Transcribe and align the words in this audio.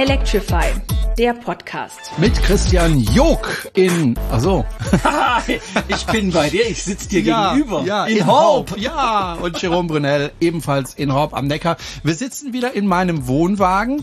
Electrify, 0.00 0.64
der 1.18 1.34
Podcast. 1.34 2.12
Mit 2.16 2.32
Christian 2.42 3.00
Jog 3.00 3.70
in, 3.74 4.18
also 4.30 4.64
ich 5.88 6.06
bin 6.06 6.30
bei 6.30 6.48
dir, 6.48 6.66
ich 6.66 6.82
sitze 6.82 7.06
dir 7.10 7.20
ja, 7.20 7.52
gegenüber. 7.52 7.82
Ja, 7.84 8.06
in, 8.06 8.16
in 8.16 8.26
Horb. 8.26 8.70
Horb. 8.70 8.80
Ja, 8.80 9.34
und 9.34 9.60
Jerome 9.60 9.88
Brunel 9.88 10.32
ebenfalls 10.40 10.94
in 10.94 11.12
Horb 11.12 11.34
am 11.34 11.48
Neckar. 11.48 11.76
Wir 12.02 12.14
sitzen 12.14 12.54
wieder 12.54 12.72
in 12.72 12.86
meinem 12.86 13.26
Wohnwagen. 13.26 14.02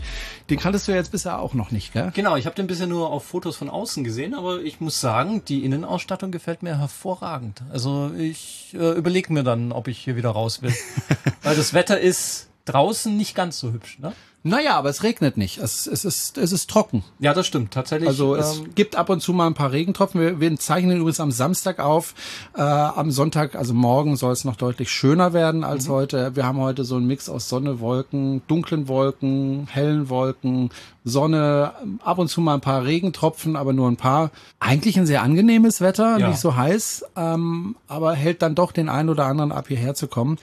Den 0.51 0.59
kanntest 0.59 0.87
du 0.87 0.91
ja 0.91 0.97
jetzt 0.97 1.11
bisher 1.11 1.39
auch 1.39 1.55
noch 1.55 1.71
nicht, 1.71 1.93
gell? 1.93 2.11
Genau, 2.14 2.36
ich 2.36 2.45
habe 2.45 2.55
den 2.55 2.68
bisher 2.68 2.86
nur 2.86 3.09
auf 3.09 3.25
Fotos 3.25 3.55
von 3.55 3.68
außen 3.68 4.04
gesehen, 4.04 4.36
aber 4.36 4.61
ich 4.61 4.79
muss 4.79 5.01
sagen, 5.01 5.41
die 5.47 5.65
Innenausstattung 5.65 6.29
gefällt 6.29 6.61
mir 6.61 6.77
hervorragend. 6.77 7.64
Also 7.71 8.11
ich 8.15 8.75
äh, 8.75 8.91
überlege 8.91 9.33
mir 9.33 9.41
dann, 9.41 9.71
ob 9.71 9.87
ich 9.87 9.97
hier 9.97 10.15
wieder 10.15 10.29
raus 10.29 10.61
will. 10.61 10.75
Weil 11.41 11.55
das 11.55 11.73
Wetter 11.73 12.00
ist 12.00 12.50
draußen 12.65 13.18
nicht 13.18 13.33
ganz 13.33 13.57
so 13.57 13.71
hübsch, 13.71 13.97
ne? 13.97 14.14
Naja, 14.43 14.77
aber 14.77 14.89
es 14.89 15.04
regnet 15.04 15.36
nicht. 15.36 15.57
Es, 15.57 15.87
es, 15.87 16.05
ist, 16.05 16.37
es 16.37 16.51
ist 16.51 16.69
trocken. 16.69 17.04
Ja, 17.19 17.33
das 17.33 17.47
stimmt, 17.47 17.73
tatsächlich. 17.73 18.07
Also 18.07 18.36
es 18.36 18.60
ähm, 18.60 18.75
gibt 18.75 18.96
ab 18.96 19.10
und 19.10 19.19
zu 19.19 19.33
mal 19.33 19.47
ein 19.47 19.55
paar 19.55 19.71
Regentropfen. 19.71 20.21
Wir, 20.21 20.39
wir 20.39 20.55
zeichnen 20.57 20.97
übrigens 20.97 21.19
am 21.19 21.32
Samstag 21.32 21.79
auf. 21.79 22.13
Äh, 22.55 22.61
am 22.61 23.11
Sonntag, 23.11 23.55
also 23.55 23.73
morgen, 23.73 24.15
soll 24.15 24.32
es 24.32 24.46
noch 24.46 24.55
deutlich 24.55 24.89
schöner 24.89 25.33
werden 25.33 25.63
als 25.63 25.87
mhm. 25.87 25.91
heute. 25.91 26.36
Wir 26.36 26.46
haben 26.46 26.60
heute 26.60 26.86
so 26.86 26.96
einen 26.96 27.07
Mix 27.07 27.29
aus 27.29 27.50
Sonne, 27.50 27.79
Wolken, 27.79 28.41
dunklen 28.47 28.87
Wolken, 28.87 29.68
hellen 29.69 30.10
Wolken, 30.10 30.69
Sonne, 31.04 31.74
ab 32.03 32.17
und 32.17 32.27
zu 32.27 32.41
mal 32.41 32.55
ein 32.55 32.61
paar 32.61 32.85
Regentropfen, 32.85 33.55
aber 33.55 33.73
nur 33.73 33.89
ein 33.89 33.97
paar. 33.97 34.31
Eigentlich 34.59 34.97
ein 34.97 35.05
sehr 35.05 35.23
angenehmes 35.23 35.81
Wetter, 35.81 36.17
ja. 36.17 36.27
nicht 36.27 36.39
so 36.39 36.55
heiß, 36.55 37.05
ähm, 37.16 37.75
aber 37.88 38.13
hält 38.13 38.41
dann 38.41 38.55
doch 38.55 38.72
den 38.72 38.89
einen 38.89 39.09
oder 39.09 39.25
anderen 39.25 39.52
ab, 39.52 39.67
hierher 39.67 39.95
zu 39.95 40.08
kommen. 40.08 40.38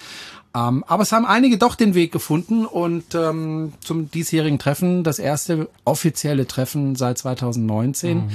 Ähm, 0.54 0.84
aber 0.86 1.02
es 1.02 1.12
haben 1.12 1.26
einige 1.26 1.58
doch 1.58 1.74
den 1.74 1.94
Weg 1.94 2.12
gefunden 2.12 2.64
und 2.64 3.14
ähm, 3.14 3.72
zum 3.80 4.10
diesjährigen 4.10 4.58
Treffen, 4.58 5.02
das 5.02 5.18
erste 5.18 5.68
offizielle 5.84 6.46
Treffen 6.46 6.94
seit 6.94 7.18
2019. 7.18 8.18
Mhm. 8.18 8.30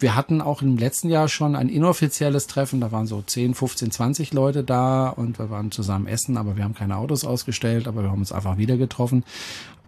Wir 0.00 0.14
hatten 0.14 0.40
auch 0.40 0.62
im 0.62 0.78
letzten 0.78 1.10
Jahr 1.10 1.28
schon 1.28 1.56
ein 1.56 1.68
inoffizielles 1.68 2.46
Treffen, 2.46 2.80
da 2.80 2.92
waren 2.92 3.06
so 3.06 3.20
10, 3.20 3.54
15, 3.54 3.90
20 3.90 4.32
Leute 4.32 4.62
da 4.62 5.08
und 5.08 5.38
wir 5.38 5.50
waren 5.50 5.72
zusammen 5.72 6.06
essen, 6.06 6.36
aber 6.36 6.56
wir 6.56 6.64
haben 6.64 6.74
keine 6.74 6.96
Autos 6.96 7.24
ausgestellt, 7.24 7.88
aber 7.88 8.02
wir 8.02 8.10
haben 8.10 8.20
uns 8.20 8.32
einfach 8.32 8.58
wieder 8.58 8.76
getroffen. 8.76 9.24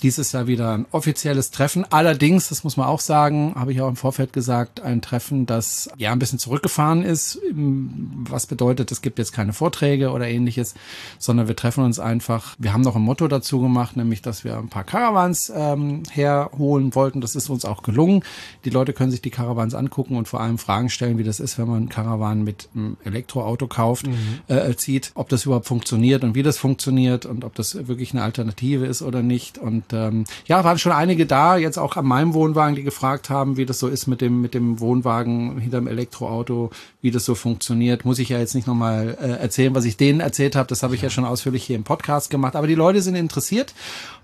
Dieses 0.02 0.32
Jahr 0.32 0.46
wieder 0.46 0.72
ein 0.72 0.86
offizielles 0.92 1.50
Treffen. 1.50 1.84
Allerdings, 1.90 2.48
das 2.48 2.64
muss 2.64 2.76
man 2.76 2.86
auch 2.86 3.00
sagen, 3.00 3.54
habe 3.54 3.72
ich 3.72 3.80
auch 3.82 3.88
im 3.88 3.96
Vorfeld 3.96 4.32
gesagt, 4.32 4.80
ein 4.80 5.02
Treffen, 5.02 5.44
das 5.44 5.90
ja 5.98 6.12
ein 6.12 6.18
bisschen 6.18 6.38
zurückgefahren 6.38 7.02
ist. 7.02 7.38
Was 7.52 8.46
bedeutet, 8.46 8.90
es 8.92 9.02
gibt 9.02 9.18
jetzt 9.18 9.32
keine 9.32 9.52
Vorträge 9.52 10.10
oder 10.10 10.26
ähnliches, 10.26 10.74
sondern 11.18 11.48
wir 11.48 11.56
treffen 11.56 11.84
uns 11.84 11.98
einfach. 11.98 12.56
Wir 12.58 12.72
haben 12.72 12.80
noch 12.80 12.96
ein 12.96 13.02
Motto 13.02 13.28
dazu 13.28 13.60
gemacht, 13.60 13.96
nämlich, 13.96 14.22
dass 14.22 14.42
wir 14.44 14.56
ein 14.56 14.68
paar 14.68 14.84
Caravans 14.84 15.52
ähm, 15.54 16.02
herholen 16.10 16.94
wollten. 16.94 17.20
Das 17.20 17.36
ist 17.36 17.50
uns 17.50 17.64
auch 17.64 17.82
gelungen. 17.82 18.22
Die 18.64 18.70
Leute 18.70 18.92
können 18.92 19.10
sich 19.10 19.20
die 19.20 19.30
Caravans 19.30 19.74
angucken 19.74 20.16
und 20.16 20.28
vor 20.28 20.40
allem 20.40 20.58
Fragen 20.58 20.88
stellen, 20.88 21.18
wie 21.18 21.24
das 21.24 21.40
ist, 21.40 21.58
wenn 21.58 21.68
man 21.68 21.84
ein 21.84 21.88
Caravan 21.88 22.42
mit 22.42 22.68
einem 22.74 22.96
Elektroauto 23.04 23.66
kauft, 23.66 24.06
mhm. 24.06 24.40
äh, 24.48 24.74
zieht, 24.76 25.12
ob 25.14 25.28
das 25.28 25.44
überhaupt 25.44 25.66
funktioniert 25.66 26.24
und 26.24 26.34
wie 26.34 26.42
das 26.42 26.56
funktioniert 26.56 27.26
und 27.26 27.44
ob 27.44 27.54
das 27.54 27.86
wirklich 27.86 28.12
eine 28.12 28.22
Alternative 28.22 28.86
ist 28.86 29.02
oder 29.02 29.22
nicht. 29.22 29.58
Und 29.58 29.89
ähm, 29.92 30.24
ja, 30.46 30.64
waren 30.64 30.78
schon 30.78 30.92
einige 30.92 31.26
da, 31.26 31.56
jetzt 31.56 31.78
auch 31.78 31.96
an 31.96 32.06
meinem 32.06 32.34
Wohnwagen, 32.34 32.76
die 32.76 32.82
gefragt 32.82 33.30
haben, 33.30 33.56
wie 33.56 33.66
das 33.66 33.78
so 33.78 33.88
ist 33.88 34.06
mit 34.06 34.20
dem, 34.20 34.40
mit 34.40 34.54
dem 34.54 34.80
Wohnwagen 34.80 35.58
hinterm 35.58 35.86
Elektroauto, 35.86 36.70
wie 37.02 37.10
das 37.10 37.24
so 37.24 37.34
funktioniert. 37.34 38.04
Muss 38.04 38.18
ich 38.18 38.28
ja 38.28 38.38
jetzt 38.38 38.54
nicht 38.54 38.66
nochmal 38.66 39.16
äh, 39.20 39.40
erzählen, 39.40 39.74
was 39.74 39.84
ich 39.84 39.96
denen 39.96 40.20
erzählt 40.20 40.56
habe. 40.56 40.68
Das 40.68 40.82
habe 40.82 40.94
ich 40.94 41.02
ja 41.02 41.10
schon 41.10 41.24
ausführlich 41.24 41.64
hier 41.64 41.76
im 41.76 41.84
Podcast 41.84 42.30
gemacht. 42.30 42.56
Aber 42.56 42.66
die 42.66 42.74
Leute 42.74 43.02
sind 43.02 43.14
interessiert. 43.14 43.74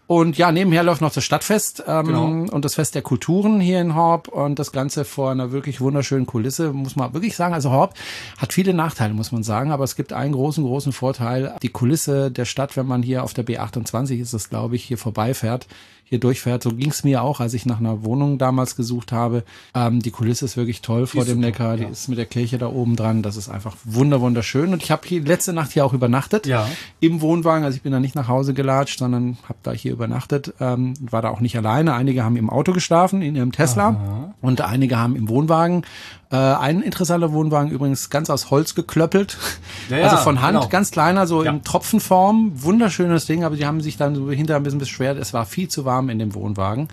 Und 0.06 0.38
ja, 0.38 0.52
nebenher 0.52 0.84
läuft 0.84 1.00
noch 1.00 1.12
das 1.12 1.24
Stadtfest 1.24 1.82
ähm, 1.86 2.06
genau. 2.06 2.54
und 2.54 2.64
das 2.64 2.76
Fest 2.76 2.94
der 2.94 3.02
Kulturen 3.02 3.58
hier 3.60 3.80
in 3.80 3.96
Horb 3.96 4.28
und 4.28 4.58
das 4.58 4.70
Ganze 4.70 5.04
vor 5.04 5.32
einer 5.32 5.50
wirklich 5.50 5.80
wunderschönen 5.80 6.26
Kulisse, 6.26 6.72
muss 6.72 6.94
man 6.94 7.12
wirklich 7.12 7.34
sagen. 7.34 7.54
Also 7.54 7.72
Horb 7.72 7.94
hat 8.38 8.52
viele 8.52 8.72
Nachteile, 8.72 9.14
muss 9.14 9.32
man 9.32 9.42
sagen, 9.42 9.72
aber 9.72 9.82
es 9.82 9.96
gibt 9.96 10.12
einen 10.12 10.32
großen, 10.32 10.62
großen 10.62 10.92
Vorteil. 10.92 11.56
Die 11.62 11.70
Kulisse 11.70 12.30
der 12.30 12.44
Stadt, 12.44 12.76
wenn 12.76 12.86
man 12.86 13.02
hier 13.02 13.24
auf 13.24 13.34
der 13.34 13.44
B28 13.44 14.20
ist 14.20 14.32
es, 14.32 14.48
glaube 14.48 14.76
ich, 14.76 14.84
hier 14.84 14.98
vorbeifährt, 14.98 15.66
hier 16.08 16.20
durchfährt. 16.20 16.62
So 16.62 16.70
ging 16.70 16.90
es 16.90 17.02
mir 17.02 17.22
auch, 17.22 17.40
als 17.40 17.52
ich 17.52 17.66
nach 17.66 17.80
einer 17.80 18.04
Wohnung 18.04 18.38
damals 18.38 18.76
gesucht 18.76 19.10
habe. 19.10 19.42
Ähm, 19.74 20.00
die 20.00 20.12
Kulisse 20.12 20.44
ist 20.44 20.56
wirklich 20.56 20.80
toll 20.80 21.08
vor 21.08 21.24
dem 21.24 21.34
super, 21.34 21.46
Neckar. 21.46 21.76
Die 21.76 21.82
ja. 21.82 21.88
ist 21.88 22.08
mit 22.08 22.16
der 22.16 22.26
Kirche 22.26 22.58
da 22.58 22.68
oben 22.68 22.94
dran. 22.94 23.22
Das 23.22 23.36
ist 23.36 23.48
einfach 23.48 23.76
wunder 23.84 24.20
wunderschön. 24.20 24.72
Und 24.72 24.84
ich 24.84 24.92
habe 24.92 25.02
hier 25.06 25.20
letzte 25.20 25.52
Nacht 25.52 25.72
hier 25.72 25.84
auch 25.84 25.92
übernachtet 25.92 26.46
ja. 26.46 26.68
im 27.00 27.20
Wohnwagen. 27.20 27.64
Also 27.64 27.76
ich 27.76 27.82
bin 27.82 27.90
da 27.90 27.98
nicht 27.98 28.14
nach 28.14 28.28
Hause 28.28 28.54
gelatscht, 28.54 29.00
sondern 29.00 29.36
habe 29.48 29.58
da 29.64 29.72
hier 29.72 29.92
übernachtet. 29.92 30.54
Ähm, 30.60 30.94
war 31.00 31.22
da 31.22 31.30
auch 31.30 31.40
nicht 31.40 31.56
alleine. 31.56 31.94
Einige 31.94 32.22
haben 32.22 32.36
im 32.36 32.50
Auto 32.50 32.72
geschlafen 32.72 33.20
in 33.20 33.34
ihrem 33.34 33.50
Tesla 33.50 33.88
Aha. 33.88 34.34
und 34.40 34.60
einige 34.60 34.98
haben 34.98 35.16
im 35.16 35.28
Wohnwagen 35.28 35.82
äh, 36.30 36.36
ein 36.36 36.82
interessanter 36.82 37.32
Wohnwagen 37.32 37.70
übrigens 37.70 38.10
ganz 38.10 38.30
aus 38.30 38.50
Holz 38.50 38.74
geklöppelt. 38.74 39.38
Ja, 39.88 39.98
also 39.98 40.16
von 40.16 40.42
Hand, 40.42 40.58
genau. 40.58 40.68
ganz 40.68 40.90
kleiner, 40.90 41.28
so 41.28 41.44
ja. 41.44 41.52
in 41.52 41.62
Tropfenform. 41.62 42.50
Wunderschönes 42.54 43.26
Ding, 43.26 43.44
aber 43.44 43.54
die 43.54 43.66
haben 43.66 43.80
sich 43.80 43.96
dann 43.96 44.16
so 44.16 44.30
hinterher 44.30 44.58
ein 44.58 44.64
bisschen 44.64 44.80
beschwert. 44.80 45.16
Es 45.18 45.32
war 45.32 45.46
viel 45.46 45.68
zu 45.68 45.84
warm 45.84 45.95
in 46.08 46.18
dem 46.18 46.34
Wohnwagen, 46.34 46.88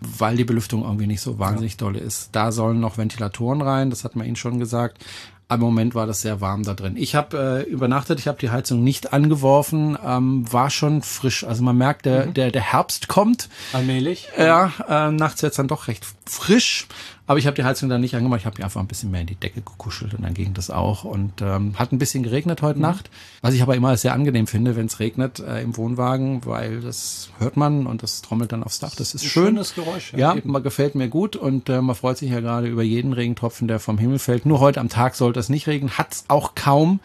weil 0.00 0.36
die 0.36 0.44
Belüftung 0.44 0.82
irgendwie 0.82 1.06
nicht 1.06 1.20
so 1.20 1.38
wahnsinnig 1.38 1.72
ja. 1.72 1.78
dolle 1.78 2.00
ist. 2.00 2.30
Da 2.32 2.52
sollen 2.52 2.80
noch 2.80 2.98
Ventilatoren 2.98 3.62
rein, 3.62 3.90
das 3.90 4.04
hat 4.04 4.16
man 4.16 4.26
ihnen 4.26 4.36
schon 4.36 4.58
gesagt. 4.58 5.04
Am 5.50 5.60
Moment 5.60 5.94
war 5.94 6.06
das 6.06 6.20
sehr 6.20 6.42
warm 6.42 6.62
da 6.62 6.74
drin. 6.74 6.94
Ich 6.98 7.14
habe 7.14 7.64
äh, 7.66 7.70
übernachtet, 7.70 8.18
ich 8.20 8.28
habe 8.28 8.38
die 8.38 8.50
Heizung 8.50 8.84
nicht 8.84 9.14
angeworfen, 9.14 9.96
ähm, 10.04 10.44
war 10.52 10.68
schon 10.68 11.00
frisch. 11.00 11.42
Also 11.42 11.62
man 11.62 11.78
merkt, 11.78 12.04
der, 12.04 12.26
mhm. 12.26 12.34
der, 12.34 12.50
der 12.50 12.60
Herbst 12.60 13.08
kommt. 13.08 13.48
Allmählich. 13.72 14.28
Ja, 14.36 14.72
äh, 14.86 15.10
nachts 15.10 15.40
jetzt 15.40 15.58
dann 15.58 15.66
doch 15.66 15.88
recht 15.88 16.04
frisch. 16.26 16.86
Aber 17.28 17.38
ich 17.38 17.46
habe 17.46 17.54
die 17.54 17.62
Heizung 17.62 17.90
dann 17.90 18.00
nicht 18.00 18.16
angemacht. 18.16 18.40
Ich 18.40 18.46
habe 18.46 18.56
die 18.56 18.64
einfach 18.64 18.80
ein 18.80 18.86
bisschen 18.86 19.10
mehr 19.10 19.20
in 19.20 19.26
die 19.26 19.34
Decke 19.34 19.60
gekuschelt 19.60 20.14
und 20.14 20.22
dann 20.22 20.32
ging 20.32 20.54
das 20.54 20.70
auch. 20.70 21.04
Und 21.04 21.42
ähm, 21.42 21.78
hat 21.78 21.92
ein 21.92 21.98
bisschen 21.98 22.22
geregnet 22.22 22.62
heute 22.62 22.78
mhm. 22.78 22.86
Nacht. 22.86 23.10
Was 23.42 23.52
ich 23.52 23.60
aber 23.60 23.76
immer 23.76 23.94
sehr 23.98 24.14
angenehm 24.14 24.46
finde, 24.46 24.76
wenn 24.76 24.86
es 24.86 24.98
regnet 24.98 25.38
äh, 25.38 25.60
im 25.60 25.76
Wohnwagen, 25.76 26.46
weil 26.46 26.80
das 26.80 27.28
hört 27.38 27.58
man 27.58 27.86
und 27.86 28.02
das 28.02 28.22
trommelt 28.22 28.52
dann 28.52 28.64
aufs 28.64 28.78
Dach. 28.78 28.94
Das 28.96 29.12
ist 29.12 29.24
ein 29.24 29.28
schön. 29.28 29.44
Schönes 29.48 29.74
Geräusch. 29.74 30.14
Ja, 30.14 30.34
ja 30.34 30.42
man 30.42 30.62
gefällt 30.62 30.94
mir 30.94 31.08
gut 31.08 31.36
und 31.36 31.68
äh, 31.68 31.82
man 31.82 31.94
freut 31.94 32.16
sich 32.16 32.30
ja 32.30 32.40
gerade 32.40 32.66
über 32.66 32.82
jeden 32.82 33.12
Regentropfen, 33.12 33.68
der 33.68 33.78
vom 33.78 33.98
Himmel 33.98 34.18
fällt. 34.18 34.46
Nur 34.46 34.60
heute 34.60 34.80
am 34.80 34.88
Tag 34.88 35.14
sollte 35.14 35.38
es 35.38 35.50
nicht 35.50 35.66
regnen. 35.66 35.98
Hat's 35.98 36.24
auch 36.28 36.54
kaum. 36.54 36.98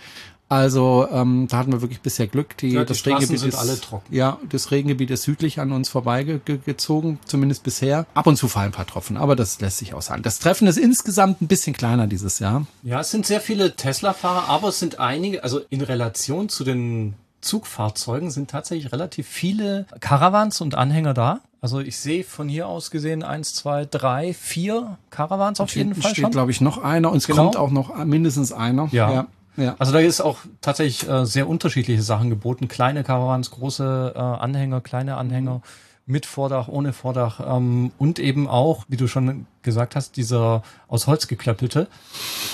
Also 0.53 1.07
ähm, 1.11 1.47
da 1.49 1.57
hatten 1.57 1.71
wir 1.71 1.81
wirklich 1.81 2.01
bisher 2.01 2.27
Glück. 2.27 2.55
Die, 2.57 2.69
ja, 2.69 2.81
die 2.81 2.85
das 2.85 2.99
Straßen 2.99 3.27
Regengebiet 3.27 3.53
ist, 3.53 3.59
alle 3.59 3.79
trocken. 3.79 4.13
Ja, 4.13 4.37
das 4.47 4.69
Regengebiet 4.69 5.09
ist 5.09 5.23
südlich 5.23 5.59
an 5.59 5.71
uns 5.71 5.89
vorbeigezogen, 5.89 7.17
zumindest 7.25 7.63
bisher. 7.63 8.05
Ab 8.13 8.27
und 8.27 8.35
zu 8.35 8.47
fallen 8.47 8.67
ein 8.67 8.71
paar 8.71 8.85
Tropfen, 8.85 9.17
aber 9.17 9.35
das 9.35 9.59
lässt 9.61 9.79
sich 9.79 9.95
aushalten. 9.95 10.21
Das 10.21 10.37
Treffen 10.37 10.67
ist 10.67 10.77
insgesamt 10.77 11.41
ein 11.41 11.47
bisschen 11.47 11.73
kleiner 11.73 12.05
dieses 12.05 12.37
Jahr. 12.37 12.67
Ja, 12.83 12.99
es 12.99 13.09
sind 13.09 13.25
sehr 13.25 13.41
viele 13.41 13.75
Tesla-Fahrer, 13.75 14.47
aber 14.47 14.67
es 14.67 14.77
sind 14.77 14.99
einige, 14.99 15.43
also 15.43 15.59
in 15.71 15.81
Relation 15.81 16.49
zu 16.49 16.63
den 16.63 17.15
Zugfahrzeugen 17.41 18.29
sind 18.29 18.51
tatsächlich 18.51 18.93
relativ 18.93 19.27
viele 19.27 19.87
Caravans 20.01 20.61
und 20.61 20.75
Anhänger 20.75 21.15
da. 21.15 21.41
Also 21.61 21.79
ich 21.79 21.97
sehe 21.97 22.23
von 22.23 22.47
hier 22.47 22.67
aus 22.67 22.91
gesehen 22.91 23.23
eins, 23.23 23.55
zwei, 23.55 23.85
drei, 23.85 24.33
vier 24.33 24.97
Caravans 25.09 25.59
auf 25.59 25.75
jeden 25.75 25.95
Fall 25.95 26.11
steht, 26.11 26.31
glaube 26.31 26.51
ich, 26.51 26.61
noch 26.61 26.83
einer 26.83 27.09
und 27.09 27.17
es 27.17 27.27
genau. 27.27 27.43
kommt 27.43 27.57
auch 27.57 27.71
noch 27.71 28.05
mindestens 28.05 28.51
einer. 28.51 28.87
Ja. 28.91 29.11
ja. 29.11 29.27
Ja. 29.55 29.75
Also 29.79 29.93
da 29.93 29.99
ist 29.99 30.21
auch 30.21 30.39
tatsächlich 30.61 31.09
äh, 31.09 31.25
sehr 31.25 31.47
unterschiedliche 31.47 32.01
Sachen 32.01 32.29
geboten. 32.29 32.67
Kleine 32.67 33.03
Caravans, 33.03 33.51
große 33.51 34.13
äh, 34.15 34.19
Anhänger, 34.19 34.81
kleine 34.81 35.17
Anhänger. 35.17 35.55
Mhm 35.55 35.61
mit 36.05 36.25
Vordach, 36.25 36.67
ohne 36.67 36.93
Vordach 36.93 37.39
ähm, 37.45 37.91
und 37.97 38.19
eben 38.19 38.47
auch, 38.47 38.85
wie 38.87 38.97
du 38.97 39.07
schon 39.07 39.45
gesagt 39.63 39.95
hast, 39.95 40.17
dieser 40.17 40.61
aus 40.87 41.07
Holz 41.07 41.27
geklöppelte. 41.27 41.87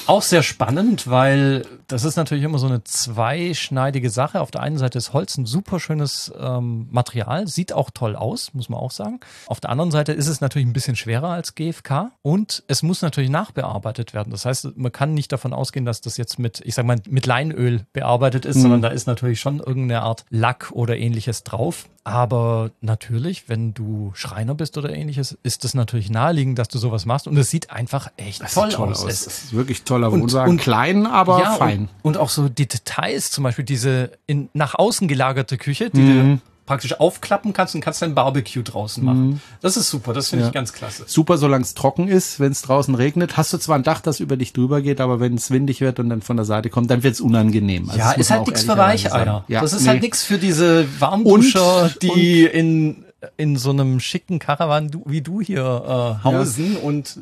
Auch 0.08 0.22
sehr 0.22 0.44
spannend, 0.44 1.10
weil 1.10 1.66
das 1.88 2.06
ist 2.06 2.16
natürlich 2.16 2.44
immer 2.44 2.60
so 2.60 2.68
eine 2.68 2.84
zweischneidige 2.84 4.10
Sache. 4.10 4.40
Auf 4.40 4.52
der 4.52 4.62
einen 4.62 4.78
Seite 4.78 4.98
ist 4.98 5.12
Holz 5.12 5.38
ein 5.38 5.46
super 5.46 5.80
schönes 5.80 6.32
ähm, 6.40 6.88
Material, 6.92 7.48
sieht 7.48 7.74
auch 7.74 7.90
toll 7.90 8.16
aus, 8.16 8.54
muss 8.54 8.70
man 8.70 8.80
auch 8.80 8.92
sagen. 8.92 9.20
Auf 9.48 9.60
der 9.60 9.72
anderen 9.72 9.92
Seite 9.92 10.14
ist 10.14 10.28
es 10.28 10.40
natürlich 10.40 10.68
ein 10.68 10.74
bisschen 10.74 10.96
schwerer 10.96 11.30
als 11.30 11.56
GFK 11.56 12.12
und 12.22 12.64
es 12.68 12.82
muss 12.84 13.02
natürlich 13.02 13.30
nachbearbeitet 13.30 14.14
werden. 14.14 14.32
Das 14.32 14.46
heißt, 14.46 14.78
man 14.78 14.92
kann 14.92 15.14
nicht 15.14 15.32
davon 15.32 15.52
ausgehen, 15.52 15.86
dass 15.86 16.00
das 16.00 16.16
jetzt 16.16 16.40
mit, 16.40 16.62
ich 16.64 16.76
sag 16.76 16.86
mal, 16.86 16.98
mit 17.10 17.26
Leinöl 17.26 17.86
bearbeitet 17.92 18.46
ist, 18.46 18.58
mhm. 18.58 18.62
sondern 18.62 18.82
da 18.82 18.90
ist 18.90 19.08
natürlich 19.08 19.40
schon 19.40 19.60
irgendeine 19.60 20.04
Art 20.04 20.26
Lack 20.30 20.72
oder 20.72 20.98
ähnliches 20.98 21.44
drauf. 21.44 21.90
Aber 22.04 22.72
natürlich, 22.82 23.50
wenn 23.50 23.74
du 23.74 24.12
Schreiner 24.16 24.56
bist 24.56 24.78
oder 24.78 24.90
ähnliches, 24.92 25.38
ist 25.44 25.66
es 25.66 25.74
natürlich 25.74 26.10
naheliegend, 26.10 26.58
dass 26.58 26.70
du 26.70 26.80
sowas 26.80 26.99
machst. 27.06 27.28
Und 27.28 27.38
es 27.38 27.50
sieht 27.50 27.72
einfach 27.72 28.12
echt 28.18 28.42
das 28.42 28.54
toll, 28.54 28.70
toll 28.70 28.90
aus. 28.90 29.04
aus. 29.04 29.12
Es 29.12 29.28
ist 29.28 29.54
wirklich 29.54 29.84
toller 29.84 30.12
Wohnwagen. 30.12 30.52
Und, 30.52 30.62
klein, 30.62 31.06
aber 31.06 31.40
ja, 31.40 31.52
fein. 31.56 31.90
Und, 32.02 32.16
und, 32.16 32.18
auch 32.18 32.30
so 32.30 32.50
die 32.50 32.68
Details, 32.68 33.32
zum 33.32 33.44
Beispiel 33.44 33.66
diese 33.66 34.12
in, 34.28 34.50
nach 34.54 34.76
außen 34.76 35.08
gelagerte 35.08 35.58
Küche, 35.58 35.90
die 35.90 36.02
mhm. 36.02 36.36
du 36.36 36.42
praktisch 36.70 37.00
aufklappen 37.00 37.52
kannst 37.52 37.74
und 37.74 37.82
kannst 37.82 38.04
dein 38.04 38.14
Barbecue 38.14 38.62
draußen 38.62 39.04
machen. 39.04 39.28
Mhm. 39.28 39.40
Das 39.60 39.76
ist 39.76 39.90
super, 39.90 40.14
das 40.14 40.30
finde 40.30 40.44
ja. 40.44 40.50
ich 40.50 40.54
ganz 40.54 40.72
klasse. 40.72 41.04
Super, 41.08 41.40
solange 41.40 41.64
es 41.64 41.74
trocken 41.74 42.08
ist, 42.08 42.40
wenn 42.40 42.52
es 42.52 42.62
draußen 42.62 42.94
regnet. 42.94 43.38
Hast 43.38 43.52
du 43.52 43.58
zwar 43.58 43.76
ein 43.76 43.82
Dach, 43.82 44.02
das 44.02 44.20
über 44.20 44.38
dich 44.38 44.54
drüber 44.54 44.80
geht, 44.84 45.02
aber 45.02 45.20
wenn 45.20 45.34
es 45.34 45.50
windig 45.50 45.82
wird 45.82 46.00
und 46.00 46.12
dann 46.12 46.22
von 46.22 46.38
der 46.38 46.46
Seite 46.46 46.70
kommt, 46.70 46.92
dann 46.92 47.02
wird 47.02 47.16
es 47.16 47.22
unangenehm. 47.22 47.90
Also 47.90 48.00
ja, 48.00 48.12
ist 48.12 48.30
halt 48.30 48.46
nichts 48.46 48.66
für 48.66 48.78
Weicheier. 48.78 49.46
Ja, 49.48 49.62
das 49.62 49.74
ist 49.74 49.80
halt 49.80 49.84
nee. 49.84 49.90
halt 49.90 50.02
nichts 50.04 50.24
für 50.24 50.38
diese 50.38 50.86
Warmduscher, 51.00 51.86
und, 51.86 52.04
die 52.04 52.46
und 52.46 52.54
in 52.54 53.06
in 53.38 53.58
so 53.58 53.72
einem 53.72 54.00
schicken 54.00 54.40
Caravan 54.40 54.90
du, 54.90 55.04
wie 55.06 55.22
du 55.22 55.42
hier 55.42 55.64
äh, 55.64 56.24
hausen 56.24 56.76
ja. 56.76 56.80
und 56.80 57.20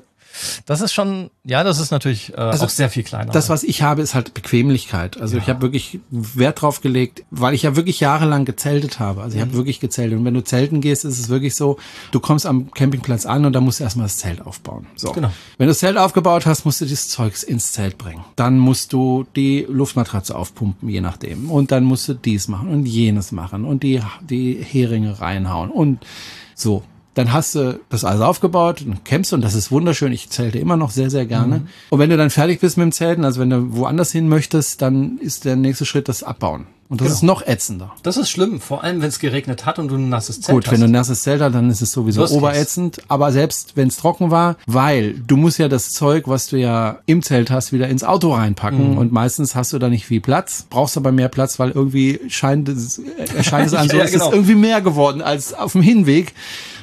das 0.66 0.82
ist 0.82 0.94
schon, 0.94 1.30
ja, 1.44 1.64
das 1.64 1.80
ist 1.80 1.92
natürlich 1.92 2.34
äh, 2.34 2.38
also 2.38 2.66
auch 2.66 2.70
sehr 2.70 2.90
viel 2.90 3.04
kleiner. 3.04 3.32
Das, 3.32 3.50
was 3.50 3.64
ich 3.64 3.82
habe, 3.82 4.02
ist 4.02 4.16
halt 4.16 4.34
Bequemlichkeit. 4.34 5.20
Also 5.20 5.38
ja. 5.38 5.44
ich 5.44 5.50
habe 5.50 5.62
wirklich 5.62 6.00
Wert 6.10 6.62
drauf 6.62 6.82
gelegt, 6.82 7.24
weil 7.32 7.54
ich 7.54 7.64
ja 7.64 7.76
wirklich 7.76 8.00
jahrelang 8.00 8.46
gezeltet 8.46 9.00
habe. 9.00 9.22
Also 9.22 9.38
ich 9.38 9.44
mhm. 9.44 9.50
habe 9.50 9.58
wirklich 9.58 9.80
gezeltet. 9.80 10.18
Und 10.18 10.26
wenn 10.26 10.34
du 10.34 10.44
zelten 10.44 10.82
gehst, 10.82 11.06
ist 11.06 11.20
es 11.20 11.30
wirklich 11.30 11.56
so, 11.56 11.78
du 12.12 12.20
kommst 12.20 12.46
am 12.46 12.72
Campingplatz 12.72 13.26
an 13.26 13.46
und 13.46 13.54
da 13.54 13.62
musst 13.62 13.80
du 13.80 13.84
erstmal 13.84 14.06
das 14.06 14.18
Zelt 14.18 14.46
aufbauen. 14.46 14.88
So. 14.96 15.12
Genau. 15.12 15.32
Wenn 15.58 15.68
du 15.68 15.72
das 15.72 15.80
Zelt 15.80 15.98
aufgebaut 15.98 16.46
hast, 16.46 16.66
musst 16.66 16.82
du 16.82 16.86
dieses 16.86 17.10
Zeugs 17.10 17.44
ins 17.44 17.72
Zelt 17.72 17.98
bringen. 17.98 18.24
Dann 18.36 18.60
musst 18.60 18.94
du 18.94 19.26
die 19.36 19.66
Luftmatratze 19.68 20.36
aufpumpen, 20.36 20.90
je 20.90 21.02
nachdem. 21.02 21.50
Und 21.50 21.72
dann 21.72 21.84
musst 21.84 22.08
du 22.08 22.14
dies 22.14 22.48
machen 22.48 22.70
und 22.70 22.86
jenes 22.86 23.32
machen 23.32 23.66
und 23.66 23.84
die, 23.84 24.02
die 24.22 24.62
Heringe 24.62 25.20
reinhauen 25.20 25.72
und 25.72 26.06
so 26.56 26.84
dann 27.18 27.34
hast 27.34 27.56
du 27.56 27.80
das 27.90 28.06
alles 28.06 28.22
aufgebaut 28.22 28.84
und 28.86 29.04
campst 29.04 29.34
und 29.34 29.42
das 29.42 29.56
ist 29.56 29.72
wunderschön. 29.72 30.12
Ich 30.12 30.30
zelte 30.30 30.60
immer 30.60 30.78
noch 30.78 30.92
sehr, 30.92 31.10
sehr 31.10 31.26
gerne. 31.26 31.60
Mhm. 31.60 31.68
Und 31.90 32.00
wenn 32.00 32.12
du 32.12 32.18
dann 32.18 32.30
fertig 32.30 32.60
bist 32.60 32.78
mit 32.78 32.84
dem 32.86 32.92
Zelten, 32.92 33.26
also 33.26 33.42
wenn 33.42 33.50
du 33.50 33.76
woanders 33.76 34.12
hin 34.12 34.30
möchtest, 34.30 34.84
dann 34.84 35.18
ist 35.18 35.44
der 35.44 35.56
nächste 35.56 35.86
Schritt 35.86 36.10
das 36.10 36.22
Abbauen. 36.22 36.68
Und 36.90 37.02
das 37.02 37.08
genau. 37.08 37.16
ist 37.16 37.24
noch 37.24 37.42
ätzender. 37.46 37.92
Das 38.04 38.16
ist 38.16 38.30
schlimm, 38.30 38.62
vor 38.62 38.84
allem 38.84 39.02
wenn 39.02 39.10
es 39.10 39.20
geregnet 39.20 39.66
hat 39.66 39.78
und 39.78 39.90
du 39.90 39.96
ein 39.96 40.08
nasses 40.08 40.40
Zelt 40.40 40.56
Gut, 40.56 40.68
hast. 40.68 40.72
wenn 40.72 40.80
du 40.80 40.86
ein 40.86 40.92
nasses 40.92 41.24
Zelt 41.24 41.42
hast, 41.42 41.54
dann 41.54 41.70
ist 41.70 41.82
es 41.82 41.92
sowieso 41.92 42.26
oberätzend. 42.30 43.02
Aber 43.10 43.32
selbst 43.34 43.76
wenn 43.76 43.90
es 43.90 43.98
trocken 43.98 44.32
war, 44.32 44.56
weil 44.68 45.16
du 45.16 45.36
musst 45.36 45.58
ja 45.58 45.68
das 45.68 45.92
Zeug, 45.92 46.28
was 46.28 46.48
du 46.48 46.56
ja 46.56 47.00
im 47.06 47.24
Zelt 47.24 47.52
hast, 47.52 47.74
wieder 47.74 47.90
ins 47.90 48.06
Auto 48.06 48.34
reinpacken. 48.34 48.92
Mhm. 48.92 48.98
Und 49.00 49.12
meistens 49.12 49.56
hast 49.56 49.74
du 49.74 49.80
da 49.80 49.90
nicht 49.90 50.06
viel 50.06 50.22
Platz, 50.22 50.66
brauchst 50.70 50.96
aber 50.96 51.12
mehr 51.12 51.28
Platz, 51.28 51.60
weil 51.60 51.72
irgendwie 51.72 52.22
scheint 52.30 52.70
es, 52.70 53.02
erscheint 53.36 53.68
es 53.68 53.74
an 53.74 53.90
so, 53.90 53.98
ja, 53.98 54.06
genau. 54.06 54.16
es 54.16 54.22
ist 54.22 54.34
irgendwie 54.34 54.56
mehr 54.56 54.82
geworden 54.82 55.22
als 55.22 55.54
auf 55.54 55.74
dem 55.74 55.82
Hinweg 55.82 56.34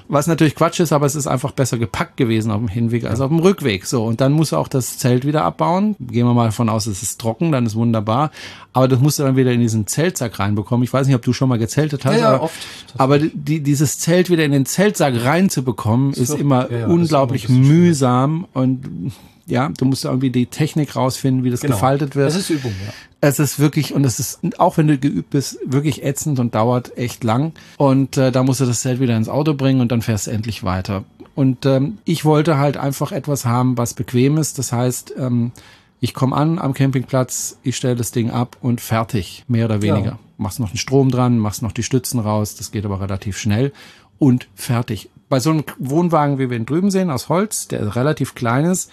was 0.08 0.26
natürlich 0.26 0.54
Quatsch 0.54 0.80
ist, 0.80 0.92
aber 0.92 1.06
es 1.06 1.14
ist 1.14 1.26
einfach 1.26 1.52
besser 1.52 1.78
gepackt 1.78 2.16
gewesen 2.16 2.50
auf 2.50 2.58
dem 2.58 2.68
Hinweg 2.68 3.04
als 3.04 3.20
auf 3.20 3.30
dem 3.30 3.38
Rückweg. 3.38 3.86
So, 3.86 4.04
und 4.04 4.20
dann 4.20 4.32
musst 4.32 4.52
du 4.52 4.56
auch 4.56 4.68
das 4.68 4.98
Zelt 4.98 5.26
wieder 5.26 5.44
abbauen. 5.44 5.96
Gehen 5.98 6.26
wir 6.26 6.34
mal 6.34 6.46
davon 6.46 6.68
aus, 6.68 6.86
es 6.86 7.02
ist 7.02 7.20
trocken, 7.20 7.52
dann 7.52 7.64
ist 7.64 7.74
wunderbar. 7.74 8.30
Aber 8.72 8.88
das 8.88 9.00
musst 9.00 9.18
du 9.18 9.22
dann 9.22 9.36
wieder 9.36 9.52
in 9.52 9.60
diesen 9.60 9.86
Zeltsack 9.86 10.38
reinbekommen. 10.38 10.84
Ich 10.84 10.92
weiß 10.92 11.06
nicht, 11.06 11.16
ob 11.16 11.22
du 11.22 11.32
schon 11.32 11.48
mal 11.48 11.58
gezeltet 11.58 12.04
hast, 12.04 12.18
ja, 12.18 12.34
aber, 12.34 12.42
oft. 12.42 12.54
aber 12.98 13.18
die, 13.18 13.60
dieses 13.60 13.98
Zelt 13.98 14.30
wieder 14.30 14.44
in 14.44 14.52
den 14.52 14.66
Zeltsack 14.66 15.24
reinzubekommen, 15.24 16.12
ist 16.12 16.28
so, 16.28 16.36
immer 16.36 16.70
ja, 16.70 16.86
unglaublich 16.86 17.48
immer 17.48 17.58
mühsam 17.58 18.46
und 18.52 19.12
ja, 19.46 19.70
du 19.76 19.84
musst 19.84 20.04
irgendwie 20.04 20.30
die 20.30 20.46
Technik 20.46 20.96
rausfinden, 20.96 21.44
wie 21.44 21.50
das 21.50 21.60
genau. 21.60 21.74
gefaltet 21.74 22.16
wird. 22.16 22.28
Es 22.28 22.36
ist 22.36 22.50
Übung, 22.50 22.72
ja. 22.84 22.92
Es 23.20 23.38
ist 23.38 23.58
wirklich, 23.58 23.94
und 23.94 24.04
es 24.04 24.18
ist, 24.18 24.40
auch 24.58 24.76
wenn 24.76 24.86
du 24.86 24.98
geübt 24.98 25.30
bist, 25.30 25.58
wirklich 25.64 26.04
ätzend 26.04 26.38
und 26.40 26.54
dauert 26.54 26.96
echt 26.98 27.24
lang. 27.24 27.52
Und 27.78 28.16
äh, 28.16 28.30
da 28.30 28.42
musst 28.42 28.60
du 28.60 28.66
das 28.66 28.82
Zelt 28.82 29.00
wieder 29.00 29.16
ins 29.16 29.28
Auto 29.28 29.54
bringen 29.54 29.80
und 29.80 29.90
dann 29.92 30.02
fährst 30.02 30.26
du 30.26 30.30
endlich 30.30 30.62
weiter. 30.62 31.04
Und 31.34 31.66
ähm, 31.66 31.98
ich 32.04 32.24
wollte 32.24 32.58
halt 32.58 32.76
einfach 32.76 33.12
etwas 33.12 33.44
haben, 33.44 33.76
was 33.76 33.94
bequem 33.94 34.36
ist. 34.36 34.58
Das 34.58 34.72
heißt, 34.72 35.14
ähm, 35.18 35.52
ich 36.00 36.14
komme 36.14 36.36
an 36.36 36.58
am 36.58 36.74
Campingplatz, 36.74 37.58
ich 37.62 37.76
stelle 37.76 37.96
das 37.96 38.12
Ding 38.12 38.30
ab 38.30 38.58
und 38.60 38.80
fertig, 38.80 39.44
mehr 39.48 39.64
oder 39.64 39.82
weniger. 39.82 40.10
Ja. 40.12 40.18
Machst 40.36 40.60
noch 40.60 40.70
den 40.70 40.76
Strom 40.76 41.10
dran, 41.10 41.38
machst 41.38 41.62
noch 41.62 41.72
die 41.72 41.82
Stützen 41.82 42.20
raus, 42.20 42.56
das 42.56 42.72
geht 42.72 42.84
aber 42.84 43.00
relativ 43.00 43.38
schnell 43.38 43.72
und 44.18 44.48
fertig. 44.54 45.08
Bei 45.28 45.40
so 45.40 45.50
einem 45.50 45.64
Wohnwagen, 45.78 46.38
wie 46.38 46.50
wir 46.50 46.56
ihn 46.56 46.66
drüben 46.66 46.90
sehen, 46.90 47.10
aus 47.10 47.28
Holz, 47.28 47.68
der 47.68 47.96
relativ 47.96 48.34
klein 48.34 48.64
ist, 48.66 48.90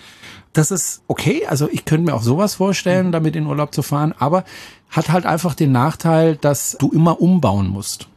das 0.54 0.72
ist 0.72 1.02
okay. 1.08 1.46
Also 1.48 1.70
ich 1.72 1.86
könnte 1.86 2.06
mir 2.06 2.16
auch 2.16 2.24
sowas 2.24 2.56
vorstellen, 2.56 3.12
damit 3.12 3.36
in 3.36 3.46
Urlaub 3.46 3.74
zu 3.74 3.82
fahren, 3.82 4.14
aber 4.18 4.44
hat 4.90 5.10
halt 5.10 5.26
einfach 5.26 5.56
den 5.56 5.72
Nachteil, 5.72 6.36
dass 6.36 6.78
du 6.80 6.90
immer 6.92 7.22
umbauen 7.22 7.68
musst. 7.68 8.08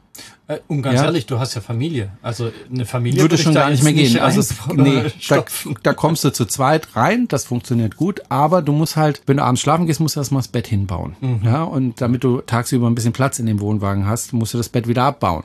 Äh, 0.46 0.58
und 0.69 0.82
ganz 0.82 1.00
ja. 1.00 1.06
ehrlich, 1.06 1.25
du 1.25 1.38
hast 1.38 1.55
ja 1.55 1.62
Familie. 1.62 2.11
Also 2.20 2.52
eine 2.70 2.85
Familie 2.85 3.23
würde 3.23 3.38
schon 3.38 3.55
gar 3.55 3.70
nicht 3.70 3.82
mehr 3.82 3.94
gehen. 3.94 4.19
Also 4.19 4.41
es, 4.41 4.55
nee, 4.75 5.05
da, 5.29 5.44
da, 5.82 5.94
kommst 5.94 6.23
du 6.25 6.31
zu 6.31 6.44
zweit 6.44 6.94
rein, 6.94 7.29
das 7.29 7.46
funktioniert 7.46 7.96
gut, 7.96 8.23
aber 8.29 8.61
du 8.61 8.73
musst 8.73 8.96
halt, 8.96 9.23
wenn 9.26 9.38
du 9.38 9.43
abends 9.43 9.62
schlafen 9.62 9.87
gehst, 9.87 10.00
musst 10.00 10.17
du 10.17 10.20
erstmal 10.20 10.43
das 10.43 10.49
Bett 10.49 10.67
hinbauen. 10.67 11.17
Mhm. 11.20 11.41
Ja, 11.44 11.62
und 11.62 12.00
damit 12.00 12.25
du 12.25 12.43
tagsüber 12.43 12.88
ein 12.88 12.94
bisschen 12.94 13.14
Platz 13.14 13.38
in 13.38 13.46
dem 13.46 13.61
Wohnwagen 13.61 14.06
hast, 14.06 14.35
musst 14.35 14.52
du 14.52 14.58
das 14.58 14.69
Bett 14.69 14.87
wieder 14.87 15.05
abbauen. 15.05 15.44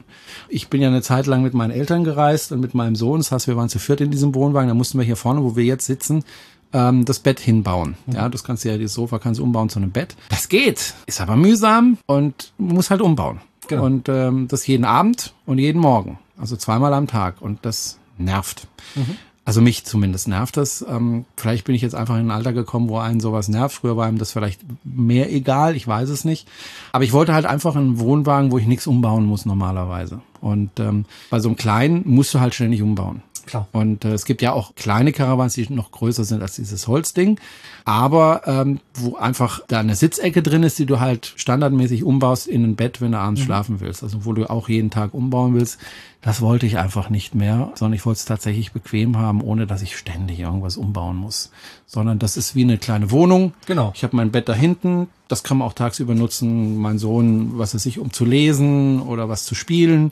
Ich 0.50 0.68
bin 0.68 0.81
ja 0.81 0.90
eine 0.90 1.01
Zeit 1.01 1.28
lang 1.28 1.44
mit 1.44 1.54
meinen 1.54 1.72
Eltern 1.72 2.04
gereist 2.04 2.51
und 2.51 2.60
mit 2.60 2.74
meinem 2.74 2.96
Sohn. 2.96 3.19
Das 3.19 3.31
heißt, 3.31 3.48
wir 3.48 3.56
waren 3.56 3.69
zu 3.69 3.80
viert 3.80 4.01
in 4.01 4.12
diesem 4.12 4.36
Wohnwagen. 4.36 4.68
Da 4.68 4.74
mussten 4.74 4.98
wir 4.98 5.06
hier 5.06 5.16
vorne, 5.16 5.44
wo 5.44 5.56
wir 5.56 5.63
jetzt 5.63 5.86
sitzen, 5.86 6.25
ähm, 6.74 7.06
das 7.06 7.19
Bett 7.19 7.40
hinbauen. 7.40 7.96
Mhm. 8.06 8.16
Ja, 8.16 8.28
das 8.28 8.44
kannst 8.44 8.66
du 8.66 8.69
ja, 8.69 8.78
das 8.78 8.94
Sofa 8.94 9.19
kannst 9.19 9.40
du 9.40 9.44
umbauen 9.44 9.69
zu 9.69 9.80
einem 9.80 9.92
Bett. 9.92 10.16
Das 10.30 10.50
geht, 10.50 10.94
ist 11.06 11.22
aber 11.22 11.38
mühsam 11.38 11.98
und 12.06 12.51
muss 12.57 12.90
halt 12.90 13.01
umbauen. 13.01 13.40
Genau. 13.69 13.86
Und 13.86 14.10
ähm, 14.10 14.48
das 14.48 14.68
jeden 14.68 14.86
Abend 14.86 15.33
und 15.45 15.57
jeden 15.57 15.81
Morgen. 15.81 16.19
Also 16.38 16.56
zweimal 16.56 16.94
am 16.94 17.07
Tag. 17.07 17.42
Und 17.42 17.60
das 17.63 17.98
nervt. 18.18 18.68
Mhm. 18.95 19.18
Also 19.45 19.62
mich 19.62 19.83
zumindest 19.83 20.27
nervt 20.27 20.57
das. 20.57 20.86
Ähm, 20.88 21.25
vielleicht 21.36 21.66
bin 21.66 21.74
ich 21.74 21.81
jetzt 21.81 21.95
einfach 21.95 22.16
in 22.16 22.27
ein 22.27 22.31
Alter 22.31 22.54
gekommen, 22.54 22.88
wo 22.88 23.00
einen 23.00 23.19
sowas 23.19 23.48
nervt. 23.48 23.77
Früher 23.77 23.98
war 23.98 24.07
ihm 24.07 24.19
das 24.19 24.31
vielleicht 24.31 24.62
mehr 24.83 25.33
egal, 25.33 25.75
ich 25.75 25.88
weiß 25.88 26.10
es 26.10 26.24
nicht. 26.24 26.48
Aber 26.92 27.04
ich 27.04 27.13
wollte 27.13 27.33
halt 27.33 27.48
einfach 27.48 27.75
einen 27.75 27.98
Wohnwagen, 27.98 28.51
wo 28.51 28.60
ich 28.60 28.68
nichts 28.68 28.86
umbauen 28.86 29.25
muss 29.25 29.48
normalerweise. 29.48 30.22
Und 30.39 30.80
ähm, 30.80 31.06
bei 31.31 31.39
so 31.39 31.50
einem 31.50 31.56
kleinen 31.56 32.04
musst 32.06 32.31
du 32.33 32.39
halt 32.39 32.54
ständig 32.54 32.83
umbauen. 32.83 33.24
Klar. 33.50 33.68
Und 33.72 34.06
äh, 34.06 34.13
es 34.13 34.25
gibt 34.25 34.44
ja 34.44 34.54
auch 34.54 34.75
kleine 34.75 35.12
Caravans, 35.12 35.56
die 35.56 35.68
noch 35.74 35.92
größer 35.92 36.24
sind 36.24 36.44
als 36.44 36.56
dieses 36.56 36.88
Holzding, 36.88 37.40
aber 37.84 38.44
ähm, 38.46 38.80
wo 38.94 39.16
einfach 39.16 39.62
da 39.68 39.80
eine 39.80 39.96
Sitzecke 39.96 40.44
drin 40.44 40.62
ist, 40.62 40.78
die 40.78 40.86
du 40.86 41.00
halt 41.00 41.34
standardmäßig 41.36 42.04
umbaust 42.04 42.48
in 42.48 42.63
ein 42.63 42.75
Bett, 42.75 43.01
wenn 43.01 43.13
du 43.13 43.18
abends 43.18 43.42
mhm. 43.42 43.46
schlafen 43.46 43.80
willst. 43.80 44.04
Also 44.04 44.24
wo 44.24 44.34
du 44.34 44.48
auch 44.48 44.69
jeden 44.69 44.92
Tag 44.92 45.16
umbauen 45.16 45.56
willst. 45.56 45.80
Das 46.22 46.42
wollte 46.42 46.66
ich 46.66 46.78
einfach 46.78 47.10
nicht 47.10 47.34
mehr, 47.34 47.72
sondern 47.75 47.96
ich 47.96 48.06
wollte 48.06 48.19
es 48.19 48.25
tatsächlich 48.25 48.74
bequem 48.74 49.18
haben, 49.18 49.42
ohne 49.42 49.66
dass 49.66 49.81
ich 49.81 49.98
ständig 49.98 50.42
irgendwas 50.42 50.75
umbauen 50.75 51.16
muss. 51.16 51.50
Sondern 51.88 52.19
das 52.19 52.36
ist 52.36 52.56
wie 52.56 52.63
eine 52.63 52.78
kleine 52.78 53.10
Wohnung. 53.10 53.54
Genau. 53.66 53.94
Ich 53.96 54.04
habe 54.04 54.18
mein 54.18 54.30
Bett 54.30 54.50
da 54.50 54.54
hinten. 54.54 55.07
Das 55.30 55.44
kann 55.44 55.57
man 55.57 55.68
auch 55.68 55.74
tagsüber 55.74 56.16
nutzen. 56.16 56.78
Mein 56.78 57.00
Sohn, 57.00 57.57
was 57.57 57.74
es 57.74 57.84
sich 57.84 58.00
um 58.00 58.12
zu 58.12 58.25
lesen 58.25 59.01
oder 59.01 59.30
was 59.30 59.46
zu 59.46 59.56
spielen. 59.56 60.12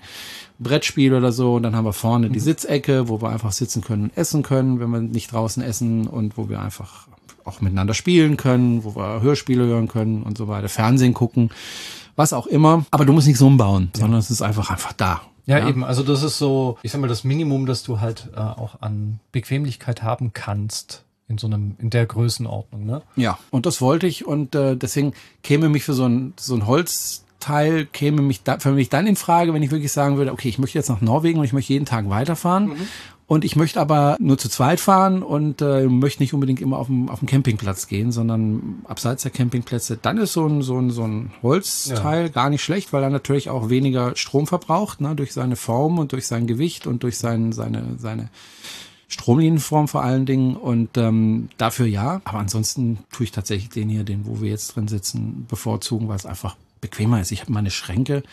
Brettspiel 0.59 1.13
oder 1.13 1.31
so. 1.31 1.55
Und 1.55 1.63
dann 1.63 1.75
haben 1.75 1.85
wir 1.85 1.93
vorne 1.93 2.29
die 2.29 2.39
mhm. 2.39 2.43
Sitzecke, 2.43 3.09
wo 3.09 3.21
wir 3.21 3.29
einfach 3.29 3.51
sitzen 3.51 3.81
können 3.81 4.03
und 4.03 4.17
essen 4.17 4.43
können, 4.43 4.79
wenn 4.79 4.89
wir 4.89 4.99
nicht 4.99 5.31
draußen 5.31 5.63
essen 5.63 6.07
und 6.07 6.37
wo 6.37 6.49
wir 6.49 6.61
einfach 6.61 7.07
auch 7.43 7.61
miteinander 7.61 7.93
spielen 7.93 8.37
können, 8.37 8.83
wo 8.83 8.95
wir 8.95 9.21
Hörspiele 9.21 9.65
hören 9.65 9.87
können 9.87 10.23
und 10.23 10.37
so 10.37 10.47
weiter, 10.47 10.69
Fernsehen 10.69 11.13
gucken, 11.13 11.49
was 12.15 12.33
auch 12.33 12.47
immer. 12.47 12.85
Aber 12.91 13.05
du 13.05 13.13
musst 13.13 13.27
nichts 13.27 13.41
umbauen, 13.41 13.89
ja. 13.95 14.01
sondern 14.01 14.19
es 14.19 14.29
ist 14.29 14.41
einfach 14.41 14.69
einfach 14.69 14.93
da. 14.93 15.21
Ja, 15.45 15.59
ja, 15.59 15.69
eben. 15.69 15.85
Also 15.85 16.03
das 16.03 16.23
ist 16.23 16.37
so, 16.37 16.77
ich 16.83 16.91
sag 16.91 16.99
mal, 16.99 17.07
das 17.07 17.23
Minimum, 17.23 17.65
das 17.65 17.83
du 17.83 18.01
halt 18.01 18.29
äh, 18.35 18.39
auch 18.39 18.81
an 18.81 19.21
Bequemlichkeit 19.31 20.03
haben 20.03 20.33
kannst 20.33 21.05
in 21.29 21.37
so 21.37 21.47
einem, 21.47 21.75
in 21.79 21.89
der 21.89 22.05
Größenordnung, 22.05 22.85
ne? 22.85 23.01
Ja, 23.15 23.37
und 23.49 23.65
das 23.65 23.81
wollte 23.81 24.07
ich 24.07 24.25
und 24.25 24.55
äh, 24.55 24.75
deswegen 24.75 25.13
käme 25.43 25.69
mich 25.69 25.83
für 25.83 25.93
so 25.93 26.05
ein, 26.05 26.33
so 26.37 26.53
ein 26.55 26.67
Holz 26.67 27.23
Teil 27.47 27.85
käme 27.85 28.21
mich 28.21 28.43
da, 28.43 28.59
für 28.59 28.73
mich 28.73 28.89
dann 28.89 29.07
in 29.07 29.15
Frage, 29.15 29.53
wenn 29.53 29.63
ich 29.63 29.71
wirklich 29.71 29.93
sagen 29.93 30.17
würde, 30.17 30.33
okay, 30.33 30.49
ich 30.49 30.59
möchte 30.59 30.77
jetzt 30.77 30.89
nach 30.89 30.99
Norwegen 30.99 31.39
und 31.39 31.45
ich 31.45 31.53
möchte 31.53 31.71
jeden 31.71 31.85
Tag 31.85 32.09
weiterfahren. 32.09 32.67
Mhm. 32.67 32.87
Und 33.25 33.43
ich 33.43 33.57
möchte 33.57 33.79
aber 33.81 34.15
nur 34.19 34.37
zu 34.37 34.49
zweit 34.49 34.79
fahren 34.79 35.21
und 35.21 35.61
äh, 35.61 35.85
möchte 35.87 36.23
nicht 36.23 36.33
unbedingt 36.33 36.61
immer 36.61 36.77
auf 36.77 36.87
dem, 36.87 37.09
auf 37.09 37.19
dem 37.19 37.27
Campingplatz 37.27 37.87
gehen, 37.87 38.13
sondern 38.13 38.79
abseits 38.85 39.23
der 39.23 39.31
Campingplätze. 39.31 39.97
Dann 40.01 40.17
ist 40.17 40.31
so 40.31 40.45
ein, 40.45 40.61
so 40.61 40.77
ein, 40.77 40.91
so 40.91 41.03
ein 41.03 41.31
Holzteil 41.41 42.23
ja. 42.23 42.27
gar 42.29 42.49
nicht 42.49 42.63
schlecht, 42.63 42.93
weil 42.93 43.03
er 43.03 43.09
natürlich 43.09 43.49
auch 43.49 43.69
weniger 43.69 44.15
Strom 44.15 44.47
verbraucht, 44.47 45.01
ne, 45.01 45.13
durch 45.13 45.33
seine 45.33 45.57
Form 45.57 45.99
und 45.99 46.13
durch 46.13 46.25
sein 46.25 46.47
Gewicht 46.47 46.87
und 46.87 47.03
durch 47.03 47.17
sein, 47.17 47.51
seine, 47.51 47.95
seine 47.97 48.29
Stromlinienform 49.09 49.89
vor 49.89 50.03
allen 50.03 50.25
Dingen. 50.25 50.55
Und 50.55 50.97
ähm, 50.97 51.49
dafür 51.57 51.85
ja. 51.85 52.21
Aber 52.23 52.39
ansonsten 52.39 52.99
tue 53.11 53.25
ich 53.25 53.31
tatsächlich 53.31 53.69
den 53.69 53.89
hier, 53.89 54.05
den, 54.05 54.25
wo 54.25 54.41
wir 54.41 54.49
jetzt 54.49 54.75
drin 54.75 54.87
sitzen, 54.87 55.45
bevorzugen, 55.49 56.07
weil 56.07 56.15
es 56.15 56.25
einfach 56.25 56.55
bequemer 56.81 57.21
ist. 57.21 57.31
Ich 57.31 57.41
habe 57.41 57.51
meine 57.51 57.71
Schränke. 57.71 58.23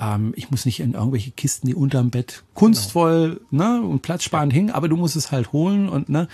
Ähm, 0.00 0.32
ich 0.36 0.50
muss 0.50 0.64
nicht 0.64 0.80
in 0.80 0.94
irgendwelche 0.94 1.30
Kisten, 1.30 1.66
die 1.66 1.74
unterm 1.74 2.10
Bett 2.10 2.42
kunstvoll 2.54 3.40
genau. 3.50 3.80
ne, 3.80 3.86
und 3.86 4.02
platzsparend 4.02 4.52
hängen, 4.52 4.70
aber 4.70 4.88
du 4.88 4.96
musst 4.96 5.16
es 5.16 5.30
halt 5.30 5.52
holen 5.52 5.88
und 5.88 6.08
ne, 6.08 6.28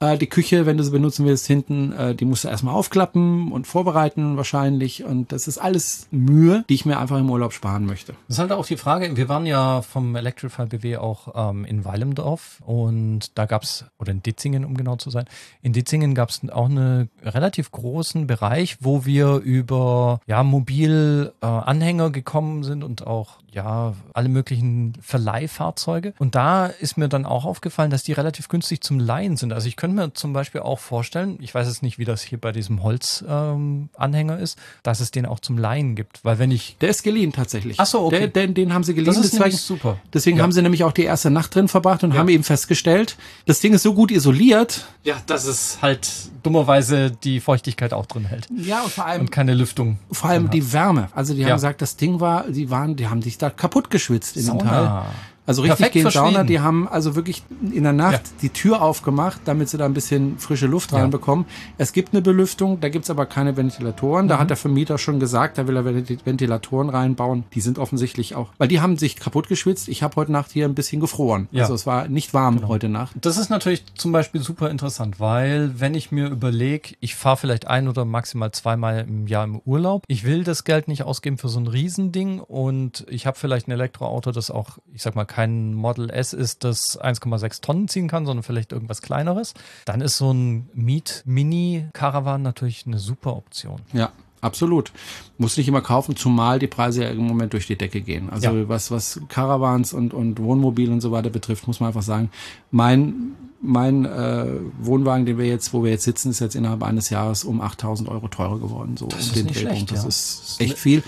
äh, 0.00 0.16
die 0.16 0.28
Küche, 0.28 0.66
wenn 0.66 0.76
du 0.76 0.84
sie 0.84 0.90
benutzen 0.90 1.26
willst, 1.26 1.46
hinten, 1.46 1.92
äh, 1.92 2.14
die 2.14 2.24
musst 2.24 2.44
du 2.44 2.48
erstmal 2.48 2.74
aufklappen 2.74 3.52
und 3.52 3.66
vorbereiten 3.66 4.36
wahrscheinlich. 4.36 5.04
Und 5.04 5.32
das 5.32 5.48
ist 5.48 5.58
alles 5.58 6.06
Mühe, 6.10 6.64
die 6.68 6.74
ich 6.74 6.86
mir 6.86 6.98
einfach 6.98 7.18
im 7.18 7.30
Urlaub 7.30 7.52
sparen 7.52 7.86
möchte. 7.86 8.14
Das 8.28 8.36
ist 8.36 8.38
halt 8.38 8.52
auch 8.52 8.66
die 8.66 8.76
Frage, 8.76 9.16
wir 9.16 9.28
waren 9.28 9.46
ja 9.46 9.82
vom 9.82 10.14
Electrify 10.14 10.66
BW 10.66 10.98
auch 10.98 11.50
ähm, 11.50 11.64
in 11.64 11.84
Weilendorf 11.84 12.60
und 12.64 13.36
da 13.36 13.46
gab's 13.46 13.84
oder 13.98 14.12
in 14.12 14.22
Ditzingen, 14.22 14.64
um 14.64 14.76
genau 14.76 14.96
zu 14.96 15.10
sein, 15.10 15.24
in 15.62 15.72
Ditzingen 15.72 16.14
gab's 16.14 16.40
auch 16.50 16.66
einen 16.66 17.10
relativ 17.22 17.70
großen 17.70 18.26
Bereich, 18.26 18.78
wo 18.80 19.04
wir 19.04 19.36
über 19.36 20.20
ja, 20.26 20.42
Mobilanhänger 20.42 22.06
äh, 22.06 22.10
gekommen 22.10 22.62
sind 22.62 22.84
und 22.84 23.06
auch 23.06 23.38
ja, 23.50 23.94
alle 24.12 24.28
möglichen 24.28 24.92
Verleihfahrzeuge. 25.00 26.14
Und 26.18 26.34
da 26.34 26.66
ist 26.66 26.96
mir 26.96 27.08
dann 27.08 27.26
auch 27.26 27.44
aufgefallen, 27.44 27.90
dass 27.90 28.02
die 28.02 28.12
relativ 28.12 28.48
günstig 28.48 28.82
zum 28.82 28.98
Leihen 28.98 29.36
sind. 29.36 29.52
Also 29.52 29.68
ich 29.68 29.76
könnte 29.76 29.87
könnte 29.88 30.02
mir 30.08 30.14
zum 30.14 30.32
Beispiel 30.32 30.60
auch 30.60 30.78
vorstellen, 30.78 31.38
ich 31.40 31.54
weiß 31.54 31.66
jetzt 31.66 31.82
nicht, 31.82 31.98
wie 31.98 32.04
das 32.04 32.22
hier 32.22 32.38
bei 32.38 32.52
diesem 32.52 32.82
Holzanhänger 32.82 34.36
ähm, 34.38 34.42
ist, 34.42 34.58
dass 34.82 35.00
es 35.00 35.10
den 35.10 35.26
auch 35.26 35.40
zum 35.40 35.58
Leihen 35.58 35.94
gibt. 35.94 36.24
Weil 36.24 36.38
wenn 36.38 36.50
ich. 36.50 36.76
Der 36.80 36.88
ist 36.90 37.02
geliehen 37.02 37.32
tatsächlich. 37.32 37.78
Ach 37.80 37.86
so, 37.86 38.06
okay. 38.06 38.28
Der, 38.28 38.46
den, 38.46 38.54
den 38.54 38.72
haben 38.74 38.84
sie 38.84 38.94
geliehen. 38.94 39.06
Das 39.12 39.16
ist 39.22 39.34
deswegen, 39.34 39.56
super. 39.56 39.98
Deswegen 40.12 40.38
Ja. 40.38 40.42
haben 40.42 40.52
sie 40.52 40.62
nämlich 40.62 40.84
auch 40.84 40.92
die 40.92 41.04
erste 41.04 41.30
Nacht 41.30 41.54
drin 41.54 41.68
verbracht 41.68 42.04
und 42.04 42.12
Ja. 42.12 42.18
haben 42.20 42.28
eben 42.28 42.44
festgestellt, 42.44 43.16
das 43.46 43.60
Ding 43.60 43.72
ist 43.74 43.82
so 43.82 43.94
gut 43.94 44.10
isoliert. 44.10 44.86
Ja, 45.04 45.16
dass 45.26 45.44
es 45.46 45.78
halt 45.82 46.08
dummerweise 46.42 47.10
die 47.10 47.40
Feuchtigkeit 47.40 47.92
auch 47.92 48.06
drin 48.06 48.24
hält. 48.26 48.48
Ja, 48.56 48.82
und 48.82 48.92
vor 48.92 49.06
allem 49.06 49.22
Und 49.22 49.30
keine 49.30 49.54
Lüftung. 49.54 49.98
Vor 50.12 50.30
allem 50.30 50.50
die 50.50 50.72
Wärme. 50.72 51.08
Also 51.14 51.34
die 51.34 51.42
haben 51.42 51.48
Ja. 51.50 51.54
gesagt, 51.54 51.82
das 51.82 51.96
Ding 51.96 52.20
war, 52.20 52.48
die 52.48 52.70
waren, 52.70 52.96
die 52.96 53.08
haben 53.08 53.22
sich 53.22 53.38
da 53.38 53.50
kaputt 53.50 53.90
geschwitzt 53.90 54.36
in 54.36 54.42
dem 54.42 54.58
Sauna. 54.58 54.70
Teil. 55.02 55.14
Also 55.48 55.62
richtig 55.62 55.90
gehen 55.92 56.10
Sauna, 56.10 56.44
die 56.44 56.60
haben 56.60 56.86
also 56.86 57.16
wirklich 57.16 57.42
in 57.72 57.82
der 57.82 57.92
Nacht 57.92 58.12
Ja. 58.12 58.20
die 58.42 58.50
Tür 58.50 58.82
aufgemacht, 58.82 59.40
damit 59.46 59.68
sie 59.68 59.78
da 59.78 59.86
ein 59.86 59.94
bisschen 59.94 60.38
frische 60.38 60.66
Luft 60.66 60.92
Ja. 60.92 60.98
reinbekommen. 60.98 61.46
Es 61.78 61.92
gibt 61.92 62.12
eine 62.12 62.22
Belüftung, 62.22 62.80
da 62.80 62.88
gibt's 62.90 63.10
aber 63.10 63.26
keine 63.26 63.56
Ventilatoren. 63.56 64.26
Mhm. 64.26 64.28
Da 64.28 64.38
hat 64.38 64.50
der 64.50 64.56
Vermieter 64.56 64.98
schon 64.98 65.18
gesagt, 65.18 65.58
da 65.58 65.66
will 65.66 65.76
er 65.76 65.84
Venti- 65.84 66.18
Ventilatoren 66.24 66.90
reinbauen. 66.90 67.44
Die 67.54 67.60
sind 67.60 67.78
offensichtlich 67.78 68.36
auch, 68.36 68.50
weil 68.58 68.68
die 68.68 68.80
haben 68.80 68.96
sich 68.98 69.16
kaputt 69.16 69.48
geschwitzt. 69.48 69.88
Ich 69.88 70.02
habe 70.02 70.14
heute 70.16 70.32
Nacht 70.32 70.52
hier 70.52 70.66
ein 70.66 70.74
bisschen 70.74 71.00
gefroren. 71.00 71.48
Ja. 71.50 71.62
Also 71.62 71.74
es 71.74 71.86
war 71.86 72.08
nicht 72.08 72.34
warm 72.34 72.68
heute 72.68 72.88
Nacht. 72.88 73.16
Das 73.20 73.38
ist 73.38 73.48
natürlich 73.48 73.84
zum 73.96 74.12
Beispiel 74.12 74.42
super 74.42 74.70
interessant, 74.70 75.18
weil 75.18 75.72
wenn 75.80 75.94
ich 75.94 76.12
mir 76.12 76.28
überlege, 76.28 76.94
ich 77.00 77.14
fahre 77.14 77.38
vielleicht 77.38 77.66
ein 77.66 77.88
oder 77.88 78.04
maximal 78.04 78.52
zweimal 78.52 79.06
im 79.08 79.26
Jahr 79.26 79.44
im 79.44 79.60
Urlaub, 79.64 80.04
ich 80.08 80.24
will 80.24 80.44
das 80.44 80.64
Geld 80.64 80.88
nicht 80.88 81.04
ausgeben 81.04 81.38
für 81.38 81.48
so 81.48 81.58
ein 81.58 81.66
Riesending 81.66 82.40
und 82.40 83.06
ich 83.08 83.26
habe 83.26 83.38
vielleicht 83.38 83.66
ein 83.68 83.70
Elektroauto, 83.72 84.30
das 84.30 84.50
auch, 84.50 84.78
ich 84.92 85.02
sag 85.02 85.16
mal, 85.16 85.24
kein 85.38 85.72
Model 85.72 86.10
S 86.10 86.32
ist, 86.32 86.64
das 86.64 87.00
1,6 87.00 87.60
Tonnen 87.60 87.86
ziehen 87.86 88.08
kann, 88.08 88.26
sondern 88.26 88.42
vielleicht 88.42 88.72
irgendwas 88.72 89.02
kleineres, 89.02 89.54
dann 89.84 90.00
ist 90.00 90.16
so 90.16 90.32
ein 90.32 90.68
Miet-Mini-Caravan 90.74 92.42
natürlich 92.42 92.88
eine 92.88 92.98
super 92.98 93.36
Option. 93.36 93.80
Ja, 93.92 94.10
absolut. 94.40 94.90
Muss 95.36 95.56
nicht 95.56 95.68
immer 95.68 95.80
kaufen, 95.80 96.16
zumal 96.16 96.58
die 96.58 96.66
Preise 96.66 97.04
ja 97.04 97.10
im 97.10 97.24
Moment 97.24 97.52
durch 97.52 97.68
die 97.68 97.78
Decke 97.78 98.00
gehen. 98.00 98.30
Also 98.30 98.50
Ja. 98.50 98.68
was, 98.68 98.90
was 98.90 99.20
Caravans 99.28 99.92
und, 99.92 100.12
und 100.12 100.40
Wohnmobil 100.40 100.90
und 100.90 101.00
so 101.00 101.12
weiter 101.12 101.30
betrifft, 101.30 101.68
muss 101.68 101.78
man 101.78 101.86
einfach 101.88 102.02
sagen, 102.02 102.30
mein, 102.72 103.36
mein 103.60 104.04
äh, 104.04 104.46
Wohnwagen, 104.80 105.26
den 105.26 105.36
wir 105.36 105.46
jetzt, 105.46 105.72
wo 105.72 105.82
wir 105.82 105.90
jetzt 105.90 106.04
sitzen, 106.04 106.30
ist 106.30 106.38
jetzt 106.38 106.54
innerhalb 106.54 106.82
eines 106.84 107.10
Jahres 107.10 107.42
um 107.42 107.60
8000 107.60 108.08
Euro 108.08 108.28
teurer 108.28 108.58
geworden. 108.60 108.96
So 108.96 109.08
ist 109.08 109.30
um 109.30 109.34
den 109.34 109.46
nicht 109.46 109.58
schlecht, 109.60 109.90
Das 109.90 110.02
ja. 110.02 110.08
ist 110.08 110.56
echt 110.60 110.78
viel. 110.78 111.02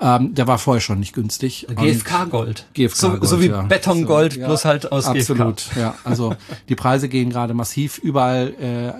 Ähm, 0.00 0.34
der 0.34 0.46
war 0.46 0.58
vorher 0.58 0.80
schon 0.80 1.00
nicht 1.00 1.14
günstig. 1.14 1.66
Und- 1.68 1.76
GFK-Gold. 1.78 2.66
GFK 2.74 2.96
so, 2.96 3.10
so 3.22 3.36
Gold, 3.36 3.42
wie 3.42 3.48
ja. 3.48 3.62
Betongold, 3.62 4.34
So, 4.34 4.40
ja. 4.40 4.46
bloß 4.46 4.64
halt 4.64 4.92
aus 4.92 5.06
Absolut, 5.06 5.56
GFK. 5.56 5.76
ja. 5.80 5.94
Also 6.04 6.36
die 6.68 6.76
Preise 6.76 7.08
gehen 7.08 7.30
gerade 7.30 7.54
massiv 7.54 7.98
überall 7.98 8.54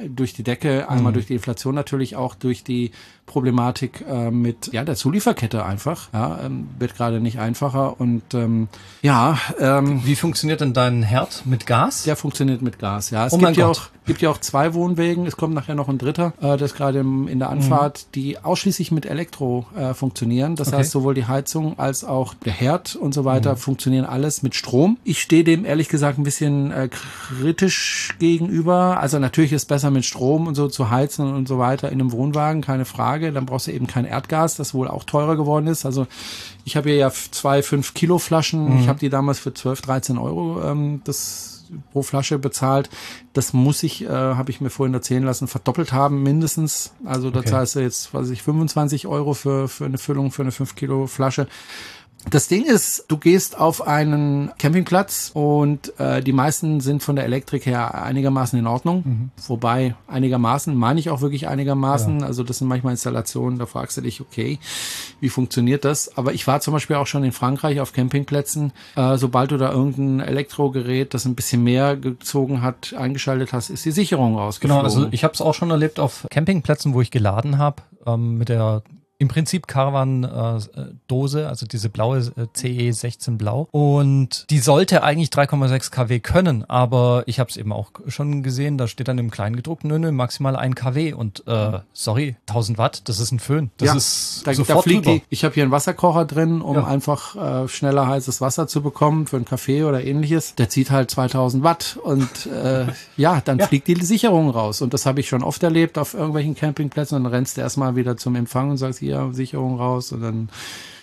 äh, 0.05 0.09
durch 0.09 0.33
die 0.33 0.43
Decke. 0.43 0.89
Einmal 0.89 1.13
Mhm. 1.13 1.15
durch 1.15 1.27
die 1.27 1.35
Inflation 1.35 1.75
natürlich, 1.75 2.17
auch 2.17 2.35
durch 2.35 2.65
die 2.65 2.91
Problematik 3.27 4.05
äh, 4.09 4.31
mit 4.31 4.73
ja 4.73 4.85
der 4.85 4.95
Zulieferkette 4.95 5.65
einfach. 5.65 6.09
Ja, 6.13 6.41
ähm, 6.45 6.69
wird 6.79 6.97
gerade 6.97 7.21
nicht 7.21 7.39
einfacher 7.41 8.01
und 8.01 8.23
ähm, 8.35 8.69
ja, 9.03 9.37
ähm, 9.59 10.01
Wie 10.05 10.15
funktioniert 10.15 10.61
denn 10.61 10.73
dein 10.73 11.03
Herd 11.03 11.43
mit 11.45 11.67
Gas? 11.67 12.05
der 12.05 12.15
funktioniert 12.17 12.63
mit 12.63 12.79
Gas. 12.79 12.96
Ja, 13.11 13.26
es 13.26 13.33
Oh 13.33 13.38
gibt 13.38 13.57
ja 13.57 13.67
Gott. 13.67 13.76
auch 13.79 13.88
gibt 14.07 14.23
ja 14.23 14.31
auch 14.31 14.38
zwei 14.38 14.73
Wohnwegen. 14.73 15.26
Es 15.26 15.37
kommt 15.37 15.53
nachher 15.55 15.75
noch 15.75 15.88
ein 15.88 15.99
dritter, 15.99 16.33
äh, 16.41 16.57
das 16.57 16.75
gerade 16.75 17.00
im, 17.00 17.26
in 17.26 17.41
der 17.41 17.50
Anfahrt, 17.50 18.15
die 18.15 18.38
ausschließlich 18.38 18.93
mit 18.93 19.05
Elektro 19.05 19.67
äh, 19.76 19.95
funktionieren. 19.95 20.55
Das 20.55 20.69
Mhm. 20.69 20.75
Okay. 20.75 20.81
heißt, 20.83 20.91
sowohl 20.93 21.15
die 21.15 21.26
Heizung 21.26 21.76
als 21.79 22.05
auch 22.05 22.35
der 22.35 22.53
Herd 22.53 22.95
und 22.95 23.12
so 23.15 23.25
weiter 23.25 23.53
Mhm. 23.55 23.57
funktionieren 23.57 24.05
alles 24.05 24.45
mit 24.45 24.55
Strom. 24.55 24.99
Ich 25.03 25.21
stehe 25.21 25.43
dem 25.43 25.65
ehrlich 25.65 25.88
gesagt 25.88 26.19
ein 26.19 26.23
bisschen 26.23 26.71
äh, 26.71 26.88
kritisch 26.88 28.15
gegenüber. 28.19 28.99
Also 29.00 29.19
natürlich 29.19 29.53
ist 29.53 29.62
es 29.62 29.67
besser 29.67 29.91
mit 29.91 30.05
Strom 30.05 30.47
und 30.47 30.55
so 30.55 30.69
zu 30.69 30.91
heizen 30.91 31.35
und 31.35 31.49
so 31.49 31.59
weiter 31.59 31.91
in 31.91 32.00
einem 32.00 32.12
Wohnwagen, 32.12 32.62
keine 32.62 32.85
Frage. 32.85 33.33
Dann 33.33 33.45
brauchst 33.47 33.67
du 33.67 33.73
eben 33.73 33.87
kein 33.88 34.05
Erdgas, 34.05 34.57
das 34.57 34.73
wohl 34.75 34.88
auch 34.88 35.05
teurer 35.05 35.37
geworden 35.37 35.67
ist. 35.67 35.85
Also 35.85 36.07
ich 36.65 36.76
habe 36.76 36.88
hier 36.91 36.99
ja 36.99 37.11
zwei 37.11 37.62
5 37.62 37.95
Kilo 37.95 38.19
Flaschen. 38.19 38.75
Mhm. 38.75 38.81
Ich 38.81 38.88
habe 38.88 38.99
die 38.99 39.09
damals 39.11 39.38
für 39.38 39.53
12, 39.53 39.81
13 39.83 40.19
Euro 40.19 40.62
ähm, 40.62 41.00
das 41.05 41.56
pro 41.93 42.03
Flasche 42.03 42.39
bezahlt. 42.39 42.91
Das 43.33 43.53
muss 43.53 43.83
ich, 43.83 44.05
äh, 44.05 44.09
habe 44.09 44.51
ich 44.51 44.61
mir 44.61 44.71
vorhin 44.71 44.95
erzählen 44.95 45.23
lassen, 45.25 45.49
verdoppelt 45.49 45.93
haben 45.93 46.23
mindestens. 46.23 46.93
Also 47.05 47.31
da 47.31 47.41
Okay. 47.41 47.51
zahlst 47.51 47.77
du 47.77 47.81
jetzt, 47.81 48.13
weiß 48.15 48.31
ich, 48.31 48.43
25 48.43 49.07
Euro 49.07 49.35
für, 49.35 49.69
für 49.69 49.85
eine 49.85 49.99
Füllung 49.99 50.31
für 50.33 50.43
eine 50.43 50.53
5 50.53 50.75
Kilo 50.75 51.07
Flasche. 51.07 51.47
Das 52.28 52.49
Ding 52.49 52.64
ist, 52.64 53.04
du 53.06 53.18
gehst 53.18 53.56
auf 53.56 53.87
einen 53.87 54.50
Campingplatz 54.59 55.30
und 55.33 55.99
äh, 56.00 56.21
die 56.21 56.33
meisten 56.33 56.80
sind 56.80 57.02
von 57.02 57.14
der 57.14 57.25
Elektrik 57.25 57.66
her 57.66 57.95
einigermaßen 58.02 58.59
in 58.59 58.66
Ordnung. 58.66 59.30
Wobei 59.47 59.95
einigermaßen, 60.09 60.75
meine 60.75 60.99
ich 60.99 61.09
auch 61.11 61.21
wirklich 61.21 61.47
einigermaßen. 61.47 62.25
Also 62.25 62.42
das 62.42 62.59
sind 62.59 62.66
manchmal 62.66 62.92
Installationen, 62.92 63.61
da 63.61 63.66
fragst 63.66 63.97
du 63.97 64.00
dich, 64.00 64.21
okay, 64.21 64.59
wie 65.21 65.28
funktioniert 65.28 65.85
das? 65.85 66.16
Aber 66.18 66.35
ich 66.35 66.47
war 66.49 66.61
zum 66.61 66.75
Beispiel 66.75 66.97
auch 66.97 67.06
schon 67.06 67.23
in 67.23 67.30
Frankreich 67.30 67.80
auf 67.80 67.92
Campingplätzen. 67.92 68.73
Äh, 68.97 69.18
sobald 69.18 69.52
du 69.52 69.56
da 69.56 69.71
irgendein 69.71 70.26
Elektrogerät, 70.26 71.14
das 71.14 71.26
ein 71.26 71.37
bisschen 71.37 71.62
mehr 71.62 71.97
gezogen 71.97 72.61
hat, 72.61 72.92
eingeschaltet 72.95 73.52
hast, 73.52 73.71
ist 73.71 73.85
die 73.85 73.92
Sicherung 73.92 74.37
rausgeflogen. 74.37 74.85
Genau, 74.85 74.85
also 74.85 75.09
ich 75.12 75.23
habe 75.23 75.35
es 75.35 75.40
auch 75.40 75.54
schon 75.54 75.71
erlebt 75.71 76.00
auf 76.00 76.26
Campingplätzen, 76.30 76.92
wo 76.92 77.00
ich 77.00 77.12
geladen 77.12 77.59
habe, 77.59 77.83
ähm, 78.04 78.37
mit 78.37 78.49
der 78.49 78.83
im 79.19 79.29
Prinzip 79.29 79.67
Caravan-Dose, 79.67 81.49
also 81.49 81.67
diese 81.67 81.89
blaue 81.89 82.19
äh, 82.19 82.47
CE 82.55 82.93
16 82.93 83.39
Blau. 83.39 83.69
Und 83.71 84.47
die 84.51 84.59
sollte 84.59 85.03
eigentlich 85.03 85.31
3,6 85.31 85.91
kW 85.91 86.21
können, 86.21 86.65
aber 86.69 87.23
ich 87.27 87.41
habe 87.41 87.51
es 87.51 87.57
eben 87.57 87.73
auch 87.73 87.91
schon 88.09 88.43
gesehen, 88.43 88.79
da 88.79 88.89
steht 88.89 89.09
dann 89.09 89.19
im 89.19 89.31
Kleingedruckten, 89.31 89.89
nö, 89.89 89.99
nö, 89.99 90.13
maximal 90.13 90.57
1 90.57 90.75
kW. 90.77 91.13
Und 91.13 91.47
äh, 91.47 91.79
sorry, 91.93 92.37
1000 92.49 92.79
Watt, 92.79 93.09
das 93.09 93.21
ist 93.21 93.33
ein 93.33 93.39
Föhn. 93.39 93.71
Das 93.79 93.89
ja, 93.89 93.95
ist 93.97 94.43
da, 94.45 94.51
da 94.51 94.57
sofort 94.57 94.85
fliegt 94.85 95.07
drüber. 95.07 95.17
die, 95.19 95.23
ich 95.31 95.45
habe 95.45 95.55
hier 95.55 95.63
einen 95.63 95.73
Wasserkocher 95.73 96.25
drin, 96.25 96.61
um 96.61 96.77
Ja. 96.77 96.85
einfach 96.87 97.65
äh, 97.65 97.69
schneller 97.69 98.07
heißes 98.07 98.41
Wasser 98.41 98.67
zu 98.69 98.83
bekommen 98.83 99.27
für 99.27 99.37
einen 99.37 99.45
Kaffee 99.45 99.85
oder 99.85 100.05
ähnliches. 100.05 100.55
Der 100.57 100.69
zieht 100.69 100.91
halt 100.91 101.11
2000 101.11 101.63
Watt 101.63 101.99
und 102.03 102.47
äh, 102.47 102.87
ja, 103.17 103.41
dann 103.45 103.59
Ja. 103.67 103.67
fliegt 103.67 103.89
die 103.89 103.95
Sicherung 104.05 104.51
raus. 104.51 104.83
Und 104.83 104.93
das 104.93 105.07
habe 105.07 105.21
ich 105.21 105.29
schon 105.29 105.43
oft 105.43 105.63
erlebt 105.63 105.97
auf 105.99 106.13
irgendwelchen 106.15 106.55
Campingplätzen. 106.55 107.17
Und 107.17 107.25
dann 107.25 107.33
rennst 107.33 107.57
du 107.57 107.63
erstmal 107.63 107.97
wieder 107.97 108.17
zum 108.17 108.35
Empfang 108.37 108.71
und 108.71 108.77
sagst, 108.77 109.01
hier, 109.07 109.31
Sicherung 109.33 109.79
raus. 109.79 110.13
Und 110.13 110.21
dann, 110.23 110.49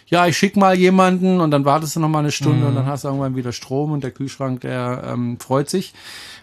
ja, 0.08 0.28
ich 0.28 0.38
schick 0.38 0.56
mal 0.58 0.78
jemanden 0.78 1.40
und 1.42 1.52
dann 1.52 1.66
wartest 1.66 1.96
du 1.96 2.00
noch 2.00 2.10
mal 2.10 2.20
eine 2.20 2.32
Stunde 2.32 2.62
Mhm. 2.62 2.68
und 2.68 2.76
dann 2.76 2.86
hast 2.86 3.04
du 3.04 3.08
irgendwann 3.08 3.36
wieder 3.36 3.52
Strom 3.52 3.92
und 3.92 4.04
der 4.04 4.12
Kühlschrank, 4.12 4.62
der 4.62 5.04
ähm, 5.12 5.40
freut 5.40 5.70
sich. 5.70 5.94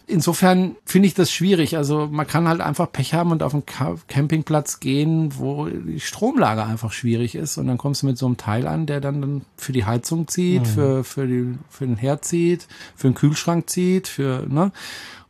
Insofern 0.07 0.75
finde 0.85 1.07
ich 1.07 1.15
das 1.15 1.31
schwierig. 1.31 1.77
Also 1.77 2.09
man 2.11 2.27
kann 2.27 2.49
halt 2.49 2.61
einfach 2.61 2.91
Pech 2.91 3.15
haben 3.15 3.31
und 3.31 3.45
auf 3.45 3.55
einen 3.55 3.65
Ca- 3.65 3.95
Campingplatz 4.09 4.81
gehen, 4.81 5.33
wo 5.39 5.67
die 5.67 6.01
Stromlage 6.01 6.65
einfach 6.65 6.91
schwierig 6.91 7.37
ist. 7.37 7.59
Und 7.59 7.69
dann 7.69 7.79
kommst 7.79 8.03
du 8.03 8.07
mit 8.07 8.19
so 8.19 8.27
einem 8.27 8.37
Teil 8.37 8.67
an, 8.67 8.87
der 8.87 9.01
dann, 9.01 9.21
dann 9.21 9.43
für 9.57 9.71
die 9.73 9.85
Heizung 9.85 10.27
zieht, 10.27 10.67
für, 10.67 11.05
für, 11.05 11.29
die, 11.29 11.57
für 11.69 11.87
den 11.87 11.97
Herd 11.97 12.25
zieht, 12.25 12.67
für 12.97 13.09
den 13.09 13.15
Kühlschrank 13.15 13.71
zieht, 13.71 14.09
für, 14.09 14.45
ne? 14.49 14.73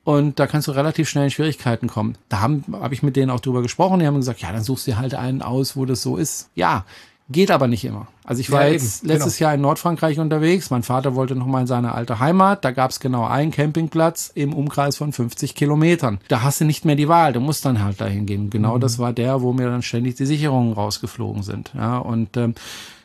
Und 0.04 0.38
da 0.38 0.46
kannst 0.46 0.66
du 0.66 0.72
relativ 0.72 1.08
schnell 1.08 1.24
in 1.24 1.30
Schwierigkeiten 1.30 1.86
kommen. 1.86 2.16
Da 2.28 2.40
haben 2.40 2.64
habe 2.72 2.94
ich 2.94 3.02
mit 3.02 3.16
denen 3.16 3.30
auch 3.30 3.40
drüber 3.40 3.62
gesprochen. 3.62 4.00
Die 4.00 4.06
haben 4.06 4.16
gesagt, 4.16 4.40
ja, 4.40 4.50
dann 4.52 4.62
suchst 4.64 4.86
du 4.86 4.96
halt 4.96 5.14
einen 5.14 5.42
aus, 5.42 5.76
wo 5.76 5.84
das 5.84 6.02
so 6.02 6.16
ist. 6.16 6.48
Ja, 6.54 6.84
geht 7.28 7.50
aber 7.50 7.68
nicht 7.68 7.84
immer. 7.84 8.08
Also 8.24 8.40
ich 8.40 8.50
war 8.50 8.66
Ja, 8.66 8.72
jetzt 8.72 9.02
eben, 9.02 9.12
letztes 9.12 9.38
Jahr 9.38 9.54
in 9.54 9.60
Nordfrankreich 9.60 10.18
unterwegs. 10.18 10.70
Mein 10.70 10.82
Vater 10.82 11.14
wollte 11.14 11.36
noch 11.36 11.46
mal 11.46 11.60
in 11.60 11.66
seine 11.66 11.92
alte 11.92 12.18
Heimat. 12.18 12.64
Da 12.64 12.70
gab 12.70 12.90
es 12.90 12.98
genau 12.98 13.26
einen 13.26 13.50
Campingplatz 13.50 14.32
im 14.34 14.54
Umkreis 14.54 14.96
von 14.96 15.12
50 15.12 15.54
Kilometern. 15.54 16.18
Da 16.28 16.42
hast 16.42 16.60
du 16.60 16.64
nicht 16.64 16.84
mehr 16.84 16.96
die 16.96 17.08
Wahl. 17.08 17.32
Du 17.32 17.40
musst 17.40 17.64
dann 17.64 17.82
halt 17.82 18.00
dahin 18.00 18.26
gehen. 18.26 18.50
Genau 18.50 18.78
das 18.78 18.98
war 18.98 19.12
der, 19.12 19.42
wo 19.42 19.52
mir 19.52 19.68
dann 19.68 19.82
ständig 19.82 20.16
die 20.16 20.26
Sicherungen 20.26 20.72
rausgeflogen 20.72 21.42
sind. 21.42 21.72
Ja, 21.76 21.98
und 21.98 22.36
ähm, 22.36 22.54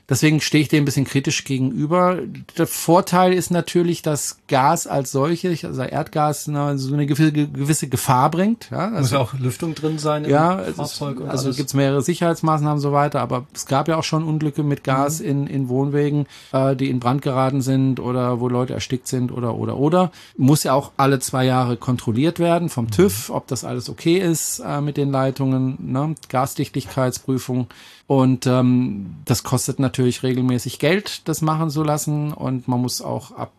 Deswegen 0.07 0.39
stehe 0.39 0.62
ich 0.62 0.67
dem 0.69 0.83
ein 0.83 0.85
bisschen 0.85 1.05
kritisch 1.05 1.43
gegenüber. 1.45 2.19
Der 2.57 2.67
Vorteil 2.67 3.33
ist 3.33 3.50
natürlich, 3.50 4.03
dass 4.03 4.38
Gas 4.47 4.85
als 4.85 5.12
solches, 5.12 5.65
also 5.65 5.81
Erdgas, 5.81 6.45
na, 6.47 6.77
so 6.77 6.93
eine 6.93 7.07
gewisse, 7.07 7.88
Gefahr 7.88 8.29
bringt. 8.29 8.69
Ja, 8.69 8.89
Muss 8.89 8.97
also, 8.97 9.15
ja 9.15 9.21
auch 9.21 9.33
Lüftung 9.33 9.74
drin 9.74 9.97
sein 9.97 10.25
im 10.25 10.29
ja, 10.29 10.59
es 10.62 10.69
ist, 10.69 10.75
Fahrzeug 10.75 11.19
und 11.21 11.29
also 11.29 11.45
alles. 11.45 11.57
gibt's 11.57 11.74
mehrere 11.74 12.03
Sicherheitsmaßnahmen 12.03 12.75
und 12.75 12.81
so 12.81 12.91
weiter, 12.91 13.19
aber 13.21 13.47
es 13.53 13.65
gab 13.65 13.88
ja 13.88 13.97
auch 13.97 14.03
schon 14.03 14.24
Unglücke 14.24 14.62
mit 14.62 14.83
Gas 14.83 15.19
Mhm. 15.21 15.25
in, 15.25 15.47
in 15.47 15.69
Wohnwegen, 15.69 16.27
äh, 16.51 16.75
die 16.75 16.89
in 16.91 17.00
Brand 17.00 17.24
geraten 17.24 17.62
sind 17.62 18.00
oder 18.00 18.39
wo 18.39 18.47
Leute 18.47 18.74
erstickt 18.74 19.07
sind 19.07 19.31
oder 19.31 19.55
oder 19.55 19.77
oder. 19.77 20.12
Muss 20.38 20.63
ja 20.63 20.74
auch 20.74 20.91
alle 20.97 21.19
zwei 21.19 21.45
Jahre 21.45 21.77
kontrolliert 21.77 22.38
werden 22.38 22.65
Mhm. 22.65 22.69
vom 22.69 22.91
TÜV, 22.91 23.31
ob 23.31 23.47
das 23.47 23.63
alles 23.63 23.89
okay 23.89 24.17
ist 24.19 24.59
äh, 24.59 24.81
mit 24.81 24.97
den 24.97 25.12
Leitungen, 25.12 25.77
ne? 25.79 26.13
Gasdichtigkeitsprüfung. 26.29 27.67
Und 28.07 28.45
ähm, 28.45 29.15
das 29.25 29.43
kostet 29.43 29.79
natürlich 29.79 30.21
regelmäßig 30.21 30.79
Geld, 30.79 31.27
das 31.27 31.41
machen 31.41 31.69
zu 31.69 31.83
lassen. 31.83 32.33
Und 32.33 32.67
man 32.67 32.81
muss 32.81 33.01
auch 33.01 33.31
ab 33.31 33.51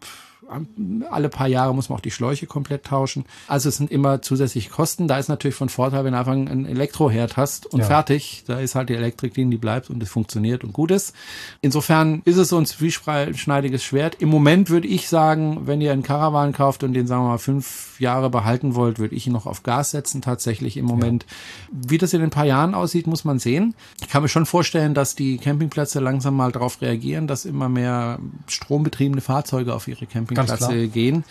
alle 1.10 1.28
paar 1.28 1.48
Jahre 1.48 1.74
muss 1.74 1.88
man 1.88 1.98
auch 1.98 2.02
die 2.02 2.10
Schläuche 2.10 2.46
komplett 2.46 2.84
tauschen. 2.84 3.24
Also 3.48 3.68
es 3.68 3.76
sind 3.76 3.90
immer 3.90 4.22
zusätzliche 4.22 4.70
Kosten. 4.70 5.08
Da 5.08 5.18
ist 5.18 5.28
natürlich 5.28 5.54
von 5.56 5.68
Vorteil, 5.68 6.04
wenn 6.04 6.12
du 6.12 6.18
einfach 6.18 6.32
einen 6.32 6.66
Elektroherd 6.66 7.36
hast 7.36 7.66
und 7.66 7.80
Ja. 7.80 7.86
fertig. 7.86 8.44
Da 8.46 8.60
ist 8.60 8.74
halt 8.74 8.88
die 8.88 8.94
Elektriklinie, 8.94 9.52
die 9.52 9.56
bleibt 9.60 9.90
und 9.90 10.02
es 10.02 10.08
funktioniert 10.08 10.62
und 10.64 10.72
gut 10.72 10.90
ist. 10.90 11.14
Insofern 11.60 12.22
ist 12.24 12.36
es 12.36 12.48
so 12.48 12.58
ein 12.58 12.66
zwieschneidiges 12.66 13.82
Schwert. 13.82 14.16
Im 14.20 14.28
Moment 14.28 14.70
würde 14.70 14.88
ich 14.88 15.08
sagen, 15.08 15.66
wenn 15.66 15.80
ihr 15.80 15.92
einen 15.92 16.02
Caravan 16.02 16.52
kauft 16.52 16.82
und 16.82 16.92
den, 16.92 17.06
sagen 17.06 17.22
wir 17.24 17.28
mal, 17.30 17.38
fünf 17.38 17.98
Jahre 18.00 18.30
behalten 18.30 18.74
wollt, 18.74 18.98
würde 18.98 19.14
ich 19.14 19.26
ihn 19.26 19.32
noch 19.32 19.46
auf 19.46 19.62
Gas 19.62 19.90
setzen, 19.90 20.22
tatsächlich 20.22 20.76
im 20.76 20.84
Moment. 20.84 21.26
Wie 21.72 21.98
das 21.98 22.12
in 22.12 22.22
ein 22.22 22.30
paar 22.30 22.44
Jahren 22.46 22.74
aussieht, 22.74 23.06
muss 23.06 23.24
man 23.24 23.38
sehen. 23.38 23.74
Ich 24.00 24.08
kann 24.08 24.22
mir 24.22 24.28
schon 24.28 24.46
vorstellen, 24.46 24.94
dass 24.94 25.14
die 25.16 25.38
Campingplätze 25.38 26.00
langsam 26.00 26.36
mal 26.36 26.52
darauf 26.52 26.80
reagieren, 26.82 27.26
dass 27.26 27.44
immer 27.44 27.68
mehr 27.68 28.18
strombetriebene 28.46 29.20
Fahrzeuge 29.20 29.74
auf 29.74 29.88
ihre 29.88 30.06
Campingplätze 30.06 30.35
klar. 30.44 30.86
gehen. 30.86 31.24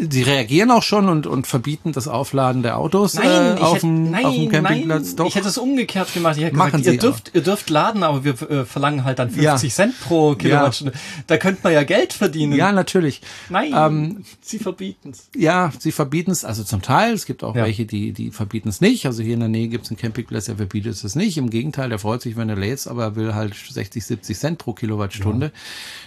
Sie 0.00 0.22
reagieren 0.22 0.70
auch 0.70 0.84
schon 0.84 1.08
und, 1.08 1.26
und 1.26 1.48
verbieten 1.48 1.90
das 1.90 2.06
Aufladen 2.06 2.62
der 2.62 2.78
Autos 2.78 3.16
äh, 3.16 3.54
ich 3.56 3.60
auf, 3.60 3.74
hätte- 3.76 3.86
dem, 3.86 4.14
auf 4.14 4.32
dem 4.34 4.48
Campingplatz. 4.48 5.06
Nein, 5.08 5.16
Doch. 5.16 5.26
ich 5.26 5.34
hätte 5.34 5.48
es 5.48 5.58
umgekehrt 5.58 6.14
gemacht. 6.14 6.36
Ich 6.36 6.44
hätte 6.44 6.56
Machen 6.56 6.78
gesagt, 6.82 6.94
ihr 6.94 7.00
dürft, 7.00 7.30
ihr 7.34 7.40
dürft 7.42 7.68
laden, 7.68 8.04
aber 8.04 8.22
wir 8.22 8.40
äh, 8.48 8.64
verlangen 8.64 9.02
halt 9.02 9.18
dann 9.18 9.28
50 9.30 9.44
Ja. 9.44 9.56
Cent 9.74 10.00
pro 10.00 10.36
Kilowattstunde. 10.36 10.92
Da 11.26 11.36
könnte 11.36 11.62
man 11.64 11.72
ja 11.72 11.82
Geld 11.82 12.12
verdienen. 12.12 12.52
ja, 12.52 12.70
natürlich. 12.70 13.22
Nein, 13.48 13.72
ähm, 13.74 14.24
sie 14.40 14.60
verbieten 14.60 15.10
es. 15.10 15.30
Ja, 15.34 15.72
sie 15.78 15.90
verbieten 15.90 16.30
es, 16.30 16.44
also 16.44 16.62
zum 16.62 16.80
Teil. 16.80 17.12
Es 17.14 17.26
gibt 17.26 17.42
auch 17.42 17.56
Ja. 17.56 17.64
welche, 17.64 17.84
die, 17.84 18.12
die 18.12 18.30
verbieten 18.30 18.68
es 18.68 18.80
nicht. 18.80 19.04
Also 19.04 19.24
hier 19.24 19.34
in 19.34 19.40
der 19.40 19.48
Nähe 19.48 19.66
gibt 19.66 19.86
es 19.86 19.90
einen 19.90 19.98
Campingplatz, 19.98 20.44
der 20.44 20.56
verbietet 20.56 21.02
es 21.02 21.14
nicht. 21.16 21.36
Im 21.38 21.50
Gegenteil, 21.50 21.88
der 21.88 21.98
freut 21.98 22.22
sich, 22.22 22.36
wenn 22.36 22.48
er 22.48 22.56
lädst, 22.56 22.86
aber 22.86 23.02
er 23.02 23.16
will 23.16 23.34
halt 23.34 23.54
60, 23.56 24.04
70 24.06 24.38
Cent 24.38 24.58
pro 24.58 24.74
Kilowattstunde. 24.74 25.50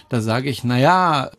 Da 0.08 0.20
sage 0.22 0.48
ich, 0.48 0.64
na 0.64 0.78
ja, 0.78 1.30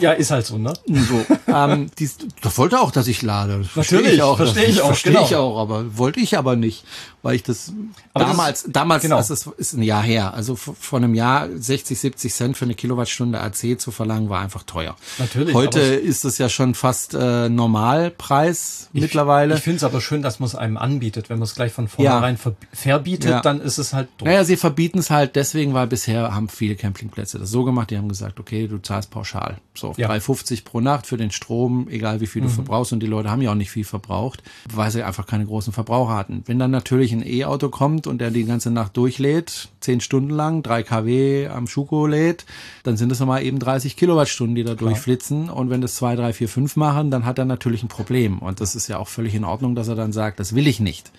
Ja, 0.00 0.12
ist 0.12 0.30
halt 0.30 0.46
so, 0.46 0.58
ne? 0.58 0.72
so, 0.86 1.24
ähm, 1.52 1.88
dies, 1.98 2.18
das 2.42 2.58
wollte 2.58 2.80
auch, 2.80 2.90
dass 2.90 3.06
ich 3.08 3.22
lade. 3.22 3.58
Das 3.58 3.68
verstehe 3.68 4.00
ich 4.02 4.22
auch. 4.22 4.36
verstehe 4.36 4.64
ich 4.66 4.80
auch, 4.82 4.86
Verstehe 4.88 5.12
genau. 5.14 5.24
ich 5.26 5.34
auch, 5.34 5.58
aber 5.60 5.96
wollte 5.96 6.20
ich 6.20 6.36
aber 6.36 6.54
nicht, 6.56 6.84
weil 7.22 7.34
ich 7.36 7.42
das 7.42 7.72
Aber 8.12 8.24
das- 8.24 8.32
damals, 8.36 8.64
damals, 8.68 9.02
genau. 9.02 9.16
das 9.16 9.30
ist, 9.30 9.46
ist 9.56 9.72
ein 9.72 9.82
Jahr 9.82 10.02
her. 10.02 10.34
Also 10.34 10.56
vor 10.56 10.98
einem 10.98 11.14
Jahr 11.14 11.48
60, 11.54 11.98
70 11.98 12.34
Cent 12.34 12.56
für 12.56 12.64
eine 12.66 12.74
Kilowattstunde 12.74 13.40
AC 13.40 13.78
zu 13.80 13.90
verlangen, 13.90 14.28
war 14.28 14.40
einfach 14.40 14.62
teuer. 14.64 14.96
Natürlich, 15.18 15.54
Heute 15.54 15.80
ist 15.80 16.24
es 16.24 16.38
ja 16.38 16.48
schon 16.48 16.74
fast 16.74 17.14
äh, 17.14 17.48
Normalpreis 17.48 18.88
mittlerweile. 18.92 19.54
Ich 19.54 19.60
finde 19.62 19.76
es 19.78 19.84
aber 19.84 20.00
schön, 20.00 20.22
dass 20.22 20.38
man 20.40 20.46
es 20.48 20.54
einem 20.54 20.76
anbietet. 20.76 21.28
Wenn 21.30 21.38
man 21.38 21.44
es 21.44 21.54
gleich 21.54 21.72
von 21.72 21.88
vornherein 21.88 22.36
ver 22.36 22.54
verbietet, 22.72 23.30
Ja. 23.30 23.40
dann 23.40 23.60
ist 23.60 23.78
es 23.78 23.92
halt 23.92 24.08
doof. 24.18 24.26
Naja, 24.26 24.44
sie 24.44 24.56
verbieten 24.56 24.98
es 24.98 25.10
halt 25.10 25.36
deswegen, 25.36 25.74
weil 25.74 25.86
bisher 25.86 26.34
haben 26.34 26.48
viele 26.48 26.76
Campingplätze 26.76 27.38
das 27.38 27.50
so 27.50 27.64
gemacht, 27.64 27.90
die 27.90 27.96
haben 27.98 28.08
gesagt, 28.08 28.38
okay, 28.40 28.66
du 28.68 28.78
zahlst 28.78 29.10
pauschal. 29.10 29.58
So, 29.74 29.94
Ja. 29.96 30.08
3,50 30.08 30.64
pro 30.64 30.80
Nacht 30.80 31.06
für 31.06 31.16
den 31.16 31.30
Strom, 31.30 31.85
egal 31.88 32.20
wie 32.20 32.26
viel 32.26 32.42
du 32.42 32.48
verbrauchst. 32.48 32.92
Und 32.92 33.00
die 33.00 33.06
Leute 33.06 33.30
haben 33.30 33.42
ja 33.42 33.50
auch 33.50 33.56
nicht 33.56 33.70
viel 33.70 33.84
verbraucht, 33.84 34.42
weil 34.72 34.90
sie 34.90 35.02
einfach 35.02 35.26
keine 35.26 35.46
großen 35.46 35.72
Verbraucher 35.72 36.14
hatten. 36.14 36.42
Wenn 36.46 36.58
dann 36.58 36.70
natürlich 36.70 37.12
ein 37.12 37.26
E-Auto 37.26 37.68
kommt 37.68 38.06
und 38.06 38.20
der 38.20 38.30
die 38.30 38.44
ganze 38.44 38.70
Nacht 38.70 38.96
durchlädt, 38.96 39.68
10 39.80 40.00
Stunden 40.00 40.30
lang, 40.30 40.62
3 40.62 40.82
kW 40.82 41.48
am 41.48 41.66
Schuko 41.66 42.06
lädt, 42.06 42.44
dann 42.82 42.96
sind 42.96 43.12
es 43.12 43.20
nochmal 43.20 43.42
eben 43.42 43.58
30 43.58 43.96
Kilowattstunden, 43.96 44.54
die 44.54 44.64
da 44.64 44.74
durchflitzen. 44.74 45.48
Und 45.50 45.70
wenn 45.70 45.80
das 45.80 45.96
2, 45.96 46.16
3, 46.16 46.32
4, 46.32 46.48
5 46.48 46.76
machen, 46.76 47.10
dann 47.10 47.24
hat 47.24 47.38
er 47.38 47.44
natürlich 47.44 47.82
ein 47.82 47.88
Problem. 47.88 48.38
Und 48.38 48.60
das 48.60 48.74
ist 48.74 48.88
ja 48.88 48.98
auch 48.98 49.08
völlig 49.08 49.34
in 49.34 49.44
Ordnung, 49.44 49.74
dass 49.74 49.88
er 49.88 49.94
dann 49.94 50.12
sagt, 50.12 50.40
das 50.40 50.54
will 50.54 50.66
ich 50.66 50.80
nicht. 50.80 51.10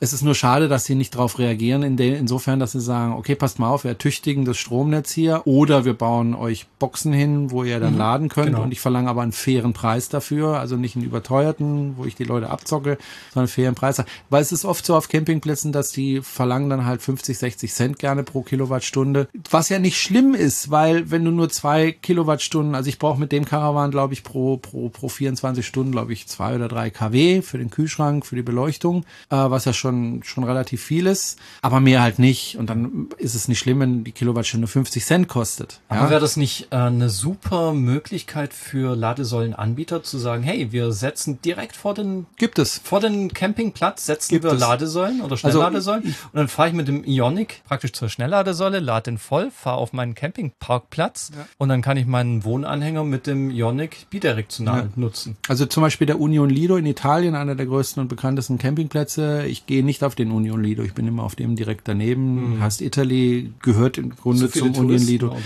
Es 0.00 0.12
ist 0.12 0.22
nur 0.22 0.34
schade, 0.34 0.68
dass 0.68 0.84
sie 0.84 0.94
nicht 0.94 1.14
darauf 1.14 1.38
reagieren, 1.38 1.82
in 1.82 1.96
de, 1.96 2.16
insofern, 2.16 2.60
dass 2.60 2.72
sie 2.72 2.80
sagen, 2.80 3.12
okay, 3.12 3.34
passt 3.34 3.58
mal 3.58 3.70
auf, 3.70 3.84
wir 3.84 3.90
ertüchtigen 3.90 4.44
das 4.44 4.56
Stromnetz 4.56 5.10
hier 5.10 5.46
oder 5.46 5.84
wir 5.84 5.94
bauen 5.94 6.34
euch 6.34 6.66
Boxen 6.78 7.12
hin, 7.12 7.50
wo 7.50 7.64
ihr 7.64 7.80
dann 7.80 7.96
laden 7.96 8.28
könnt 8.28 8.48
genau. 8.48 8.62
und 8.62 8.72
ich 8.72 8.80
verlange 8.80 9.08
aber 9.08 9.22
einen 9.22 9.32
fairen 9.32 9.72
Preis 9.72 10.07
dafür, 10.08 10.58
also 10.58 10.76
nicht 10.76 10.96
einen 10.96 11.04
überteuerten, 11.04 11.96
wo 11.96 12.04
ich 12.04 12.14
die 12.14 12.24
Leute 12.24 12.50
abzocke, 12.50 12.98
sondern 13.32 13.44
einen 13.44 13.48
fairen 13.48 13.74
Preis. 13.74 14.02
Weil 14.30 14.42
es 14.42 14.52
ist 14.52 14.64
oft 14.64 14.84
so 14.84 14.96
auf 14.96 15.08
Campingplätzen, 15.08 15.72
dass 15.72 15.90
die 15.90 16.20
verlangen 16.22 16.70
dann 16.70 16.86
halt 16.86 17.02
50, 17.02 17.36
60 17.38 17.72
Cent 17.72 17.98
gerne 17.98 18.22
pro 18.22 18.42
Kilowattstunde, 18.42 19.28
was 19.50 19.68
ja 19.68 19.78
nicht 19.78 20.00
schlimm 20.00 20.34
ist, 20.34 20.70
weil 20.70 21.10
wenn 21.10 21.24
du 21.24 21.30
nur 21.30 21.48
zwei 21.48 21.92
Kilowattstunden, 21.92 22.74
also 22.74 22.88
ich 22.88 22.98
brauche 22.98 23.20
mit 23.20 23.32
dem 23.32 23.44
Caravan, 23.44 23.90
glaube 23.90 24.14
ich, 24.14 24.22
pro, 24.22 24.56
pro, 24.56 24.88
pro 24.88 25.08
24 25.08 25.66
Stunden, 25.66 25.92
glaube 25.92 26.12
ich, 26.12 26.26
zwei 26.28 26.54
oder 26.54 26.68
drei 26.68 26.90
kW 26.90 27.42
für 27.42 27.58
den 27.58 27.70
Kühlschrank, 27.70 28.26
für 28.26 28.36
die 28.36 28.42
Beleuchtung, 28.42 29.04
äh, 29.30 29.36
was 29.36 29.64
ja 29.64 29.72
schon, 29.72 30.22
schon 30.24 30.44
relativ 30.44 30.82
viel 30.82 31.06
ist, 31.06 31.38
aber 31.62 31.80
mehr 31.80 32.02
halt 32.02 32.18
nicht. 32.18 32.56
Und 32.56 32.70
dann 32.70 33.08
ist 33.18 33.34
es 33.34 33.48
nicht 33.48 33.58
schlimm, 33.58 33.80
wenn 33.80 34.04
die 34.04 34.12
Kilowattstunde 34.12 34.66
50 34.66 35.04
Cent 35.04 35.28
kostet. 35.28 35.80
Aber 35.88 36.10
wäre 36.10 36.20
das 36.20 36.36
nicht 36.36 36.68
äh, 36.70 36.76
eine 36.76 37.10
super 37.10 37.72
Möglichkeit 37.72 38.52
für 38.52 38.96
Ladesäulenanbieter 38.96 39.97
zu 40.02 40.18
sagen, 40.18 40.42
hey, 40.42 40.72
wir 40.72 40.92
setzen 40.92 41.40
direkt 41.44 41.76
vor 41.76 41.94
den 41.94 42.26
Gibt 42.36 42.58
es. 42.58 42.80
vor 42.82 43.00
den 43.00 43.32
Campingplatz 43.32 44.06
setzen 44.06 44.30
Gibt 44.34 44.44
wir 44.44 44.52
es. 44.52 44.60
Ladesäulen 44.60 45.20
oder 45.20 45.32
Also, 45.32 45.36
Schnellladesäulen 45.48 46.02
und 46.04 46.14
dann 46.34 46.48
fahre 46.48 46.68
ich 46.68 46.74
mit 46.74 46.88
dem 46.88 47.04
Ionic 47.04 47.62
praktisch 47.66 47.92
zur 47.92 48.08
Schnellladesäule, 48.08 48.80
lade 48.80 49.04
den 49.10 49.18
voll, 49.18 49.50
fahre 49.50 49.78
auf 49.78 49.92
meinen 49.92 50.14
Campingparkplatz 50.14 51.30
und 51.58 51.68
dann 51.68 51.82
kann 51.82 51.96
ich 51.96 52.06
meinen 52.06 52.44
Wohnanhänger 52.44 53.04
mit 53.04 53.26
dem 53.26 53.50
Ionic 53.50 54.06
bidirektional 54.10 54.90
nutzen. 54.96 55.36
Also 55.48 55.66
zum 55.66 55.82
Beispiel 55.82 56.06
der 56.06 56.20
Union 56.20 56.50
Lido 56.50 56.76
in 56.76 56.86
Italien, 56.86 57.34
einer 57.34 57.54
der 57.54 57.66
größten 57.66 58.00
und 58.00 58.08
bekanntesten 58.08 58.58
Campingplätze. 58.58 59.44
Ich 59.46 59.66
gehe 59.66 59.84
nicht 59.84 60.02
auf 60.04 60.14
den 60.14 60.30
Union 60.30 60.62
Lido, 60.62 60.82
ich 60.82 60.94
bin 60.94 61.06
immer 61.06 61.22
auf 61.22 61.36
dem 61.36 61.56
direkt 61.56 61.88
daneben. 61.88 62.58
Heißt 62.60 62.80
Italy, 62.80 63.52
gehört 63.62 63.98
im 63.98 64.10
Grunde 64.16 64.48
viele 64.48 64.64
zum 64.66 64.68
Union 64.70 64.86
Touristen, 64.88 65.08
Lido. 65.10 65.26
oder? 65.28 65.38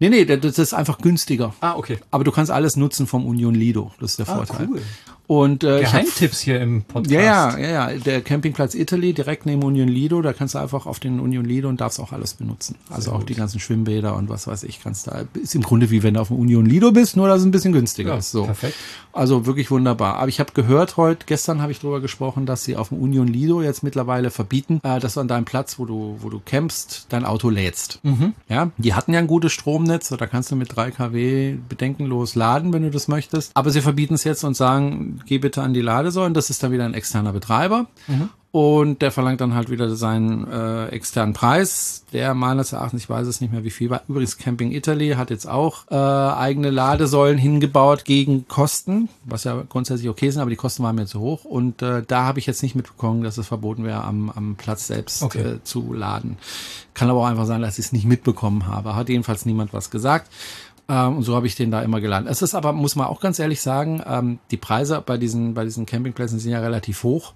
Nee, 0.00 0.08
nee, 0.08 0.24
das 0.24 0.58
ist 0.58 0.74
einfach 0.74 0.98
günstiger. 0.98 1.54
Ah, 1.60 1.74
okay. 1.76 1.98
Aber 2.10 2.24
du 2.24 2.32
kannst 2.32 2.50
alles 2.50 2.76
nutzen 2.76 3.06
vom 3.06 3.24
Union 3.26 3.54
Lido. 3.54 3.81
Das 4.00 4.12
ist 4.12 4.18
der 4.20 4.28
Ah, 4.28 4.36
Vorteil. 4.36 4.68
cool. 4.70 4.80
Und 5.28 5.64
äh, 5.64 5.80
Geheimtipps 5.80 6.40
hier 6.40 6.60
im 6.60 6.82
Podcast. 6.82 7.10
ja, 7.10 7.56
ja, 7.56 7.90
ja, 7.90 7.98
der 7.98 8.20
Campingplatz 8.20 8.74
Italy 8.74 9.14
direkt 9.14 9.46
neben 9.46 9.62
Union 9.62 9.88
Lido, 9.88 10.20
da 10.20 10.32
kannst 10.34 10.54
du 10.54 10.58
einfach 10.58 10.84
auf 10.84 11.00
den 11.00 11.20
Union 11.20 11.44
Lido 11.46 11.68
und 11.70 11.80
darfst 11.80 12.00
auch 12.00 12.12
alles 12.12 12.34
benutzen. 12.34 12.74
Also 12.90 13.12
auch 13.12 13.22
die 13.22 13.34
ganzen 13.34 13.58
Schwimmbäder 13.58 14.14
und 14.16 14.28
was 14.28 14.46
weiß 14.46 14.64
ich, 14.64 14.82
kannst 14.82 15.06
da 15.06 15.22
ist 15.40 15.54
im 15.54 15.62
Grunde 15.62 15.90
wie 15.90 16.02
wenn 16.02 16.14
du 16.14 16.20
auf 16.20 16.28
dem 16.28 16.38
Union 16.38 16.66
Lido 16.66 16.92
bist, 16.92 17.16
nur 17.16 17.28
dass 17.28 17.40
es 17.40 17.46
ein 17.46 17.50
bisschen 17.50 17.72
günstiger 17.72 18.10
Ja, 18.10 18.16
ist. 18.18 18.30
So. 18.32 18.44
perfekt. 18.44 18.74
Also 19.14 19.46
wirklich 19.46 19.70
wunderbar. 19.70 20.16
Aber 20.16 20.28
ich 20.28 20.38
habe 20.40 20.52
gehört 20.52 20.96
heute, 20.98 21.24
gestern 21.26 21.62
habe 21.62 21.72
ich 21.72 21.80
drüber 21.80 22.00
gesprochen, 22.00 22.44
dass 22.44 22.64
sie 22.64 22.76
auf 22.76 22.88
dem 22.90 22.98
Union 22.98 23.28
Lido 23.28 23.62
jetzt 23.62 23.82
mittlerweile 23.82 24.30
verbieten, 24.30 24.80
äh, 24.82 25.00
dass 25.00 25.14
du 25.14 25.20
an 25.20 25.28
deinem 25.28 25.44
Platz, 25.46 25.78
wo 25.78 25.86
du, 25.86 26.16
wo 26.20 26.28
du 26.30 26.40
campst, 26.44 27.06
dein 27.10 27.24
Auto 27.24 27.48
lädst. 27.48 28.00
Ja, 28.48 28.70
die 28.76 28.92
hatten 28.94 29.12
ja 29.14 29.18
ein 29.20 29.26
gutes 29.28 29.52
Stromnetz, 29.52 30.08
so 30.08 30.16
da 30.16 30.26
kannst 30.26 30.50
du 30.50 30.56
mit 30.56 30.76
3 30.76 30.90
kW 30.90 31.56
bedenkenlos 31.68 32.34
laden, 32.34 32.72
wenn 32.72 32.82
du 32.82 32.90
das 32.90 33.08
möchtest. 33.08 33.52
Aber 33.54 33.70
sie 33.72 33.80
verbieten 33.80 34.14
es 34.14 34.24
jetzt 34.24 34.44
und 34.44 34.56
sagen, 34.56 35.20
geh 35.26 35.38
bitte 35.38 35.62
an 35.62 35.74
die 35.74 35.80
Ladesäulen. 35.80 36.34
Das 36.34 36.50
ist 36.50 36.62
dann 36.62 36.72
wieder 36.72 36.84
ein 36.84 36.94
externer 36.94 37.32
Betreiber. 37.32 37.86
Und 38.52 39.00
der 39.00 39.10
verlangt 39.10 39.40
dann 39.40 39.54
halt 39.54 39.70
wieder 39.70 39.94
seinen 39.96 40.46
äh, 40.46 40.88
externen 40.88 41.32
Preis, 41.32 42.04
der 42.12 42.34
meines 42.34 42.74
Erachtens, 42.74 43.02
ich 43.02 43.08
weiß 43.08 43.26
es 43.26 43.40
nicht 43.40 43.50
mehr 43.50 43.64
wie 43.64 43.70
viel 43.70 43.88
war. 43.88 44.02
Übrigens 44.08 44.36
Camping 44.36 44.72
Italy 44.72 45.12
hat 45.12 45.30
jetzt 45.30 45.46
auch 45.48 45.84
äh, 45.90 45.94
eigene 45.94 46.68
Ladesäulen 46.68 47.38
hingebaut 47.38 48.04
gegen 48.04 48.46
Kosten, 48.48 49.08
was 49.24 49.44
ja 49.44 49.62
grundsätzlich 49.66 50.10
okay 50.10 50.28
sind, 50.28 50.42
aber 50.42 50.50
die 50.50 50.56
Kosten 50.56 50.82
waren 50.82 50.96
mir 50.96 51.06
zu 51.06 51.20
hoch. 51.20 51.46
Und 51.46 51.80
äh, 51.80 52.02
da 52.06 52.24
habe 52.24 52.40
ich 52.40 52.46
jetzt 52.46 52.62
nicht 52.62 52.74
mitbekommen, 52.74 53.22
dass 53.24 53.38
es 53.38 53.46
verboten 53.48 53.84
wäre, 53.84 54.04
am, 54.04 54.28
am 54.28 54.56
Platz 54.56 54.86
selbst 54.86 55.22
Okay. 55.22 55.40
äh, 55.54 55.62
zu 55.64 55.94
laden. 55.94 56.36
Kann 56.92 57.08
aber 57.08 57.20
auch 57.20 57.26
einfach 57.26 57.46
sein, 57.46 57.62
dass 57.62 57.78
ich 57.78 57.86
es 57.86 57.92
nicht 57.92 58.04
mitbekommen 58.04 58.66
habe. 58.66 58.94
Hat 58.94 59.08
jedenfalls 59.08 59.46
niemand 59.46 59.72
was 59.72 59.88
gesagt. 59.90 60.30
Ähm, 60.92 61.16
und 61.16 61.22
so 61.22 61.34
habe 61.34 61.46
ich 61.46 61.54
den 61.54 61.70
da 61.70 61.80
immer 61.80 62.00
geladen. 62.02 62.26
Es 62.28 62.42
ist 62.42 62.54
aber, 62.54 62.72
muss 62.74 62.96
man 62.96 63.06
auch 63.06 63.20
ganz 63.20 63.38
ehrlich 63.38 63.62
sagen, 63.62 64.02
ähm, 64.06 64.38
die 64.50 64.58
Preise 64.58 65.02
bei 65.04 65.16
diesen, 65.16 65.54
bei 65.54 65.64
diesen 65.64 65.86
Campingplätzen 65.86 66.38
sind 66.38 66.52
ja 66.52 66.60
relativ 66.60 67.02
hoch. 67.02 67.32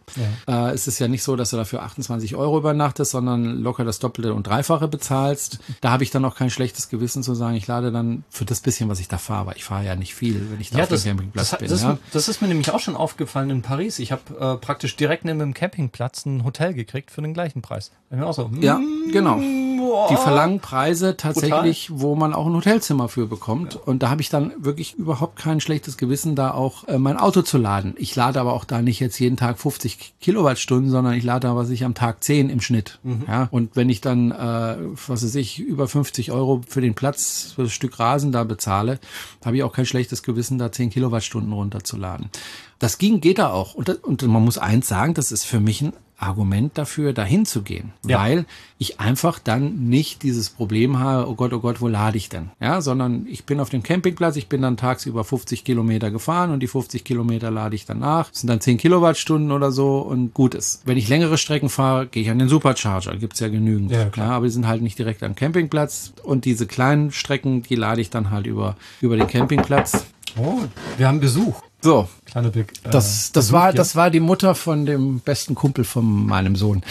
Äh, 0.46 0.72
es 0.74 0.86
ist 0.86 0.98
ja 0.98 1.08
nicht 1.08 1.22
so, 1.22 1.36
dass 1.36 1.50
du 1.50 1.56
dafür 1.56 1.82
28 1.82 2.36
Euro 2.36 2.58
übernachtest, 2.58 3.12
sondern 3.12 3.62
locker 3.62 3.84
das 3.84 3.98
Doppelte 3.98 4.34
und 4.34 4.46
Dreifache 4.46 4.88
bezahlst. 4.88 5.60
Da 5.80 5.90
habe 5.90 6.04
ich 6.04 6.10
dann 6.10 6.24
auch 6.26 6.34
kein 6.34 6.50
schlechtes 6.50 6.90
Gewissen 6.90 7.22
zu 7.22 7.34
sagen, 7.34 7.56
ich 7.56 7.66
lade 7.66 7.92
dann 7.92 8.24
für 8.28 8.44
das 8.44 8.60
bisschen, 8.60 8.90
was 8.90 9.00
ich 9.00 9.08
da 9.08 9.16
fahre, 9.16 9.46
weil 9.46 9.56
ich 9.56 9.64
fahre 9.64 9.84
ja 9.86 9.96
nicht 9.96 10.14
viel, 10.14 10.48
wenn 10.50 10.60
ich 10.60 10.70
da 10.70 10.78
Ja, 10.78 10.84
auf 10.84 10.90
dem 10.90 11.02
Campingplatz 11.02 11.50
das, 11.50 11.58
bin. 11.58 11.68
das, 11.68 11.82
ja. 11.82 11.98
das 12.12 12.28
ist 12.28 12.42
mir 12.42 12.48
nämlich 12.48 12.70
auch 12.72 12.80
schon 12.80 12.94
aufgefallen 12.94 13.48
in 13.48 13.62
Paris. 13.62 13.98
Ich 14.00 14.12
habe 14.12 14.22
äh, 14.38 14.56
praktisch 14.58 14.96
direkt 14.96 15.24
neben 15.24 15.38
dem 15.38 15.54
Campingplatz 15.54 16.26
ein 16.26 16.44
Hotel 16.44 16.74
gekriegt 16.74 17.10
für 17.10 17.22
den 17.22 17.32
gleichen 17.32 17.62
Preis. 17.62 17.90
So, 18.10 18.50
Ja, 18.60 18.78
mm, 18.78 19.12
genau. 19.12 19.36
boah. 19.36 20.08
Die 20.10 20.16
verlangen 20.16 20.60
Preise 20.60 21.16
tatsächlich, 21.16 21.90
wo 21.92 22.14
man 22.14 22.34
auch 22.34 22.46
ein 22.46 22.54
Hotelzimmer 22.54 23.08
für 23.08 23.26
bekommt. 23.26 23.45
Und 23.48 24.02
da 24.02 24.10
habe 24.10 24.22
ich 24.22 24.28
dann 24.28 24.52
wirklich 24.58 24.94
überhaupt 24.94 25.36
kein 25.36 25.60
schlechtes 25.60 25.96
Gewissen, 25.96 26.34
da 26.34 26.50
auch 26.50 26.86
äh, 26.88 26.98
mein 26.98 27.16
Auto 27.16 27.42
zu 27.42 27.58
laden. 27.58 27.94
Ich 27.98 28.14
lade 28.16 28.40
aber 28.40 28.52
auch 28.52 28.64
da 28.64 28.82
nicht 28.82 29.00
jetzt 29.00 29.18
jeden 29.18 29.36
Tag 29.36 29.58
50 29.58 30.14
Kilowattstunden, 30.20 30.90
sondern 30.90 31.14
ich 31.14 31.24
lade 31.24 31.48
da, 31.48 31.56
was 31.56 31.70
ich 31.70 31.84
am 31.84 31.94
Tag 31.94 32.22
10 32.22 32.50
im 32.50 32.60
Schnitt. 32.60 32.98
Ja, 33.28 33.48
und 33.50 33.76
wenn 33.76 33.90
ich 33.90 34.00
dann, 34.00 34.32
äh, 34.32 34.76
was 35.06 35.22
weiß 35.22 35.34
ich, 35.36 35.58
über 35.58 35.88
50 35.88 36.32
Euro 36.32 36.62
für 36.66 36.80
den 36.80 36.94
Platz, 36.94 37.52
für 37.54 37.64
das 37.64 37.72
Stück 37.72 37.98
Rasen 37.98 38.32
da 38.32 38.44
bezahle, 38.44 38.98
habe 39.44 39.56
ich 39.56 39.62
auch 39.62 39.72
kein 39.72 39.86
schlechtes 39.86 40.22
Gewissen, 40.22 40.58
da 40.58 40.72
10 40.72 40.90
Kilowattstunden 40.90 41.52
runterzuladen. 41.52 42.30
Das 42.78 42.98
ging, 42.98 43.20
geht 43.20 43.38
da 43.38 43.50
auch. 43.50 43.74
Und, 43.74 43.88
das, 43.88 43.98
und 43.98 44.26
man 44.26 44.44
muss 44.44 44.58
eins 44.58 44.88
sagen, 44.88 45.14
das 45.14 45.32
ist 45.32 45.44
für 45.44 45.60
mich 45.60 45.82
ein 45.82 45.92
Argument 46.18 46.76
dafür, 46.78 47.12
dahin 47.12 47.44
zu 47.46 47.62
gehen, 47.62 47.92
Ja. 48.06 48.18
weil 48.20 48.46
ich 48.78 49.00
einfach 49.00 49.38
dann 49.38 49.88
nicht 49.88 50.22
dieses 50.22 50.50
Problem 50.50 50.98
habe, 50.98 51.28
oh 51.28 51.34
Gott, 51.34 51.52
oh 51.52 51.60
Gott, 51.60 51.80
wo 51.80 51.88
lade 51.88 52.16
ich 52.16 52.28
denn? 52.28 52.50
Ja, 52.60 52.80
sondern 52.80 53.26
ich 53.28 53.44
bin 53.44 53.60
auf 53.60 53.68
dem 53.70 53.82
Campingplatz, 53.82 54.36
ich 54.36 54.48
bin 54.48 54.62
dann 54.62 54.76
tagsüber 54.76 55.24
50 55.24 55.64
Kilometer 55.64 56.10
gefahren 56.10 56.50
und 56.50 56.60
die 56.60 56.66
50 56.66 57.04
Kilometer 57.04 57.50
lade 57.50 57.74
ich 57.74 57.84
dann 57.86 57.98
nach. 57.98 58.30
Das 58.30 58.40
sind 58.40 58.48
dann 58.48 58.60
10 58.60 58.78
Kilowattstunden 58.78 59.52
oder 59.52 59.72
so 59.72 59.98
und 59.98 60.32
gut 60.34 60.54
ist. 60.54 60.82
Wenn 60.86 60.96
ich 60.98 61.08
längere 61.08 61.38
Strecken 61.38 61.68
fahre, 61.68 62.06
gehe 62.06 62.22
ich 62.22 62.30
an 62.30 62.38
den 62.38 62.48
Supercharger, 62.48 63.16
gibt's 63.16 63.40
ja 63.40 63.48
genügend. 63.48 63.90
Ja, 63.90 64.06
klar. 64.06 64.32
aber 64.32 64.46
die 64.46 64.52
sind 64.52 64.66
halt 64.66 64.82
nicht 64.82 64.98
direkt 64.98 65.22
am 65.22 65.34
Campingplatz 65.34 66.12
und 66.22 66.44
diese 66.44 66.66
kleinen 66.66 67.12
Strecken, 67.12 67.62
die 67.62 67.74
lade 67.76 68.00
ich 68.00 68.10
dann 68.10 68.30
halt 68.30 68.46
über, 68.46 68.76
über 69.00 69.16
den 69.16 69.26
Campingplatz. 69.26 70.06
Oh, 70.38 70.60
wir 70.98 71.08
haben 71.08 71.20
Besuch. 71.20 71.62
So, 71.80 72.08
Be 72.42 72.60
äh, 72.60 72.64
das, 72.90 73.32
das 73.32 73.52
war, 73.52 73.68
hier. 73.68 73.74
das 73.74 73.96
war 73.96 74.10
die 74.10 74.20
Mutter 74.20 74.54
von 74.54 74.86
dem 74.86 75.20
besten 75.20 75.54
Kumpel 75.54 75.84
von 75.84 76.26
meinem 76.26 76.56
Sohn. 76.56 76.82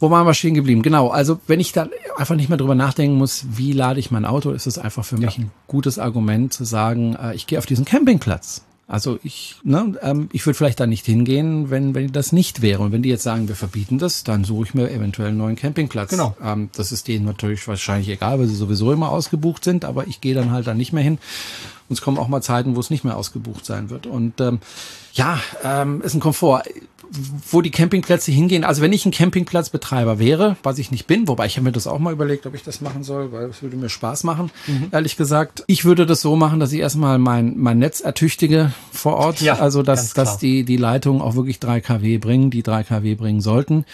Wo 0.00 0.10
waren 0.10 0.26
wir 0.26 0.34
stehen 0.34 0.54
geblieben? 0.54 0.82
Genau. 0.82 1.08
Also, 1.08 1.38
wenn 1.46 1.60
ich 1.60 1.72
da 1.72 1.88
einfach 2.16 2.34
nicht 2.36 2.48
mehr 2.48 2.58
drüber 2.58 2.74
nachdenken 2.74 3.16
muss, 3.16 3.44
wie 3.52 3.72
lade 3.72 4.00
ich 4.00 4.10
mein 4.10 4.24
Auto, 4.24 4.50
ist 4.50 4.66
es 4.66 4.78
einfach 4.78 5.04
für 5.04 5.16
mich 5.16 5.36
Ja. 5.36 5.44
ein 5.44 5.50
gutes 5.66 5.98
Argument 5.98 6.52
zu 6.52 6.64
sagen, 6.64 7.16
äh, 7.16 7.34
ich 7.34 7.46
gehe 7.46 7.58
auf 7.58 7.66
diesen 7.66 7.84
Campingplatz. 7.84 8.62
Also 8.88 9.18
ich, 9.24 9.56
ne, 9.64 9.94
ähm, 10.00 10.28
ich 10.32 10.46
würde 10.46 10.56
vielleicht 10.56 10.78
da 10.78 10.86
nicht 10.86 11.04
hingehen, 11.06 11.70
wenn, 11.70 11.96
wenn 11.96 12.12
das 12.12 12.30
nicht 12.30 12.62
wäre. 12.62 12.84
Und 12.84 12.92
wenn 12.92 13.02
die 13.02 13.08
jetzt 13.08 13.24
sagen, 13.24 13.48
wir 13.48 13.56
verbieten 13.56 13.98
das, 13.98 14.22
dann 14.22 14.44
suche 14.44 14.62
ich 14.66 14.74
mir 14.74 14.88
eventuell 14.92 15.30
einen 15.30 15.38
neuen 15.38 15.56
Campingplatz. 15.56 16.10
Genau. 16.10 16.36
Ähm, 16.40 16.70
das 16.76 16.92
ist 16.92 17.08
denen 17.08 17.24
natürlich 17.24 17.66
wahrscheinlich 17.66 18.08
egal, 18.08 18.38
weil 18.38 18.46
sie 18.46 18.54
sowieso 18.54 18.92
immer 18.92 19.10
ausgebucht 19.10 19.64
sind, 19.64 19.84
aber 19.84 20.06
ich 20.06 20.20
gehe 20.20 20.36
dann 20.36 20.52
halt 20.52 20.68
da 20.68 20.74
nicht 20.74 20.92
mehr 20.92 21.02
hin. 21.02 21.18
Und 21.88 21.94
es 21.94 22.00
kommen 22.00 22.18
auch 22.18 22.28
mal 22.28 22.42
Zeiten, 22.42 22.76
wo 22.76 22.80
es 22.80 22.90
nicht 22.90 23.04
mehr 23.04 23.16
ausgebucht 23.16 23.64
sein 23.64 23.90
wird. 23.90 24.06
Und 24.06 24.40
ähm, 24.40 24.60
ja, 25.12 25.40
ähm, 25.64 26.02
ist 26.02 26.14
ein 26.14 26.20
Komfort. 26.20 26.62
Wo 27.52 27.60
die 27.60 27.70
Campingplätze 27.70 28.32
hingehen, 28.32 28.64
also 28.64 28.82
wenn 28.82 28.92
ich 28.92 29.06
ein 29.06 29.12
Campingplatzbetreiber 29.12 30.18
wäre, 30.18 30.56
was 30.64 30.78
ich 30.78 30.90
nicht 30.90 31.06
bin, 31.06 31.28
wobei 31.28 31.46
ich 31.46 31.56
habe 31.56 31.62
mir 31.64 31.70
das 31.70 31.86
auch 31.86 32.00
mal 32.00 32.12
überlegt, 32.12 32.46
ob 32.46 32.54
ich 32.56 32.64
das 32.64 32.80
machen 32.80 33.04
soll, 33.04 33.30
weil 33.30 33.44
es 33.44 33.62
würde 33.62 33.76
mir 33.76 33.88
Spaß 33.88 34.24
machen, 34.24 34.50
ehrlich 34.90 35.16
gesagt. 35.16 35.62
Ich 35.68 35.84
würde 35.84 36.04
das 36.04 36.20
so 36.20 36.34
machen, 36.34 36.58
dass 36.58 36.72
ich 36.72 36.80
erstmal 36.80 37.18
mein, 37.18 37.56
mein 37.58 37.78
Netz 37.78 38.00
ertüchtige 38.00 38.72
vor 38.90 39.14
Ort. 39.14 39.40
Ja, 39.40 39.60
also 39.60 39.84
dass, 39.84 40.14
dass 40.14 40.38
die, 40.38 40.64
die 40.64 40.76
Leitungen 40.76 41.22
auch 41.22 41.36
wirklich 41.36 41.60
3 41.60 41.80
kW 41.80 42.18
bringen, 42.18 42.50
die 42.50 42.64
3 42.64 42.82
kW 42.82 43.14
bringen 43.14 43.40
sollten. 43.40 43.84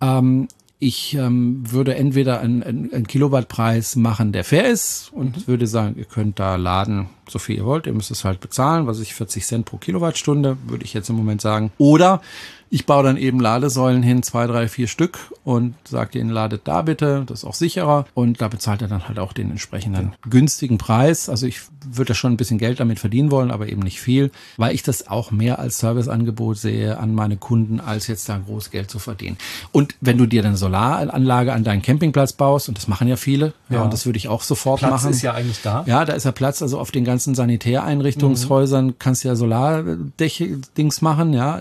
Ähm, 0.00 0.48
ich 0.78 1.14
ähm, 1.14 1.62
würde 1.70 1.94
entweder 1.94 2.40
einen, 2.40 2.62
einen, 2.62 2.92
einen 2.92 3.06
Kilowattpreis 3.06 3.96
machen, 3.96 4.32
der 4.32 4.44
fair 4.44 4.68
ist 4.68 5.10
und 5.12 5.48
würde 5.48 5.66
sagen, 5.66 5.96
ihr 5.96 6.04
könnt 6.04 6.38
da 6.38 6.56
laden, 6.56 7.08
so 7.28 7.38
viel 7.38 7.56
ihr 7.56 7.64
wollt, 7.64 7.86
ihr 7.86 7.94
müsst 7.94 8.10
es 8.10 8.24
halt 8.24 8.40
bezahlen, 8.40 8.86
was 8.86 9.00
ich 9.00 9.14
40 9.14 9.46
Cent 9.46 9.66
pro 9.66 9.78
Kilowattstunde, 9.78 10.58
würde 10.66 10.84
ich 10.84 10.92
jetzt 10.92 11.08
im 11.08 11.16
Moment 11.16 11.40
sagen. 11.40 11.72
Oder 11.78 12.20
ich 12.70 12.86
baue 12.86 13.04
dann 13.04 13.16
eben 13.16 13.40
Ladesäulen 13.40 14.02
hin, 14.02 14.22
zwei, 14.22 14.46
drei, 14.46 14.68
vier 14.68 14.88
Stück 14.88 15.18
und 15.44 15.74
sage 15.88 16.12
denen, 16.12 16.30
ladet 16.30 16.62
da 16.64 16.82
bitte, 16.82 17.24
das 17.26 17.40
ist 17.40 17.44
auch 17.44 17.54
sicherer 17.54 18.06
und 18.14 18.40
da 18.40 18.48
bezahlt 18.48 18.82
er 18.82 18.88
dann 18.88 19.06
halt 19.08 19.18
auch 19.18 19.32
den 19.32 19.50
entsprechenden 19.50 20.12
günstigen 20.28 20.78
Preis. 20.78 21.28
Also 21.28 21.46
ich 21.46 21.60
würde 21.88 22.08
da 22.08 22.14
schon 22.14 22.32
ein 22.32 22.36
bisschen 22.36 22.58
Geld 22.58 22.80
damit 22.80 22.98
verdienen 22.98 23.30
wollen, 23.30 23.50
aber 23.50 23.68
eben 23.68 23.82
nicht 23.82 24.00
viel, 24.00 24.30
weil 24.56 24.74
ich 24.74 24.82
das 24.82 25.06
auch 25.08 25.30
mehr 25.30 25.58
als 25.58 25.78
Serviceangebot 25.78 26.58
sehe 26.58 26.98
an 26.98 27.14
meine 27.14 27.36
Kunden, 27.36 27.78
als 27.80 28.08
jetzt 28.08 28.28
da 28.28 28.38
groß 28.38 28.70
Geld 28.70 28.90
zu 28.90 28.98
verdienen. 28.98 29.36
Und 29.72 29.94
wenn 30.00 30.18
du 30.18 30.26
dir 30.26 30.44
eine 30.44 30.56
Solaranlage 30.56 31.52
an 31.52 31.62
deinen 31.64 31.82
Campingplatz 31.82 32.32
baust, 32.32 32.68
und 32.68 32.76
das 32.78 32.88
machen 32.88 33.06
ja 33.06 33.16
viele, 33.16 33.52
ja, 33.68 33.76
Ja. 33.76 33.82
und 33.82 33.92
das 33.92 34.06
würde 34.06 34.16
ich 34.16 34.28
auch 34.28 34.42
sofort 34.42 34.80
Platz 34.80 34.90
machen. 34.90 35.10
ist 35.10 35.22
ja 35.22 35.34
eigentlich 35.34 35.62
da. 35.62 35.84
Ja, 35.86 36.04
da 36.04 36.14
ist 36.14 36.24
ja 36.24 36.32
Platz, 36.32 36.62
also 36.62 36.78
auf 36.80 36.90
den 36.90 37.04
ganzen 37.04 37.34
Sanitäreinrichtungshäusern 37.34 38.98
kannst 38.98 39.24
du 39.24 39.28
ja 39.28 39.36
Solardings 39.36 41.02
machen, 41.02 41.32
ja. 41.32 41.60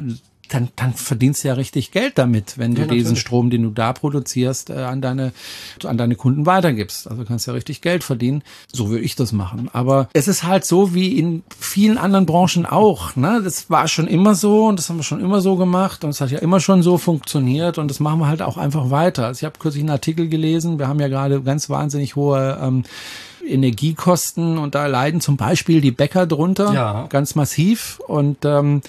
Dann, 0.49 0.69
dann 0.75 0.93
verdienst 0.93 1.43
du 1.43 1.47
ja 1.49 1.53
richtig 1.55 1.91
Geld 1.91 2.17
damit, 2.17 2.57
wenn 2.57 2.75
du 2.75 2.81
Ja, 2.81 2.87
diesen. 2.87 3.15
Strom, 3.15 3.49
den 3.49 3.63
du 3.63 3.69
da 3.69 3.93
produzierst, 3.93 4.69
äh, 4.69 4.73
an 4.73 5.01
deine, 5.01 5.31
an 5.83 5.97
deine 5.97 6.15
Kunden 6.15 6.45
weitergibst. 6.45 7.09
Also 7.09 7.23
kannst 7.25 7.47
ja 7.47 7.53
richtig 7.53 7.81
Geld 7.81 8.03
verdienen. 8.03 8.43
So 8.71 8.89
würde 8.89 9.03
ich 9.03 9.15
das 9.15 9.31
machen. 9.31 9.69
Aber 9.73 10.09
es 10.13 10.27
ist 10.27 10.43
halt 10.43 10.65
so 10.65 10.93
wie 10.93 11.17
in 11.17 11.43
vielen 11.59 11.97
anderen 11.97 12.25
Branchen 12.25 12.65
auch. 12.65 13.15
Ne? 13.15 13.41
Das 13.43 13.69
war 13.69 13.87
schon 13.87 14.07
immer 14.07 14.35
so 14.35 14.65
und 14.67 14.77
das 14.79 14.89
haben 14.89 14.97
wir 14.97 15.03
schon 15.03 15.21
immer 15.21 15.41
so 15.41 15.55
gemacht 15.55 16.03
und 16.03 16.11
es 16.11 16.21
hat 16.21 16.31
ja 16.31 16.39
immer 16.39 16.59
schon 16.59 16.83
so 16.83 16.97
funktioniert 16.97 17.77
und 17.77 17.89
das 17.89 17.99
machen 17.99 18.19
wir 18.19 18.27
halt 18.27 18.41
auch 18.41 18.57
einfach 18.57 18.89
weiter. 18.91 19.25
Also 19.27 19.39
ich 19.39 19.45
habe 19.45 19.57
kürzlich 19.59 19.81
einen 19.83 19.89
Artikel 19.89 20.27
gelesen. 20.29 20.79
Wir 20.79 20.87
haben 20.87 20.99
ja 20.99 21.07
gerade 21.07 21.41
ganz 21.41 21.69
wahnsinnig 21.69 22.15
hohe 22.15 22.59
ähm, 22.61 22.83
Energiekosten 23.47 24.57
und 24.57 24.75
da 24.75 24.87
leiden 24.87 25.21
zum 25.21 25.37
Beispiel 25.37 25.81
die 25.81 25.91
Bäcker 25.91 26.25
drunter 26.25 26.73
Ja. 26.73 27.05
ganz 27.09 27.35
massiv 27.35 27.99
und 28.07 28.37
ähm, 28.45 28.81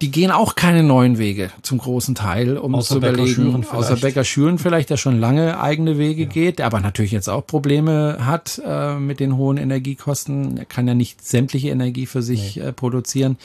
die 0.00 0.10
gehen 0.10 0.30
auch 0.30 0.54
keine 0.54 0.82
neuen 0.82 1.18
Wege 1.18 1.50
zum 1.62 1.78
großen 1.78 2.14
Teil, 2.14 2.58
um 2.58 2.74
Außer 2.74 2.94
zu 2.94 2.96
überlegen, 2.98 3.64
außer 3.70 3.96
Bäcker 3.96 4.24
Schüren 4.24 4.58
vielleicht, 4.58 4.90
der 4.90 4.96
schon 4.96 5.18
lange 5.18 5.60
eigene 5.60 5.98
Wege 5.98 6.26
geht, 6.26 6.58
der 6.58 6.66
aber 6.66 6.80
natürlich 6.80 7.12
jetzt 7.12 7.28
auch 7.28 7.46
Probleme 7.46 8.18
hat 8.20 8.60
äh, 8.64 8.96
mit 8.96 9.20
den 9.20 9.36
hohen 9.36 9.56
Energiekosten. 9.56 10.58
Er 10.58 10.64
kann 10.64 10.88
ja 10.88 10.94
nicht 10.94 11.24
sämtliche 11.24 11.68
Energie 11.70 12.06
für 12.06 12.22
sich 12.22 12.60
äh, 12.60 12.72
produzieren. 12.72 13.36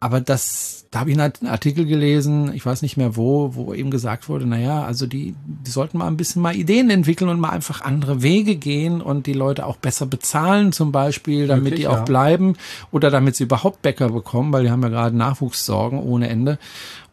Aber 0.00 0.20
das, 0.20 0.86
da 0.90 1.00
habe 1.00 1.10
ich 1.10 1.20
einen 1.20 1.48
Artikel 1.48 1.86
gelesen, 1.86 2.52
ich 2.54 2.64
weiß 2.64 2.82
nicht 2.82 2.96
mehr 2.96 3.16
wo, 3.16 3.54
wo 3.54 3.74
eben 3.74 3.90
gesagt 3.90 4.28
wurde, 4.28 4.46
naja, 4.46 4.84
also 4.84 5.06
die, 5.06 5.34
die 5.44 5.70
sollten 5.70 5.98
mal 5.98 6.06
ein 6.06 6.16
bisschen 6.16 6.42
mal 6.42 6.54
Ideen 6.54 6.90
entwickeln 6.90 7.28
und 7.28 7.40
mal 7.40 7.50
einfach 7.50 7.80
andere 7.80 8.22
Wege 8.22 8.56
gehen 8.56 9.00
und 9.00 9.26
die 9.26 9.32
Leute 9.32 9.66
auch 9.66 9.76
besser 9.76 10.06
bezahlen 10.06 10.72
zum 10.72 10.92
Beispiel, 10.92 11.46
damit 11.46 11.64
Wirklich, 11.64 11.80
die 11.80 11.88
auch 11.88 11.98
ja. 11.98 12.04
bleiben 12.04 12.56
oder 12.92 13.10
damit 13.10 13.36
sie 13.36 13.44
überhaupt 13.44 13.82
Bäcker 13.82 14.10
bekommen, 14.10 14.52
weil 14.52 14.64
die 14.64 14.70
haben 14.70 14.82
ja 14.82 14.88
gerade 14.88 15.16
Nachwuchssorgen 15.16 15.95
ohne 15.98 16.28
Ende. 16.28 16.58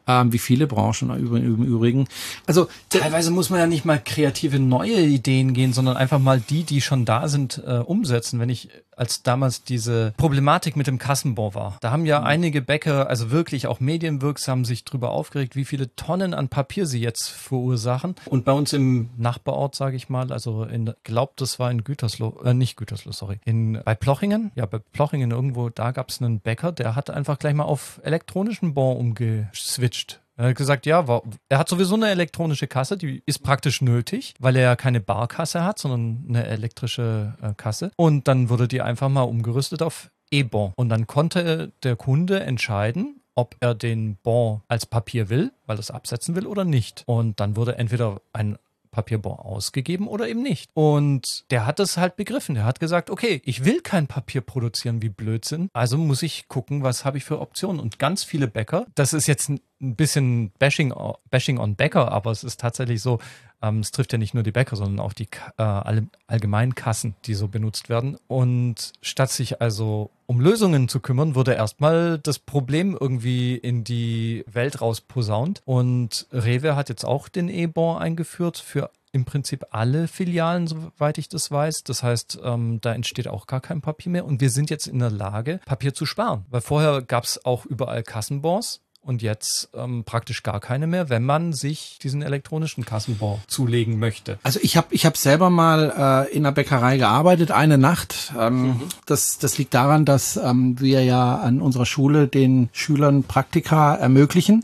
Ähm, 0.05 0.33
wie 0.33 0.39
viele 0.39 0.67
Branchen 0.67 1.11
im 1.11 1.63
Übrigen. 1.63 2.07
Also 2.45 2.67
Teilweise 2.89 3.31
muss 3.31 3.49
man 3.49 3.59
ja 3.59 3.67
nicht 3.67 3.85
mal 3.85 4.01
kreative 4.03 4.59
neue 4.59 4.99
Ideen 4.99 5.53
gehen, 5.53 5.71
sondern 5.71 5.95
einfach 5.95 6.19
mal 6.19 6.41
die, 6.41 6.63
die 6.63 6.81
schon 6.81 7.05
da 7.05 7.29
sind, 7.29 7.63
äh, 7.65 7.77
umsetzen. 7.77 8.37
Wenn 8.41 8.49
ich 8.49 8.67
als 8.97 9.23
damals 9.23 9.63
diese 9.63 10.13
Problematik 10.17 10.75
mit 10.75 10.87
dem 10.87 10.97
Kassenbon 10.97 11.53
war, 11.55 11.77
da 11.81 11.91
haben 11.91 12.05
ja 12.05 12.23
einige 12.23 12.61
Bäcker, 12.61 13.09
also 13.09 13.31
wirklich 13.31 13.67
auch 13.67 13.79
medienwirksam, 13.79 14.65
sich 14.65 14.85
drüber 14.85 15.11
aufgeregt, 15.11 15.55
wie 15.55 15.65
viele 15.65 15.95
Tonnen 15.95 16.33
an 16.33 16.49
Papier 16.49 16.85
sie 16.85 16.99
jetzt 16.99 17.29
verursachen. 17.29 18.15
Und 18.25 18.45
bei 18.45 18.51
uns 18.51 18.73
im 18.73 19.09
Nachbarort, 19.17 19.75
sage 19.75 19.95
ich 19.95 20.09
mal, 20.09 20.31
also 20.31 20.63
in, 20.63 20.93
glaubt, 21.03 21.41
das 21.41 21.59
war 21.59 21.71
in 21.71 21.83
Gütersloh, 21.83 22.41
äh, 22.43 22.53
nicht 22.53 22.77
Gütersloh, 22.77 23.11
sorry, 23.11 23.39
in 23.45 23.81
bei 23.83 23.95
Plochingen, 23.95 24.51
ja 24.55 24.65
bei 24.65 24.79
Plochingen 24.79 25.31
irgendwo, 25.31 25.69
da 25.69 25.91
gab 25.91 26.09
es 26.09 26.21
einen 26.21 26.39
Bäcker, 26.39 26.71
der 26.71 26.95
hat 26.95 27.09
einfach 27.09 27.39
gleich 27.39 27.53
mal 27.53 27.63
auf 27.63 27.99
elektronischen 28.03 28.73
Bon 28.73 28.97
umgeswitcht. 28.97 30.22
Er 30.35 30.49
hat 30.49 30.55
gesagt, 30.55 30.85
ja, 30.85 31.05
er 31.49 31.57
hat 31.59 31.69
sowieso 31.69 31.95
eine 31.95 32.09
elektronische 32.09 32.67
Kasse, 32.67 32.97
die 32.97 33.21
ist 33.25 33.43
praktisch 33.43 33.81
nötig, 33.81 34.33
weil 34.39 34.55
er 34.55 34.63
ja 34.63 34.75
keine 34.75 34.99
Barkasse 34.99 35.63
hat, 35.63 35.77
sondern 35.77 36.25
eine 36.27 36.47
elektrische 36.47 37.35
äh, 37.41 37.53
Kasse. 37.55 37.91
Und 37.97 38.27
dann 38.27 38.49
wurde 38.49 38.67
die 38.67 38.81
einfach 38.81 39.09
mal 39.09 39.21
umgerüstet 39.21 39.83
auf 39.83 40.09
E-Bon. 40.31 40.73
Und 40.75 40.89
dann 40.89 41.05
konnte 41.05 41.71
der 41.83 41.95
Kunde 41.95 42.39
entscheiden, 42.39 43.21
ob 43.35 43.55
er 43.59 43.75
den 43.75 44.17
Bon 44.17 44.61
als 44.67 44.85
Papier 44.85 45.29
will, 45.29 45.51
weil 45.65 45.77
er 45.77 45.81
es 45.81 45.91
absetzen 45.91 46.35
will 46.35 46.47
oder 46.47 46.65
nicht. 46.65 47.03
Und 47.05 47.39
dann 47.39 47.55
wurde 47.55 47.77
entweder 47.77 48.21
ein 48.31 48.57
Papierbon 48.93 49.37
ausgegeben 49.37 50.07
oder 50.07 50.29
eben 50.29 50.41
nicht. 50.41 50.69
Und 50.73 51.43
der 51.51 51.65
hat 51.65 51.79
das 51.79 51.97
halt 51.97 52.15
begriffen. 52.15 52.55
Der 52.55 52.63
hat 52.63 52.79
gesagt, 52.79 53.09
okay, 53.09 53.41
ich 53.43 53.65
will 53.65 53.81
kein 53.81 54.07
Papier 54.07 54.39
produzieren 54.39 55.01
wie 55.01 55.09
Blödsinn, 55.09 55.69
also 55.73 55.97
muss 55.97 56.23
ich 56.23 56.47
gucken, 56.47 56.83
was 56.83 57.03
habe 57.03 57.17
ich 57.17 57.25
für 57.25 57.41
Optionen. 57.41 57.81
Und 57.81 57.99
ganz 57.99 58.23
viele 58.23 58.47
Bäcker, 58.47 58.85
das 58.95 59.11
ist 59.11 59.27
jetzt 59.27 59.49
ein 59.49 59.59
ein 59.83 59.95
bisschen 59.95 60.51
Bashing, 60.57 60.93
Bashing 61.29 61.59
on 61.59 61.75
Bäcker, 61.75 62.11
aber 62.11 62.31
es 62.31 62.43
ist 62.43 62.59
tatsächlich 62.59 63.01
so, 63.01 63.19
ähm, 63.61 63.79
es 63.79 63.91
trifft 63.91 64.13
ja 64.13 64.17
nicht 64.17 64.33
nur 64.33 64.43
die 64.43 64.51
Bäcker, 64.51 64.75
sondern 64.75 64.99
auch 64.99 65.13
die 65.13 65.27
äh, 65.57 66.01
allgemeinen 66.27 66.73
Kassen, 66.73 67.15
die 67.25 67.35
so 67.35 67.47
benutzt 67.47 67.89
werden. 67.89 68.17
Und 68.27 68.93
statt 69.01 69.29
sich 69.29 69.61
also 69.61 70.09
um 70.33 70.41
Lösungen 70.41 70.87
zu 70.87 70.99
kümmern, 70.99 71.35
wurde 71.35 71.53
erstmal 71.53 72.17
das 72.17 72.39
Problem 72.39 72.97
irgendwie 72.99 73.55
in 73.55 73.83
die 73.83 74.43
Welt 74.51 74.81
rausposaunt. 74.81 75.61
Und 75.63 76.25
Rewe 76.31 76.75
hat 76.75 76.89
jetzt 76.89 77.05
auch 77.05 77.29
den 77.29 77.49
E-Bon 77.49 77.99
eingeführt 77.99 78.57
für 78.57 78.89
im 79.11 79.25
Prinzip 79.25 79.67
alle 79.69 80.07
Filialen, 80.07 80.65
soweit 80.65 81.19
ich 81.19 81.29
das 81.29 81.51
weiß. 81.51 81.83
Das 81.83 82.01
heißt, 82.01 82.39
ähm, 82.43 82.81
da 82.81 82.95
entsteht 82.95 83.27
auch 83.27 83.45
gar 83.45 83.61
kein 83.61 83.81
Papier 83.81 84.11
mehr. 84.11 84.25
Und 84.25 84.41
wir 84.41 84.49
sind 84.49 84.71
jetzt 84.71 84.87
in 84.87 84.97
der 84.97 85.11
Lage, 85.11 85.59
Papier 85.65 85.93
zu 85.93 86.07
sparen. 86.07 86.45
Weil 86.49 86.61
vorher 86.61 87.03
gab 87.03 87.25
es 87.25 87.45
auch 87.45 87.67
überall 87.67 88.01
Kassenbons. 88.01 88.81
Und 89.05 89.21
jetzt 89.21 89.67
ähm, 89.73 90.05
praktisch 90.05 90.43
gar 90.43 90.61
keine 90.61 90.87
mehr, 90.87 91.09
wenn 91.09 91.23
man 91.23 91.51
sich 91.51 91.99
diesen 92.01 92.21
elektronischen 92.21 92.85
Kassenbon 92.85 93.41
zulegen 93.47 93.99
möchte. 93.99 94.39
Also 94.43 94.61
ich 94.63 94.77
habe 94.77 94.87
ich 94.91 95.05
hab 95.05 95.17
selber 95.17 95.49
mal 95.49 96.27
äh, 96.31 96.33
in 96.33 96.45
einer 96.45 96.53
Bäckerei 96.53 96.97
gearbeitet, 96.97 97.51
eine 97.51 97.77
Nacht. 97.77 98.31
Ähm, 98.39 98.81
das, 99.05 99.39
das 99.39 99.57
liegt 99.57 99.73
daran, 99.73 100.05
dass 100.05 100.37
ähm, 100.37 100.79
wir 100.79 101.03
ja 101.03 101.35
an 101.35 101.61
unserer 101.61 101.85
Schule 101.85 102.29
den 102.29 102.69
Schülern 102.71 103.23
Praktika 103.23 103.95
ermöglichen. 103.95 104.63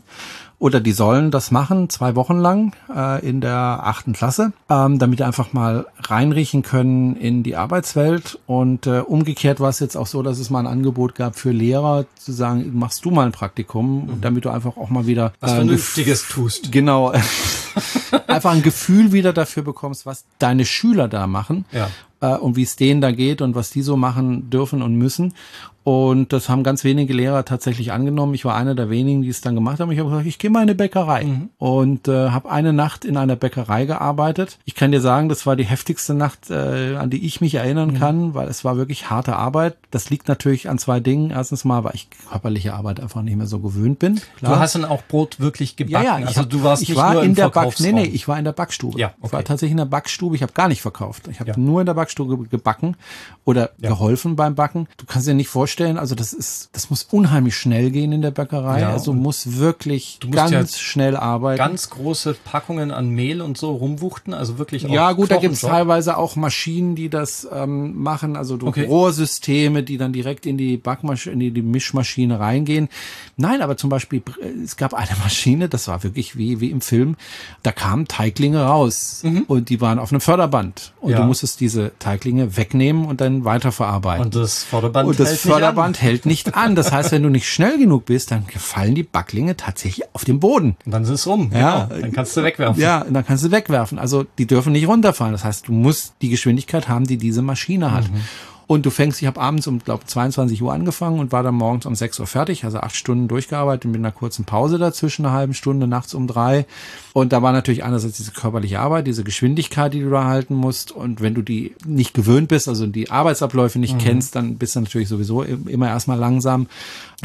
Oder 0.60 0.78
die 0.78 0.92
sollen 0.92 1.30
das 1.30 1.50
machen, 1.50 1.88
zwei 1.88 2.14
Wochen 2.14 2.38
lang 2.38 2.76
äh, 2.94 3.26
in 3.26 3.40
der 3.40 3.80
achten 3.82 4.12
Klasse, 4.12 4.52
ähm, 4.68 4.98
damit 4.98 5.18
die 5.18 5.24
einfach 5.24 5.54
mal 5.54 5.86
reinriechen 5.98 6.62
können 6.62 7.16
in 7.16 7.42
die 7.42 7.56
Arbeitswelt. 7.56 8.38
Und 8.46 8.86
äh, 8.86 9.00
umgekehrt 9.00 9.58
war 9.58 9.70
es 9.70 9.80
jetzt 9.80 9.96
auch 9.96 10.06
so, 10.06 10.22
dass 10.22 10.38
es 10.38 10.50
mal 10.50 10.60
ein 10.60 10.66
Angebot 10.66 11.14
gab 11.14 11.34
für 11.34 11.50
Lehrer, 11.50 12.04
zu 12.14 12.32
sagen, 12.32 12.72
machst 12.74 13.06
du 13.06 13.10
mal 13.10 13.24
ein 13.24 13.32
Praktikum, 13.32 14.06
mhm. 14.06 14.20
damit 14.20 14.44
du 14.44 14.50
einfach 14.50 14.76
auch 14.76 14.90
mal 14.90 15.06
wieder 15.06 15.32
was 15.40 15.52
äh, 15.52 15.56
Vernünftiges 15.56 16.28
tust. 16.28 16.70
Genau. 16.70 17.10
einfach 18.26 18.52
ein 18.52 18.62
Gefühl 18.62 19.12
wieder 19.12 19.32
dafür 19.32 19.62
bekommst, 19.62 20.04
was 20.04 20.26
deine 20.38 20.66
Schüler 20.66 21.08
da 21.08 21.26
machen. 21.26 21.64
Ja 21.72 21.88
äh, 22.20 22.36
und 22.36 22.56
wie 22.56 22.62
es 22.62 22.76
denen 22.76 23.00
da 23.00 23.12
geht 23.12 23.42
und 23.42 23.54
was 23.54 23.70
die 23.70 23.82
so 23.82 23.96
machen 23.96 24.50
dürfen 24.50 24.82
und 24.82 24.94
müssen. 24.96 25.34
Und 25.82 26.34
das 26.34 26.50
haben 26.50 26.62
ganz 26.62 26.84
wenige 26.84 27.14
Lehrer 27.14 27.44
tatsächlich 27.46 27.90
angenommen. 27.90 28.34
Ich 28.34 28.44
war 28.44 28.54
einer 28.54 28.74
der 28.74 28.90
wenigen, 28.90 29.22
die 29.22 29.30
es 29.30 29.40
dann 29.40 29.54
gemacht 29.54 29.80
haben. 29.80 29.90
Ich 29.90 29.98
habe 29.98 30.10
gesagt, 30.10 30.26
ich 30.26 30.38
gehe 30.38 30.50
mal 30.50 30.60
in 30.60 30.68
eine 30.68 30.74
Bäckerei 30.74 31.24
mhm. 31.24 31.48
und 31.56 32.06
äh, 32.06 32.30
habe 32.30 32.50
eine 32.50 32.74
Nacht 32.74 33.06
in 33.06 33.16
einer 33.16 33.34
Bäckerei 33.34 33.86
gearbeitet. 33.86 34.58
Ich 34.66 34.74
kann 34.74 34.92
dir 34.92 35.00
sagen, 35.00 35.30
das 35.30 35.46
war 35.46 35.56
die 35.56 35.64
heftigste 35.64 36.12
Nacht, 36.12 36.50
äh, 36.50 36.96
an 36.96 37.08
die 37.08 37.24
ich 37.24 37.40
mich 37.40 37.54
erinnern 37.54 37.92
mhm. 37.92 37.98
kann, 37.98 38.34
weil 38.34 38.48
es 38.48 38.62
war 38.62 38.76
wirklich 38.76 39.08
harte 39.08 39.36
Arbeit. 39.36 39.78
Das 39.90 40.10
liegt 40.10 40.28
natürlich 40.28 40.68
an 40.68 40.76
zwei 40.76 41.00
Dingen. 41.00 41.30
Erstens 41.30 41.64
mal, 41.64 41.82
weil 41.82 41.94
ich 41.94 42.08
körperliche 42.28 42.74
Arbeit 42.74 43.00
einfach 43.00 43.22
nicht 43.22 43.36
mehr 43.36 43.46
so 43.46 43.58
gewöhnt 43.58 43.98
bin. 43.98 44.20
Klar. 44.36 44.54
Du 44.54 44.60
hast 44.60 44.74
dann 44.74 44.84
auch 44.84 45.02
Brot 45.04 45.40
wirklich 45.40 45.76
gebacken. 45.76 46.04
Ja, 46.04 46.18
ja. 46.18 46.26
Also 46.26 46.42
hab, 46.42 46.50
du 46.50 46.62
warst 46.62 46.82
ich 46.82 46.90
nicht 46.90 46.98
war 46.98 47.14
nur 47.14 47.22
in 47.22 47.34
der 47.34 47.48
Back, 47.48 47.80
nee, 47.80 47.92
nee, 47.92 48.04
ich 48.04 48.28
war 48.28 48.38
in 48.38 48.44
der 48.44 48.52
Backstube. 48.52 48.98
Ja, 48.98 49.08
okay. 49.18 49.26
Ich 49.26 49.32
war 49.32 49.44
tatsächlich 49.44 49.72
in 49.72 49.78
der 49.78 49.86
Backstube. 49.86 50.36
Ich 50.36 50.42
habe 50.42 50.52
gar 50.52 50.68
nicht 50.68 50.82
verkauft. 50.82 51.26
Ich 51.28 51.40
habe 51.40 51.50
ja. 51.50 51.56
nur 51.58 51.80
in 51.80 51.86
der 51.86 51.94
Backstube 51.94 52.09
gebacken 52.14 52.96
oder 53.44 53.70
ja. 53.78 53.90
geholfen 53.90 54.36
beim 54.36 54.54
Backen. 54.54 54.88
Du 54.96 55.06
kannst 55.06 55.26
dir 55.26 55.34
nicht 55.34 55.48
vorstellen, 55.48 55.98
also 55.98 56.14
das 56.14 56.32
ist 56.32 56.70
das 56.72 56.90
muss 56.90 57.06
unheimlich 57.10 57.56
schnell 57.56 57.90
gehen 57.90 58.12
in 58.12 58.22
der 58.22 58.30
Bäckerei. 58.30 58.80
Ja, 58.80 58.90
also 58.90 59.12
muss 59.12 59.58
wirklich 59.58 60.18
ganz 60.30 60.50
ja 60.52 60.66
schnell 60.66 61.16
arbeiten. 61.16 61.58
Ganz 61.58 61.90
große 61.90 62.36
Packungen 62.44 62.90
an 62.90 63.10
Mehl 63.10 63.40
und 63.40 63.56
so 63.56 63.72
rumwuchten, 63.72 64.34
also 64.34 64.58
wirklich 64.58 64.86
auch 64.86 64.90
Ja, 64.90 65.12
gut, 65.12 65.30
da 65.30 65.36
gibt 65.36 65.54
es 65.54 65.60
teilweise 65.60 66.16
auch 66.16 66.36
Maschinen, 66.36 66.94
die 66.94 67.08
das 67.08 67.48
ähm, 67.52 67.96
machen, 68.02 68.36
also 68.36 68.58
okay. 68.62 68.86
Rohrsysteme, 68.86 69.82
die 69.82 69.98
dann 69.98 70.12
direkt 70.12 70.46
in 70.46 70.56
die 70.56 70.76
Backmaschine, 70.76 71.34
in 71.34 71.40
die, 71.40 71.50
die 71.50 71.62
Mischmaschine 71.62 72.40
reingehen. 72.40 72.88
Nein, 73.36 73.62
aber 73.62 73.76
zum 73.76 73.90
Beispiel, 73.90 74.22
es 74.64 74.76
gab 74.76 74.94
eine 74.94 75.10
Maschine, 75.22 75.68
das 75.68 75.88
war 75.88 76.02
wirklich 76.02 76.36
wie, 76.36 76.60
wie 76.60 76.70
im 76.70 76.80
Film, 76.80 77.16
da 77.62 77.72
kamen 77.72 78.08
Teiglinge 78.08 78.62
raus 78.62 79.22
mhm. 79.22 79.44
und 79.46 79.68
die 79.68 79.80
waren 79.80 79.98
auf 79.98 80.12
einem 80.12 80.20
Förderband. 80.20 80.92
Und 81.00 81.12
ja. 81.12 81.18
du 81.18 81.24
musstest 81.24 81.60
diese 81.60 81.92
Teiglinge 82.00 82.56
wegnehmen 82.56 83.04
und 83.04 83.20
dann 83.20 83.44
weiterverarbeiten. 83.44 84.24
Und 84.24 84.34
das 84.34 84.64
Förderband, 84.64 85.08
und 85.08 85.20
das 85.20 85.28
hält, 85.28 85.38
Förderband 85.40 85.96
nicht 85.96 86.02
hält 86.02 86.26
nicht 86.26 86.54
an. 86.56 86.74
Das 86.74 86.90
heißt, 86.90 87.12
wenn 87.12 87.22
du 87.22 87.28
nicht 87.28 87.48
schnell 87.48 87.78
genug 87.78 88.06
bist, 88.06 88.32
dann 88.32 88.44
fallen 88.44 88.96
die 88.96 89.04
Backlinge 89.04 89.56
tatsächlich 89.56 90.04
auf 90.12 90.24
den 90.24 90.40
Boden. 90.40 90.76
Und 90.84 90.92
dann 90.92 91.04
ist 91.04 91.10
es 91.10 91.26
rum. 91.26 91.52
Ja. 91.54 91.84
Genau. 91.84 92.00
Dann 92.00 92.12
kannst 92.12 92.36
du 92.36 92.42
wegwerfen. 92.42 92.82
Ja, 92.82 93.04
dann 93.08 93.24
kannst 93.24 93.44
du 93.44 93.50
wegwerfen. 93.52 93.98
Also 93.98 94.26
die 94.38 94.46
dürfen 94.46 94.72
nicht 94.72 94.88
runterfallen. 94.88 95.32
Das 95.32 95.44
heißt, 95.44 95.68
du 95.68 95.72
musst 95.72 96.14
die 96.22 96.30
Geschwindigkeit 96.30 96.88
haben, 96.88 97.06
die 97.06 97.18
diese 97.18 97.42
Maschine 97.42 97.92
hat. 97.92 98.10
Mhm. 98.10 98.22
Und 98.70 98.86
du 98.86 98.90
fängst, 98.90 99.20
ich 99.20 99.26
habe 99.26 99.40
abends 99.40 99.66
um, 99.66 99.80
glaube 99.80 100.06
22 100.06 100.62
Uhr 100.62 100.72
angefangen 100.72 101.18
und 101.18 101.32
war 101.32 101.42
dann 101.42 101.56
morgens 101.56 101.86
um 101.86 101.96
6 101.96 102.20
Uhr 102.20 102.28
fertig, 102.28 102.64
also 102.64 102.78
acht 102.78 102.94
Stunden 102.94 103.26
durchgearbeitet 103.26 103.90
mit 103.90 103.98
einer 103.98 104.12
kurzen 104.12 104.44
Pause 104.44 104.78
dazwischen, 104.78 105.26
eine 105.26 105.34
halbe 105.34 105.54
Stunde, 105.54 105.88
nachts 105.88 106.14
um 106.14 106.28
drei. 106.28 106.66
Und 107.12 107.32
da 107.32 107.42
war 107.42 107.50
natürlich 107.50 107.82
einerseits 107.82 108.18
diese 108.18 108.30
körperliche 108.30 108.78
Arbeit, 108.78 109.08
diese 109.08 109.24
Geschwindigkeit, 109.24 109.92
die 109.92 109.98
du 109.98 110.10
da 110.10 110.22
halten 110.22 110.54
musst. 110.54 110.92
Und 110.92 111.20
wenn 111.20 111.34
du 111.34 111.42
die 111.42 111.74
nicht 111.84 112.14
gewöhnt 112.14 112.46
bist, 112.46 112.68
also 112.68 112.86
die 112.86 113.10
Arbeitsabläufe 113.10 113.80
nicht 113.80 113.94
mhm. 113.94 113.98
kennst, 113.98 114.36
dann 114.36 114.56
bist 114.56 114.76
du 114.76 114.80
natürlich 114.82 115.08
sowieso 115.08 115.42
immer 115.42 115.88
erstmal 115.88 116.18
langsam. 116.18 116.68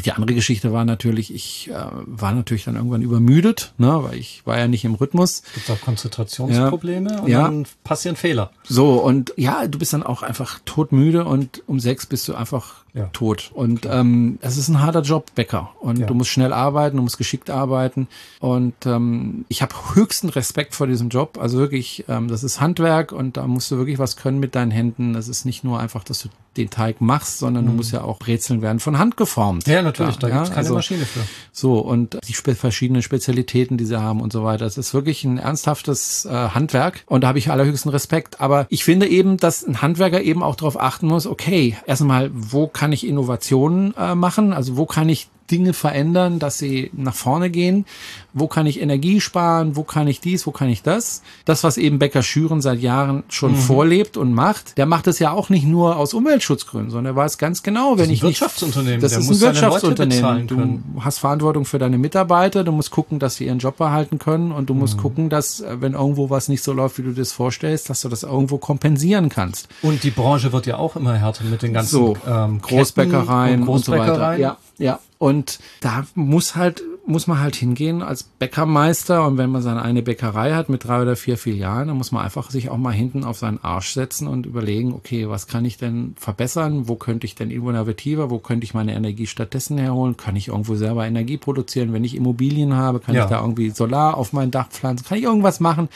Die 0.04 0.14
andere 0.14 0.34
Geschichte 0.34 0.74
war 0.74 0.84
natürlich, 0.84 1.32
ich 1.32 1.70
äh, 1.70 1.76
war 2.08 2.34
natürlich 2.34 2.64
dann 2.64 2.76
irgendwann 2.76 3.04
übermüdet, 3.04 3.74
ne, 3.78 4.00
weil 4.02 4.18
ich 4.18 4.42
war 4.46 4.58
ja 4.58 4.68
nicht 4.68 4.84
im 4.84 4.96
Rhythmus. 4.96 5.44
Gibt 5.54 5.70
auch 5.70 5.80
Konzentrationsprobleme 5.80 7.12
ja, 7.12 7.20
und 7.20 7.28
ja. 7.30 7.44
dann 7.44 7.68
passieren 7.84 8.16
Fehler. 8.16 8.50
So, 8.64 8.94
und 8.96 9.32
ja, 9.38 9.68
du 9.68 9.78
bist 9.78 9.94
dann 9.94 10.02
auch 10.02 10.24
einfach 10.24 10.60
todmüde 10.66 11.24
und 11.24 11.35
um 11.68 11.80
sechs 11.80 12.06
bist 12.06 12.28
du 12.28 12.36
einfach 12.36 12.85
ja. 12.96 13.10
tot. 13.14 13.52
Und 13.54 13.86
ähm, 13.86 14.40
es 14.42 14.58
ist 14.58 14.70
ein 14.70 14.82
harter 14.82 15.02
Job, 15.02 15.36
Bäcker. 15.36 15.72
Und 15.82 16.00
ja. 16.00 16.06
du 16.06 16.14
musst 16.14 16.30
schnell 16.32 16.54
arbeiten, 16.54 16.98
du 16.98 17.04
musst 17.04 17.18
geschickt 17.18 17.50
arbeiten. 17.50 18.08
Und 18.40 18.74
ähm, 18.86 19.46
ich 19.50 19.62
habe 19.62 19.76
höchsten 19.94 20.30
Respekt 20.30 20.74
vor 20.74 20.88
diesem 20.88 21.10
Job. 21.10 21.38
Also 21.40 21.58
wirklich, 21.58 22.06
ähm, 22.08 22.30
das 22.30 22.44
ist 22.44 22.62
Handwerk 22.62 23.12
und 23.12 23.38
da 23.38 23.46
musst 23.48 23.70
du 23.70 23.78
wirklich 23.78 24.00
was 24.00 24.16
können 24.16 24.40
mit 24.40 24.56
deinen 24.56 24.72
Händen. 24.72 25.14
Das 25.14 25.28
ist 25.28 25.46
nicht 25.46 25.64
nur 25.64 25.80
einfach, 25.80 26.04
dass 26.04 26.20
du 26.20 26.30
den 26.58 26.70
Teig 26.70 27.02
machst, 27.02 27.40
sondern 27.40 27.66
mhm. 27.66 27.70
du 27.70 27.74
musst 27.74 27.92
ja 27.92 28.04
auch 28.04 28.18
Brezeln 28.18 28.62
werden 28.62 28.80
von 28.80 28.98
Hand 28.98 29.18
geformt. 29.18 29.68
Ja, 29.68 29.82
natürlich, 29.82 30.18
da, 30.18 30.28
da 30.28 30.36
gibt's 30.36 30.50
keine 30.50 30.60
also, 30.60 30.76
Maschine 30.76 31.06
für. 31.06 31.20
So, 31.52 31.80
und 31.80 32.18
die 32.28 32.34
spe 32.34 32.56
verschiedenen 32.56 33.02
Spezialitäten, 33.02 33.78
die 33.78 33.86
sie 33.86 34.00
haben 34.00 34.22
und 34.22 34.32
so 34.32 34.44
weiter. 34.44 34.66
Es 34.66 34.78
ist 34.78 34.94
wirklich 34.94 35.24
ein 35.26 35.38
ernsthaftes 35.38 36.26
äh, 36.26 36.30
Handwerk 36.30 37.04
und 37.08 37.22
da 37.22 37.28
habe 37.28 37.40
ich 37.40 37.52
allerhöchsten 37.52 37.92
Respekt. 37.92 38.40
Aber 38.40 38.68
ich 38.70 38.84
finde 38.84 39.08
eben, 39.08 39.38
dass 39.38 39.66
ein 39.66 39.82
Handwerker 39.82 40.22
eben 40.22 40.42
auch 40.42 40.56
darauf 40.56 40.80
achten 40.80 41.08
muss, 41.08 41.28
okay, 41.28 41.78
erstmal, 41.86 42.32
wo 42.34 42.68
kann 42.68 42.85
ich 42.92 43.08
Innovationen 43.08 43.94
äh, 43.98 44.16
machen? 44.16 44.54
Also 44.54 44.78
wo 44.78 44.86
kann 44.86 45.10
ich 45.10 45.30
Dinge 45.52 45.74
verändern, 45.74 46.40
dass 46.40 46.58
sie 46.58 46.90
nach 46.94 47.14
vorne 47.14 47.50
gehen. 47.50 47.86
Wo 48.34 48.48
kann 48.48 48.66
ich 48.66 48.82
Energie 48.82 49.22
sparen? 49.22 49.76
Wo 49.76 49.84
kann 49.84 50.08
ich 50.08 50.20
dies? 50.20 50.48
Wo 50.48 50.52
kann 50.52 50.70
ich 50.70 50.82
das? 50.82 51.22
Das, 51.46 51.64
was 51.64 51.78
eben 51.78 52.00
Becker 52.00 52.24
Schüren 52.24 52.62
seit 52.62 52.80
Jahren 52.80 53.24
schon 53.30 53.52
mhm. 53.52 53.58
vorlebt 53.58 54.18
und 54.18 54.34
macht, 54.34 54.78
der 54.78 54.86
macht 54.86 55.08
es 55.08 55.20
ja 55.20 55.32
auch 55.32 55.50
nicht 55.50 55.66
nur 55.66 55.98
aus 55.98 56.14
Umweltschutzgründen, 56.14 56.92
sondern 56.92 57.14
er 57.14 57.16
weiß 57.16 57.38
ganz 57.38 57.64
genau, 57.64 57.98
wenn 57.98 58.10
ich 58.10 58.24
nicht. 58.24 58.42
Wirtschaftsunternehmen. 58.42 59.02
Das 59.02 59.12
der 59.12 59.22
ist 59.22 59.30
ein 59.30 59.40
Wirtschaftsunternehmen. 59.40 60.48
Du 60.48 60.82
hast 61.02 61.20
Verantwortung 61.20 61.66
für 61.66 61.80
deine 61.80 61.98
Mitarbeiter. 61.98 62.64
Du 62.64 62.72
musst 62.72 62.92
gucken, 62.92 63.20
dass 63.20 63.36
sie 63.36 63.46
ihren 63.46 63.60
Job 63.60 63.78
behalten 63.78 64.20
können 64.20 64.52
und 64.52 64.70
du 64.70 64.74
musst 64.74 64.98
mhm. 64.98 65.02
gucken, 65.02 65.30
dass 65.30 65.62
äh, 65.62 65.78
wenn 65.80 65.94
irgendwo 65.94 66.30
was 66.30 66.50
nicht 66.50 66.64
so 66.64 66.74
läuft, 66.74 66.98
wie 66.98 67.04
du 67.04 67.12
das 67.12 67.32
vorstellst, 67.32 67.90
dass 67.90 68.02
du 68.02 68.10
das 68.10 68.24
irgendwo 68.24 68.58
kompensieren 68.58 69.30
kannst. 69.30 69.68
Und 69.82 70.04
die 70.04 70.12
Branche 70.12 70.52
wird 70.52 70.66
ja 70.66 70.78
auch 70.78 70.96
immer 70.96 71.14
härter 71.14 71.44
mit 71.46 71.62
den 71.62 71.74
ganzen 71.74 71.92
so, 71.92 72.18
ähm, 72.28 72.62
Großbäckereien 72.62 73.62
und, 73.62 73.66
Großbäckereien. 73.68 74.10
und 74.10 74.16
so 74.16 74.22
weiter. 74.22 74.38
Ja, 74.38 74.58
ja. 74.78 75.00
Und 75.18 75.60
da 75.80 76.06
muss 76.14 76.56
halt, 76.56 76.84
muss 77.06 77.28
man 77.28 77.40
halt 77.40 77.56
hingehen 77.56 78.02
als 78.02 78.24
Bäckermeister 78.24 79.26
und 79.26 79.38
wenn 79.38 79.50
man 79.50 79.62
seine 79.62 79.82
eine 79.82 80.02
Bäckerei 80.02 80.54
hat 80.54 80.68
mit 80.68 80.84
drei 80.84 81.02
oder 81.02 81.16
vier 81.16 81.38
Filialen, 81.38 81.88
dann 81.88 81.98
muss 81.98 82.12
man 82.12 82.26
einfach 82.26 82.52
sich 82.52 82.70
auch 82.70 82.78
mal 82.78 82.92
hinten 82.92 83.24
auf 83.24 83.38
seinen 83.38 83.64
Arsch 83.64 83.94
setzen 83.94 84.28
und 84.28 84.46
überlegen, 84.46 84.92
okay, 84.94 85.30
was 85.30 85.48
kann 85.48 85.64
ich 85.64 85.78
denn 85.78 86.16
verbessern? 86.18 86.90
Wo 86.90 86.96
könnte 86.96 87.26
ich 87.26 87.36
denn 87.36 87.50
innovativer? 87.50 88.30
Wo 88.30 88.40
könnte 88.40 88.66
ich 88.66 88.74
meine 88.74 88.94
Energie 88.94 89.28
stattdessen 89.28 89.78
herholen? 89.78 90.18
Kann 90.18 90.36
ich 90.36 90.50
irgendwo 90.50 90.76
selber 90.76 91.06
Energie 91.06 91.38
produzieren? 91.38 91.94
Wenn 91.94 92.04
ich 92.04 92.16
Immobilien 92.16 92.74
habe, 92.74 93.00
kann 93.00 93.16
ja. 93.16 93.24
ich 93.24 93.30
da 93.30 93.40
irgendwie 93.40 93.70
Solar 93.70 94.18
auf 94.18 94.34
mein 94.34 94.52
Dach 94.52 94.68
pflanzen? 94.70 95.06
Kann 95.06 95.18
ich 95.18 95.24
irgendwas 95.24 95.62
machen? 95.62 95.88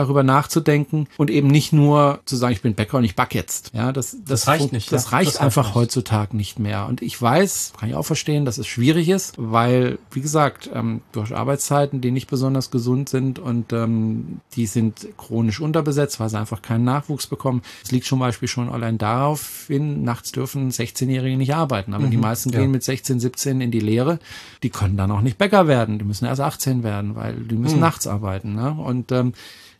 Darüber 0.00 0.22
nachzudenken 0.22 1.06
und 1.16 1.30
eben 1.30 1.48
nicht 1.48 1.72
nur 1.72 2.20
zu 2.24 2.36
sagen, 2.36 2.52
ich 2.52 2.62
bin 2.62 2.74
Bäcker 2.74 2.98
und 2.98 3.04
ich 3.04 3.16
back 3.16 3.34
jetzt. 3.34 3.70
Ja, 3.74 3.92
das, 3.92 4.12
das, 4.12 4.24
das 4.24 4.48
reicht 4.48 4.72
nicht. 4.72 4.92
Das 4.92 5.04
ja? 5.04 5.10
reicht 5.10 5.34
das 5.34 5.40
einfach 5.40 5.66
nicht. 5.66 5.74
heutzutage 5.74 6.36
nicht 6.36 6.58
mehr. 6.58 6.86
Und 6.86 7.02
ich 7.02 7.20
weiß, 7.20 7.72
kann 7.78 7.88
ich 7.88 7.94
auch 7.94 8.04
verstehen, 8.04 8.44
dass 8.44 8.58
es 8.58 8.66
schwierig 8.66 9.08
ist, 9.08 9.34
weil, 9.38 9.98
wie 10.10 10.20
gesagt, 10.20 10.70
ähm, 10.72 11.02
durch 11.12 11.34
Arbeitszeiten, 11.34 12.00
die 12.00 12.10
nicht 12.10 12.28
besonders 12.28 12.70
gesund 12.70 13.08
sind 13.08 13.38
und 13.38 13.72
ähm, 13.72 14.40
die 14.54 14.66
sind 14.66 15.08
chronisch 15.16 15.60
unterbesetzt, 15.60 16.20
weil 16.20 16.28
sie 16.28 16.38
einfach 16.38 16.62
keinen 16.62 16.84
Nachwuchs 16.84 17.26
bekommen. 17.26 17.62
Es 17.84 17.92
liegt 17.92 18.06
zum 18.06 18.18
Beispiel 18.18 18.48
schon 18.48 18.68
allein 18.68 18.98
darauf 18.98 19.66
hin, 19.68 20.02
nachts 20.02 20.32
dürfen 20.32 20.70
16-Jährige 20.70 21.36
nicht 21.36 21.54
arbeiten. 21.54 21.94
Aber 21.94 22.06
mhm, 22.06 22.10
die 22.10 22.16
meisten 22.16 22.50
ja. 22.50 22.60
gehen 22.60 22.70
mit 22.70 22.82
16, 22.82 23.20
17 23.20 23.60
in 23.60 23.70
die 23.70 23.80
Lehre. 23.80 24.18
Die 24.62 24.70
können 24.70 24.96
dann 24.96 25.10
auch 25.10 25.20
nicht 25.20 25.38
Bäcker 25.38 25.66
werden. 25.66 25.98
Die 25.98 26.04
müssen 26.04 26.24
erst 26.24 26.40
18 26.40 26.82
werden, 26.82 27.16
weil 27.16 27.34
die 27.34 27.56
müssen 27.56 27.76
mhm. 27.76 27.80
nachts 27.80 28.06
arbeiten. 28.06 28.54
Ne? 28.54 28.72
Und 28.72 29.12
ähm, 29.12 29.32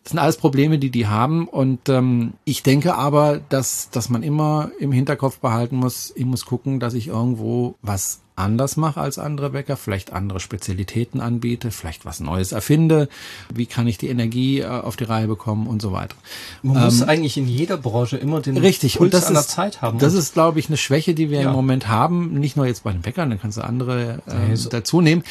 das 0.03 0.11
sind 0.11 0.19
alles 0.19 0.37
Probleme, 0.37 0.79
die 0.79 0.89
die 0.89 1.07
haben. 1.07 1.47
Und 1.47 1.87
ähm, 1.89 2.33
ich 2.43 2.63
denke 2.63 2.95
aber, 2.95 3.39
dass, 3.49 3.89
dass 3.91 4.09
man 4.09 4.23
immer 4.23 4.71
im 4.79 4.91
Hinterkopf 4.91 5.39
behalten 5.39 5.75
muss, 5.75 6.11
ich 6.15 6.25
muss 6.25 6.45
gucken, 6.45 6.79
dass 6.79 6.93
ich 6.93 7.07
irgendwo 7.07 7.75
was 7.81 8.21
anders 8.41 8.77
mache 8.77 8.99
als 8.99 9.17
andere 9.17 9.51
Bäcker, 9.51 9.77
vielleicht 9.77 10.13
andere 10.13 10.39
Spezialitäten 10.39 11.21
anbiete, 11.21 11.71
vielleicht 11.71 12.05
was 12.05 12.19
Neues 12.19 12.51
erfinde, 12.51 13.07
wie 13.53 13.65
kann 13.65 13.87
ich 13.87 13.97
die 13.97 14.09
Energie 14.09 14.59
äh, 14.59 14.67
auf 14.67 14.95
die 14.95 15.03
Reihe 15.03 15.27
bekommen 15.27 15.67
und 15.67 15.81
so 15.81 15.91
weiter. 15.91 16.15
Man 16.63 16.77
ähm, 16.77 16.83
muss 16.83 17.01
eigentlich 17.03 17.37
in 17.37 17.47
jeder 17.47 17.77
Branche 17.77 18.17
immer 18.17 18.41
den 18.41 18.57
richtig, 18.57 18.95
Puls 18.95 19.05
und 19.05 19.13
das 19.13 19.27
an 19.27 19.35
ist, 19.35 19.49
Zeit 19.49 19.81
haben. 19.81 19.99
Das 19.99 20.13
ist, 20.13 20.33
glaube 20.33 20.59
ich, 20.59 20.67
eine 20.67 20.77
Schwäche, 20.77 21.13
die 21.13 21.29
wir 21.29 21.41
ja. 21.41 21.49
im 21.49 21.53
Moment 21.53 21.87
haben, 21.87 22.33
nicht 22.33 22.57
nur 22.57 22.65
jetzt 22.65 22.83
bei 22.83 22.91
den 22.91 23.01
Bäckern, 23.01 23.29
da 23.29 23.35
kannst 23.37 23.57
du 23.57 23.61
andere 23.61 24.21
äh, 24.25 24.55
so. 24.55 24.69
dazu 24.69 25.01
nehmen, 25.01 25.23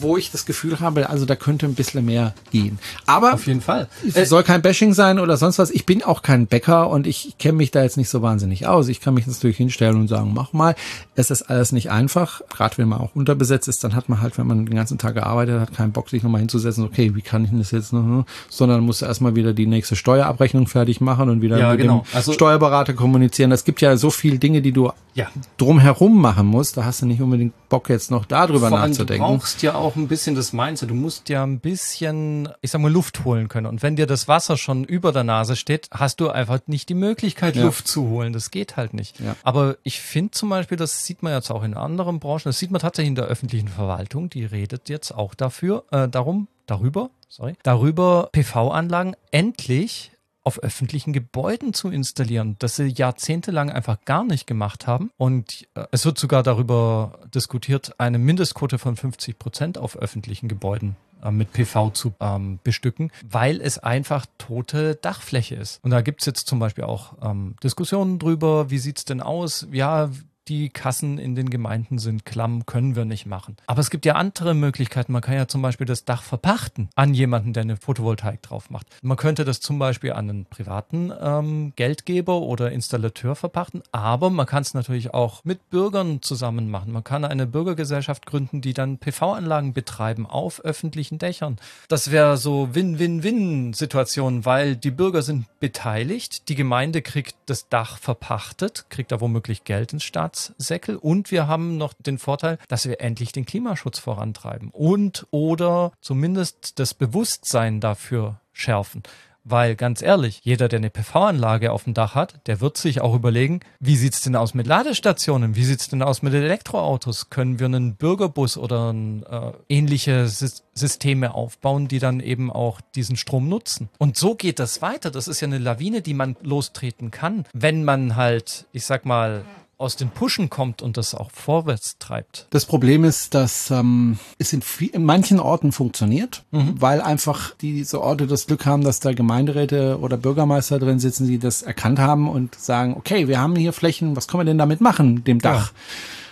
wo 0.00 0.16
ich 0.16 0.30
das 0.30 0.46
Gefühl 0.46 0.80
habe, 0.80 1.10
also 1.10 1.26
da 1.26 1.36
könnte 1.36 1.66
ein 1.66 1.74
bisschen 1.74 2.04
mehr 2.04 2.34
gehen. 2.50 2.78
Aber 3.06 3.34
auf 3.34 3.46
jeden 3.46 3.60
Fall. 3.60 3.88
Es 4.14 4.28
soll 4.28 4.42
kein 4.42 4.62
Bashing 4.62 4.94
sein 4.94 5.18
oder 5.18 5.36
sonst 5.36 5.58
was. 5.58 5.70
Ich 5.70 5.86
bin 5.86 6.02
auch 6.02 6.22
kein 6.22 6.46
Bäcker 6.46 6.88
und 6.90 7.06
ich 7.06 7.36
kenne 7.38 7.58
mich 7.58 7.70
da 7.70 7.82
jetzt 7.82 7.96
nicht 7.96 8.08
so 8.08 8.22
wahnsinnig 8.22 8.66
aus. 8.66 8.88
Ich 8.88 9.00
kann 9.00 9.14
mich 9.14 9.26
natürlich 9.26 9.56
hinstellen 9.56 9.96
und 9.96 10.08
sagen, 10.08 10.32
mach 10.34 10.52
mal. 10.52 10.74
Es 11.14 11.30
ist 11.30 11.42
alles 11.42 11.72
nicht 11.72 11.90
einfach 11.90 12.37
Dach, 12.40 12.56
gerade 12.56 12.78
wenn 12.78 12.88
man 12.88 13.00
auch 13.00 13.14
unterbesetzt 13.14 13.68
ist, 13.68 13.82
dann 13.84 13.94
hat 13.94 14.08
man 14.08 14.20
halt, 14.20 14.38
wenn 14.38 14.46
man 14.46 14.66
den 14.66 14.74
ganzen 14.74 14.98
Tag 14.98 15.14
gearbeitet 15.14 15.60
hat, 15.60 15.74
keinen 15.74 15.92
Bock, 15.92 16.08
sich 16.10 16.22
nochmal 16.22 16.40
hinzusetzen, 16.40 16.84
okay, 16.84 17.14
wie 17.14 17.22
kann 17.22 17.44
ich 17.44 17.50
denn 17.50 17.58
das 17.58 17.70
jetzt 17.70 17.92
noch, 17.92 18.02
ne? 18.02 18.24
sondern 18.48 18.80
muss 18.82 19.02
erstmal 19.02 19.34
wieder 19.36 19.52
die 19.52 19.66
nächste 19.66 19.96
Steuerabrechnung 19.96 20.66
fertig 20.66 21.00
machen 21.00 21.28
und 21.28 21.42
wieder 21.42 21.58
Ja, 21.58 21.70
mit 21.72 21.80
genau. 21.80 21.98
dem 22.00 22.16
Also- 22.16 22.32
Steuerberater 22.32 22.94
kommunizieren. 22.94 23.52
Es 23.52 23.64
gibt 23.64 23.80
ja 23.80 23.96
so 23.96 24.10
viele 24.10 24.38
Dinge, 24.38 24.62
die 24.62 24.72
du 24.72 24.90
Ja. 25.14 25.26
drumherum 25.56 26.20
machen 26.20 26.46
musst. 26.46 26.76
Da 26.76 26.84
hast 26.84 27.02
du 27.02 27.06
nicht 27.06 27.20
unbedingt 27.20 27.52
Bock, 27.68 27.88
jetzt 27.90 28.10
noch 28.10 28.24
darüber 28.24 28.68
Vor 28.68 28.78
allem, 28.78 28.90
nachzudenken. 28.90 29.26
Du 29.26 29.32
brauchst 29.38 29.62
ja 29.62 29.74
auch 29.74 29.96
ein 29.96 30.08
bisschen 30.08 30.34
das 30.36 30.52
Mindset. 30.52 30.90
Du 30.90 30.94
musst 30.94 31.28
ja 31.28 31.42
ein 31.42 31.58
bisschen, 31.60 32.48
ich 32.60 32.70
sag 32.70 32.80
mal, 32.80 32.90
Luft 32.90 33.24
holen 33.24 33.48
können. 33.48 33.66
Und 33.66 33.82
wenn 33.82 33.96
dir 33.96 34.06
das 34.06 34.28
Wasser 34.28 34.56
schon 34.56 34.84
über 34.84 35.12
der 35.12 35.24
Nase 35.24 35.56
steht, 35.56 35.88
hast 35.90 36.20
du 36.20 36.28
einfach 36.30 36.60
nicht 36.66 36.88
die 36.88 36.94
Möglichkeit, 36.94 37.56
Ja. 37.56 37.64
Luft 37.64 37.88
zu 37.88 38.08
holen. 38.08 38.32
Das 38.32 38.50
geht 38.50 38.76
halt 38.76 38.94
nicht. 38.94 39.18
Ja. 39.20 39.34
Aber 39.42 39.76
ich 39.82 40.00
finde 40.00 40.30
zum 40.30 40.48
Beispiel, 40.48 40.76
das 40.78 41.04
sieht 41.04 41.22
man 41.22 41.32
jetzt 41.32 41.50
auch 41.50 41.62
in 41.64 41.74
anderen 41.74 42.17
Branchen, 42.20 42.44
das 42.44 42.58
sieht 42.58 42.70
man 42.70 42.80
tatsächlich 42.80 43.08
in 43.08 43.14
der 43.14 43.26
öffentlichen 43.26 43.68
Verwaltung, 43.68 44.30
die 44.30 44.44
redet 44.44 44.88
jetzt 44.88 45.12
auch 45.12 45.34
dafür, 45.34 45.84
äh, 45.90 46.08
darum, 46.08 46.48
darüber, 46.66 47.10
sorry, 47.28 47.54
darüber 47.62 48.28
PV-Anlagen 48.32 49.14
endlich 49.30 50.12
auf 50.48 50.62
öffentlichen 50.62 51.12
Gebäuden 51.12 51.74
zu 51.74 51.90
installieren, 51.90 52.56
das 52.58 52.76
sie 52.76 52.86
jahrzehntelang 52.86 53.70
einfach 53.70 53.98
gar 54.06 54.24
nicht 54.24 54.46
gemacht 54.46 54.86
haben. 54.86 55.10
Und 55.18 55.68
äh, 55.74 55.84
es 55.90 56.06
wird 56.06 56.18
sogar 56.18 56.42
darüber 56.42 57.18
diskutiert, 57.34 57.94
eine 57.98 58.18
Mindestquote 58.18 58.78
von 58.78 58.96
50 58.96 59.38
Prozent 59.38 59.76
auf 59.76 59.98
öffentlichen 59.98 60.48
Gebäuden 60.48 60.96
äh, 61.22 61.30
mit 61.30 61.52
PV 61.52 61.90
zu 61.90 62.14
ähm, 62.20 62.60
bestücken, 62.64 63.12
weil 63.28 63.60
es 63.60 63.78
einfach 63.78 64.24
tote 64.38 64.94
Dachfläche 64.94 65.54
ist. 65.54 65.84
Und 65.84 65.90
da 65.90 66.00
gibt's 66.00 66.24
jetzt 66.24 66.46
zum 66.46 66.60
Beispiel 66.60 66.84
auch 66.84 67.12
ähm, 67.20 67.56
Diskussionen 67.62 68.18
drüber, 68.18 68.70
wie 68.70 68.78
sieht's 68.78 69.04
denn 69.04 69.20
aus? 69.20 69.66
Ja, 69.70 70.08
die 70.48 70.70
Kassen 70.70 71.18
in 71.18 71.34
den 71.34 71.50
Gemeinden 71.50 71.98
sind 71.98 72.24
klamm, 72.24 72.64
können 72.66 72.96
wir 72.96 73.04
nicht 73.04 73.26
machen. 73.26 73.56
Aber 73.66 73.80
es 73.80 73.90
gibt 73.90 74.06
ja 74.06 74.14
andere 74.14 74.54
Möglichkeiten. 74.54 75.12
Man 75.12 75.22
kann 75.22 75.34
ja 75.34 75.46
zum 75.46 75.62
Beispiel 75.62 75.86
das 75.86 76.04
Dach 76.04 76.22
verpachten 76.22 76.88
an 76.94 77.14
jemanden, 77.14 77.52
der 77.52 77.62
eine 77.62 77.76
Photovoltaik 77.76 78.42
drauf 78.42 78.70
macht. 78.70 78.86
Man 79.02 79.16
könnte 79.16 79.44
das 79.44 79.60
zum 79.60 79.78
Beispiel 79.78 80.12
an 80.12 80.30
einen 80.30 80.46
privaten 80.46 81.12
ähm, 81.20 81.72
Geldgeber 81.76 82.40
oder 82.40 82.72
Installateur 82.72 83.36
verpachten, 83.36 83.82
aber 83.92 84.30
man 84.30 84.46
kann 84.46 84.62
es 84.62 84.74
natürlich 84.74 85.12
auch 85.12 85.44
mit 85.44 85.70
Bürgern 85.70 86.22
zusammen 86.22 86.70
machen. 86.70 86.92
Man 86.92 87.04
kann 87.04 87.24
eine 87.24 87.46
Bürgergesellschaft 87.46 88.26
gründen, 88.26 88.60
die 88.60 88.72
dann 88.72 88.98
PV-Anlagen 88.98 89.72
betreiben 89.72 90.26
auf 90.26 90.60
öffentlichen 90.64 91.18
Dächern. 91.18 91.56
Das 91.88 92.10
wäre 92.10 92.36
so 92.36 92.74
Win-Win-Win-Situation, 92.74 94.44
weil 94.44 94.76
die 94.76 94.90
Bürger 94.90 95.22
sind 95.22 95.46
beteiligt, 95.60 96.48
die 96.48 96.54
Gemeinde 96.54 97.02
kriegt 97.02 97.36
das 97.46 97.68
Dach 97.68 97.98
verpachtet, 97.98 98.86
kriegt 98.88 99.12
da 99.12 99.20
womöglich 99.20 99.64
Geld 99.64 99.92
ins 99.92 100.04
Staatssäckel 100.38 100.96
und 100.96 101.30
wir 101.30 101.46
haben 101.46 101.76
noch 101.76 101.92
den 101.98 102.18
Vorteil, 102.18 102.58
dass 102.68 102.86
wir 102.86 103.00
endlich 103.00 103.32
den 103.32 103.46
Klimaschutz 103.46 103.98
vorantreiben 103.98 104.70
und 104.70 105.26
oder 105.30 105.92
zumindest 106.00 106.78
das 106.78 106.94
Bewusstsein 106.94 107.80
dafür 107.80 108.40
schärfen. 108.52 109.02
Weil 109.50 109.76
ganz 109.76 110.02
ehrlich, 110.02 110.40
jeder, 110.42 110.68
der 110.68 110.78
eine 110.78 110.90
PV-Anlage 110.90 111.72
auf 111.72 111.84
dem 111.84 111.94
Dach 111.94 112.14
hat, 112.14 112.46
der 112.46 112.60
wird 112.60 112.76
sich 112.76 113.00
auch 113.00 113.14
überlegen, 113.14 113.60
wie 113.80 113.96
sieht's 113.96 114.20
denn 114.20 114.36
aus 114.36 114.52
mit 114.52 114.66
Ladestationen? 114.66 115.56
Wie 115.56 115.64
sieht's 115.64 115.88
denn 115.88 116.02
aus 116.02 116.20
mit 116.20 116.34
Elektroautos? 116.34 117.30
Können 117.30 117.58
wir 117.58 117.64
einen 117.64 117.94
Bürgerbus 117.94 118.58
oder 118.58 118.92
ein, 118.92 119.22
äh, 119.22 119.52
ähnliche 119.70 120.26
Sys- 120.26 120.64
Systeme 120.74 121.34
aufbauen, 121.34 121.88
die 121.88 121.98
dann 121.98 122.20
eben 122.20 122.52
auch 122.52 122.82
diesen 122.94 123.16
Strom 123.16 123.48
nutzen? 123.48 123.88
Und 123.96 124.18
so 124.18 124.34
geht 124.34 124.58
das 124.58 124.82
weiter. 124.82 125.10
Das 125.10 125.28
ist 125.28 125.40
ja 125.40 125.46
eine 125.46 125.58
Lawine, 125.58 126.02
die 126.02 126.14
man 126.14 126.36
lostreten 126.42 127.10
kann, 127.10 127.46
wenn 127.54 127.84
man 127.84 128.16
halt, 128.16 128.66
ich 128.72 128.84
sag 128.84 129.06
mal, 129.06 129.46
aus 129.78 129.94
den 129.94 130.10
Pushen 130.10 130.50
kommt 130.50 130.82
und 130.82 130.96
das 130.96 131.14
auch 131.14 131.30
vorwärts 131.30 131.98
treibt. 131.98 132.48
Das 132.50 132.66
Problem 132.66 133.04
ist, 133.04 133.34
dass 133.34 133.70
ähm, 133.70 134.18
es 134.36 134.52
in, 134.52 134.60
viel, 134.60 134.88
in 134.88 135.04
manchen 135.04 135.38
Orten 135.38 135.70
funktioniert, 135.70 136.42
weil 136.50 137.00
einfach 137.00 137.54
diese 137.60 138.02
Orte 138.02 138.26
das 138.26 138.46
Glück 138.48 138.66
haben, 138.66 138.82
dass 138.82 138.98
da 138.98 139.12
Gemeinderäte 139.12 140.00
oder 140.00 140.16
Bürgermeister 140.16 140.80
drin 140.80 140.98
sitzen, 140.98 141.28
die 141.28 141.38
das 141.38 141.62
erkannt 141.62 142.00
haben 142.00 142.28
und 142.28 142.56
sagen, 142.56 142.94
okay, 142.96 143.28
wir 143.28 143.40
haben 143.40 143.54
hier 143.54 143.72
Flächen, 143.72 144.16
was 144.16 144.26
können 144.26 144.40
wir 144.40 144.46
denn 144.46 144.58
damit 144.58 144.80
machen, 144.80 145.22
dem 145.22 145.40
Dach? 145.40 145.72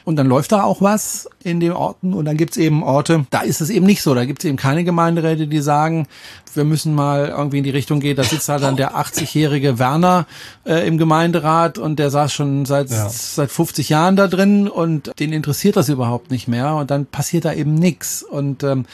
Und 0.07 0.15
dann 0.15 0.29
läuft 0.29 0.53
da 0.53 0.63
auch 0.63 0.81
was 0.81 1.29
in 1.43 1.59
den 1.59 1.73
Orten 1.73 2.15
und 2.15 2.27
dann 2.27 2.37
gibt's 2.37 2.57
eben 2.57 2.85
Orte, 2.85 3.27
da 3.31 3.41
ist 3.41 3.61
es 3.61 3.71
eben 3.71 3.85
nicht 3.85 4.03
so. 4.03 4.15
Da 4.15 4.25
gibt's 4.25 4.45
eben 4.45 4.57
keine 4.57 4.85
Gemeinderäte, 4.85 5.49
die 5.49 5.59
sagen, 5.59 6.07
wir 6.55 6.63
müssen 6.63 6.95
mal 6.95 7.27
irgendwie 7.37 7.59
in 7.59 7.65
die 7.65 7.71
Richtung 7.71 7.99
gehen. 7.99 8.17
Da 8.17 8.23
sitzt 8.23 8.49
halt 8.49 8.63
dann 8.63 8.77
der 8.77 8.97
80-jährige 8.97 9.81
Werner 9.81 10.27
äh, 10.65 10.87
im 10.87 10.97
Gemeinderat 10.97 11.79
und 11.79 11.99
der 11.99 12.11
saß 12.11 12.33
schon 12.33 12.67
seit, 12.67 12.89
Ja. 12.89 13.09
seit 13.11 13.51
50 13.51 13.89
Jahren 13.89 14.15
da 14.15 14.29
drin 14.29 14.69
und 14.69 15.11
den 15.19 15.33
interessiert 15.33 15.75
das 15.75 15.89
überhaupt 15.89 16.31
nicht 16.31 16.47
mehr 16.47 16.77
und 16.77 16.93
dann 16.93 17.07
passiert 17.07 17.45
da 17.45 17.53
eben 17.53 17.75
nichts. 17.75 18.23
Und 18.23 18.63
ähm, 18.63 18.87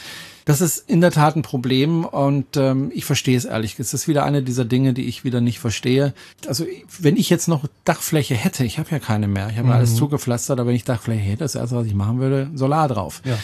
das 0.45 0.61
ist 0.61 0.89
in 0.89 1.01
der 1.01 1.11
Tat 1.11 1.35
ein 1.35 1.41
Problem 1.41 2.05
und 2.05 2.57
ähm, 2.57 2.91
ich 2.93 3.05
verstehe 3.05 3.37
es 3.37 3.45
ehrlich. 3.45 3.79
Es 3.79 3.93
ist 3.93 4.07
wieder 4.07 4.23
eine 4.25 4.43
dieser 4.43 4.65
Dinge, 4.65 4.93
die 4.93 5.05
ich 5.05 5.23
wieder 5.23 5.41
nicht 5.41 5.59
verstehe. 5.59 6.13
Also 6.47 6.65
wenn 6.99 7.15
ich 7.17 7.29
jetzt 7.29 7.47
noch 7.47 7.65
Dachfläche 7.85 8.35
hätte, 8.35 8.63
ich 8.65 8.79
habe 8.79 8.89
ja 8.91 8.99
keine 8.99 9.27
mehr, 9.27 9.49
ich 9.49 9.57
habe 9.57 9.69
ja 9.69 9.75
alles 9.75 9.95
zugepflastert, 9.95 10.59
aber 10.59 10.69
wenn 10.69 10.75
ich 10.75 10.83
Dachfläche 10.83 11.21
hätte, 11.21 11.43
das 11.43 11.55
erste, 11.55 11.75
was 11.75 11.85
ich 11.87 11.93
machen 11.95 12.19
würde, 12.19 12.49
Solar 12.55 12.87
drauf. 12.87 13.21
Ja. 13.25 13.37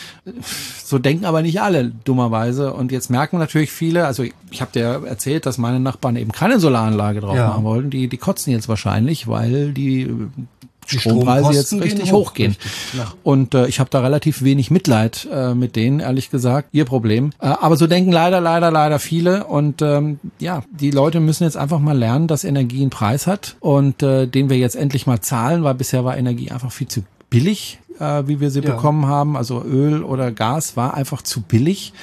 So 0.84 1.00
denken 1.00 1.26
aber 1.26 1.42
nicht 1.42 1.62
alle, 1.62 1.92
dummerweise. 2.04 2.74
Und 2.74 2.92
jetzt 2.92 3.10
merken 3.10 3.38
natürlich 3.38 3.72
viele, 3.72 4.06
also 4.06 4.24
ich, 4.24 4.62
habe 4.62 4.72
dir 4.74 5.04
erzählt, 5.06 5.46
dass 5.46 5.58
meine 5.58 5.80
Nachbarn 5.80 6.16
eben 6.16 6.32
keine 6.32 6.60
Solaranlage 6.60 7.22
drauf 7.22 7.36
Ja. 7.36 7.48
machen 7.50 7.64
wollten. 7.64 7.90
Die, 7.90 8.08
die 8.08 8.18
kotzen 8.18 8.52
jetzt 8.52 8.68
wahrscheinlich, 8.68 9.28
weil 9.28 9.72
die, 9.72 10.12
Die 10.92 11.00
Strompreise 11.00 11.54
jetzt 11.54 11.74
richtig 11.74 12.12
hoch, 12.12 12.30
hochgehen. 12.30 12.52
richtig. 12.52 13.02
Und 13.24 13.54
äh, 13.54 13.68
ich 13.68 13.80
habe 13.80 13.90
da 13.90 14.00
relativ 14.02 14.44
wenig 14.44 14.72
Mitleid 14.72 15.28
äh, 15.32 15.54
mit 15.54 15.76
denen, 15.76 16.00
ehrlich 16.00 16.30
gesagt. 16.30 16.70
Ihr 16.72 16.86
Problem. 16.86 17.32
Äh, 17.40 17.48
aber 17.48 17.76
so 17.76 17.88
denken 17.88 18.12
leider, 18.12 18.42
leider, 18.42 18.72
leider 18.72 19.00
viele. 19.00 19.46
Und 19.46 19.82
ähm, 19.82 20.20
ja, 20.40 20.64
die 20.72 20.92
Leute 20.92 21.20
müssen 21.20 21.44
jetzt 21.44 21.58
einfach 21.58 21.80
mal 21.80 21.98
lernen, 21.98 22.28
dass 22.28 22.44
Energie 22.44 22.82
einen 22.82 22.90
Preis 22.90 23.28
hat 23.28 23.56
und 23.60 24.04
äh, 24.04 24.28
den 24.28 24.50
wir 24.50 24.58
jetzt 24.58 24.76
endlich 24.76 25.08
mal 25.08 25.22
zahlen, 25.22 25.64
weil 25.64 25.76
bisher 25.76 26.06
war 26.06 26.18
Energie 26.18 26.52
einfach 26.52 26.72
viel 26.72 26.88
zu 26.88 27.04
billig, 27.30 27.80
äh, 28.00 28.28
wie 28.28 28.40
wir 28.40 28.50
sie 28.52 28.62
Ja. 28.62 28.72
bekommen 28.76 29.06
haben. 29.08 29.36
Also 29.38 29.64
Öl 29.64 30.04
oder 30.04 30.32
Gas 30.32 30.76
war 30.78 30.94
einfach 30.94 31.22
zu 31.22 31.42
billig 31.42 31.94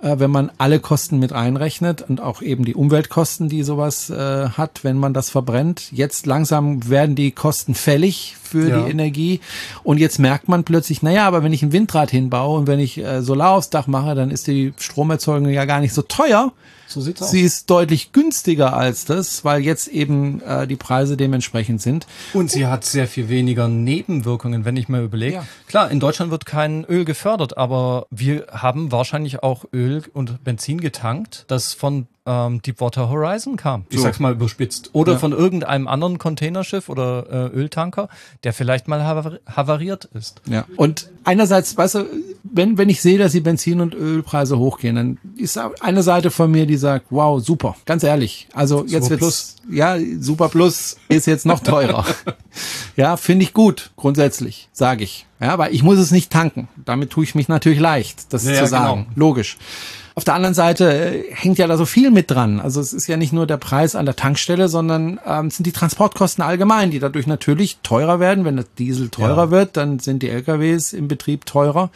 äh, 0.00 0.18
wenn 0.18 0.32
man 0.32 0.50
alle 0.58 0.80
Kosten 0.80 1.20
mit 1.20 1.32
einrechnet 1.32 2.02
und 2.02 2.20
auch 2.20 2.42
eben 2.42 2.64
die 2.64 2.74
Umweltkosten, 2.74 3.48
die 3.48 3.62
sowas 3.62 4.10
äh, 4.10 4.48
hat, 4.48 4.82
wenn 4.82 4.96
man 4.98 5.14
das 5.14 5.30
verbrennt. 5.30 5.92
Jetzt 5.92 6.26
langsam 6.26 6.88
werden 6.90 7.14
die 7.14 7.30
Kosten 7.30 7.76
fällig 7.76 8.34
für 8.42 8.68
Ja. 8.68 8.82
die 8.82 8.90
Energie 8.90 9.38
und 9.84 9.98
jetzt 9.98 10.18
merkt 10.18 10.48
man 10.48 10.64
plötzlich, 10.64 11.02
naja, 11.02 11.24
aber 11.28 11.44
wenn 11.44 11.52
ich 11.52 11.62
ein 11.62 11.70
Windrad 11.70 12.10
hinbaue 12.10 12.58
und 12.58 12.66
wenn 12.66 12.80
ich 12.80 12.98
äh, 12.98 13.22
Solar 13.22 13.52
aufs 13.52 13.70
Dach 13.70 13.86
mache, 13.86 14.16
dann 14.16 14.32
ist 14.32 14.48
die 14.48 14.72
Stromerzeugung 14.76 15.48
ja 15.50 15.66
gar 15.66 15.78
nicht 15.78 15.94
so 15.94 16.02
teuer. 16.02 16.50
So 16.92 17.00
sieht's 17.00 17.22
aus. 17.22 17.30
Sie 17.30 17.40
ist 17.40 17.70
deutlich 17.70 18.12
günstiger 18.12 18.76
als 18.76 19.04
das, 19.04 19.44
weil 19.44 19.62
jetzt 19.62 19.88
eben 19.88 20.42
äh, 20.42 20.66
die 20.66 20.76
Preise 20.76 21.16
dementsprechend 21.16 21.80
sind. 21.82 22.06
Und 22.32 22.50
sie 22.50 22.66
hat 22.66 22.84
sehr 22.84 23.08
viel 23.08 23.28
weniger 23.28 23.68
Nebenwirkungen, 23.68 24.64
wenn 24.64 24.76
ich 24.76 24.88
mir 24.88 25.02
überlege. 25.02 25.36
Ja. 25.36 25.46
Klar, 25.66 25.90
in 25.90 26.00
Deutschland 26.00 26.30
wird 26.30 26.46
kein 26.46 26.84
Öl 26.84 27.04
gefördert, 27.04 27.56
aber 27.56 28.06
wir 28.10 28.46
haben 28.50 28.92
wahrscheinlich 28.92 29.42
auch 29.42 29.64
Öl 29.72 30.02
und 30.12 30.44
Benzin 30.44 30.80
getankt, 30.80 31.44
das 31.48 31.72
von 31.74 32.06
ähm, 32.24 32.62
Deepwater 32.62 33.08
Horizon 33.10 33.56
kam. 33.56 33.84
Ich 33.88 33.96
So. 33.96 34.04
sag's 34.04 34.20
mal 34.20 34.32
überspitzt. 34.32 34.90
Oder 34.92 35.14
Ja. 35.14 35.18
von 35.18 35.32
irgendeinem 35.32 35.88
anderen 35.88 36.18
Containerschiff 36.18 36.88
oder 36.88 37.50
äh, 37.52 37.56
Öltanker, 37.56 38.08
der 38.44 38.52
vielleicht 38.52 38.86
mal 38.86 39.02
havari 39.04 39.38
havariert 39.46 40.04
ist. 40.14 40.40
Ja. 40.48 40.64
Und 40.76 41.10
einerseits, 41.24 41.76
weißt 41.76 41.96
du, 41.96 42.04
wenn, 42.44 42.78
wenn 42.78 42.88
ich 42.88 43.02
sehe, 43.02 43.18
dass 43.18 43.32
die 43.32 43.40
Benzin- 43.40 43.80
und 43.80 43.94
Ölpreise 43.94 44.58
hochgehen, 44.58 44.94
dann 44.96 45.18
ist 45.36 45.58
eine 45.80 46.02
Seite 46.04 46.30
von 46.30 46.50
mir, 46.50 46.66
die 46.66 46.76
sagt, 46.76 47.06
wow, 47.10 47.42
super, 47.44 47.74
ganz 47.86 48.04
ehrlich. 48.04 48.46
Also 48.54 48.84
jetzt 48.86 49.08
Super 49.08 49.20
wird's, 49.20 49.56
ja, 49.70 49.96
Super 50.20 50.48
Plus 50.48 50.96
ist 51.08 51.26
jetzt 51.26 51.44
noch 51.46 51.60
teurer. 51.60 52.04
ja, 52.96 53.16
finde 53.16 53.44
ich 53.44 53.52
gut, 53.52 53.90
grundsätzlich, 53.96 54.68
sage 54.72 55.02
ich. 55.04 55.26
Ja, 55.40 55.58
weil 55.58 55.74
ich 55.74 55.82
muss 55.82 55.98
es 55.98 56.12
nicht 56.12 56.30
tanken. 56.30 56.68
Damit 56.84 57.10
tue 57.10 57.24
ich 57.24 57.34
mich 57.34 57.48
natürlich 57.48 57.80
leicht, 57.80 58.32
das 58.32 58.44
Ja, 58.44 58.52
zu 58.52 58.56
ja, 58.58 58.66
sagen. 58.66 59.02
genau. 59.14 59.16
Logisch. 59.16 59.56
Auf 60.14 60.24
der 60.24 60.34
anderen 60.34 60.54
Seite 60.54 60.92
äh, 60.92 61.24
hängt 61.34 61.58
ja 61.58 61.66
da 61.66 61.76
so 61.76 61.84
viel 61.86 62.10
mit 62.10 62.30
dran. 62.30 62.60
Also 62.60 62.80
es 62.80 62.92
ist 62.92 63.06
ja 63.06 63.16
nicht 63.16 63.32
nur 63.32 63.46
der 63.46 63.56
Preis 63.56 63.94
an 63.94 64.04
der 64.06 64.16
Tankstelle, 64.16 64.68
sondern 64.68 65.18
ähm, 65.26 65.46
es 65.46 65.56
sind 65.56 65.66
die 65.66 65.72
Transportkosten 65.72 66.42
allgemein, 66.44 66.90
die 66.90 66.98
dadurch 66.98 67.26
natürlich 67.26 67.78
teurer 67.82 68.20
werden. 68.20 68.44
Wenn 68.44 68.56
das 68.56 68.66
Diesel 68.78 69.08
teurer 69.08 69.44
Ja. 69.44 69.50
wird, 69.50 69.76
dann 69.76 69.98
sind 69.98 70.22
die 70.22 70.28
LKWs 70.28 70.92
im 70.92 71.08
Betrieb 71.08 71.46
teurer. 71.46 71.90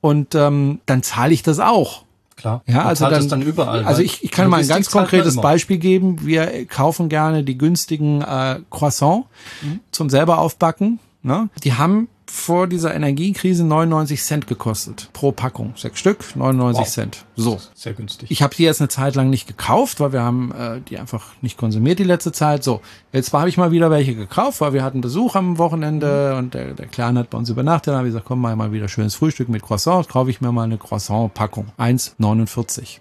Und 0.00 0.34
ähm, 0.34 0.80
dann 0.86 1.02
zahle 1.02 1.32
ich 1.34 1.42
das 1.42 1.58
auch. 1.60 2.04
Klar. 2.36 2.62
Ja, 2.66 2.84
also 2.86 3.10
dann, 3.10 3.28
dann 3.28 3.42
überall. 3.42 3.84
Also 3.84 3.98
weil 3.98 4.06
ich, 4.06 4.24
ich 4.24 4.30
kann 4.30 4.48
mal 4.48 4.60
ein 4.62 4.68
ganz 4.68 4.90
konkretes. 4.90 5.36
Beispiel 5.36 5.76
geben. 5.76 6.24
Wir 6.24 6.64
kaufen 6.66 7.10
gerne 7.10 7.42
die 7.44 7.58
günstigen 7.58 8.22
äh, 8.22 8.60
Croissants 8.70 9.26
Mhm. 9.62 9.80
zum 9.92 10.08
selber 10.08 10.38
aufbacken. 10.38 11.00
Ne? 11.22 11.50
Die 11.64 11.74
haben 11.74 12.08
vor 12.30 12.66
dieser 12.66 12.94
Energiekrise 12.94 13.64
99 13.64 14.22
Cent 14.22 14.46
gekostet 14.46 15.10
pro 15.12 15.32
Packung. 15.32 15.72
Sechs 15.76 15.98
Stück, 15.98 16.36
99 16.36 16.80
Wow. 16.80 16.88
Cent. 16.88 17.24
So. 17.36 17.60
Sehr 17.74 17.92
günstig. 17.94 18.30
Ich 18.30 18.42
habe 18.42 18.54
die 18.54 18.62
jetzt 18.62 18.80
eine 18.80 18.88
Zeit 18.88 19.14
lang 19.16 19.30
nicht 19.30 19.46
gekauft, 19.46 19.98
weil 20.00 20.12
wir 20.12 20.22
haben 20.22 20.52
äh, 20.52 20.80
die 20.88 20.98
einfach 20.98 21.32
nicht 21.42 21.58
konsumiert 21.58 21.98
die 21.98 22.04
letzte 22.04 22.32
Zeit. 22.32 22.62
So, 22.62 22.80
jetzt 23.12 23.32
habe 23.32 23.48
ich 23.48 23.56
mal 23.56 23.72
wieder 23.72 23.90
welche 23.90 24.14
gekauft, 24.14 24.60
weil 24.60 24.72
wir 24.72 24.84
hatten 24.84 25.00
Besuch 25.00 25.34
am 25.34 25.58
Wochenende 25.58 26.36
und 26.36 26.54
der, 26.54 26.74
der 26.74 26.86
Kleine 26.86 27.20
hat 27.20 27.30
bei 27.30 27.38
uns 27.38 27.50
übernachtet. 27.50 27.88
Dann 27.88 27.96
habe 27.96 28.08
ich 28.08 28.12
gesagt, 28.12 28.26
komm 28.26 28.40
mal 28.40 28.54
mal 28.56 28.72
wieder 28.72 28.88
schönes 28.88 29.14
Frühstück 29.16 29.48
mit 29.48 29.62
Croissant. 29.62 30.08
Kaufe 30.08 30.30
ich 30.30 30.40
mir 30.40 30.52
mal 30.52 30.64
eine 30.64 30.78
Croissant-Packung. 30.78 31.66
1,49. 31.78 32.98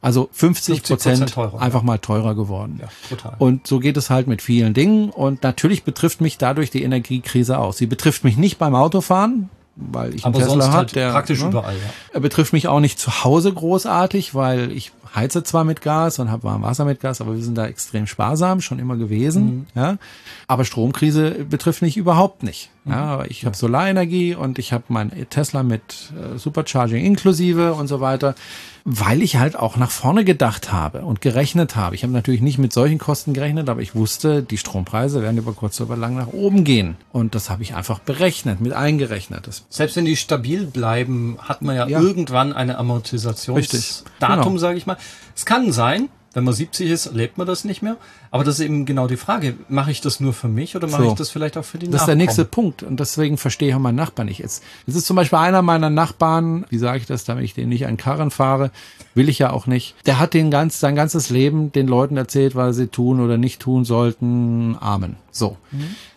Also 0.00 0.28
50 0.32 0.84
Prozent 0.84 1.30
50% 1.30 1.34
teurer, 1.34 1.60
einfach 1.60 1.82
mal 1.82 1.98
teurer 1.98 2.36
geworden. 2.36 2.78
ja, 2.80 2.88
total. 3.08 3.34
Und 3.38 3.66
so 3.66 3.80
geht 3.80 3.96
es 3.96 4.10
halt 4.10 4.28
mit 4.28 4.42
vielen 4.42 4.72
Dingen. 4.72 5.10
Und 5.10 5.42
natürlich 5.42 5.82
betrifft 5.82 6.20
mich 6.20 6.38
dadurch 6.38 6.70
die 6.70 6.84
Energiekrise 6.84 7.58
auch. 7.58 7.72
Sie 7.72 7.86
betrifft 7.86 8.22
mich 8.22 8.36
nicht 8.36 8.58
beim 8.58 8.76
Autofahren, 8.76 9.50
weil 9.74 10.14
ich 10.14 10.24
einen 10.24 10.34
aber 10.34 10.44
Tesla 10.44 10.52
sonst 10.52 10.66
habe, 10.66 10.76
halt 10.76 10.94
der 10.94 11.10
praktisch 11.10 11.42
ne? 11.42 11.48
überall, 11.48 11.74
ja. 11.74 11.90
Er 12.12 12.20
betrifft 12.20 12.52
mich 12.52 12.68
auch 12.68 12.78
nicht 12.78 13.00
zu 13.00 13.24
Hause 13.24 13.52
großartig, 13.52 14.36
weil 14.36 14.70
ich 14.70 14.92
heize 15.14 15.42
zwar 15.42 15.64
mit 15.64 15.82
Gas 15.82 16.18
und 16.18 16.30
habe 16.30 16.44
warm 16.44 16.62
Wasser 16.62 16.84
mit 16.84 17.00
Gas, 17.00 17.20
aber 17.20 17.34
wir 17.34 17.42
sind 17.42 17.56
da 17.56 17.66
extrem 17.66 18.06
sparsam, 18.06 18.60
schon 18.60 18.78
immer 18.78 18.96
gewesen. 18.96 19.66
Ja. 19.74 19.96
Aber 20.46 20.64
Stromkrise 20.64 21.30
betrifft 21.48 21.82
mich 21.82 21.96
überhaupt 21.96 22.42
nicht. 22.42 22.70
Ja, 22.84 23.24
ich 23.26 23.44
habe 23.44 23.54
Solarenergie 23.54 24.34
und 24.34 24.58
ich 24.58 24.72
habe 24.72 24.84
mein 24.88 25.12
Tesla 25.28 25.62
mit 25.62 25.82
äh, 26.16 26.38
Supercharging 26.38 27.04
inklusive 27.04 27.74
und 27.74 27.86
so 27.86 28.00
weiter, 28.00 28.34
weil 28.86 29.20
ich 29.20 29.36
halt 29.36 29.56
auch 29.56 29.76
nach 29.76 29.90
vorne 29.90 30.24
gedacht 30.24 30.72
habe 30.72 31.02
und 31.02 31.20
gerechnet 31.20 31.76
habe. 31.76 31.94
Ich 31.94 32.02
habe 32.02 32.14
natürlich 32.14 32.40
nicht 32.40 32.56
mit 32.56 32.72
solchen 32.72 32.96
Kosten 32.96 33.34
gerechnet, 33.34 33.68
aber 33.68 33.82
ich 33.82 33.94
wusste, 33.94 34.42
die 34.42 34.56
Strompreise 34.56 35.20
werden 35.20 35.36
über 35.36 35.52
kurz 35.52 35.78
oder 35.82 35.98
lang 35.98 36.14
nach 36.16 36.28
oben 36.28 36.64
gehen. 36.64 36.96
Und 37.12 37.34
das 37.34 37.50
habe 37.50 37.62
ich 37.62 37.74
einfach 37.74 37.98
berechnet, 37.98 38.62
mit 38.62 38.72
eingerechnet. 38.72 39.46
Das 39.46 39.66
Selbst 39.68 39.96
wenn 39.96 40.06
die 40.06 40.16
stabil 40.16 40.64
bleiben, 40.64 41.36
hat 41.42 41.60
man 41.60 41.76
ja, 41.76 41.86
Ja. 41.86 42.00
irgendwann 42.00 42.54
eine. 42.54 42.78
Amortisationsdatum, 42.78 44.44
Genau. 44.44 44.56
sage 44.58 44.78
ich 44.78 44.86
mal. 44.86 44.96
Es 45.34 45.44
kann 45.46 45.72
sein, 45.72 46.08
wenn 46.34 46.44
man 46.44 46.52
70 46.54 46.90
ist, 46.90 47.06
erlebt 47.06 47.38
man 47.38 47.46
das 47.46 47.64
nicht 47.64 47.82
mehr. 47.82 47.96
Aber 48.30 48.44
das 48.44 48.58
ist 48.58 48.64
eben 48.64 48.84
genau 48.84 49.06
die 49.08 49.16
Frage. 49.16 49.54
Mache 49.68 49.90
ich 49.90 50.00
das 50.02 50.20
nur 50.20 50.32
für 50.34 50.46
mich 50.48 50.76
oder 50.76 50.86
mache 50.86 51.02
So. 51.02 51.08
ich 51.08 51.14
das 51.14 51.30
vielleicht 51.30 51.56
auch 51.56 51.64
für 51.64 51.78
die 51.78 51.88
Das 51.88 52.02
ist 52.02 52.06
der 52.06 52.16
nächste 52.16 52.44
Punkt. 52.44 52.82
Und 52.82 53.00
deswegen 53.00 53.38
verstehe 53.38 53.70
ich 53.70 53.74
auch 53.74 53.78
meinen 53.80 53.96
Nachbarn 53.96 54.26
nicht. 54.28 54.38
Jetzt, 54.38 54.62
jetzt 54.86 54.94
ist 54.96 55.06
zum 55.06 55.16
Beispiel 55.16 55.38
einer 55.38 55.62
meiner 55.62 55.90
Nachbarn, 55.90 56.66
wie 56.68 56.78
sage 56.78 56.98
ich 56.98 57.06
das, 57.06 57.24
damit 57.24 57.44
ich 57.44 57.54
den 57.54 57.70
nicht 57.70 57.86
an 57.86 57.96
Karren 57.96 58.30
fahre, 58.30 58.70
will 59.14 59.28
ich 59.28 59.38
ja 59.38 59.50
auch 59.50 59.66
nicht. 59.66 59.94
Der 60.06 60.18
hat 60.18 60.34
den 60.34 60.50
ganz, 60.50 60.78
sein 60.80 60.94
ganzes 60.94 61.30
Leben 61.30 61.72
den 61.72 61.88
Leuten 61.88 62.16
erzählt, 62.16 62.54
was 62.54 62.76
sie 62.76 62.88
tun 62.88 63.20
oder 63.20 63.38
nicht 63.38 63.60
tun 63.60 63.84
sollten. 63.84 64.76
Amen. 64.80 65.16
So. 65.30 65.56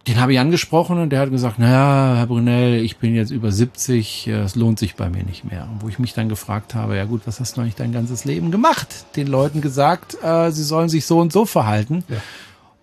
Den 0.07 0.19
habe 0.19 0.33
ich 0.33 0.39
angesprochen 0.39 0.97
und 0.97 1.11
der 1.11 1.19
hat 1.19 1.29
gesagt, 1.29 1.59
naja, 1.59 2.15
Herr 2.17 2.25
Brunel, 2.25 2.83
ich 2.83 2.97
bin 2.97 3.13
jetzt 3.13 3.29
über 3.29 3.51
70, 3.51 4.27
äh, 4.27 4.31
es 4.41 4.55
lohnt 4.55 4.79
sich 4.79 4.95
bei 4.95 5.09
mir 5.09 5.23
nicht 5.23 5.43
mehr. 5.43 5.67
Und 5.71 5.83
wo 5.83 5.89
ich 5.89 5.99
mich 5.99 6.13
dann 6.13 6.27
gefragt 6.27 6.73
habe, 6.73 6.95
ja 6.95 7.05
gut, 7.05 7.21
was 7.25 7.39
hast 7.39 7.55
du 7.55 7.61
eigentlich 7.61 7.75
dein 7.75 7.91
ganzes 7.91 8.25
Leben 8.25 8.49
gemacht? 8.49 8.87
Den 9.15 9.27
Leuten 9.27 9.61
gesagt, 9.61 10.17
äh, 10.23 10.51
sie 10.51 10.63
sollen 10.63 10.89
sich 10.89 11.05
so 11.05 11.19
und 11.19 11.31
so 11.31 11.45
verhalten. 11.45 12.03
Ja. 12.07 12.17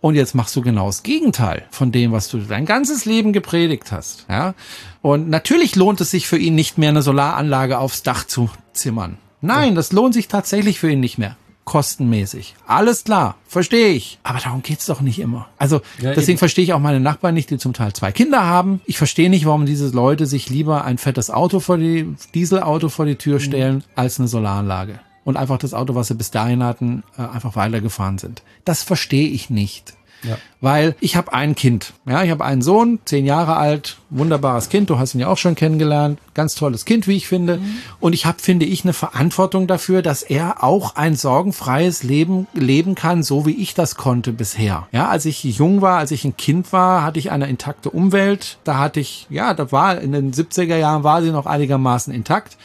Und 0.01 0.15
jetzt 0.15 0.35
machst 0.35 0.55
du 0.55 0.63
genau 0.63 0.87
das 0.87 1.03
Gegenteil 1.03 1.67
von 1.71 1.91
dem, 1.91 2.13
was 2.13 2.29
du 2.29 2.39
dein 2.39 2.67
ganzes 2.67 3.05
Leben 3.05 3.33
gepredigt 3.33 3.91
hast. 3.91 4.27
Ja? 4.29 4.55
Und 5.03 5.29
natürlich 5.29 5.75
lohnt 5.75 6.01
es 6.01 6.13
sich 6.13 6.29
für 6.29 6.39
ihn 6.39 6.55
nicht 6.55 6.79
mehr, 6.79 6.91
eine 6.91 7.03
Solaranlage 7.03 7.79
aufs 7.79 8.05
Dach 8.05 8.25
zu 8.25 8.49
zimmern. 8.73 9.19
Nein, 9.41 9.75
das 9.75 9.93
lohnt 9.93 10.15
sich 10.15 10.29
tatsächlich 10.29 10.79
für 10.79 10.91
ihn 10.91 11.01
nicht 11.01 11.19
mehr. 11.19 11.37
Kostenmäßig. 11.69 12.55
Alles 12.67 13.05
klar, 13.05 13.37
verstehe 13.47 13.89
ich. 13.89 14.19
Aber 14.23 14.39
darum 14.39 14.63
geht's 14.63 14.87
doch 14.87 15.01
nicht 15.03 15.19
immer. 15.19 15.49
Also 15.59 15.83
Ja, 16.01 16.15
deswegen 16.15 16.39
verstehe 16.39 16.65
ich 16.65 16.73
auch 16.73 16.79
meine 16.79 16.99
Nachbarn 16.99 17.35
nicht, 17.35 17.51
die 17.51 17.59
zum 17.59 17.75
Teil 17.75 17.93
zwei 17.93 18.11
Kinder 18.11 18.43
haben. 18.45 18.81
Ich 18.87 18.97
verstehe 18.99 19.29
nicht, 19.29 19.45
warum 19.45 19.67
diese 19.67 19.89
Leute 19.91 20.25
sich 20.27 20.49
lieber 20.49 20.85
ein 20.85 20.97
fettes 20.99 21.31
Auto 21.31 21.61
vor 21.61 21.77
die, 21.77 22.15
Dieselauto 22.35 22.89
vor 22.89 23.05
die 23.05 23.13
Mhm. 23.13 23.19
Tür 23.19 23.41
stellen, 23.41 23.85
als 23.95 24.19
eine 24.19 24.29
Solaranlage. 24.29 24.99
Und 25.25 25.37
einfach 25.37 25.59
das 25.59 25.75
Auto, 25.75 25.95
was 25.95 26.09
sie 26.09 26.15
bis 26.15 26.31
dahin 26.31 26.63
hatten, 26.63 27.03
äh, 27.19 27.23
einfach 27.23 27.55
weitergefahren 27.55 28.17
sind. 28.17 28.43
Das 28.65 28.83
verstehe 28.83 29.29
ich 29.29 29.51
nicht. 29.51 29.93
Ja. 30.23 30.39
Weil 30.61 30.97
ich 31.01 31.15
habe 31.15 31.33
ein 31.33 31.55
Kind. 31.55 31.93
Ja, 32.05 32.25
ich 32.25 32.31
habe 32.31 32.45
einen 32.45 32.63
Sohn, 32.63 32.99
zehn 33.05 33.25
Jahre 33.25 33.57
alt, 33.57 33.99
wunderbares 34.11 34.69
Kind. 34.69 34.91
Du 34.91 34.99
hast 34.99 35.15
ihn 35.15 35.21
ja 35.21 35.29
auch 35.29 35.39
schon 35.39 35.55
kennengelernt. 35.55 36.19
Ganz 36.35 36.57
tolles 36.57 36.85
Kind, 36.85 37.07
wie 37.07 37.17
ich 37.17 37.29
finde. 37.29 37.61
Und 38.01 38.13
ich 38.13 38.27
habe, 38.27 38.39
finde 38.41 38.67
ich, 38.67 38.83
eine 38.85 38.93
Verantwortung 38.93 39.69
dafür, 39.69 40.03
dass 40.03 40.23
er 40.23 40.65
auch 40.65 40.97
ein 40.97 41.15
sorgenfreies 41.15 42.03
Leben 42.03 42.49
leben 42.55 42.97
kann, 42.97 43.23
so 43.23 43.47
wie 43.47 43.53
ich 43.53 43.75
das 43.75 43.95
konnte 43.95 44.33
bisher. 44.33 44.89
Ja, 44.91 45.09
als 45.09 45.25
ich 45.25 45.45
jung 45.45 45.81
war, 45.81 45.99
als 45.99 46.11
ich 46.11 46.25
ein 46.25 46.37
Kind 46.37 46.73
war, 46.73 47.05
hatte 47.05 47.21
ich 47.21 47.31
eine 47.31 47.49
intakte 47.49 47.91
Umwelt. 47.91 48.59
Da 48.65 48.79
hatte 48.79 48.99
ich, 48.99 49.27
ja, 49.31 49.55
da 49.55 49.71
war 49.71 50.01
in 50.01 50.13
den 50.13 50.33
70er 50.33 50.77
Jahren 50.77 51.05
war 51.05 51.23
sie 51.23 51.31
noch 51.31 51.47
einigermaßen 51.47 52.13
intakt 52.13 52.57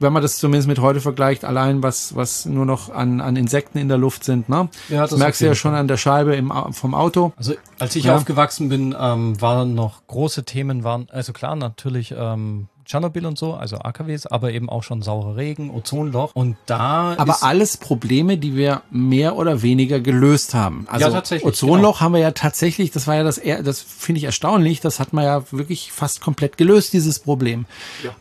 wenn 0.00 0.12
man 0.12 0.22
das 0.22 0.38
zumindest 0.38 0.68
mit 0.68 0.78
heute 0.80 1.00
vergleicht, 1.00 1.44
allein 1.44 1.82
was, 1.82 2.14
was 2.14 2.46
nur 2.46 2.64
noch 2.66 2.88
an, 2.90 3.20
an 3.20 3.36
Insekten 3.36 3.78
in 3.78 3.88
der 3.88 3.98
Luft 3.98 4.24
sind, 4.24 4.48
ne? 4.48 4.68
Ja, 4.88 5.00
das, 5.02 5.10
das 5.10 5.18
merkst 5.18 5.40
du 5.40 5.46
ja 5.46 5.54
schon 5.54 5.74
an 5.74 5.88
der 5.88 5.96
Scheibe 5.96 6.36
im, 6.36 6.52
vom 6.72 6.94
Auto. 6.94 7.32
Also 7.36 7.54
als 7.78 7.96
ich 7.96 8.04
Ja. 8.04 8.14
aufgewachsen 8.16 8.68
bin, 8.68 8.94
ähm, 8.98 9.40
waren 9.40 9.74
noch 9.74 10.06
große 10.06 10.44
Themen, 10.44 10.84
waren, 10.84 11.08
also 11.10 11.32
klar, 11.32 11.56
natürlich 11.56 12.14
ähm, 12.16 12.68
Tschernobyl 12.88 13.26
und 13.26 13.38
so, 13.38 13.52
also 13.52 13.76
AKWs, 13.76 14.26
aber 14.26 14.50
eben 14.52 14.70
auch 14.70 14.82
schon 14.82 15.02
saurer 15.02 15.36
Regen, 15.36 15.68
Ozonloch. 15.70 16.30
Und 16.34 16.56
da 16.64 17.14
Aber 17.18 17.34
ist, 17.34 17.42
alles 17.42 17.76
Probleme, 17.76 18.38
die 18.38 18.56
wir 18.56 18.80
mehr 18.90 19.36
oder 19.36 19.60
weniger 19.60 20.00
gelöst 20.00 20.54
haben. 20.54 20.86
Also 20.90 21.04
Ja, 21.06 21.12
tatsächlich, 21.12 21.46
Ozonloch 21.46 22.00
haben 22.00 22.12
wir 22.14 22.20
ja 22.20 22.30
tatsächlich, 22.30 22.90
das 22.90 23.06
war 23.06 23.14
ja 23.16 23.24
das, 23.24 23.36
eher- 23.36 23.62
das 23.62 23.82
finde 23.82 24.20
ich 24.20 24.24
erstaunlich, 24.24 24.80
das 24.80 25.00
hat 25.00 25.12
man 25.12 25.24
ja 25.24 25.42
wirklich 25.52 25.92
fast 25.92 26.22
komplett 26.22 26.56
gelöst, 26.56 26.94
dieses 26.94 27.18
Problem. 27.18 27.66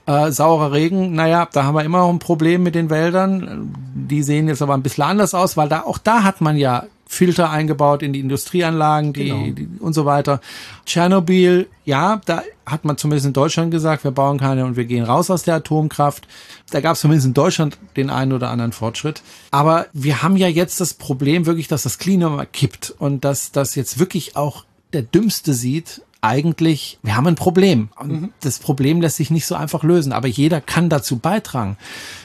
Äh, 0.05 0.31
saurer 0.31 0.73
Regen, 0.73 1.13
naja, 1.15 1.47
da 1.49 1.63
haben 1.63 1.75
wir 1.75 1.85
immer 1.85 1.99
noch 1.99 2.09
ein 2.09 2.19
Problem 2.19 2.61
mit 2.61 2.75
den 2.75 2.89
Wäldern. 2.89 3.73
Die 3.95 4.21
sehen 4.21 4.49
jetzt 4.49 4.61
aber 4.61 4.73
ein 4.73 4.83
bisschen 4.83 5.05
anders 5.05 5.33
aus, 5.33 5.55
weil 5.55 5.69
da 5.69 5.83
auch 5.83 5.97
da 5.97 6.23
hat 6.23 6.41
man 6.41 6.57
ja 6.57 6.83
Filter 7.17 7.49
eingebaut 7.49 8.03
in 8.03 8.13
die 8.13 8.19
Industrieanlagen 8.19 9.11
die, 9.13 9.25
Genau. 9.25 9.47
die, 9.51 9.67
und 9.79 9.93
so 9.93 10.05
weiter. 10.05 10.39
Tschernobyl, 10.85 11.67
ja, 11.83 12.21
da 12.25 12.43
hat 12.65 12.85
man 12.85 12.97
zumindest 12.97 13.25
in 13.25 13.33
Deutschland 13.33 13.71
gesagt, 13.71 14.03
wir 14.03 14.11
bauen 14.11 14.37
keine 14.37 14.65
und 14.65 14.75
wir 14.75 14.85
gehen 14.85 15.03
raus 15.03 15.31
aus 15.31 15.43
der 15.43 15.55
Atomkraft. 15.55 16.27
Da 16.69 16.79
gab 16.79 16.93
es 16.93 17.01
zumindest 17.01 17.27
in 17.27 17.33
Deutschland 17.33 17.77
den 17.95 18.09
einen 18.09 18.33
oder 18.33 18.49
anderen 18.49 18.71
Fortschritt. 18.71 19.21
Aber 19.51 19.87
wir 19.93 20.21
haben 20.21 20.37
ja 20.37 20.47
jetzt 20.47 20.79
das 20.79 20.93
Problem 20.93 21.45
wirklich, 21.45 21.67
dass 21.67 21.83
das 21.83 21.97
Klima 21.97 22.45
kippt 22.45 22.93
und 22.97 23.25
dass 23.25 23.51
das 23.51 23.75
jetzt 23.75 23.99
wirklich 23.99 24.35
auch 24.35 24.65
der 24.93 25.01
Dümmste 25.01 25.53
sieht, 25.53 26.01
eigentlich, 26.21 26.97
wir 27.03 27.15
haben 27.15 27.27
ein 27.27 27.35
Problem. 27.35 27.89
Und 27.99 28.31
das 28.41 28.59
Problem 28.59 29.01
lässt 29.01 29.17
sich 29.17 29.29
nicht 29.31 29.45
so 29.45 29.55
einfach 29.55 29.83
lösen, 29.83 30.11
aber 30.13 30.27
jeder 30.27 30.61
kann 30.61 30.89
dazu 30.89 31.17
beitragen. 31.19 31.77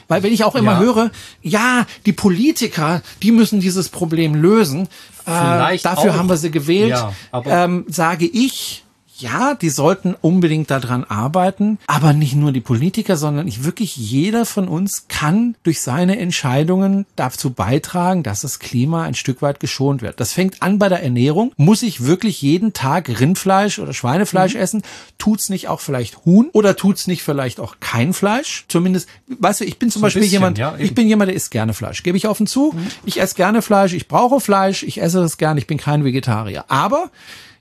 Weil 0.07 0.23
wenn 0.23 0.33
ich 0.33 0.43
auch 0.43 0.55
immer 0.55 0.73
Ja. 0.73 0.79
höre, 0.79 1.11
ja, 1.41 1.85
die 2.05 2.13
Politiker, 2.13 3.01
die 3.21 3.31
müssen 3.31 3.59
dieses 3.59 3.89
Problem 3.89 4.35
lösen, 4.35 4.87
äh, 5.25 5.77
dafür 5.77 6.11
auch. 6.13 6.17
haben 6.17 6.29
wir 6.29 6.37
sie 6.37 6.51
gewählt, 6.51 6.89
Ja, 6.91 7.13
aber- 7.31 7.51
ähm, 7.51 7.85
sage 7.87 8.25
ich, 8.25 8.82
ja, 9.23 9.55
die 9.55 9.69
sollten 9.69 10.15
unbedingt 10.19 10.69
daran 10.69 11.03
arbeiten, 11.05 11.79
aber 11.87 12.13
nicht 12.13 12.35
nur 12.35 12.51
die 12.51 12.61
Politiker, 12.61 13.15
sondern 13.17 13.47
ich 13.47 13.63
wirklich 13.63 13.95
jeder 13.95 14.45
von 14.45 14.67
uns 14.67 15.07
kann 15.07 15.55
durch 15.63 15.81
seine 15.81 16.19
Entscheidungen 16.19 17.05
dazu 17.15 17.51
beitragen, 17.51 18.21
dass 18.23 18.41
das 18.41 18.59
Klima 18.59 19.03
ein 19.03 19.15
Stück 19.15 19.41
weit 19.41 19.59
geschont 19.59 20.01
wird. 20.01 20.19
Das 20.19 20.33
fängt 20.33 20.61
an 20.61 20.77
bei 20.77 20.89
der 20.89 21.01
Ernährung. 21.01 21.53
Muss 21.57 21.81
ich 21.83 22.03
wirklich 22.05 22.41
jeden 22.41 22.73
Tag 22.73 23.07
Rindfleisch 23.19 23.79
oder 23.79 23.89
Mhm. 23.89 23.93
Schweinefleisch 23.93 24.55
essen? 24.55 24.83
Tut's 25.17 25.49
nicht 25.49 25.69
auch 25.69 25.79
vielleicht 25.79 26.25
Huhn 26.25 26.49
oder 26.51 26.75
tut's 26.75 27.07
nicht 27.07 27.23
vielleicht 27.23 27.59
auch 27.59 27.77
kein 27.79 28.13
Fleisch? 28.13 28.65
Zumindest, 28.67 29.07
weißt 29.27 29.61
du, 29.61 29.65
ich 29.65 29.79
bin 29.79 29.89
zum 29.89 30.01
So 30.01 30.03
Beispiel 30.03 30.23
bisschen, 30.23 30.33
jemand, 30.33 30.57
ja, 30.57 30.75
ich 30.77 30.93
bin 30.93 31.07
jemand, 31.07 31.29
der 31.29 31.35
isst 31.35 31.51
gerne 31.51 31.73
Fleisch. 31.73 32.03
Gebe 32.03 32.17
ich 32.17 32.27
offen 32.27 32.45
zu. 32.47 32.75
Ich 33.05 33.21
esse 33.21 33.35
gerne 33.35 33.61
Fleisch. 33.61 33.93
Ich 33.93 34.07
brauche 34.09 34.41
Fleisch. 34.41 34.83
Ich 34.83 35.01
esse 35.01 35.19
das 35.21 35.37
gerne. 35.37 35.59
Ich 35.59 35.67
bin 35.67 35.77
kein 35.77 36.03
Vegetarier. 36.03 36.65
Aber 36.67 37.09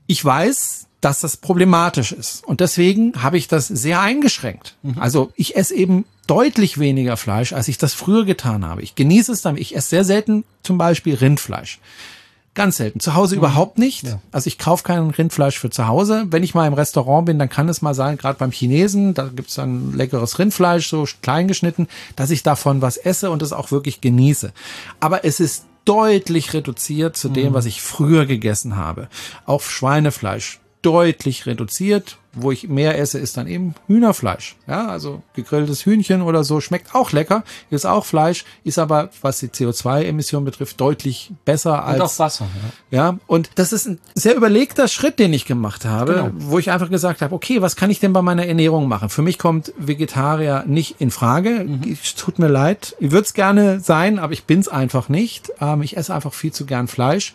ich 0.09 0.25
weiß, 0.25 0.87
dass 1.03 1.21
das 1.21 1.37
problematisch 1.37 2.13
ist. 2.13 2.47
Und 2.47 2.61
deswegen 2.61 3.23
habe 3.23 3.37
ich 3.37 3.49
das 3.49 3.67
sehr 3.67 4.01
eingeschränkt. 4.01 4.77
Also 4.99 5.33
ich 5.37 5.57
esse 5.57 5.75
eben 5.75 6.07
deutlich 6.27 6.79
weniger 6.79 7.17
Fleisch, 7.17 7.53
als 7.53 7.69
ich 7.69 7.77
das 7.77 7.93
früher 7.93 8.25
getan 8.25 8.65
habe. 8.65 8.83
Ich 8.83 8.95
genieße 8.95 9.33
es 9.33 9.43
dann. 9.43 9.57
Ich 9.57 9.77
esse 9.77 9.89
sehr 9.89 10.05
selten 10.05 10.45
zum 10.63 10.79
Beispiel 10.79 11.17
Rindfleisch. 11.17 11.81
Ganz 12.55 12.77
selten. 12.77 13.01
Zu 13.01 13.15
Hause 13.15 13.35
überhaupt 13.35 13.79
nicht. 13.79 14.05
Ja. 14.05 14.21
Also 14.31 14.47
ich 14.47 14.59
kaufe 14.59 14.85
kein 14.85 15.11
Rindfleisch 15.11 15.59
für 15.59 15.71
zu 15.71 15.89
Hause. 15.89 16.27
Wenn 16.29 16.45
ich 16.45 16.55
mal 16.55 16.67
im 16.67 16.75
Restaurant 16.75 17.27
bin, 17.27 17.39
dann 17.39 17.49
kann 17.49 17.69
es 17.69 17.83
mal 17.83 17.95
sein, 17.95 18.17
gerade 18.17 18.39
beim 18.39 18.53
Chinesen, 18.53 19.15
da 19.15 19.25
gibt's 19.25 19.55
dann 19.55 19.95
leckeres 19.95 20.39
Rindfleisch, 20.39 20.89
so 20.89 21.07
klein 21.23 21.49
geschnitten, 21.49 21.89
dass 22.15 22.31
ich 22.31 22.43
davon 22.43 22.81
was 22.81 22.97
esse 22.97 23.31
und 23.31 23.43
es 23.43 23.53
auch 23.53 23.73
wirklich 23.73 24.03
genieße. 24.03 24.53
Aber 25.01 25.25
es 25.25 25.41
ist 25.41 25.65
deutlich 25.85 26.53
reduziert 26.53 27.17
zu 27.17 27.29
dem, 27.29 27.55
was 27.55 27.65
ich 27.65 27.83
früher 27.83 28.27
gegessen 28.27 28.77
habe. 28.77 29.09
Auch 29.47 29.63
Schweinefleisch 29.63 30.61
deutlich 30.83 31.47
reduziert. 31.47 32.19
wo 32.35 32.51
ich 32.51 32.67
mehr 32.67 32.99
esse, 32.99 33.19
ist 33.19 33.37
dann 33.37 33.47
eben 33.47 33.75
Hühnerfleisch. 33.89 34.57
Ja, 34.67 34.87
also 34.89 35.21
gegrilltes 35.35 35.85
Hühnchen 35.85 36.23
oder 36.23 36.45
so 36.45 36.63
schmeckt 36.63 36.95
auch 36.95 37.13
lecker, 37.13 37.45
ist 37.69 37.85
auch 37.85 38.07
Fleisch, 38.07 38.47
ist 38.65 38.79
aber, 38.79 39.11
was 39.21 39.41
die 39.41 39.49
CO2-Emission 39.49 40.43
betrifft, 40.43 40.81
deutlich 40.81 41.31
besser 41.45 41.85
als. 41.85 41.97
Und 42.01 42.07
auch 42.07 42.19
Wasser, 42.19 42.47
ja. 42.91 42.99
Ja, 43.11 43.19
und 43.27 43.51
das 43.57 43.75
ist 43.75 43.87
ein 43.87 43.99
sehr 44.15 44.35
überlegter 44.35 44.89
Schritt, 44.89 45.19
den 45.19 45.35
ich 45.35 45.45
gemacht 45.45 45.85
habe, 45.85 46.15
Genau. 46.15 46.31
wo 46.37 46.59
ich 46.59 46.71
einfach 46.71 46.89
gesagt 46.89 47.21
habe, 47.21 47.35
okay, 47.35 47.61
was 47.61 47.77
kann 47.77 47.91
ich 47.91 48.01
denn 48.01 48.15
bei 48.15 48.23
meiner 48.23 48.47
Ernährung 48.47 48.89
machen? 48.89 49.11
Für 49.11 49.21
mich 49.21 49.39
kommt 49.39 49.75
Vegetarier 49.77 50.65
nicht 50.67 51.03
in 51.03 51.11
Frage. 51.11 51.67
Es 51.93 52.15
tut 52.15 52.39
mir 52.39 52.49
leid. 52.49 52.97
Ich 52.99 53.11
würde 53.11 53.27
es 53.27 53.35
gerne 53.35 53.81
sein, 53.81 54.19
aber 54.19 54.33
ich 54.33 54.45
bin's 54.45 54.69
einfach 54.69 55.11
nicht. 55.11 55.53
Ähm, 55.61 55.83
ich 55.83 55.99
esse 55.99 56.15
einfach 56.15 56.33
viel 56.33 56.55
zu 56.55 56.65
gern 56.65 56.89
Fleisch. 56.89 57.35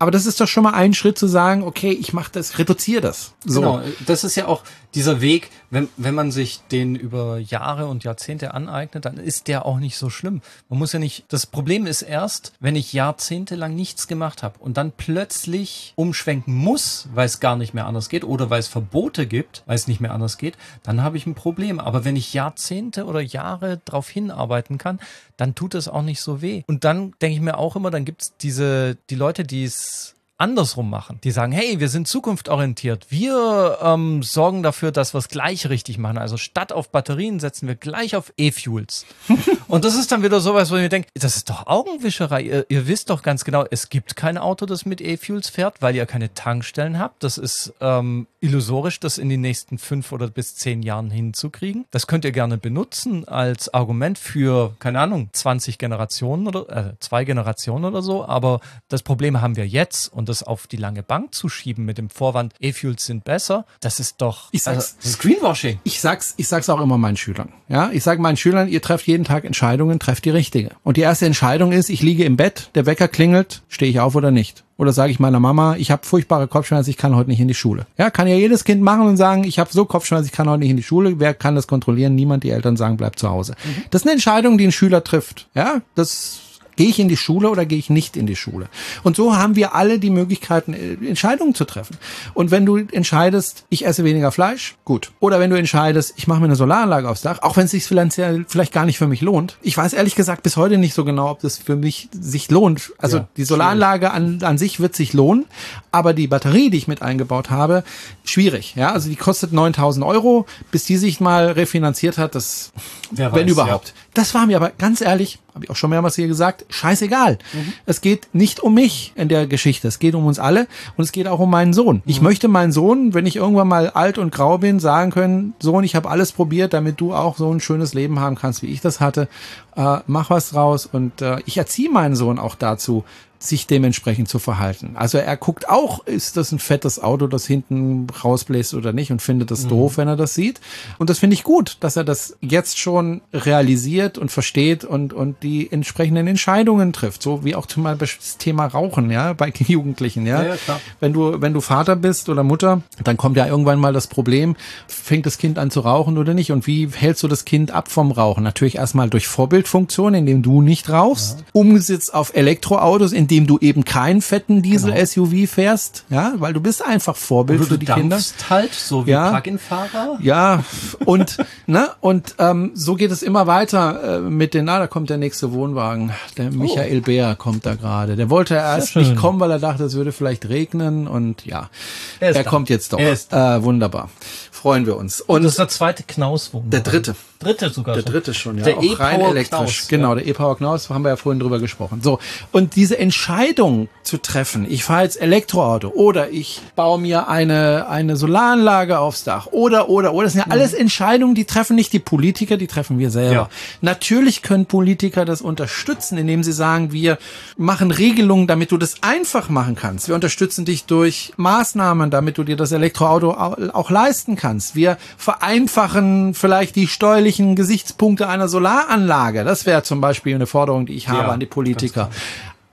Aber 0.00 0.10
das 0.10 0.24
ist 0.24 0.40
doch 0.40 0.48
schon 0.48 0.62
mal 0.64 0.72
ein 0.72 0.94
Schritt 0.94 1.18
zu 1.18 1.26
sagen, 1.26 1.62
okay, 1.62 1.90
ich 1.92 2.14
mache 2.14 2.32
das, 2.32 2.58
reduziere 2.58 3.02
das. 3.02 3.34
So. 3.44 3.60
Genau, 3.60 3.82
das 4.06 4.24
ist 4.24 4.34
ja 4.34 4.46
auch 4.46 4.62
dieser 4.94 5.20
Weg, 5.20 5.50
wenn, 5.70 5.88
wenn 5.96 6.14
man 6.14 6.30
sich 6.30 6.60
den 6.70 6.94
über 6.94 7.38
Jahre 7.38 7.86
und 7.86 8.04
Jahrzehnte 8.04 8.54
aneignet, 8.54 9.04
dann 9.04 9.16
ist 9.16 9.48
der 9.48 9.66
auch 9.66 9.78
nicht 9.78 9.96
so 9.96 10.10
schlimm. 10.10 10.42
Man 10.68 10.78
muss 10.78 10.92
ja 10.92 10.98
nicht, 10.98 11.24
das 11.28 11.46
Problem 11.46 11.86
ist 11.86 12.02
erst, 12.02 12.52
wenn 12.60 12.76
ich 12.76 12.92
jahrzehntelang 12.92 13.74
nichts 13.74 14.08
gemacht 14.08 14.42
habe 14.42 14.58
und 14.58 14.76
dann 14.76 14.92
plötzlich 14.92 15.92
umschwenken 15.96 16.54
muss, 16.54 17.08
weil 17.14 17.26
es 17.26 17.40
gar 17.40 17.56
nicht 17.56 17.74
mehr 17.74 17.86
anders 17.86 18.08
geht 18.08 18.24
oder 18.24 18.50
weil 18.50 18.60
es 18.60 18.68
Verbote 18.68 19.26
gibt, 19.26 19.62
weil 19.66 19.76
es 19.76 19.86
nicht 19.86 20.00
mehr 20.00 20.12
anders 20.12 20.38
geht, 20.38 20.56
dann 20.82 21.02
habe 21.02 21.16
ich 21.16 21.26
ein 21.26 21.34
Problem. 21.34 21.78
Aber 21.78 22.04
wenn 22.04 22.16
ich 22.16 22.34
Jahrzehnte 22.34 23.04
oder 23.04 23.20
Jahre 23.20 23.80
darauf 23.84 24.08
hinarbeiten 24.08 24.78
kann, 24.78 25.00
dann 25.36 25.54
tut 25.54 25.74
es 25.74 25.88
auch 25.88 26.02
nicht 26.02 26.20
so 26.20 26.42
weh. 26.42 26.62
Und 26.66 26.84
dann 26.84 27.14
denke 27.20 27.34
ich 27.34 27.40
mir 27.40 27.58
auch 27.58 27.76
immer, 27.76 27.90
dann 27.90 28.04
gibt 28.04 28.22
es 28.22 28.36
diese, 28.36 28.96
die 29.08 29.14
Leute, 29.14 29.44
die 29.44 29.64
es 29.64 30.14
andersrum 30.40 30.88
machen. 30.88 31.20
Die 31.22 31.30
sagen, 31.30 31.52
hey, 31.52 31.80
wir 31.80 31.88
sind 31.88 32.08
zukunftsorientiert. 32.08 33.06
Wir 33.10 33.78
ähm, 33.82 34.22
sorgen 34.22 34.62
dafür, 34.62 34.90
dass 34.90 35.14
wir 35.14 35.18
es 35.18 35.28
gleich 35.28 35.68
richtig 35.68 35.98
machen. 35.98 36.18
Also 36.18 36.36
statt 36.38 36.72
auf 36.72 36.90
Batterien 36.90 37.40
setzen 37.40 37.68
wir 37.68 37.74
gleich 37.74 38.16
auf 38.16 38.32
E-Fuels. 38.38 39.04
Und 39.68 39.84
das 39.84 39.94
ist 39.94 40.10
dann 40.10 40.22
wieder 40.22 40.40
sowas, 40.40 40.70
wo 40.70 40.76
ich 40.76 40.82
mir 40.82 40.88
denke, 40.88 41.08
das 41.14 41.36
ist 41.36 41.50
doch 41.50 41.66
Augenwischerei. 41.66 42.42
Ihr, 42.42 42.66
ihr 42.68 42.86
wisst 42.86 43.10
doch 43.10 43.22
ganz 43.22 43.44
genau, 43.44 43.64
es 43.70 43.90
gibt 43.90 44.16
kein 44.16 44.38
Auto, 44.38 44.64
das 44.64 44.86
mit 44.86 45.00
E-Fuels 45.02 45.50
fährt, 45.50 45.82
weil 45.82 45.94
ihr 45.94 46.06
keine 46.06 46.32
Tankstellen 46.32 46.98
habt. 46.98 47.22
Das 47.22 47.36
ist 47.36 47.74
ähm, 47.80 48.26
illusorisch, 48.40 48.98
das 48.98 49.18
in 49.18 49.28
den 49.28 49.42
nächsten 49.42 49.76
fünf 49.76 50.10
oder 50.10 50.28
bis 50.28 50.56
zehn 50.56 50.82
Jahren 50.82 51.10
hinzukriegen. 51.10 51.84
Das 51.90 52.06
könnt 52.06 52.24
ihr 52.24 52.32
gerne 52.32 52.56
benutzen 52.56 53.28
als 53.28 53.72
Argument 53.74 54.18
für, 54.18 54.74
keine 54.78 55.00
Ahnung, 55.00 55.28
20 55.32 55.76
Generationen 55.76 56.46
oder 56.48 56.68
äh, 56.70 56.92
zwei 57.00 57.24
Generationen 57.24 57.84
oder 57.84 58.00
so. 58.00 58.24
Aber 58.24 58.60
das 58.88 59.02
Problem 59.02 59.42
haben 59.42 59.56
wir 59.56 59.68
jetzt 59.68 60.10
und 60.10 60.29
das 60.30 60.42
auf 60.42 60.66
die 60.66 60.76
lange 60.76 61.02
Bank 61.02 61.34
zu 61.34 61.48
schieben 61.48 61.84
mit 61.84 61.98
dem 61.98 62.08
Vorwand, 62.10 62.54
E-Fuels 62.60 63.04
sind 63.04 63.24
besser, 63.24 63.66
das 63.80 64.00
ist 64.00 64.16
doch 64.22 64.48
Ich 64.52 64.62
sag's- 64.62 64.76
also, 64.76 64.94
das 65.02 65.06
ist 65.10 65.18
Greenwashing. 65.20 65.78
Ich 65.84 66.00
sag's, 66.00 66.34
ich 66.38 66.48
sag's 66.48 66.68
auch 66.70 66.80
immer 66.80 66.96
meinen 66.98 67.16
Schülern. 67.16 67.50
Ja, 67.68 67.90
ich 67.92 68.02
sage 68.02 68.22
meinen 68.22 68.36
Schülern, 68.36 68.68
ihr 68.68 68.80
trefft 68.82 69.06
jeden 69.06 69.24
Tag 69.24 69.44
Entscheidungen, 69.44 69.98
trefft 69.98 70.24
die 70.24 70.30
richtige. 70.30 70.70
Und 70.82 70.96
die 70.96 71.02
erste 71.02 71.26
Entscheidung 71.26 71.72
ist, 71.72 71.90
ich 71.90 72.02
liege 72.02 72.24
im 72.24 72.36
Bett, 72.36 72.70
der 72.74 72.86
Wecker 72.86 73.08
klingelt, 73.08 73.62
stehe 73.68 73.90
ich 73.90 74.00
auf 74.00 74.14
oder 74.14 74.30
nicht? 74.30 74.64
Oder 74.78 74.94
sage 74.94 75.12
ich 75.12 75.20
meiner 75.20 75.40
Mama, 75.40 75.76
ich 75.76 75.90
habe 75.90 76.06
furchtbare 76.06 76.48
Kopfschmerzen, 76.48 76.88
ich 76.88 76.96
kann 76.96 77.14
heute 77.14 77.28
nicht 77.28 77.40
in 77.40 77.48
die 77.48 77.54
Schule. 77.54 77.86
Ja, 77.98 78.08
kann 78.08 78.26
ja 78.28 78.36
jedes 78.36 78.64
Kind 78.64 78.80
machen 78.82 79.02
und 79.02 79.18
sagen, 79.18 79.44
ich 79.44 79.58
habe 79.58 79.70
so 79.70 79.84
Kopfschmerzen, 79.84 80.26
ich 80.26 80.32
kann 80.32 80.48
heute 80.48 80.60
nicht 80.60 80.70
in 80.70 80.78
die 80.78 80.82
Schule. 80.82 81.20
Wer 81.20 81.34
kann 81.34 81.54
das 81.54 81.66
kontrollieren? 81.66 82.14
Niemand. 82.14 82.44
Die 82.44 82.50
Eltern 82.50 82.78
sagen, 82.78 82.96
bleib 82.96 83.18
zu 83.18 83.28
Hause. 83.28 83.54
Das 83.90 84.00
ist 84.02 84.06
eine 84.06 84.12
Entscheidung, 84.12 84.56
die 84.56 84.64
ein 84.66 84.72
Schüler 84.72 85.04
trifft. 85.04 85.48
Ja, 85.54 85.82
das 85.94 86.38
Gehe 86.76 86.88
ich 86.88 86.98
in 86.98 87.08
die 87.08 87.16
Schule 87.16 87.50
oder 87.50 87.66
gehe 87.66 87.78
ich 87.78 87.90
nicht 87.90 88.16
in 88.16 88.26
die 88.26 88.36
Schule? 88.36 88.68
Und 89.02 89.16
so 89.16 89.36
haben 89.36 89.56
wir 89.56 89.74
alle 89.74 89.98
die 89.98 90.10
Möglichkeiten, 90.10 90.74
äh, 90.74 90.94
Entscheidungen 91.06 91.54
zu 91.54 91.64
treffen. 91.64 91.96
Und 92.34 92.50
wenn 92.50 92.66
du 92.66 92.76
entscheidest, 92.76 93.64
ich 93.68 93.86
esse 93.86 94.04
weniger 94.04 94.32
Fleisch, 94.32 94.76
gut. 94.84 95.12
Oder 95.20 95.40
wenn 95.40 95.50
du 95.50 95.56
entscheidest, 95.56 96.14
ich 96.16 96.26
mache 96.26 96.40
mir 96.40 96.46
eine 96.46 96.56
Solaranlage 96.56 97.08
aufs 97.08 97.22
Dach, 97.22 97.38
auch 97.42 97.56
wenn 97.56 97.64
es 97.64 97.70
sich 97.72 97.84
finanziell 97.84 98.44
vielleicht 98.48 98.72
gar 98.72 98.86
nicht 98.86 98.98
für 98.98 99.06
mich 99.06 99.20
lohnt. 99.20 99.56
Ich 99.62 99.76
weiß 99.76 99.92
ehrlich 99.92 100.14
gesagt 100.14 100.42
bis 100.42 100.56
heute 100.56 100.78
nicht 100.78 100.94
so 100.94 101.04
genau, 101.04 101.30
ob 101.30 101.40
das 101.40 101.58
für 101.58 101.76
mich 101.76 102.08
sich 102.12 102.50
lohnt. 102.50 102.92
Also 102.98 103.18
Ja, 103.18 103.28
die 103.36 103.44
Solaranlage 103.44 104.10
an, 104.10 104.42
an 104.42 104.58
sich 104.58 104.80
wird 104.80 104.94
sich 104.96 105.12
lohnen, 105.12 105.46
aber 105.92 106.14
die 106.14 106.26
Batterie, 106.26 106.70
die 106.70 106.78
ich 106.78 106.88
mit 106.88 107.02
eingebaut 107.02 107.50
habe, 107.50 107.84
schwierig. 108.24 108.74
Ja, 108.76 108.92
also 108.92 109.08
die 109.08 109.16
kostet 109.16 109.52
9000 109.52 110.04
Euro, 110.04 110.46
bis 110.70 110.84
die 110.84 110.96
sich 110.96 111.20
mal 111.20 111.48
refinanziert 111.48 112.18
hat, 112.18 112.34
das, 112.34 112.72
Wer 113.10 113.32
wenn 113.34 113.46
weiß, 113.46 113.52
überhaupt. 113.52 113.94
Das 114.14 114.34
war 114.34 114.46
mir 114.46 114.56
aber 114.56 114.70
ganz 114.76 115.00
ehrlich, 115.00 115.38
habe 115.54 115.64
ich 115.64 115.70
auch 115.70 115.76
schon 115.76 115.90
mehrmals 115.90 116.16
hier 116.16 116.26
gesagt, 116.26 116.64
scheißegal. 116.68 117.38
Es 117.86 118.00
geht 118.00 118.28
nicht 118.32 118.60
um 118.60 118.74
mich 118.74 119.12
in 119.14 119.28
der 119.28 119.46
Geschichte. 119.46 119.86
Es 119.86 119.98
geht 120.00 120.14
um 120.14 120.26
uns 120.26 120.38
alle 120.38 120.66
und 120.96 121.04
es 121.04 121.12
geht 121.12 121.28
auch 121.28 121.38
um 121.38 121.50
meinen 121.50 121.72
Sohn. 121.72 122.02
Ich 122.06 122.20
möchte 122.20 122.48
meinen 122.48 122.72
Sohn, 122.72 123.14
wenn 123.14 123.26
ich 123.26 123.36
irgendwann 123.36 123.68
mal 123.68 123.90
alt 123.90 124.18
und 124.18 124.32
grau 124.32 124.58
bin, 124.58 124.80
sagen 124.80 125.12
können, 125.12 125.54
Sohn, 125.60 125.84
ich 125.84 125.94
habe 125.94 126.10
alles 126.10 126.32
probiert, 126.32 126.72
damit 126.72 127.00
du 127.00 127.14
auch 127.14 127.36
so 127.36 127.52
ein 127.52 127.60
schönes 127.60 127.94
Leben 127.94 128.18
haben 128.18 128.36
kannst, 128.36 128.62
wie 128.62 128.66
ich 128.66 128.80
das 128.80 129.00
hatte. 129.00 129.28
Äh, 129.76 129.98
mach 130.06 130.30
was 130.30 130.50
draus 130.50 130.86
und 130.86 131.22
äh, 131.22 131.38
ich 131.46 131.56
erziehe 131.56 131.90
meinen 131.90 132.16
Sohn 132.16 132.38
auch 132.38 132.56
dazu, 132.56 133.04
sich 133.42 133.66
dementsprechend 133.66 134.28
zu 134.28 134.38
verhalten. 134.38 134.92
Also 134.94 135.16
er 135.16 135.36
guckt 135.36 135.68
auch, 135.68 136.06
ist 136.06 136.36
das 136.36 136.52
ein 136.52 136.58
fettes 136.58 137.02
Auto, 137.02 137.26
das 137.26 137.46
hinten 137.46 138.06
rausbläst 138.22 138.74
oder 138.74 138.92
nicht 138.92 139.10
und 139.10 139.22
findet 139.22 139.50
das 139.50 139.66
doof, 139.66 139.96
wenn 139.96 140.08
er 140.08 140.16
das 140.16 140.34
sieht. 140.34 140.60
Und 140.98 141.08
das 141.08 141.18
finde 141.18 141.34
ich 141.34 141.42
gut, 141.42 141.78
dass 141.80 141.96
er 141.96 142.04
das 142.04 142.36
jetzt 142.42 142.78
schon 142.78 143.22
realisiert 143.32 144.18
und 144.18 144.30
versteht 144.30 144.84
und, 144.84 145.14
und 145.14 145.42
die 145.42 145.72
entsprechenden 145.72 146.26
Entscheidungen 146.26 146.92
trifft. 146.92 147.22
So 147.22 147.42
wie 147.42 147.54
auch 147.54 147.64
zum 147.64 147.84
Beispiel 147.84 148.08
das 148.18 148.36
Thema 148.36 148.66
Rauchen, 148.66 149.10
ja, 149.10 149.32
bei 149.32 149.50
Jugendlichen, 149.58 150.26
ja. 150.26 150.42
Ja, 150.42 150.54
ja. 150.54 150.80
Wenn 151.00 151.14
du, 151.14 151.40
wenn 151.40 151.54
du 151.54 151.62
Vater 151.62 151.96
bist 151.96 152.28
oder 152.28 152.42
Mutter, 152.42 152.82
dann 153.02 153.16
kommt 153.16 153.38
ja 153.38 153.46
irgendwann 153.46 153.78
mal 153.78 153.94
das 153.94 154.06
Problem, 154.06 154.54
fängt 154.86 155.24
das 155.24 155.38
Kind 155.38 155.58
an 155.58 155.70
zu 155.70 155.80
rauchen 155.80 156.18
oder 156.18 156.34
nicht? 156.34 156.52
Und 156.52 156.66
wie 156.66 156.88
hältst 156.92 157.22
du 157.22 157.28
das 157.28 157.46
Kind 157.46 157.70
ab 157.70 157.90
vom 157.90 158.12
Rauchen? 158.12 158.44
Natürlich 158.44 158.76
erstmal 158.76 159.08
durch 159.08 159.28
Vorbildfunktion, 159.28 160.12
indem 160.12 160.42
du 160.42 160.60
nicht 160.60 160.90
rauchst, 160.90 161.42
umgesetzt 161.52 162.12
auf 162.12 162.34
Elektroautos, 162.34 163.12
indem 163.30 163.46
du 163.46 163.58
eben 163.60 163.84
keinen 163.84 164.22
fetten 164.22 164.60
Diesel-SUV 164.60 165.48
fährst, 165.48 166.04
ja, 166.10 166.32
weil 166.38 166.52
du 166.52 166.60
bist 166.60 166.84
einfach 166.84 167.14
Vorbild 167.14 167.62
für 167.62 167.68
du 167.70 167.76
die 167.76 167.86
Kinder. 167.86 168.16
dampfst 168.16 168.50
halt, 168.50 168.74
so 168.74 169.06
wie 169.06 169.10
Ja. 169.12 169.30
Plug-in-Fahrer. 169.30 170.18
Ja, 170.20 170.64
und 171.04 171.38
ne, 171.68 171.90
und 172.00 172.34
ähm, 172.38 172.72
so 172.74 172.96
geht 172.96 173.12
es 173.12 173.22
immer 173.22 173.46
weiter 173.46 174.16
äh, 174.16 174.20
mit 174.20 174.52
den, 174.54 174.64
na, 174.64 174.80
da 174.80 174.88
kommt 174.88 175.10
der 175.10 175.18
nächste 175.18 175.52
Wohnwagen. 175.52 176.10
Der 176.38 176.50
Michael 176.50 177.02
Beer 177.02 177.36
kommt 177.36 177.66
da 177.66 177.76
gerade. 177.76 178.16
Der 178.16 178.30
wollte 178.30 178.54
erst 178.54 178.96
nicht 178.96 179.14
kommen, 179.16 179.38
weil 179.38 179.52
er 179.52 179.60
dachte, 179.60 179.84
es 179.84 179.94
würde 179.94 180.10
vielleicht 180.10 180.48
regnen 180.48 181.06
und 181.06 181.46
ja, 181.46 181.70
Er 182.18 182.34
er 182.34 182.42
kommt 182.44 182.68
jetzt 182.68 182.92
doch. 182.92 182.98
Er 182.98 183.12
ist 183.12 183.32
Äh, 183.32 183.62
wunderbar. 183.62 184.10
Freuen 184.50 184.86
wir 184.86 184.96
uns. 184.96 185.20
Und 185.20 185.36
Und 185.36 185.42
das 185.44 185.52
ist 185.52 185.58
der 185.58 185.68
zweite 185.68 186.02
Knauswohnwagen. 186.02 186.70
der 186.70 186.80
dritte. 186.80 187.14
Dritte 187.40 187.70
sogar. 187.70 187.94
Der 187.94 188.02
schon. 188.02 188.12
dritte 188.12 188.34
schon, 188.34 188.58
ja. 188.58 188.64
Der 188.64 188.76
auch 188.78 189.00
rein 189.00 189.16
E-Power 189.20 189.30
elektrisch. 189.30 189.48
Knaus, 189.78 189.88
genau, 189.88 190.14
der 190.14 190.26
E-Power 190.26 190.56
Knaus, 190.58 190.90
haben 190.90 191.02
wir 191.02 191.08
ja 191.08 191.16
vorhin 191.16 191.40
drüber 191.40 191.58
gesprochen. 191.58 192.00
So. 192.02 192.18
Und 192.52 192.76
diese 192.76 192.98
Entscheidung 192.98 193.88
zu 194.02 194.18
treffen, 194.18 194.66
ich 194.70 194.84
fahre 194.84 195.04
jetzt 195.04 195.20
Elektroauto 195.20 195.88
oder 195.88 196.30
ich 196.30 196.60
baue 196.76 197.00
mir 197.00 197.28
eine, 197.28 197.88
eine 197.88 198.16
Solaranlage 198.16 198.98
aufs 198.98 199.24
Dach 199.24 199.46
oder, 199.46 199.88
oder, 199.88 200.12
oder. 200.12 200.24
Das 200.24 200.34
sind 200.34 200.44
ja 200.46 200.52
alles 200.52 200.74
Entscheidungen, 200.74 201.34
die 201.34 201.46
treffen 201.46 201.76
nicht 201.76 201.92
die 201.94 201.98
Politiker, 201.98 202.58
die 202.58 202.66
treffen 202.66 202.98
wir 202.98 203.10
selber. 203.10 203.30
Mhm. 203.30 203.36
Ja. 203.36 203.48
Natürlich 203.80 204.42
können 204.42 204.66
Politiker 204.66 205.24
das 205.24 205.40
unterstützen, 205.40 206.18
indem 206.18 206.42
sie 206.42 206.52
sagen, 206.52 206.92
wir 206.92 207.16
machen 207.56 207.90
Regelungen, 207.90 208.48
damit 208.48 208.70
du 208.70 208.76
das 208.76 208.96
einfach 209.02 209.48
machen 209.48 209.76
kannst. 209.76 210.08
Wir 210.08 210.14
unterstützen 210.14 210.66
dich 210.66 210.84
durch 210.84 211.32
Maßnahmen, 211.38 212.10
damit 212.10 212.36
du 212.36 212.44
dir 212.44 212.56
das 212.56 212.72
Elektroauto 212.72 213.30
au- 213.30 213.56
auch 213.72 213.90
leisten 213.90 214.36
kannst. 214.36 214.74
Wir 214.74 214.98
vereinfachen 215.16 216.34
vielleicht 216.34 216.76
die 216.76 216.86
steuerlichen 217.30 217.54
Gesichtspunkte 217.54 218.28
einer 218.28 218.48
Solaranlage. 218.48 219.44
Das 219.44 219.66
wäre 219.66 219.82
zum 219.82 220.00
Beispiel 220.00 220.34
eine 220.34 220.46
Forderung, 220.46 220.86
die 220.86 220.94
ich 220.94 221.08
habe 221.08 221.18
Ja, 221.18 221.28
an 221.28 221.40
die 221.40 221.46
Politiker. 221.46 222.10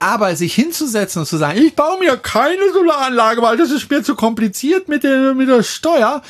Aber 0.00 0.34
sich 0.36 0.54
hinzusetzen 0.54 1.20
und 1.20 1.26
zu 1.26 1.36
sagen, 1.36 1.58
ich 1.58 1.74
baue 1.74 1.98
mir 1.98 2.16
keine 2.16 2.72
Solaranlage, 2.72 3.42
weil 3.42 3.56
das 3.56 3.70
ist 3.70 3.90
mir 3.90 4.02
zu 4.02 4.14
kompliziert 4.14 4.88
mit 4.88 5.02
der, 5.02 5.34
mit 5.34 5.48
der 5.48 5.62
Steuer, 5.62 6.22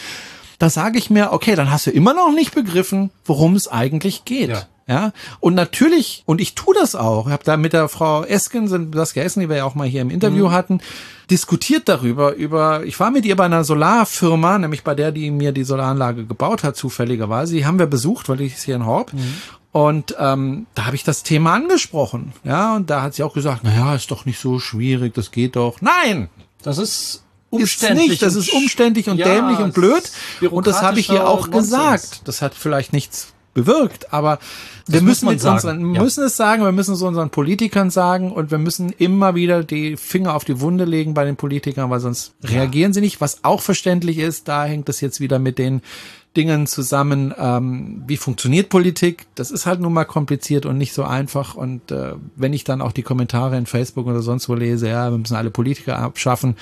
da 0.58 0.70
sage 0.70 0.98
ich 0.98 1.10
mir, 1.10 1.32
okay, 1.32 1.54
dann 1.54 1.70
hast 1.70 1.86
du 1.86 1.90
immer 1.90 2.14
noch 2.14 2.32
nicht 2.32 2.54
begriffen, 2.54 3.10
worum 3.24 3.56
es 3.56 3.68
eigentlich 3.68 4.24
geht. 4.24 4.50
Ja. 4.50 4.62
Ja, 4.88 5.12
und 5.40 5.54
natürlich, 5.54 6.22
und 6.24 6.40
ich 6.40 6.54
tue 6.54 6.74
das 6.74 6.94
auch, 6.94 7.26
ich 7.26 7.32
habe 7.32 7.44
da 7.44 7.58
mit 7.58 7.74
der 7.74 7.88
Frau 7.90 8.24
Esken, 8.24 8.68
sind 8.68 8.94
das 8.94 9.14
Essen, 9.14 9.40
die 9.40 9.48
wir 9.50 9.56
ja 9.58 9.64
auch 9.64 9.74
mal 9.74 9.86
hier 9.86 10.00
im 10.00 10.08
Interview 10.08 10.50
hatten, 10.50 10.80
diskutiert 11.30 11.90
darüber, 11.90 12.34
über, 12.34 12.84
ich 12.84 12.98
war 12.98 13.10
mit 13.10 13.26
ihr 13.26 13.36
bei 13.36 13.44
einer 13.44 13.64
Solarfirma, 13.64 14.56
nämlich 14.58 14.84
bei 14.84 14.94
der, 14.94 15.12
die 15.12 15.30
mir 15.30 15.52
die 15.52 15.64
Solaranlage 15.64 16.24
gebaut 16.24 16.64
hat, 16.64 16.74
zufälligerweise, 16.76 17.54
die 17.54 17.66
haben 17.66 17.78
wir 17.78 17.86
besucht, 17.86 18.30
weil 18.30 18.40
ich 18.40 18.54
ist 18.54 18.62
hier 18.64 18.76
in 18.76 18.86
Horb. 18.86 19.12
Und 19.72 20.16
ähm, 20.18 20.66
da 20.74 20.86
habe 20.86 20.96
ich 20.96 21.04
das 21.04 21.22
Thema 21.22 21.52
angesprochen. 21.52 22.32
Ja, 22.42 22.74
und 22.74 22.88
da 22.88 23.02
hat 23.02 23.12
sie 23.14 23.22
auch 23.22 23.34
gesagt, 23.34 23.60
na 23.64 23.74
ja, 23.74 23.94
ist 23.94 24.10
doch 24.10 24.24
nicht 24.24 24.40
so 24.40 24.58
schwierig, 24.58 25.12
das 25.12 25.30
geht 25.30 25.56
doch. 25.56 25.82
Nein, 25.82 26.30
Das 26.62 26.78
ist 26.78 26.88
ist 26.90 27.22
umständlich. 27.50 28.08
nicht. 28.08 28.22
Das 28.22 28.34
ist 28.34 28.50
umständlich 28.54 29.08
und 29.10 29.18
Ja, 29.18 29.26
dämlich 29.26 29.58
und 29.58 29.74
blöd. 29.74 30.02
es 30.02 30.42
ist 30.42 30.50
Und 30.50 30.66
das 30.66 30.80
habe 30.80 30.98
ich 30.98 31.10
ihr 31.10 31.28
auch 31.28 31.46
Nonsens. 31.46 31.70
gesagt. 31.70 32.20
Das 32.24 32.40
hat 32.40 32.54
vielleicht 32.54 32.94
nichts 32.94 33.34
bewirkt, 33.58 34.12
aber 34.12 34.38
wir 34.86 35.02
muss 35.02 35.22
müssen, 35.22 35.38
sagen, 35.38 35.54
unseren, 35.56 35.94
ja. 35.94 36.02
müssen 36.02 36.24
es 36.24 36.36
sagen, 36.36 36.62
wir 36.62 36.72
müssen 36.72 36.94
es 36.94 37.02
unseren 37.02 37.30
Politikern 37.30 37.90
sagen 37.90 38.32
und 38.32 38.50
wir 38.50 38.58
müssen 38.58 38.90
immer 38.90 39.34
wieder 39.34 39.64
die 39.64 39.96
Finger 39.96 40.34
auf 40.34 40.44
die 40.44 40.60
Wunde 40.60 40.84
legen 40.84 41.14
bei 41.14 41.24
den 41.24 41.36
Politikern, 41.36 41.90
weil 41.90 42.00
sonst 42.00 42.34
reagieren 42.44 42.92
sie 42.92 43.00
nicht, 43.00 43.20
was 43.20 43.44
auch 43.44 43.60
verständlich 43.60 44.18
ist. 44.18 44.48
Da 44.48 44.64
hängt 44.64 44.88
es 44.88 45.00
jetzt 45.00 45.20
wieder 45.20 45.38
mit 45.38 45.58
den 45.58 45.82
Dingen 46.36 46.66
zusammen, 46.66 47.34
ähm, 47.36 48.04
wie 48.06 48.16
funktioniert 48.16 48.68
Politik. 48.68 49.26
Das 49.34 49.50
ist 49.50 49.66
halt 49.66 49.80
nun 49.80 49.92
mal 49.92 50.04
kompliziert 50.04 50.66
und 50.66 50.78
nicht 50.78 50.92
so 50.92 51.02
einfach. 51.02 51.54
Und 51.54 51.90
äh, 51.90 52.12
wenn 52.36 52.52
ich 52.52 52.64
dann 52.64 52.80
auch 52.80 52.92
die 52.92 53.02
Kommentare 53.02 53.56
in 53.56 53.66
Facebook 53.66 54.06
oder 54.06 54.22
sonst 54.22 54.48
wo 54.48 54.54
lese, 54.54 54.88
ja, 54.88 55.10
wir 55.10 55.18
müssen 55.18 55.36
alle 55.36 55.50
Politiker 55.50 55.98
abschaffen, 55.98 56.56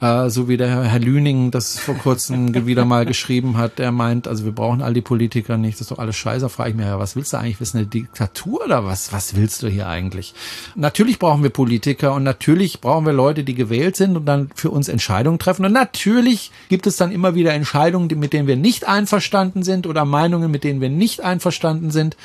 äh, 0.00 0.30
so 0.30 0.48
wie 0.48 0.56
der 0.56 0.84
Herr 0.84 0.98
Lüning 0.98 1.50
das 1.50 1.78
vor 1.78 1.94
kurzem 1.94 2.66
wieder 2.66 2.84
mal 2.84 3.04
geschrieben 3.04 3.56
hat, 3.56 3.78
der 3.78 3.92
meint, 3.92 4.26
also 4.26 4.44
wir 4.44 4.52
brauchen 4.52 4.82
all 4.82 4.94
die 4.94 5.00
Politiker 5.00 5.56
nicht, 5.56 5.74
das 5.74 5.82
ist 5.82 5.90
doch 5.90 5.98
alles 5.98 6.16
scheiße. 6.16 6.48
Frage 6.48 6.70
ich 6.70 6.76
mich, 6.76 6.86
ja, 6.86 6.98
was 6.98 7.16
willst 7.16 7.32
du 7.32 7.38
eigentlich? 7.38 7.70
Du 7.70 7.78
eine 7.78 7.86
Diktatur 7.86 8.64
oder 8.64 8.84
was? 8.84 9.12
Was 9.12 9.36
willst 9.36 9.62
du 9.62 9.68
hier 9.68 9.88
eigentlich? 9.88 10.34
Natürlich 10.74 11.18
brauchen 11.18 11.42
wir 11.42 11.50
Politiker 11.50 12.14
und 12.14 12.22
natürlich 12.22 12.80
brauchen 12.80 13.04
wir 13.04 13.12
Leute, 13.12 13.44
die 13.44 13.54
gewählt 13.54 13.96
sind 13.96 14.16
und 14.16 14.24
dann 14.26 14.50
für 14.54 14.70
uns 14.70 14.88
Entscheidungen 14.88 15.38
treffen. 15.38 15.64
Und 15.64 15.72
natürlich 15.72 16.50
gibt 16.68 16.86
es 16.86 16.96
dann 16.96 17.12
immer 17.12 17.34
wieder 17.34 17.52
Entscheidungen, 17.52 18.08
mit 18.18 18.32
denen 18.32 18.48
wir 18.48 18.56
nicht 18.56 18.88
einverstanden 18.88 19.62
sind 19.62 19.86
oder 19.86 20.04
Meinungen, 20.04 20.50
mit 20.50 20.64
denen 20.64 20.80
wir 20.80 20.88
nicht 20.88 21.20
einverstanden 21.20 21.90
sind. 21.90 22.16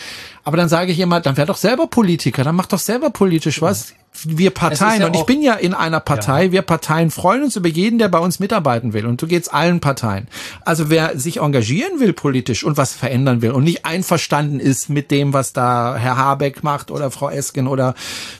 Aber 0.44 0.58
dann 0.58 0.70
sage 0.70 0.92
ich 0.92 1.00
immer, 1.00 1.20
dann 1.20 1.38
wär 1.38 1.46
doch 1.46 1.58
selber 1.58 1.88
Politiker, 1.88 2.44
dann 2.44 2.56
mach 2.56 2.68
doch 2.68 2.80
selber 2.80 3.10
politisch 3.10 3.62
was. 3.62 3.94
Wir 4.24 4.52
Parteien, 4.52 5.02
ja 5.02 5.08
und 5.08 5.16
ich 5.16 5.24
bin 5.24 5.42
ja 5.42 5.54
in 5.54 5.74
einer 5.74 6.00
Partei, 6.00 6.52
wir 6.52 6.62
Parteien 6.62 7.12
freuen 7.12 7.44
uns 7.44 7.56
über 7.56 7.68
jeden, 7.68 8.00
der 8.00 8.08
bei 8.08 8.20
uns 8.20 8.40
mitarbeiten 8.40 8.94
will. 8.94 9.06
Und 9.06 9.20
so 9.20 9.28
geht's 9.28 9.50
allen 9.50 9.80
Parteien. 9.82 10.28
Also 10.64 10.90
wer 10.90 11.18
sich 11.20 11.38
engagieren 11.42 12.00
will 12.00 12.14
politisch 12.14 12.64
und 12.64 12.78
was 12.78 12.94
verändern 12.94 13.42
will 13.42 13.52
und 13.52 13.64
nicht 13.64 13.86
einverstanden 13.86 14.60
ist 14.60 14.90
mit 14.90 15.12
dem, 15.12 15.34
was 15.34 15.54
da 15.54 15.96
Herr 15.98 16.18
Habeck 16.18 16.64
macht 16.64 16.92
oder 16.92 17.12
Frau 17.12 17.30
Esken 17.30 17.68
oder 17.68 17.94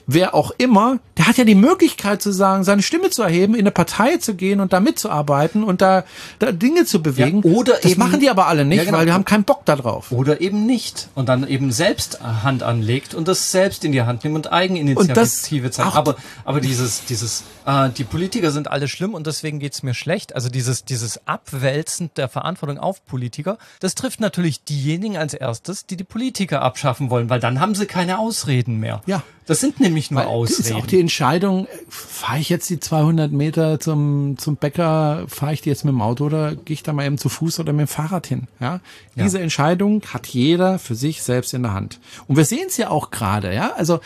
wer 0.06 0.34
auch 0.34 0.50
immer, 0.58 0.98
der 1.18 1.26
hat 1.28 1.36
ja 1.38 1.44
die 1.44 1.54
Möglichkeit 1.54 2.22
zu 2.22 2.32
sagen, 2.32 2.64
seine 2.64 2.82
Stimme 2.82 3.10
zu 3.10 3.22
erheben, 3.22 3.54
in 3.54 3.60
eine 3.60 3.70
Partei 3.70 4.16
zu 4.16 4.34
gehen 4.34 4.60
und 4.60 4.72
da 4.72 4.80
mitzuarbeiten 4.80 5.62
und 5.64 5.80
da, 5.82 6.04
da 6.38 6.52
Dinge 6.52 6.84
zu 6.84 7.02
bewegen. 7.02 7.42
Ja, 7.44 7.50
oder 7.52 7.74
das 7.82 7.92
eben- 7.92 8.00
machen 8.00 8.20
die 8.20 8.30
aber 8.30 8.46
alle 8.46 8.64
nicht, 8.64 8.78
Ja, 8.78 8.84
genau. 8.84 8.98
weil 8.98 9.06
die 9.06 9.12
haben 9.12 9.24
keinen 9.24 9.44
Bock 9.44 9.64
da 9.64 9.76
drauf. 9.76 10.10
Oder 10.12 10.40
eben 10.40 10.66
nicht. 10.66 11.08
Und 11.14 11.28
dann 11.28 11.46
eben 11.48 11.72
selbst 11.72 12.20
Hand 12.22 12.62
anlegt 12.62 13.14
und 13.14 13.28
das 13.28 13.50
selbst 13.52 13.84
in 13.84 13.92
die 13.92 14.02
Hand 14.02 14.24
nimmt 14.24 14.36
und 14.36 14.52
Eigeninitiative 14.52 15.65
zeigt. 15.70 15.88
auch- 15.90 15.94
Aber, 15.96 16.16
aber 16.44 16.60
dieses, 16.60 17.04
dieses, 17.06 17.44
äh, 17.66 17.90
die 17.90 18.04
Politiker 18.04 18.50
sind 18.50 18.68
alle 18.70 18.88
schlimm 18.88 19.14
und 19.14 19.26
deswegen 19.26 19.58
geht's 19.58 19.82
mir 19.82 19.94
schlecht. 19.94 20.34
Also 20.34 20.48
dieses, 20.48 20.84
dieses 20.84 21.26
Abwälzen 21.26 22.10
der 22.16 22.28
Verantwortung 22.28 22.78
auf 22.78 23.04
Politiker, 23.06 23.58
das 23.80 23.94
trifft 23.94 24.20
natürlich 24.20 24.64
diejenigen 24.64 25.16
als 25.16 25.34
erstes, 25.34 25.86
die 25.86 25.96
die 25.96 26.04
Politiker 26.04 26.62
abschaffen 26.62 27.10
wollen, 27.10 27.30
weil 27.30 27.40
dann 27.40 27.60
haben 27.60 27.74
sie 27.74 27.86
keine 27.86 28.18
Ausreden 28.18 28.78
mehr. 28.78 29.00
Ja. 29.06 29.22
Das 29.46 29.60
sind 29.60 29.78
nämlich 29.78 30.10
nur 30.10 30.22
Weil 30.22 30.26
Ausreden. 30.28 30.70
Ist 30.70 30.82
auch 30.82 30.86
die 30.86 30.98
Entscheidung, 30.98 31.68
fahre 31.88 32.40
ich 32.40 32.48
jetzt 32.48 32.68
die 32.68 32.80
200 32.80 33.30
Meter 33.30 33.78
zum, 33.78 34.36
zum 34.38 34.56
Bäcker, 34.56 35.24
fahre 35.28 35.52
ich 35.52 35.60
die 35.60 35.68
jetzt 35.68 35.84
mit 35.84 35.92
dem 35.92 36.02
Auto 36.02 36.24
oder 36.24 36.56
gehe 36.56 36.74
ich 36.74 36.82
da 36.82 36.92
mal 36.92 37.06
eben 37.06 37.16
zu 37.16 37.28
Fuß 37.28 37.60
oder 37.60 37.72
mit 37.72 37.86
dem 37.86 37.88
Fahrrad 37.88 38.26
hin? 38.26 38.48
Ja? 38.58 38.80
Diese 39.14 39.38
Entscheidung 39.38 40.02
hat 40.12 40.26
jeder 40.26 40.80
für 40.80 40.96
sich 40.96 41.22
selbst 41.22 41.54
in 41.54 41.62
der 41.62 41.74
Hand. 41.74 42.00
Und 42.26 42.36
wir 42.36 42.44
sehen 42.44 42.64
es 42.66 42.76
ja 42.76 42.90
auch 42.90 43.12
gerade, 43.12 43.54
ja. 43.54 43.72
Also 43.76 44.00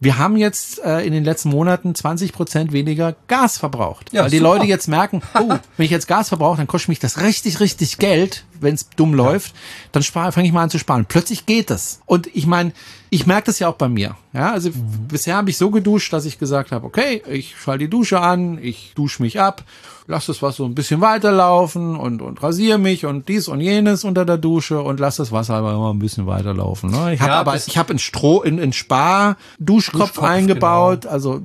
wir 0.00 0.16
haben 0.16 0.36
jetzt 0.36 0.82
äh, 0.82 1.00
in 1.00 1.12
den 1.12 1.24
letzten 1.24 1.50
Monaten 1.50 1.94
20 1.94 2.32
Prozent 2.32 2.72
weniger 2.72 3.14
Gas 3.28 3.58
verbraucht. 3.58 4.12
Ja, 4.12 4.22
weil 4.22 4.30
die 4.30 4.38
super. 4.38 4.54
Leute 4.54 4.66
jetzt 4.66 4.88
merken, 4.88 5.22
oh, 5.34 5.56
wenn 5.76 5.84
ich 5.84 5.90
jetzt 5.90 6.08
Gas 6.08 6.28
verbrauche, 6.28 6.56
dann 6.56 6.66
kostet 6.66 6.88
mich 6.88 6.98
das 6.98 7.20
richtig, 7.20 7.60
richtig 7.60 7.98
Geld, 7.98 8.44
wenn 8.60 8.74
es 8.74 8.88
dumm 8.90 9.14
läuft. 9.14 9.54
Dann 9.92 10.02
fange 10.02 10.46
ich 10.46 10.52
mal 10.52 10.62
an 10.62 10.70
zu 10.70 10.78
sparen. 10.78 11.06
Plötzlich 11.06 11.46
geht 11.46 11.70
es. 11.70 12.00
Und 12.06 12.28
ich 12.34 12.46
meine, 12.46 12.72
ich 13.10 13.26
merke 13.26 13.46
das 13.46 13.58
ja 13.58 13.68
auch 13.68 13.74
bei 13.74 13.88
mir. 13.88 14.16
Ja, 14.32 14.52
also 14.52 14.70
bisher 15.08 15.36
habe 15.36 15.50
ich 15.50 15.58
so 15.58 15.70
geduscht, 15.70 16.12
dass 16.12 16.24
ich 16.24 16.38
gesagt 16.38 16.70
habe, 16.70 16.86
okay, 16.86 17.22
ich 17.28 17.56
schalte 17.56 17.84
die 17.84 17.90
Dusche 17.90 18.20
an, 18.20 18.58
ich 18.62 18.92
dusche 18.94 19.22
mich 19.22 19.40
ab, 19.40 19.64
lass 20.06 20.26
das 20.26 20.42
was 20.42 20.56
so 20.56 20.64
ein 20.64 20.76
bisschen 20.76 21.00
weiterlaufen 21.00 21.96
und, 21.96 22.22
und 22.22 22.42
rasiere 22.42 22.78
mich 22.78 23.06
und 23.06 23.28
dies 23.28 23.48
und 23.48 23.60
jenes 23.60 24.04
unter 24.04 24.24
der 24.24 24.38
Dusche 24.38 24.80
und 24.80 25.00
lass 25.00 25.16
das 25.16 25.32
Wasser 25.32 25.54
aber 25.54 25.72
immer 25.72 25.92
ein 25.92 25.98
bisschen 25.98 26.26
weiterlaufen. 26.26 26.90
Ne? 26.90 27.14
Ich 27.14 27.20
habe 27.20 27.32
Ja, 27.32 27.40
aber, 27.40 27.56
ich 27.56 27.76
habe 27.76 27.90
einen 27.90 27.98
Stroh, 27.98 28.42
in, 28.42 28.58
in 28.58 28.72
Spar-Duschkopf 28.72 30.12
Duschkopf, 30.12 30.22
eingebaut, 30.22 31.06
also, 31.06 31.42